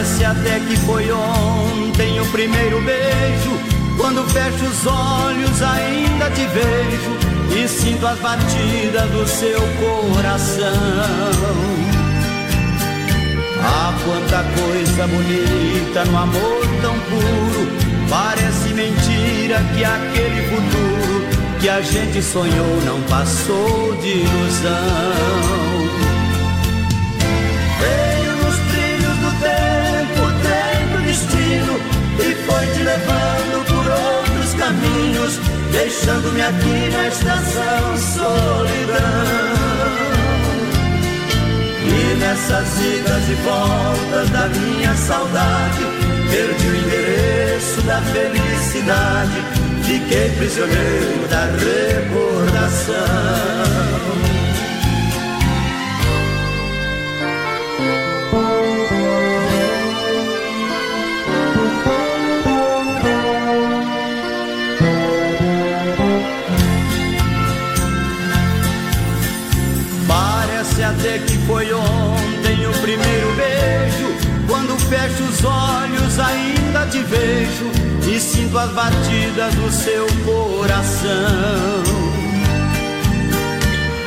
Parece 0.00 0.24
até 0.24 0.58
que 0.60 0.76
foi 0.78 1.12
ontem 1.12 2.18
o 2.20 2.26
primeiro 2.32 2.80
beijo. 2.80 3.50
Quando 3.98 4.26
fecho 4.30 4.64
os 4.64 4.86
olhos, 4.86 5.60
ainda 5.60 6.30
te 6.30 6.46
vejo 6.46 7.18
e 7.54 7.68
sinto 7.68 8.06
as 8.06 8.18
batidas 8.18 9.10
do 9.10 9.28
seu 9.28 9.60
coração. 9.60 10.72
Ah, 13.62 13.92
quanta 14.02 14.42
coisa 14.58 15.06
bonita 15.06 16.04
no 16.06 16.16
amor 16.16 16.66
tão 16.80 16.98
puro. 17.00 17.68
Parece 18.08 18.72
mentira 18.72 19.62
que 19.74 19.84
aquele 19.84 20.48
futuro 20.48 21.58
que 21.60 21.68
a 21.68 21.82
gente 21.82 22.22
sonhou 22.22 22.80
não 22.86 23.02
passou 23.02 23.94
de 23.96 24.08
ilusão. 24.08 25.79
Foi 32.50 32.66
te 32.74 32.82
levando 32.82 33.62
por 33.66 33.86
outros 33.86 34.50
caminhos, 34.54 35.38
deixando-me 35.70 36.42
aqui 36.42 36.90
na 36.90 37.06
estação 37.08 37.96
solidão. 37.96 38.98
E 41.84 42.14
nessas 42.18 42.80
idas 42.80 43.28
e 43.28 43.34
voltas 43.46 44.30
da 44.30 44.48
minha 44.48 44.94
saudade, 44.94 45.84
perdi 46.30 46.68
o 46.68 46.76
endereço 46.76 47.80
da 47.82 48.00
felicidade, 48.02 49.44
fiquei 49.84 50.30
prisioneiro 50.30 51.28
da 51.28 51.44
recordação. 51.66 53.69
Foi 71.50 71.72
ontem 71.72 72.66
o 72.66 72.72
primeiro 72.80 73.34
beijo. 73.34 74.14
Quando 74.46 74.78
fecho 74.88 75.24
os 75.24 75.44
olhos, 75.44 76.18
ainda 76.20 76.86
te 76.86 77.02
vejo 77.02 77.70
e 78.08 78.20
sinto 78.20 78.56
as 78.56 78.70
batidas 78.70 79.54
do 79.54 79.70
seu 79.72 80.06
coração. 80.24 81.10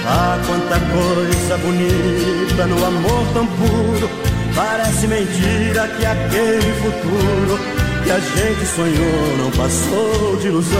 Ah, 0.05 0.39
quanta 0.45 0.79
coisa 0.79 1.57
bonita 1.57 2.65
no 2.65 2.85
amor 2.85 3.27
tão 3.33 3.45
puro. 3.45 4.09
Parece 4.55 5.07
mentira 5.07 5.87
que 5.87 6.05
aquele 6.05 6.73
futuro 6.81 7.59
que 8.03 8.11
a 8.11 8.19
gente 8.19 8.65
sonhou 8.67 9.37
não 9.37 9.51
passou 9.51 10.37
de 10.37 10.47
ilusão. 10.47 10.79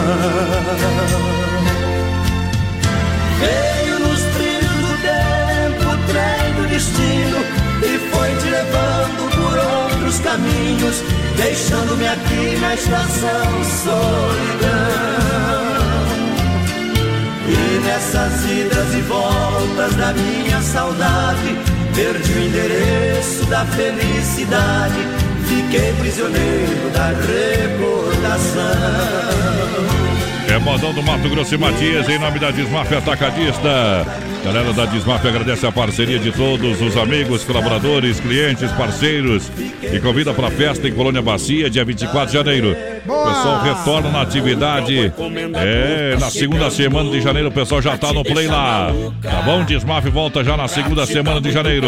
Veio 3.39 3.82
destino 6.73 7.37
e 7.83 7.99
foi 8.09 8.35
te 8.37 8.49
levando 8.49 9.29
por 9.35 9.57
outros 9.57 10.19
caminhos, 10.21 11.03
deixando-me 11.37 12.07
aqui 12.07 12.57
na 12.59 12.73
estação 12.73 13.63
solidão. 13.83 14.83
E 17.47 17.79
nessas 17.85 18.45
idas 18.49 18.93
e 18.95 19.01
voltas 19.01 19.95
da 19.95 20.13
minha 20.13 20.61
saudade, 20.61 21.57
Perdi 21.95 22.33
o 22.33 22.45
endereço 22.47 23.45
da 23.45 23.63
felicidade, 23.65 24.97
fiquei 25.47 25.93
prisioneiro 25.93 26.89
da 26.91 27.09
recordação. 27.09 28.63
É 30.49 30.57
modão 30.57 30.91
do 30.91 31.03
Mato 31.03 31.29
Grosso 31.29 31.53
e 31.53 31.57
Matias, 31.59 32.09
em 32.09 32.17
nome 32.17 32.39
da 32.39 32.49
Desmaf 32.49 32.91
Atacadista. 32.95 34.32
Galera 34.43 34.73
da 34.73 34.85
Desmaf 34.85 35.25
agradece 35.25 35.65
a 35.65 35.71
parceria 35.71 36.19
de 36.19 36.31
todos 36.31 36.81
os 36.81 36.97
amigos, 36.97 37.45
colaboradores, 37.45 38.19
clientes, 38.19 38.69
parceiros 38.73 39.49
e 39.81 39.99
convida 40.01 40.33
para 40.33 40.47
a 40.47 40.51
festa 40.51 40.87
em 40.87 40.93
Colônia 40.93 41.21
Bacia, 41.21 41.69
dia 41.69 41.85
24 41.85 42.27
de 42.27 42.33
janeiro. 42.33 42.75
O 43.05 43.27
pessoal 43.27 43.61
retorna 43.61 44.09
na 44.09 44.21
atividade. 44.21 45.13
É, 45.55 46.17
na 46.19 46.29
segunda 46.29 46.69
semana 46.69 47.09
de 47.09 47.21
janeiro 47.21 47.47
o 47.47 47.51
pessoal 47.51 47.81
já 47.81 47.97
tá 47.97 48.11
no 48.11 48.23
play 48.23 48.47
lá. 48.47 48.91
Tá 49.21 49.41
bom? 49.43 49.63
Desmaf 49.63 50.09
volta 50.09 50.43
já 50.43 50.57
na 50.57 50.67
segunda 50.67 51.05
semana 51.05 51.39
de 51.39 51.51
janeiro. 51.51 51.87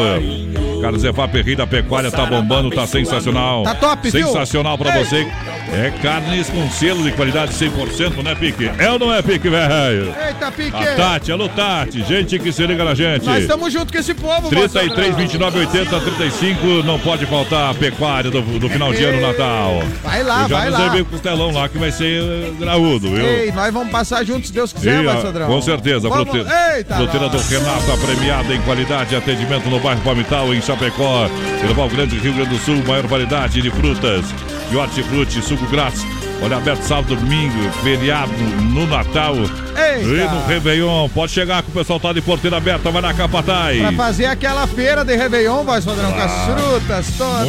Carlos 0.85 1.03
Evap 1.03 1.55
da 1.55 1.65
Pecuária 1.65 2.11
tá 2.11 2.27
bombando, 2.27 2.69
tá 2.69 2.85
sensacional. 2.85 3.63
Tá 3.63 3.73
top, 3.73 4.07
viu? 4.11 4.27
Sensacional 4.27 4.77
pra 4.77 4.95
Ei. 4.95 5.03
você. 5.03 5.27
É 5.73 5.91
carnes 6.01 6.47
com 6.47 6.69
selo 6.69 7.03
de 7.03 7.11
qualidade 7.11 7.53
100%, 7.53 8.21
né, 8.23 8.35
Pique? 8.35 8.69
É 8.77 8.91
ou 8.91 8.99
não 8.99 9.11
é, 9.11 9.19
Pique, 9.23 9.49
velho? 9.49 10.13
Eita, 10.27 10.51
Pique! 10.51 10.77
A 10.77 10.95
Tati, 10.95 11.31
alô, 11.31 11.49
Tati. 11.49 12.03
Gente 12.03 12.37
que 12.37 12.51
se 12.51 12.67
liga 12.67 12.83
na 12.83 12.93
gente. 12.93 13.25
Nós 13.25 13.41
estamos 13.41 13.73
junto 13.73 13.91
com 13.91 13.97
esse 13.97 14.13
povo, 14.13 14.41
voz 14.41 14.71
33, 14.71 15.07
padrão. 15.07 15.17
29, 15.17 15.59
80, 15.59 15.99
35. 16.01 16.67
Não 16.83 16.99
pode 16.99 17.25
faltar 17.25 17.71
a 17.71 17.73
pecuária 17.73 18.29
do, 18.29 18.41
do 18.59 18.69
final 18.69 18.93
de 18.93 19.03
ano 19.03 19.21
Natal. 19.21 19.83
Vai 20.03 20.21
lá, 20.21 20.47
já 20.47 20.57
vai 20.59 20.69
lá. 20.69 20.77
reservei 20.77 21.01
o 21.01 21.05
costelão 21.05 21.51
lá 21.51 21.67
que 21.67 21.79
vai 21.79 21.91
ser 21.91 22.21
eh, 22.21 22.51
graúdo, 22.59 23.09
viu? 23.09 23.25
Ei, 23.25 23.51
nós 23.51 23.73
vamos 23.73 23.91
passar 23.91 24.23
juntos, 24.23 24.49
se 24.49 24.53
Deus 24.53 24.71
quiser, 24.71 25.03
E, 25.03 25.45
com 25.47 25.61
certeza, 25.63 26.07
Vamos- 26.07 26.29
fruteira, 26.29 26.75
Eita, 26.77 26.95
fruteira 26.95 27.27
do. 27.29 27.37
Renato, 27.45 28.05
premiada 28.05 28.53
em 28.53 28.61
qualidade 28.61 29.13
e 29.13 29.17
atendimento 29.17 29.69
no 29.69 29.79
bairro 29.79 30.01
Palmital, 30.01 30.53
em 30.53 30.61
Chapecó, 30.75 31.29
Erval 31.63 31.87
Grande, 31.89 32.17
Rio 32.19 32.33
Grande 32.33 32.49
do 32.49 32.57
Sul, 32.59 32.83
maior 32.85 33.07
variedade 33.07 33.61
de 33.61 33.71
frutas 33.71 34.25
e 34.71 34.75
hortifruti, 34.75 35.41
suco 35.41 35.65
grátis. 35.67 36.05
Olha, 36.41 36.57
aberto 36.57 36.81
sábado, 36.83 37.15
domingo, 37.15 37.71
feriado 37.81 38.31
no 38.33 38.85
Natal 38.85 39.35
Eita. 39.37 40.05
e 40.05 40.27
no 40.27 40.45
Réveillon. 40.47 41.07
Pode 41.09 41.31
chegar 41.31 41.63
que 41.63 41.69
o 41.69 41.73
pessoal 41.73 41.97
tá 41.97 42.11
de 42.11 42.21
porteira 42.21 42.57
aberta, 42.57 42.91
vai 42.91 43.01
na 43.01 43.13
Capataz. 43.13 43.79
Pra 43.79 43.91
fazer 43.93 44.25
aquela 44.25 44.67
feira 44.67 45.05
de 45.05 45.15
Réveillon, 45.15 45.63
voz 45.63 45.85
padrão, 45.85 46.11
com 46.11 46.19
as 46.19 46.31
Ah. 46.31 46.57
frutas 46.57 47.07
todas. 47.17 47.47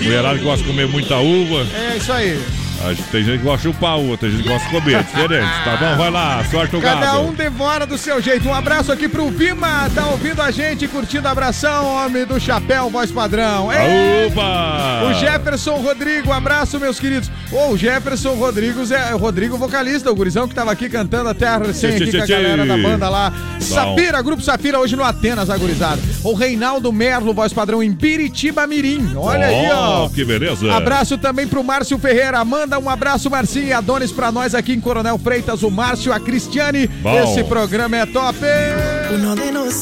Ei, 0.00 0.04
Mulherada 0.06 0.38
que 0.38 0.44
gosta 0.44 0.64
de 0.64 0.70
comer 0.70 0.88
muita 0.88 1.18
uva. 1.18 1.66
é 1.92 1.96
isso 1.98 2.10
aí. 2.12 2.42
A 2.82 2.92
gente- 2.92 3.04
Tem 3.08 3.24
gente 3.24 3.38
que 3.38 3.44
gosta 3.44 3.68
de 3.68 3.74
chupar 3.74 3.98
uva, 3.98 4.16
tem 4.18 4.30
gente 4.30 4.42
que 4.42 4.48
gosta 4.48 4.68
de 4.68 4.74
comer, 4.74 4.94
é 4.96 5.02
diferente, 5.02 5.48
tá 5.64 5.76
bom? 5.76 5.96
Vai 5.96 6.10
lá, 6.10 6.44
sorte 6.50 6.76
o 6.76 6.80
Cada 6.82 7.00
gado. 7.00 7.20
um 7.20 7.32
devora 7.32 7.86
do 7.86 7.96
seu 7.96 8.20
jeito. 8.20 8.48
Um 8.48 8.54
abraço 8.54 8.92
aqui 8.92 9.08
pro 9.08 9.28
Vima, 9.30 9.88
tá 9.94 10.06
ouvindo 10.08 10.42
a 10.42 10.50
gente, 10.50 10.86
curtindo 10.88 11.26
abração, 11.28 11.86
homem 11.86 12.26
do 12.26 12.38
chapéu, 12.38 12.90
voz 12.90 13.10
padrão. 13.10 13.72
Ei, 13.72 14.26
Opa! 14.26 15.02
O 15.08 15.14
Jefferson 15.14 15.76
Rodrigo, 15.76 16.30
abraço, 16.32 16.78
meus 16.78 16.98
queridos. 17.00 17.30
Ô, 17.52 17.68
o 17.70 17.76
Jefferson 17.78 18.34
Rodrigues 18.34 18.90
é 18.90 19.14
o 19.14 19.18
Rodrigo 19.18 19.56
vocalista, 19.56 20.10
o 20.10 20.14
gurizão 20.14 20.46
que 20.48 20.54
tava 20.54 20.72
aqui 20.72 20.88
cantando 20.90 21.28
até 21.30 21.46
a 21.46 21.58
recém 21.58 21.90
Tchê, 21.96 22.02
aqui 22.02 22.10
tchê, 22.10 22.18
com 22.18 22.24
a 22.24 22.26
galera 22.26 22.66
da 22.66 22.76
banda 22.76 23.08
lá. 23.08 23.30
Bom. 23.30 23.60
Safira, 23.60 24.20
Grupo 24.20 24.42
Safira, 24.42 24.78
hoje 24.78 24.94
no 24.96 25.04
Atenas, 25.04 25.48
agorizado. 25.48 26.02
O 26.22 26.34
Reinaldo 26.34 26.92
Merlo, 26.92 27.32
voz 27.32 27.52
padrão, 27.52 27.82
em 27.82 27.90
Biritiba 27.92 28.66
Mirim. 28.66 29.12
Olha 29.16 29.46
aí, 29.46 29.70
ó. 29.72 30.04
Oh, 30.04 30.10
que 30.10 30.24
beleza. 30.24 30.70
Abraço 30.72 31.16
também 31.16 31.46
pro 31.46 31.62
Márcio 31.64 31.96
Ferreira. 31.98 32.44
Manda 32.74 32.78
um 32.86 32.90
abraço, 32.90 33.30
Marcinho 33.30 33.66
e 33.66 33.72
Adonis, 33.72 34.10
pra 34.10 34.32
nós 34.32 34.52
aqui 34.52 34.72
em 34.72 34.80
Coronel 34.80 35.16
Freitas, 35.16 35.62
o 35.62 35.70
Márcio, 35.70 36.12
a 36.12 36.18
Cristiane. 36.18 36.88
Bom. 36.88 37.22
Esse 37.22 37.44
programa 37.44 37.96
é 37.96 38.04
top. 38.04 38.38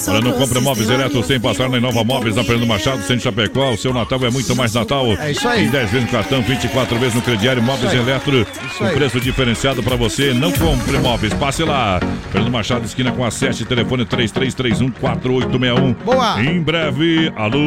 Olha, 0.09 0.20
não 0.20 0.32
compre 0.32 0.60
móveis 0.60 0.90
eletros 0.90 1.24
sem 1.27 1.40
passar 1.40 1.70
na 1.70 1.78
Inova 1.78 2.05
Móveis, 2.05 2.36
na 2.36 2.44
Fernando 2.44 2.66
Machado, 2.66 3.02
Centro 3.02 3.23
Chapecó. 3.23 3.73
O 3.73 3.78
seu 3.78 3.94
Natal 3.94 4.23
é 4.24 4.31
muito 4.31 4.55
mais 4.55 4.74
Natal. 4.74 5.06
É 5.19 5.31
isso 5.31 5.48
aí. 5.48 5.64
Em 5.64 5.70
10 5.70 5.90
vezes 5.90 6.06
no 6.06 6.12
cartão, 6.12 6.43
24 6.43 6.98
vezes 6.98 7.14
no 7.14 7.23
crediário, 7.23 7.62
móveis 7.62 7.94
eletro. 7.94 8.47
Aí. 8.81 8.94
preço 8.94 9.20
diferenciado 9.20 9.82
para 9.82 9.97
você. 9.97 10.35
Não 10.35 10.52
compre 10.52 10.98
móveis, 10.98 11.32
passe 11.32 11.64
lá. 11.64 11.98
Fernando 12.31 12.52
Machado, 12.52 12.85
esquina 12.85 13.10
com 13.12 13.24
a 13.24 13.31
7, 13.31 13.64
telefone 13.64 14.05
3331-4861. 14.05 15.97
Boa. 16.05 16.43
Em 16.43 16.60
breve, 16.60 17.32
alô, 17.36 17.59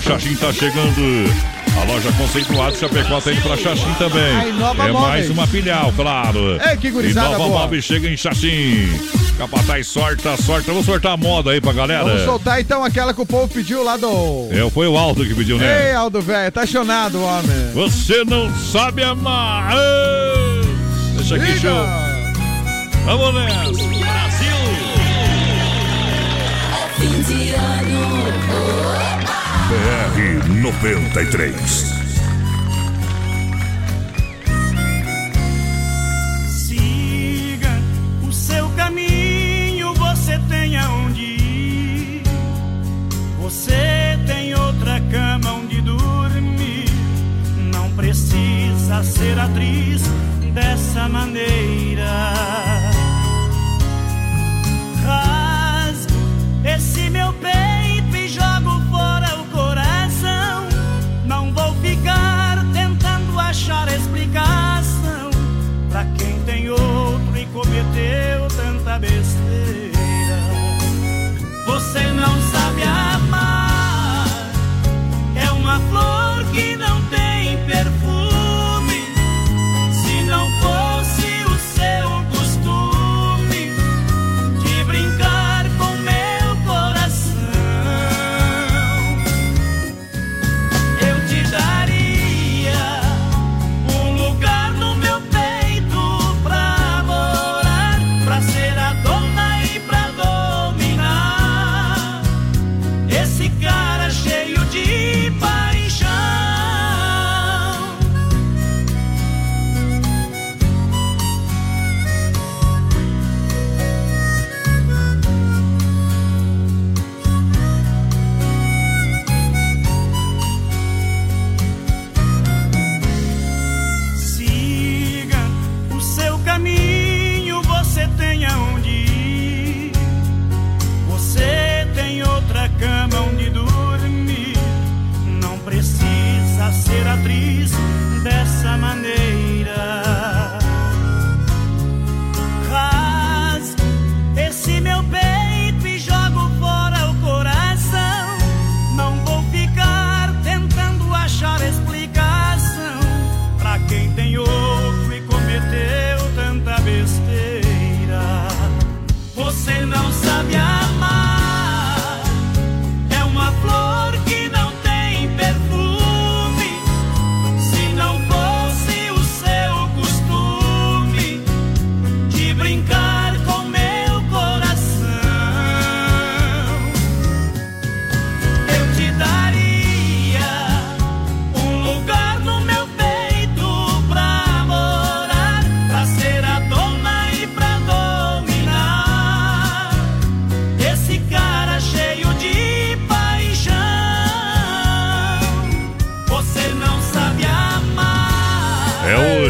Xaxim 0.00 0.36
tá 0.36 0.52
chegando. 0.52 1.57
A 1.76 1.84
loja 1.84 2.12
conceituada 2.12 2.76
Chapecó 2.76 3.18
indo 3.18 3.42
pra 3.42 3.56
Xaxim 3.56 3.92
também. 3.98 4.36
A 4.36 4.48
Inova 4.48 4.88
é 4.88 4.92
Móveis. 4.92 5.08
mais 5.08 5.30
uma 5.30 5.46
filial, 5.46 5.92
claro. 5.96 6.58
Ei, 6.68 6.76
que 6.76 6.90
gurizada 6.90 7.28
Inova 7.28 7.44
boa. 7.44 7.60
Móveis 7.60 7.84
chega 7.84 8.08
em 8.08 8.16
Xaxim. 8.16 8.88
Capataz, 9.36 9.86
sorta, 9.86 10.36
sorta. 10.36 10.70
Vamos 10.72 10.86
sortar 10.86 11.12
a 11.12 11.16
moda 11.16 11.50
aí 11.52 11.60
pra 11.60 11.72
galera. 11.72 12.04
Vamos 12.04 12.22
soltar 12.24 12.60
então 12.60 12.84
aquela 12.84 13.14
que 13.14 13.20
o 13.20 13.26
povo 13.26 13.46
pediu 13.52 13.84
lá 13.84 13.96
do. 13.96 14.48
É, 14.50 14.68
foi 14.70 14.88
o 14.88 14.96
Aldo 14.98 15.24
que 15.24 15.34
pediu, 15.34 15.58
né? 15.58 15.90
Ei, 15.90 15.94
Aldo 15.94 16.20
velho, 16.20 16.50
tá 16.50 16.66
chonado, 16.66 17.22
homem. 17.22 17.72
Você 17.74 18.24
não 18.24 18.52
sabe 18.56 19.02
amar. 19.04 19.72
Ei! 19.74 20.68
Deixa 21.16 21.36
aqui, 21.36 21.46
Liga. 21.46 21.60
show. 21.60 21.86
Vamos 23.04 23.34
nessa. 23.34 23.88
Brasil. 23.88 24.58
Fim 26.98 27.22
de 27.22 27.50
ano. 27.54 27.77
BR 30.72 31.00
93. 31.14 31.54
Siga 36.46 37.70
o 38.28 38.32
seu 38.32 38.68
caminho, 38.70 39.94
você 39.94 40.38
tem 40.48 40.76
aonde 40.76 41.22
ir. 41.22 42.22
Você 43.40 44.18
tem 44.26 44.54
outra 44.54 45.00
cama 45.10 45.54
onde 45.54 45.80
dormir. 45.80 46.90
Não 47.72 47.90
precisa 47.92 49.02
ser 49.02 49.38
atriz 49.38 50.02
dessa 50.52 51.08
maneira. 51.08 52.77
Não 72.78 73.17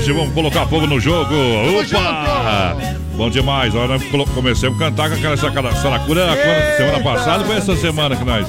hoje, 0.08 0.12
vamos 0.12 0.34
colocar 0.34 0.66
fogo 0.66 0.86
no 0.86 0.98
jogo. 1.00 1.34
Opa! 1.80 2.76
Bom 3.16 3.28
demais. 3.28 3.74
Agora 3.74 3.98
nós 3.98 4.28
começamos 4.34 4.80
a 4.80 4.84
cantar 4.84 5.08
com 5.10 5.16
aquela 5.16 5.36
sacada- 5.36 5.72
saracura 5.76 6.26
quando- 6.26 6.76
semana 6.76 7.00
passada, 7.02 7.44
foi 7.44 7.56
essa 7.56 7.76
semana 7.76 8.16
que 8.16 8.24
nós. 8.24 8.46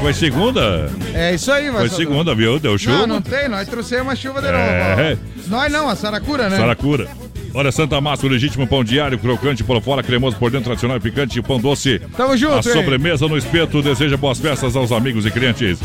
Foi 0.00 0.12
segunda? 0.14 0.90
É 1.14 1.34
isso 1.34 1.50
aí, 1.52 1.70
Foi 1.70 1.82
Vasco. 1.82 1.96
segunda, 1.96 2.34
viu? 2.34 2.58
Deu 2.58 2.76
chuva. 2.78 2.98
Não, 2.98 3.06
não 3.06 3.22
tem, 3.22 3.48
nós 3.48 3.68
trouxemos 3.68 4.04
uma 4.06 4.16
chuva 4.16 4.40
de 4.40 4.48
novo. 4.48 4.60
É. 4.60 5.16
Nós 5.48 5.72
não, 5.72 5.88
a 5.88 5.94
Saracura, 5.96 6.48
né? 6.48 6.56
Saracura. 6.56 7.08
Olha, 7.54 7.70
Santa 7.70 8.00
Massa, 8.00 8.26
o 8.26 8.30
legítimo 8.30 8.66
pão 8.66 8.82
diário, 8.82 9.18
crocante 9.18 9.62
por 9.62 9.80
fora, 9.82 10.02
cremoso 10.02 10.36
por 10.36 10.50
dentro, 10.50 10.64
tradicional 10.66 10.96
e 10.96 11.00
picante, 11.00 11.40
pão 11.42 11.60
doce. 11.60 12.00
Tamo 12.16 12.36
junto, 12.36 12.54
A 12.54 12.56
hein? 12.56 12.62
sobremesa 12.62 13.28
no 13.28 13.36
espeto 13.36 13.82
deseja 13.82 14.16
boas 14.16 14.38
festas 14.38 14.74
aos 14.74 14.90
amigos 14.90 15.26
e 15.26 15.30
clientes. 15.30 15.78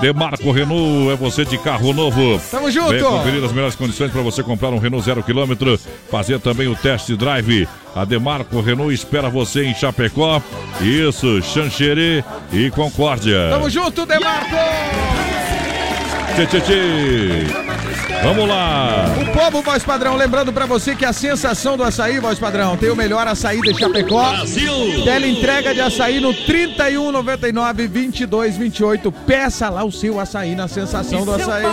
Demarco 0.00 0.50
Renault, 0.52 1.10
é 1.10 1.16
você 1.16 1.44
de 1.44 1.56
carro 1.58 1.94
novo. 1.94 2.38
Tamo 2.50 2.70
junto. 2.70 2.90
Vem 2.90 3.02
conferir 3.02 3.42
as 3.44 3.52
melhores 3.52 3.74
condições 3.74 4.10
para 4.10 4.20
você 4.20 4.42
comprar 4.42 4.68
um 4.68 4.78
Renault 4.78 5.04
zero 5.06 5.22
quilômetro, 5.22 5.78
fazer 6.10 6.38
também 6.38 6.68
o 6.68 6.74
test 6.76 7.10
drive. 7.12 7.66
A 7.94 8.04
Demarco 8.04 8.60
Renault 8.60 8.92
espera 8.94 9.30
você 9.30 9.64
em 9.64 9.74
Chapecó. 9.74 10.42
Isso, 10.82 11.40
Xanxerê 11.42 12.22
e 12.52 12.70
Concórdia. 12.70 13.48
Tamo 13.50 13.70
junto, 13.70 14.04
Demarco! 14.04 14.54
Tchê, 16.34 16.46
tchê, 16.46 16.60
tchê. 16.60 17.75
Vamos 18.22 18.48
lá. 18.48 19.06
O 19.20 19.32
povo 19.32 19.62
voz 19.62 19.82
padrão, 19.84 20.16
lembrando 20.16 20.52
pra 20.52 20.66
você 20.66 20.94
que 20.94 21.04
a 21.04 21.12
sensação 21.12 21.76
do 21.76 21.84
açaí, 21.84 22.18
voz 22.18 22.38
padrão, 22.38 22.76
tem 22.76 22.90
o 22.90 22.96
melhor 22.96 23.26
açaí 23.26 23.60
de 23.60 23.78
Chapecó. 23.78 24.30
Brasil! 24.30 25.04
Tela 25.04 25.26
entrega 25.26 25.74
de 25.74 25.80
açaí 25.80 26.20
no 26.20 26.32
3199 26.32 27.88
2228. 27.88 29.12
Peça 29.12 29.68
lá 29.68 29.84
o 29.84 29.92
seu 29.92 30.20
açaí 30.20 30.54
na 30.54 30.68
sensação 30.68 31.24
do 31.24 31.34
açaí. 31.34 31.64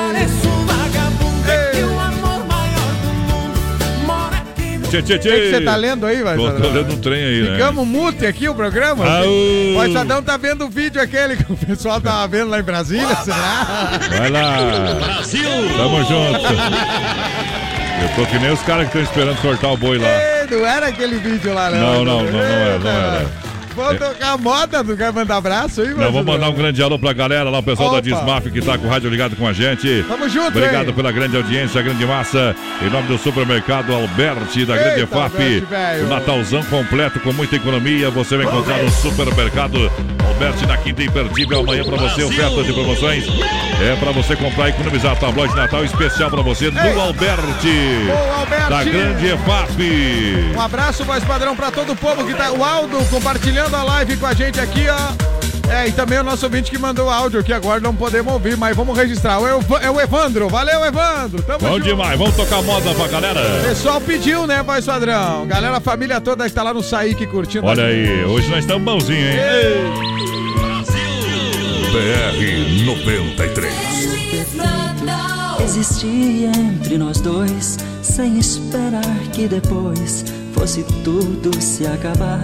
Tchê, 5.01 5.17
tchê, 5.17 5.29
O 5.29 5.31
que 5.33 5.49
você 5.51 5.61
tá 5.61 5.75
lendo 5.75 6.05
aí, 6.05 6.21
voz 6.21 6.37
Tô, 6.37 6.51
tô 6.51 6.69
lendo 6.69 6.93
um 6.93 6.97
trem 6.99 7.23
aí, 7.23 7.41
né? 7.41 7.57
Ficamos 7.57 7.87
mute 7.87 8.25
aqui 8.25 8.47
o 8.47 8.55
programa? 8.55 9.05
O 9.05 9.93
padrão 9.93 10.21
tá 10.21 10.37
vendo 10.37 10.65
o 10.65 10.69
vídeo 10.69 11.01
aquele 11.01 11.35
que 11.37 11.51
o 11.51 11.57
pessoal 11.57 11.99
tava 11.99 12.27
vendo 12.27 12.49
lá 12.49 12.59
em 12.59 12.63
Brasília, 12.63 13.15
será? 13.23 13.99
Vai 14.17 14.29
lá. 14.29 14.57
Brasil! 15.03 15.49
Tamo 15.77 15.97
junto. 16.03 16.53
Eu 18.01 18.09
tô 18.15 18.25
que 18.29 18.37
nem 18.39 18.51
os 18.51 18.61
caras 18.61 18.89
que 18.89 18.97
estão 18.97 19.01
esperando 19.01 19.41
cortar 19.41 19.71
o 19.71 19.77
boi 19.77 19.97
lá. 19.97 20.07
Ei, 20.07 20.47
não 20.51 20.65
era 20.65 20.87
aquele 20.87 21.17
vídeo 21.17 21.53
lá, 21.53 21.69
Não, 21.71 22.03
não, 22.03 22.23
não, 22.23 22.31
não 22.31 22.39
era, 22.39 22.79
não 22.79 22.89
era. 22.89 23.52
Vamos 23.75 23.97
tocar 23.97 24.33
a 24.33 24.37
moda 24.37 24.83
do 24.83 24.95
cara 24.95 25.11
mandar 25.11 25.37
abraço 25.37 25.81
aí, 25.81 25.93
voz 25.93 26.11
vou 26.11 26.23
mandar 26.23 26.49
um 26.49 26.53
grande 26.53 26.81
alô 26.81 26.99
pra 26.99 27.13
galera 27.13 27.49
lá, 27.49 27.59
o 27.59 27.63
pessoal 27.63 27.89
da 27.89 27.97
Opa. 27.97 28.01
Dismaf 28.01 28.51
que 28.51 28.61
tá 28.61 28.77
com 28.77 28.87
o 28.87 28.89
rádio 28.89 29.09
ligado 29.09 29.35
com 29.35 29.47
a 29.47 29.53
gente. 29.53 30.05
Tamo 30.07 30.29
junto, 30.29 30.57
Obrigado 30.57 30.87
hein? 30.87 30.93
pela 30.93 31.11
grande 31.11 31.35
audiência, 31.35 31.81
grande 31.81 32.05
massa. 32.05 32.55
Em 32.81 32.89
nome 32.89 33.07
do 33.07 33.17
supermercado 33.17 33.93
Alberti, 33.93 34.65
da 34.65 34.75
Grande 34.75 35.01
Eita, 35.01 35.07
FAP. 35.07 35.33
Alberti. 35.33 36.03
O 36.03 36.07
Natalzão 36.07 36.63
completo 36.63 37.19
com 37.19 37.33
muita 37.33 37.55
economia. 37.55 38.09
Você 38.09 38.37
vai 38.37 38.45
encontrar 38.45 38.77
no 38.83 38.89
supermercado 38.91 39.91
Alberti 40.27 40.65
na 40.65 40.77
quinta 40.77 41.03
imperdível. 41.03 41.59
Amanhã 41.61 41.83
pra 41.83 41.97
você, 41.97 42.23
ofertas 42.23 42.67
e 42.67 42.73
promoções. 42.73 43.25
É 43.81 43.95
pra 43.95 44.11
você 44.11 44.35
comprar 44.35 44.67
e 44.67 44.71
economizar. 44.71 45.17
Tabloide 45.17 45.53
de 45.53 45.59
Natal 45.59 45.83
especial 45.83 46.29
pra 46.29 46.41
você 46.41 46.69
no 46.69 47.01
Alberti. 47.01 48.05
Boa, 48.05 48.39
Alberti. 48.39 48.69
Da 48.69 48.83
Grande 48.83 49.27
FAP. 49.45 50.53
Um 50.55 50.61
abraço, 50.61 51.03
voz 51.03 51.23
padrão, 51.23 51.55
pra 51.55 51.71
todo 51.71 51.93
o 51.93 51.95
povo 51.95 52.25
que 52.25 52.33
tá. 52.33 52.51
O 52.51 52.63
Aldo 52.63 52.97
compartilhando 53.05 53.62
a 53.71 53.83
live 53.83 54.17
com 54.17 54.25
a 54.25 54.33
gente 54.33 54.59
aqui, 54.59 54.85
ó. 54.89 55.33
É, 55.71 55.87
e 55.87 55.91
também 55.91 56.19
o 56.19 56.23
nosso 56.23 56.45
ouvinte 56.45 56.69
que 56.69 56.77
mandou 56.77 57.09
áudio 57.09 57.39
aqui 57.39 57.53
agora, 57.53 57.79
não 57.79 57.95
podemos 57.95 58.31
ouvir, 58.33 58.57
mas 58.57 58.75
vamos 58.75 58.95
registrar. 58.97 59.41
É 59.41 59.55
o, 59.55 59.61
é 59.81 59.89
o 59.89 59.99
Evandro. 59.99 60.49
Valeu, 60.49 60.83
Evandro. 60.85 61.41
Tamo 61.41 61.59
Bom 61.59 61.75
junto. 61.75 61.83
demais, 61.83 62.17
vamos 62.19 62.35
tocar 62.35 62.61
moda 62.61 62.93
pra 62.93 63.07
galera. 63.07 63.39
O 63.39 63.63
pessoal 63.67 64.01
pediu, 64.01 64.45
né, 64.45 64.61
voz 64.61 64.85
padrão? 64.85 65.47
Galera, 65.47 65.77
a 65.77 65.81
família 65.81 66.19
toda 66.19 66.45
que 66.47 66.53
tá 66.53 66.63
lá 66.63 66.73
no 66.73 66.83
Saíque 66.83 67.25
curtindo. 67.25 67.65
Olha 67.65 67.85
aí, 67.85 68.25
hoje 68.25 68.49
nós 68.49 68.59
estamos 68.59 68.83
bonzinhos, 68.83 69.33
hein? 69.33 69.39
BR 71.91 72.85
93. 72.85 73.73
Existia 75.63 76.49
entre 76.49 76.97
nós 76.97 77.21
dois, 77.21 77.77
sem 78.01 78.37
esperar 78.37 79.01
que 79.31 79.47
depois 79.47 80.25
fosse 80.53 80.83
tudo 81.03 81.59
se 81.61 81.87
acabar. 81.87 82.43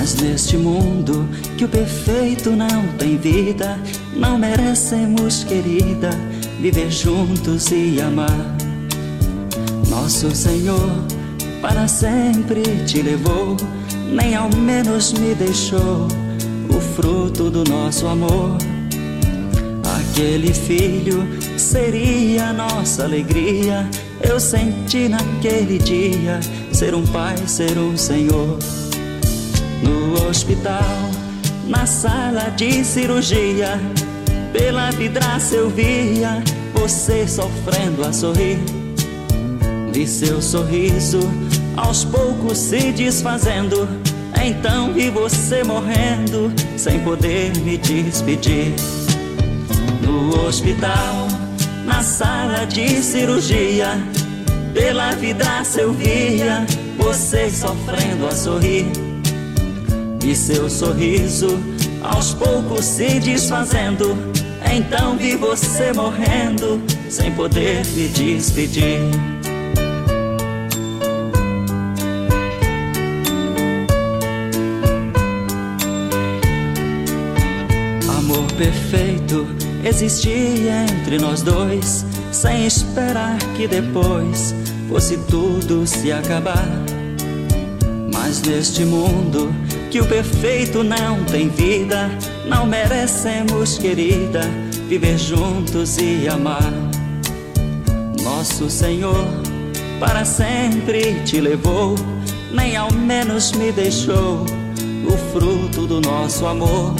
Mas 0.00 0.14
neste 0.14 0.56
mundo 0.56 1.28
que 1.58 1.66
o 1.66 1.68
perfeito 1.68 2.52
não 2.52 2.88
tem 2.96 3.18
vida, 3.18 3.78
não 4.16 4.38
merecemos, 4.38 5.44
querida, 5.44 6.08
viver 6.58 6.90
juntos 6.90 7.70
e 7.70 8.00
amar. 8.00 8.56
Nosso 9.90 10.34
Senhor 10.34 10.90
para 11.60 11.86
sempre 11.86 12.62
te 12.86 13.02
levou, 13.02 13.58
nem 14.10 14.34
ao 14.34 14.48
menos 14.56 15.12
me 15.12 15.34
deixou 15.34 16.08
o 16.70 16.80
fruto 16.96 17.50
do 17.50 17.62
nosso 17.64 18.06
amor. 18.06 18.56
Aquele 19.98 20.54
filho 20.54 21.28
seria 21.58 22.54
nossa 22.54 23.04
alegria. 23.04 23.86
Eu 24.22 24.40
senti 24.40 25.10
naquele 25.10 25.76
dia 25.76 26.40
ser 26.72 26.94
um 26.94 27.06
pai, 27.06 27.36
ser 27.46 27.76
um 27.76 27.98
senhor. 27.98 28.58
No 29.82 30.28
hospital, 30.28 31.10
na 31.66 31.86
sala 31.86 32.50
de 32.50 32.84
cirurgia, 32.84 33.80
pela 34.52 34.90
vidraça 34.90 35.54
eu 35.54 35.70
via 35.70 36.42
você 36.74 37.26
sofrendo 37.26 38.04
a 38.04 38.12
sorrir. 38.12 38.58
Vi 39.92 40.06
seu 40.06 40.40
sorriso 40.40 41.20
aos 41.76 42.04
poucos 42.04 42.58
se 42.58 42.92
desfazendo. 42.92 43.88
Então 44.42 44.92
vi 44.92 45.10
você 45.10 45.62
morrendo 45.62 46.52
sem 46.76 47.00
poder 47.00 47.56
me 47.58 47.76
despedir. 47.76 48.74
No 50.02 50.46
hospital, 50.46 51.28
na 51.84 52.02
sala 52.02 52.64
de 52.66 53.02
cirurgia, 53.02 53.98
pela 54.72 55.12
vidraça 55.12 55.80
eu 55.80 55.92
via 55.92 56.66
você 56.96 57.50
sofrendo 57.50 58.26
a 58.26 58.32
sorrir. 58.32 59.09
Vi 60.20 60.36
seu 60.36 60.68
sorriso 60.68 61.58
aos 62.02 62.34
poucos 62.34 62.84
se 62.84 63.18
desfazendo. 63.20 64.16
Então 64.72 65.16
vi 65.16 65.34
você 65.34 65.92
morrendo 65.92 66.80
sem 67.08 67.32
poder 67.32 67.84
me 67.94 68.08
despedir. 68.08 69.00
Amor 78.16 78.46
perfeito 78.52 79.46
existia 79.82 80.82
entre 80.82 81.18
nós 81.18 81.42
dois, 81.42 82.04
sem 82.30 82.66
esperar 82.66 83.38
que 83.56 83.66
depois 83.66 84.54
fosse 84.88 85.16
tudo 85.28 85.86
se 85.86 86.12
acabar. 86.12 86.68
Mas 88.12 88.42
neste 88.42 88.84
mundo 88.84 89.52
que 89.90 90.00
o 90.00 90.06
perfeito 90.06 90.84
não 90.84 91.24
tem 91.24 91.48
vida, 91.48 92.10
não 92.46 92.64
merecemos, 92.64 93.76
querida, 93.76 94.42
viver 94.88 95.18
juntos 95.18 95.98
e 95.98 96.28
amar. 96.28 96.72
Nosso 98.22 98.70
Senhor 98.70 99.26
para 100.00 100.24
sempre 100.24 101.22
te 101.24 101.40
levou, 101.40 101.94
nem 102.50 102.74
ao 102.74 102.90
menos 102.90 103.52
me 103.52 103.70
deixou 103.70 104.46
o 105.06 105.18
fruto 105.30 105.86
do 105.86 106.00
nosso 106.00 106.46
amor. 106.46 106.94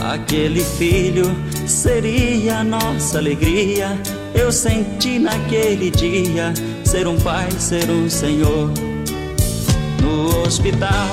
Aquele 0.00 0.62
filho 0.62 1.24
seria 1.66 2.58
a 2.58 2.64
nossa 2.64 3.18
alegria. 3.18 3.98
Eu 4.34 4.52
senti 4.52 5.18
naquele 5.18 5.90
dia 5.90 6.54
ser 6.84 7.08
um 7.08 7.18
pai, 7.18 7.50
ser 7.58 7.90
um 7.90 8.08
senhor. 8.08 8.70
No 10.00 10.46
hospital, 10.46 11.08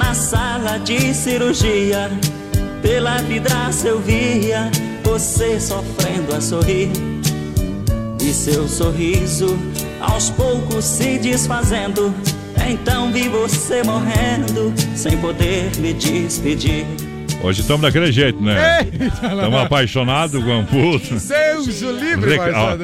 na 0.00 0.14
sala 0.14 0.78
de 0.78 1.12
cirurgia, 1.12 2.10
pela 2.80 3.18
vidraça 3.18 3.86
eu 3.86 4.00
via 4.00 4.70
você 5.04 5.60
sofrendo 5.60 6.34
a 6.34 6.40
sorrir. 6.40 6.88
E 8.20 8.32
seu 8.32 8.66
sorriso 8.66 9.58
aos 10.00 10.30
poucos 10.30 10.84
se 10.84 11.18
desfazendo. 11.18 12.14
Então 12.66 13.12
vi 13.12 13.28
você 13.28 13.82
morrendo 13.82 14.72
sem 14.94 15.18
poder 15.18 15.70
me 15.76 15.92
despedir. 15.92 16.86
Hoje 17.42 17.60
estamos 17.60 17.82
daquele 17.82 18.10
jeito, 18.10 18.42
né? 18.42 18.86
Estamos 19.14 19.60
apaixonados 19.60 20.42
com 20.42 20.64
puto. 20.64 21.08
Deus 21.10 21.82
o 21.82 21.92
livre, 21.92 22.30
Reca-. 22.30 22.78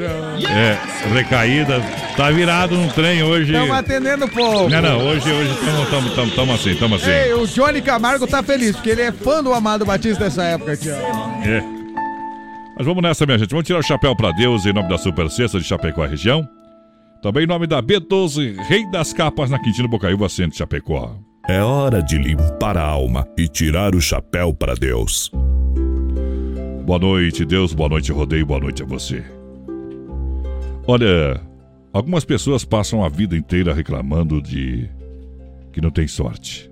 É, 0.48 0.78
recaída. 1.12 1.82
Tá 2.16 2.30
virado 2.30 2.76
no 2.76 2.90
trem 2.92 3.22
hoje. 3.22 3.52
Estamos 3.52 3.76
atendendo 3.76 4.24
o 4.24 4.28
povo. 4.28 4.70
Não, 4.70 4.80
não, 4.80 5.06
hoje, 5.06 5.30
hoje 5.30 5.50
estamos 5.50 6.54
assim, 6.54 6.70
estamos 6.70 7.02
assim. 7.02 7.10
Ei, 7.10 7.34
o 7.34 7.46
Johnny 7.46 7.82
Camargo 7.82 8.26
tá 8.26 8.42
feliz, 8.42 8.74
porque 8.74 8.88
ele 8.88 9.02
é 9.02 9.12
fã 9.12 9.42
do 9.44 9.52
Amado 9.52 9.84
Batista 9.84 10.24
dessa 10.24 10.42
época 10.44 10.72
aqui, 10.72 10.88
ó. 10.90 11.46
É. 11.46 11.62
Mas 12.78 12.86
vamos 12.86 13.02
nessa, 13.02 13.26
minha 13.26 13.38
gente. 13.38 13.50
Vamos 13.50 13.66
tirar 13.66 13.80
o 13.80 13.82
chapéu 13.82 14.16
para 14.16 14.32
Deus 14.32 14.64
em 14.64 14.72
nome 14.72 14.88
da 14.88 14.96
Super 14.96 15.28
Sexta 15.30 15.58
de 15.58 15.64
Chapecó 15.66 16.04
a 16.04 16.06
região. 16.06 16.48
Também 17.20 17.44
em 17.44 17.46
nome 17.46 17.66
da 17.66 17.82
B12, 17.82 18.56
Rei 18.66 18.90
das 18.90 19.12
Capas 19.12 19.50
na 19.50 19.58
Quintino 19.58 19.88
Bocaiúva, 19.88 20.28
Centro 20.28 20.56
Chapecó. 20.56 21.18
É 21.48 21.60
hora 21.60 22.02
de 22.02 22.16
limpar 22.16 22.78
a 22.78 22.82
alma 22.82 23.26
e 23.36 23.46
tirar 23.46 23.94
o 23.94 24.00
chapéu 24.00 24.54
para 24.54 24.74
Deus. 24.74 25.30
Boa 26.84 26.98
noite, 26.98 27.44
Deus. 27.44 27.74
Boa 27.74 27.90
noite, 27.90 28.10
Rodeio. 28.10 28.46
Boa 28.46 28.60
noite 28.60 28.82
a 28.82 28.86
você. 28.86 29.22
Olha, 30.86 31.40
algumas 31.96 32.26
pessoas 32.26 32.62
passam 32.62 33.02
a 33.02 33.08
vida 33.08 33.34
inteira 33.34 33.72
reclamando 33.72 34.42
de 34.42 34.86
que 35.72 35.80
não 35.80 35.90
tem 35.90 36.06
sorte. 36.06 36.70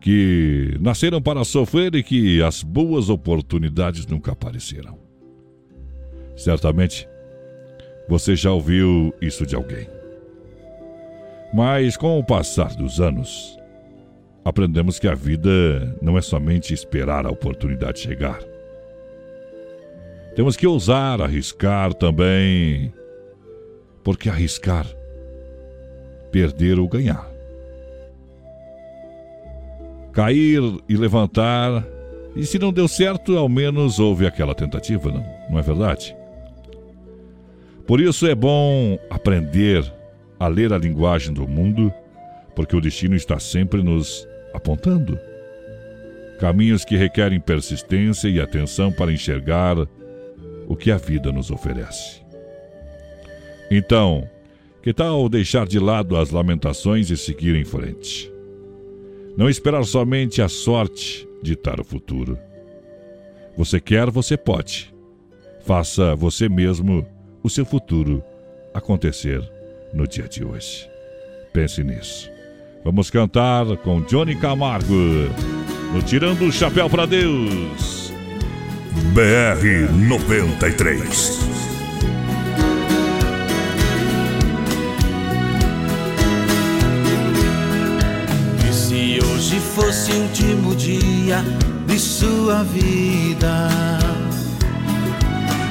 Que 0.00 0.76
nasceram 0.80 1.20
para 1.20 1.44
sofrer 1.44 1.92
e 1.96 2.02
que 2.04 2.40
as 2.40 2.62
boas 2.62 3.10
oportunidades 3.10 4.06
nunca 4.06 4.30
apareceram. 4.30 4.96
Certamente 6.36 7.08
você 8.08 8.36
já 8.36 8.52
ouviu 8.52 9.12
isso 9.20 9.44
de 9.44 9.56
alguém. 9.56 9.88
Mas 11.52 11.96
com 11.96 12.16
o 12.16 12.24
passar 12.24 12.76
dos 12.76 13.00
anos, 13.00 13.58
aprendemos 14.44 15.00
que 15.00 15.08
a 15.08 15.16
vida 15.16 15.96
não 16.00 16.16
é 16.16 16.22
somente 16.22 16.72
esperar 16.72 17.26
a 17.26 17.30
oportunidade 17.30 17.98
chegar. 17.98 18.38
Temos 20.36 20.56
que 20.56 20.66
ousar, 20.66 21.20
arriscar 21.20 21.92
também, 21.92 22.92
porque 24.08 24.30
arriscar, 24.30 24.86
perder 26.32 26.78
ou 26.78 26.88
ganhar. 26.88 27.30
Cair 30.14 30.62
e 30.88 30.96
levantar, 30.96 31.86
e 32.34 32.46
se 32.46 32.58
não 32.58 32.72
deu 32.72 32.88
certo, 32.88 33.36
ao 33.36 33.50
menos 33.50 33.98
houve 33.98 34.26
aquela 34.26 34.54
tentativa, 34.54 35.12
não, 35.12 35.22
não 35.50 35.58
é 35.58 35.60
verdade? 35.60 36.16
Por 37.86 38.00
isso 38.00 38.26
é 38.26 38.34
bom 38.34 38.98
aprender 39.10 39.84
a 40.40 40.48
ler 40.48 40.72
a 40.72 40.78
linguagem 40.78 41.34
do 41.34 41.46
mundo, 41.46 41.92
porque 42.56 42.74
o 42.74 42.80
destino 42.80 43.14
está 43.14 43.38
sempre 43.38 43.82
nos 43.82 44.26
apontando. 44.54 45.20
Caminhos 46.40 46.82
que 46.82 46.96
requerem 46.96 47.40
persistência 47.40 48.28
e 48.28 48.40
atenção 48.40 48.90
para 48.90 49.12
enxergar 49.12 49.76
o 50.66 50.74
que 50.74 50.90
a 50.90 50.96
vida 50.96 51.30
nos 51.30 51.50
oferece. 51.50 52.17
Então, 53.70 54.28
que 54.82 54.92
tal 54.92 55.28
deixar 55.28 55.66
de 55.66 55.78
lado 55.78 56.16
as 56.16 56.30
lamentações 56.30 57.10
e 57.10 57.16
seguir 57.16 57.54
em 57.54 57.64
frente? 57.64 58.32
Não 59.36 59.48
esperar 59.48 59.84
somente 59.84 60.40
a 60.42 60.48
sorte 60.48 61.28
ditar 61.42 61.80
o 61.80 61.84
futuro. 61.84 62.38
Você 63.56 63.80
quer, 63.80 64.10
você 64.10 64.36
pode. 64.36 64.92
Faça 65.64 66.14
você 66.14 66.48
mesmo 66.48 67.06
o 67.42 67.50
seu 67.50 67.64
futuro 67.64 68.22
acontecer 68.72 69.42
no 69.92 70.06
dia 70.06 70.28
de 70.28 70.44
hoje. 70.44 70.88
Pense 71.52 71.82
nisso. 71.82 72.30
Vamos 72.84 73.10
cantar 73.10 73.76
com 73.78 74.00
Johnny 74.02 74.36
Camargo 74.36 74.94
no 75.92 76.02
Tirando 76.02 76.46
o 76.46 76.52
Chapéu 76.52 76.88
para 76.88 77.06
Deus. 77.06 78.12
BR 79.12 79.92
93. 80.08 81.57
Fosse 89.78 90.10
o 90.10 90.22
último 90.22 90.74
dia 90.74 91.44
de 91.86 91.98
sua 91.98 92.64
vida? 92.64 93.68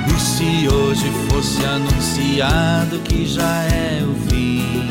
E 0.07 0.19
se 0.19 0.69
hoje 0.69 1.11
fosse 1.29 1.65
anunciado 1.65 2.99
que 2.99 3.25
já 3.25 3.63
é 3.63 4.01
o 4.03 4.29
fim? 4.29 4.87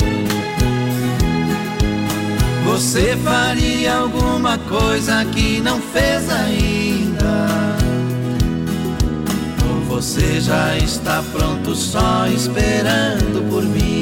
Você 2.65 3.17
faria 3.23 3.95
alguma 3.95 4.57
coisa 4.59 5.25
que 5.25 5.59
não 5.61 5.81
fez 5.81 6.29
ainda? 6.29 7.47
Ou 9.67 9.95
você 9.95 10.39
já 10.39 10.77
está 10.77 11.23
pronto 11.31 11.75
só 11.75 12.27
esperando 12.27 13.49
por 13.49 13.63
mim? 13.63 13.96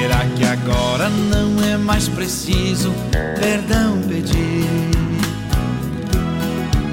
Será 0.00 0.24
que 0.34 0.44
agora 0.44 1.10
não 1.10 1.62
é 1.62 1.76
mais 1.76 2.08
preciso 2.08 2.90
perdão 3.38 4.00
pedir? 4.08 4.66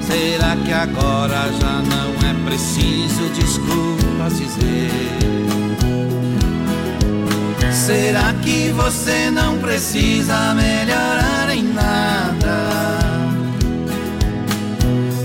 Será 0.02 0.54
que 0.56 0.70
agora 0.70 1.50
já 1.58 1.80
não 1.88 2.28
é 2.28 2.44
preciso 2.44 3.30
desculpas 3.34 4.36
dizer? 4.36 4.90
Será 7.72 8.34
que 8.42 8.72
você 8.72 9.30
não 9.30 9.56
precisa 9.56 10.52
melhorar 10.52 11.48
em 11.50 11.62
nada? 11.62 12.68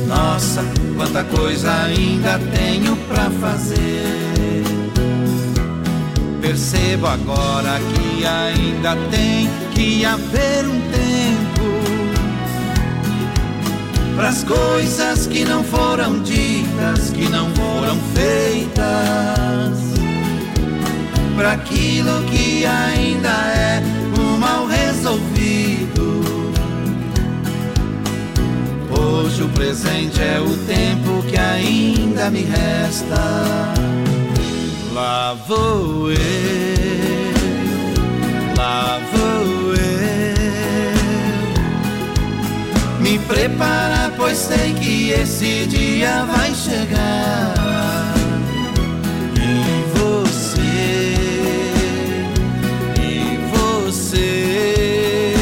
Nossa, 0.07 0.64
quanta 0.95 1.26
coisa 1.26 1.69
ainda 1.84 2.39
tenho 2.55 2.95
pra 3.10 3.30
fazer. 3.41 4.72
Percebo 6.44 7.07
agora 7.07 7.80
que 7.80 8.26
ainda 8.26 8.98
tem 9.10 9.49
que 9.74 10.03
haver 10.03 10.65
um 10.68 10.82
tempo 10.91 11.64
para 14.14 14.28
as 14.28 14.44
coisas 14.44 15.26
que 15.26 15.45
não 15.45 15.64
foram 15.64 16.22
ditas, 16.22 17.11
que 17.11 17.30
não 17.30 17.49
foram 17.52 17.98
feitas 18.14 18.84
para 21.38 21.53
aquilo 21.53 22.22
que 22.30 22.65
ainda 22.65 23.30
é 23.30 23.82
o 24.20 24.38
mal 24.38 24.65
resolvido. 24.68 26.26
Hoje 28.91 29.44
o 29.44 29.48
presente 29.48 30.22
é 30.22 30.41
o 30.41 30.57
tempo 30.65 31.26
que 31.26 31.38
ainda 31.38 32.30
me 32.30 32.41
resta. 32.41 33.82
Lá 34.94 35.36
vou 35.48 36.11
eu, 36.11 36.18
lá 38.56 38.99
vou 39.11 39.74
eu. 39.74 39.82
Me 43.02 43.18
preparar, 43.18 44.11
pois 44.15 44.38
sei 44.38 44.74
que 44.76 45.10
esse 45.10 45.65
dia 45.65 46.26
vai 46.26 46.53
chegar. 46.53 48.14
E 49.36 49.84
você 49.98 50.24
você. 53.49 55.34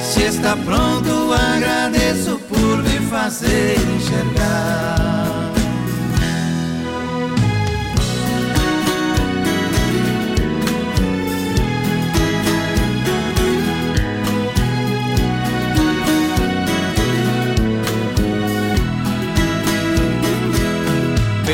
Se 0.00 0.22
está 0.22 0.56
pronto, 0.56 1.32
agradeço 1.32 2.40
por 2.48 2.82
me 2.82 2.98
fazer 3.08 3.76
enxergar. 3.96 5.33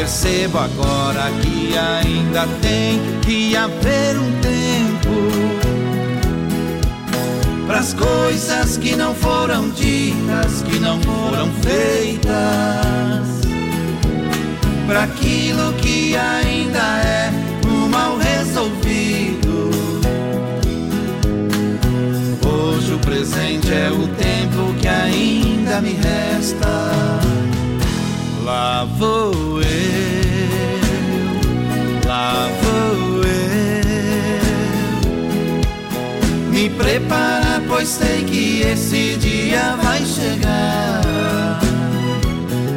Percebo 0.01 0.57
agora 0.57 1.31
que 1.43 1.77
ainda 1.77 2.47
tem 2.63 2.99
que 3.21 3.55
haver 3.55 4.17
um 4.17 4.33
tempo 4.41 5.11
para 7.67 7.81
as 7.81 7.93
coisas 7.93 8.79
que 8.79 8.97
não 8.97 9.15
foram 9.15 9.69
ditas, 9.69 10.63
que 10.63 10.79
não 10.79 10.99
foram 11.03 11.53
feitas, 11.61 12.33
para 14.87 15.03
aquilo 15.03 15.75
que 15.75 16.17
ainda 16.17 16.79
é 17.05 17.31
o 17.67 17.87
mal 17.91 18.17
resolvido. 18.17 19.71
Hoje 22.43 22.95
o 22.95 22.99
presente 23.01 23.71
é 23.71 23.91
o 23.91 24.09
tempo 24.17 24.73
que 24.81 24.89
ainda 24.89 25.83
me 25.83 25.93
resta. 25.93 27.21
Lá 28.43 28.87
vou 28.97 29.40
preparar, 36.91 37.63
pois 37.69 37.89
sei 37.89 38.25
que 38.25 38.63
esse 38.63 39.17
dia 39.17 39.77
vai 39.77 40.05
chegar. 40.05 41.61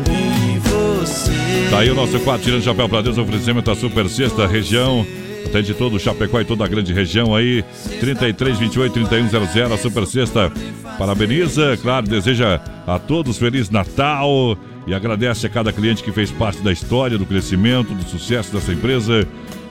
E 0.07 0.59
você. 0.59 1.69
Tá 1.71 1.79
aí 1.79 1.89
o 1.89 1.95
nosso 1.95 2.19
quadro 2.19 2.43
tirando 2.43 2.63
chapéu 2.63 2.87
pra 2.87 3.01
Deus, 3.01 3.17
oferecimento 3.17 3.65
da 3.65 3.75
Super 3.75 4.07
Sexta, 4.07 4.45
região 4.45 5.05
Atende 5.53 5.75
todo 5.75 5.97
o 5.97 5.99
Chapecó 5.99 6.41
e 6.41 6.45
toda 6.45 6.65
a 6.65 6.67
grande 6.67 6.91
região 6.91 7.35
aí. 7.35 7.63
33 7.99 8.57
28 8.57 8.93
3100. 8.93 9.63
A 9.71 9.77
Super 9.77 10.07
Sexta 10.07 10.51
parabeniza, 10.97 11.77
claro, 11.79 12.07
deseja 12.07 12.59
a 12.87 12.97
todos 12.97 13.37
Feliz 13.37 13.69
Natal 13.69 14.57
e 14.87 14.95
agradece 14.95 15.45
a 15.45 15.49
cada 15.49 15.71
cliente 15.71 16.01
que 16.01 16.11
fez 16.11 16.31
parte 16.31 16.59
da 16.63 16.71
história, 16.71 17.19
do 17.19 17.25
crescimento, 17.25 17.93
do 17.93 18.03
sucesso 18.03 18.51
dessa 18.51 18.73
empresa 18.73 19.27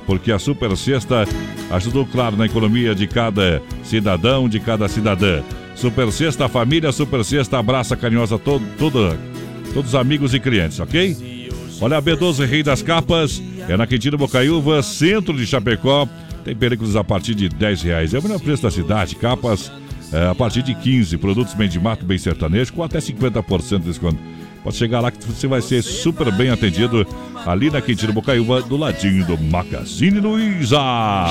porque 0.07 0.33
a 0.33 0.39
Super 0.39 0.77
Sexta 0.77 1.27
ajudou, 1.71 2.07
claro, 2.07 2.37
na 2.37 2.47
economia 2.47 2.95
de 2.95 3.07
cada 3.07 3.63
cidadão, 3.85 4.49
de 4.49 4.61
cada 4.61 4.89
cidadã. 4.89 5.43
Super 5.75 6.11
Sexta, 6.13 6.49
família 6.49 6.93
Super 6.93 7.25
Sexta 7.25 7.59
abraça 7.59 7.97
carinhosa 7.97 8.39
todo, 8.39 8.65
todos 8.77 9.19
os 9.75 9.95
amigos 9.95 10.35
e 10.35 10.41
clientes, 10.41 10.79
ok? 10.81 11.51
Olha 11.81 11.99
a 11.99 12.03
B12 12.03 12.47
Rei 12.47 12.63
das 12.63 12.83
Capas, 12.83 13.43
é 13.69 13.77
na 13.77 13.87
Quintino 13.87 14.17
Bocaiúva, 14.17 14.83
centro 14.83 15.37
de 15.37 15.47
Chapecó. 15.47 16.09
Tem 16.45 16.55
películas 16.55 16.97
a 16.97 17.05
partir 17.05 17.35
de 17.35 17.49
10 17.49 17.83
reais. 17.83 18.15
É 18.15 18.19
o 18.19 18.23
melhor 18.23 18.41
preço 18.41 18.63
da 18.63 18.71
cidade, 18.71 19.15
capas 19.17 19.71
é, 20.13 20.27
a 20.27 20.35
partir 20.35 20.63
de 20.63 20.75
15. 20.75 21.17
Produtos 21.17 21.55
bem 21.55 21.69
de 21.69 21.81
mato, 21.81 22.05
bem 22.05 22.19
sertanejo, 22.19 22.73
com 22.73 22.83
até 22.83 22.99
50% 22.99 23.79
de 23.79 23.85
desconto. 23.87 24.19
Pode 24.63 24.77
chegar 24.77 25.01
lá 25.01 25.11
que 25.11 25.19
você 25.25 25.49
vai 25.49 25.61
ser 25.61 25.83
super 25.83 26.31
bem 26.31 26.51
atendido 26.51 27.05
ali 27.45 27.69
na 27.69 27.81
Quintino 27.81 28.13
Bocaiúva, 28.13 28.63
do 28.63 28.77
ladinho 28.77 29.27
do 29.27 29.37
Magazine 29.37 30.21
Luiza. 30.21 30.79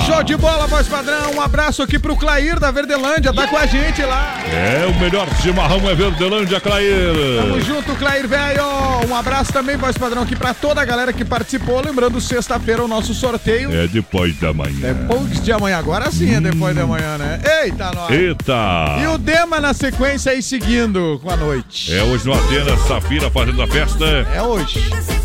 Show 0.06 0.22
de 0.22 0.36
bola, 0.36 0.66
voz 0.66 0.86
padrão. 0.86 1.32
Um 1.34 1.40
abraço 1.40 1.82
aqui 1.82 1.98
pro 1.98 2.14
Clair 2.14 2.60
da 2.60 2.70
Verdelândia, 2.70 3.32
tá 3.32 3.46
com 3.46 3.56
a 3.56 3.64
gente 3.64 4.02
lá. 4.02 4.38
É, 4.46 4.86
o 4.86 5.00
melhor 5.00 5.26
chimarrão 5.40 5.88
é 5.88 5.94
Verdelândia, 5.94 6.60
Clair. 6.60 7.14
Tamo 7.40 7.60
junto, 7.62 7.94
Clair, 7.94 8.28
velho. 8.28 8.62
Um 9.08 9.16
abraço 9.16 9.50
também, 9.50 9.78
voz 9.78 9.96
padrão, 9.96 10.22
aqui 10.22 10.36
pra 10.36 10.52
toda 10.52 10.82
a 10.82 10.84
galera 10.84 11.12
que 11.12 11.24
participou. 11.24 11.80
Lembrando, 11.82 12.20
sexta-feira 12.20 12.84
o 12.84 12.88
nosso 12.88 13.14
sorteio. 13.14 13.72
É 13.72 13.86
depois 13.86 14.38
da 14.38 14.52
manhã. 14.52 14.92
Depois 14.92 15.42
de 15.42 15.50
amanhã, 15.52 15.78
agora 15.78 16.10
sim 16.10 16.34
é 16.34 16.40
depois 16.40 16.76
da 16.76 16.86
manhã, 16.86 17.16
né? 17.16 17.40
Eita, 17.64 17.90
nós. 17.94 18.10
Eita. 18.10 18.98
E 19.02 19.06
o 19.06 19.16
Dema 19.16 19.58
na 19.58 19.72
sequência 19.72 20.32
aí 20.32 20.42
seguindo 20.42 21.18
com 21.22 21.30
a 21.30 21.36
noite. 21.36 21.92
É 21.94 22.02
hoje 22.02 22.26
no 22.26 22.34
Atenas, 22.34 22.78
Safira 22.86 23.21
fazendo 23.30 23.62
a 23.62 23.66
festa. 23.66 24.04
É 24.34 24.42
hoje. 24.42 24.80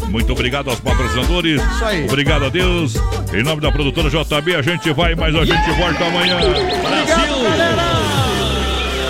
Muito 0.09 0.31
obrigado 0.31 0.69
aos 0.69 0.79
patrocinadores. 0.79 1.61
Isso 1.61 1.85
aí. 1.85 2.05
Obrigado 2.05 2.45
a 2.45 2.49
Deus. 2.49 2.95
Em 3.33 3.43
nome 3.43 3.61
da 3.61 3.71
produtora 3.71 4.09
JB, 4.09 4.55
a 4.55 4.61
gente 4.61 4.91
vai, 4.93 5.15
mas 5.15 5.35
a 5.35 5.43
gente 5.45 5.69
volta 5.71 6.05
amanhã. 6.05 6.37
Galera. 7.07 7.83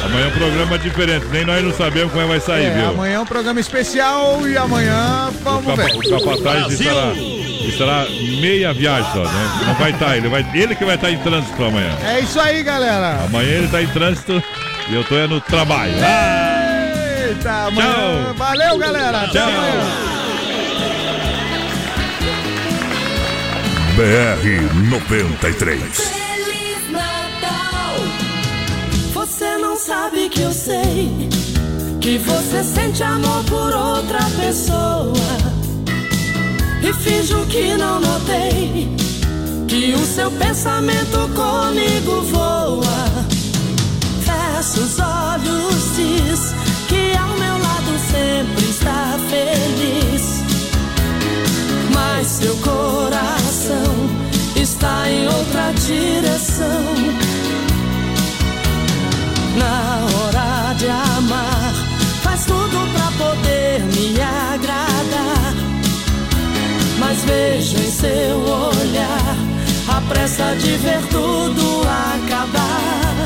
Amanhã 0.06 0.26
é 0.26 0.28
um 0.30 0.32
programa 0.32 0.78
diferente, 0.80 1.26
nem 1.32 1.44
nós 1.46 1.62
não 1.64 1.74
sabemos 1.74 2.12
como 2.14 2.22
é 2.22 2.26
que 2.26 2.30
vai 2.32 2.40
sair, 2.40 2.66
É, 2.68 2.70
viu? 2.72 2.90
amanhã 2.92 3.16
é 3.16 3.20
um 3.20 3.26
programa 3.26 3.60
especial 3.60 4.48
e 4.48 4.58
amanhã 4.58 5.30
vamos 5.44 5.66
Capa- 5.66 5.84
ver. 5.84 5.96
o 5.98 6.10
capataz 6.26 6.80
estará, 6.80 7.14
estará 7.68 8.06
meia 8.40 8.74
viagem 8.74 9.12
só, 9.12 9.24
né? 9.24 9.52
Não 9.68 9.74
vai 9.76 9.92
estar, 9.92 10.16
ele, 10.16 10.30
vai, 10.30 10.46
ele 10.56 10.76
que 10.76 10.86
vai 10.86 10.96
estar 10.96 11.12
em 11.12 11.18
trânsito 11.18 11.62
amanhã. 11.62 11.92
É 12.08 12.22
isso 12.22 12.40
aí, 12.40 12.64
galera. 12.64 13.20
Amanhã 13.26 13.50
ele 13.50 13.66
está 13.66 13.82
em 13.82 13.88
trânsito 13.88 14.42
e 14.90 14.96
eu 14.96 15.02
estou 15.02 15.28
no 15.28 15.42
trabalho. 15.42 15.92
Eita, 17.28 17.66
amanhã. 17.66 18.24
Tchau. 18.24 18.34
Valeu, 18.36 18.78
galera. 18.78 19.24
Até 19.24 19.40
Tchau. 19.40 19.50
amanhã. 19.50 20.18
BR 23.98 24.90
93. 24.90 25.82
Feliz 25.82 26.90
Natal. 26.90 27.96
Você 29.14 29.58
não 29.58 29.76
sabe 29.76 30.30
que 30.30 30.42
eu 30.42 30.54
sei 30.54 31.28
que 32.00 32.18
você 32.20 32.64
sente 32.64 33.04
amor 33.04 33.44
por 33.44 33.74
outra 33.74 34.20
pessoa 34.40 35.14
e 36.82 36.94
finjo 36.94 37.46
que 37.48 37.76
não 37.76 38.00
notei 38.00 38.96
que 39.68 39.94
o 39.94 40.06
seu 40.06 40.32
pensamento 40.32 41.30
comigo 41.36 42.22
voa. 42.22 43.08
Fecha 44.24 44.80
os 44.80 45.00
olhos, 45.00 45.96
diz 45.98 46.67
seu 52.28 52.56
coração 52.58 53.94
está 54.56 55.10
em 55.10 55.28
outra 55.28 55.72
direção. 55.86 56.84
Na 59.58 60.06
hora 60.14 60.74
de 60.74 60.88
amar, 60.88 61.74
faz 62.22 62.46
tudo 62.46 62.92
pra 62.94 63.26
poder 63.26 63.82
me 63.96 64.20
agradar. 64.22 65.54
Mas 67.00 67.24
vejo 67.24 67.78
em 67.78 67.92
seu 67.92 68.40
olhar 68.40 69.36
a 69.88 70.02
pressa 70.10 70.54
de 70.56 70.76
ver 70.78 71.02
tudo 71.10 71.82
acabar. 71.82 73.26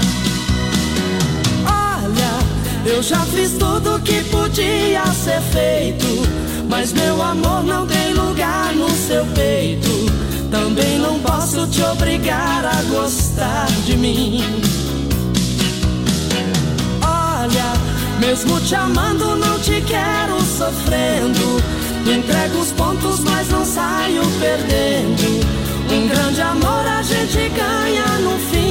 Olha, 1.66 2.92
eu 2.94 3.02
já 3.02 3.20
fiz 3.26 3.54
tudo 3.58 4.00
que 4.02 4.24
podia 4.26 5.06
ser 5.08 5.42
feito, 5.42 6.06
mas 6.72 6.94
meu 6.94 7.22
amor 7.22 7.66
não 7.66 7.86
tem 7.86 8.14
lugar 8.14 8.74
no 8.74 8.90
seu 8.92 9.26
peito. 9.36 9.90
Também 10.50 10.98
não 11.00 11.20
posso 11.20 11.68
te 11.68 11.84
obrigar 11.84 12.66
a 12.66 12.82
gostar 12.84 13.68
de 13.86 13.98
mim. 13.98 14.42
Olha, 17.04 17.74
mesmo 18.22 18.60
te 18.62 18.74
amando, 18.74 19.36
não 19.36 19.60
te 19.60 19.82
quero 19.82 20.42
sofrendo. 20.42 21.62
Entrego 22.10 22.60
os 22.60 22.72
pontos, 22.72 23.20
mas 23.20 23.50
não 23.50 23.66
saio 23.66 24.24
perdendo. 24.40 25.46
Um 25.92 26.08
grande 26.08 26.42
amor 26.42 26.88
a 26.88 27.04
gente 27.04 27.50
ganha 27.50 28.06
no 28.20 28.40
fim. 28.50 28.71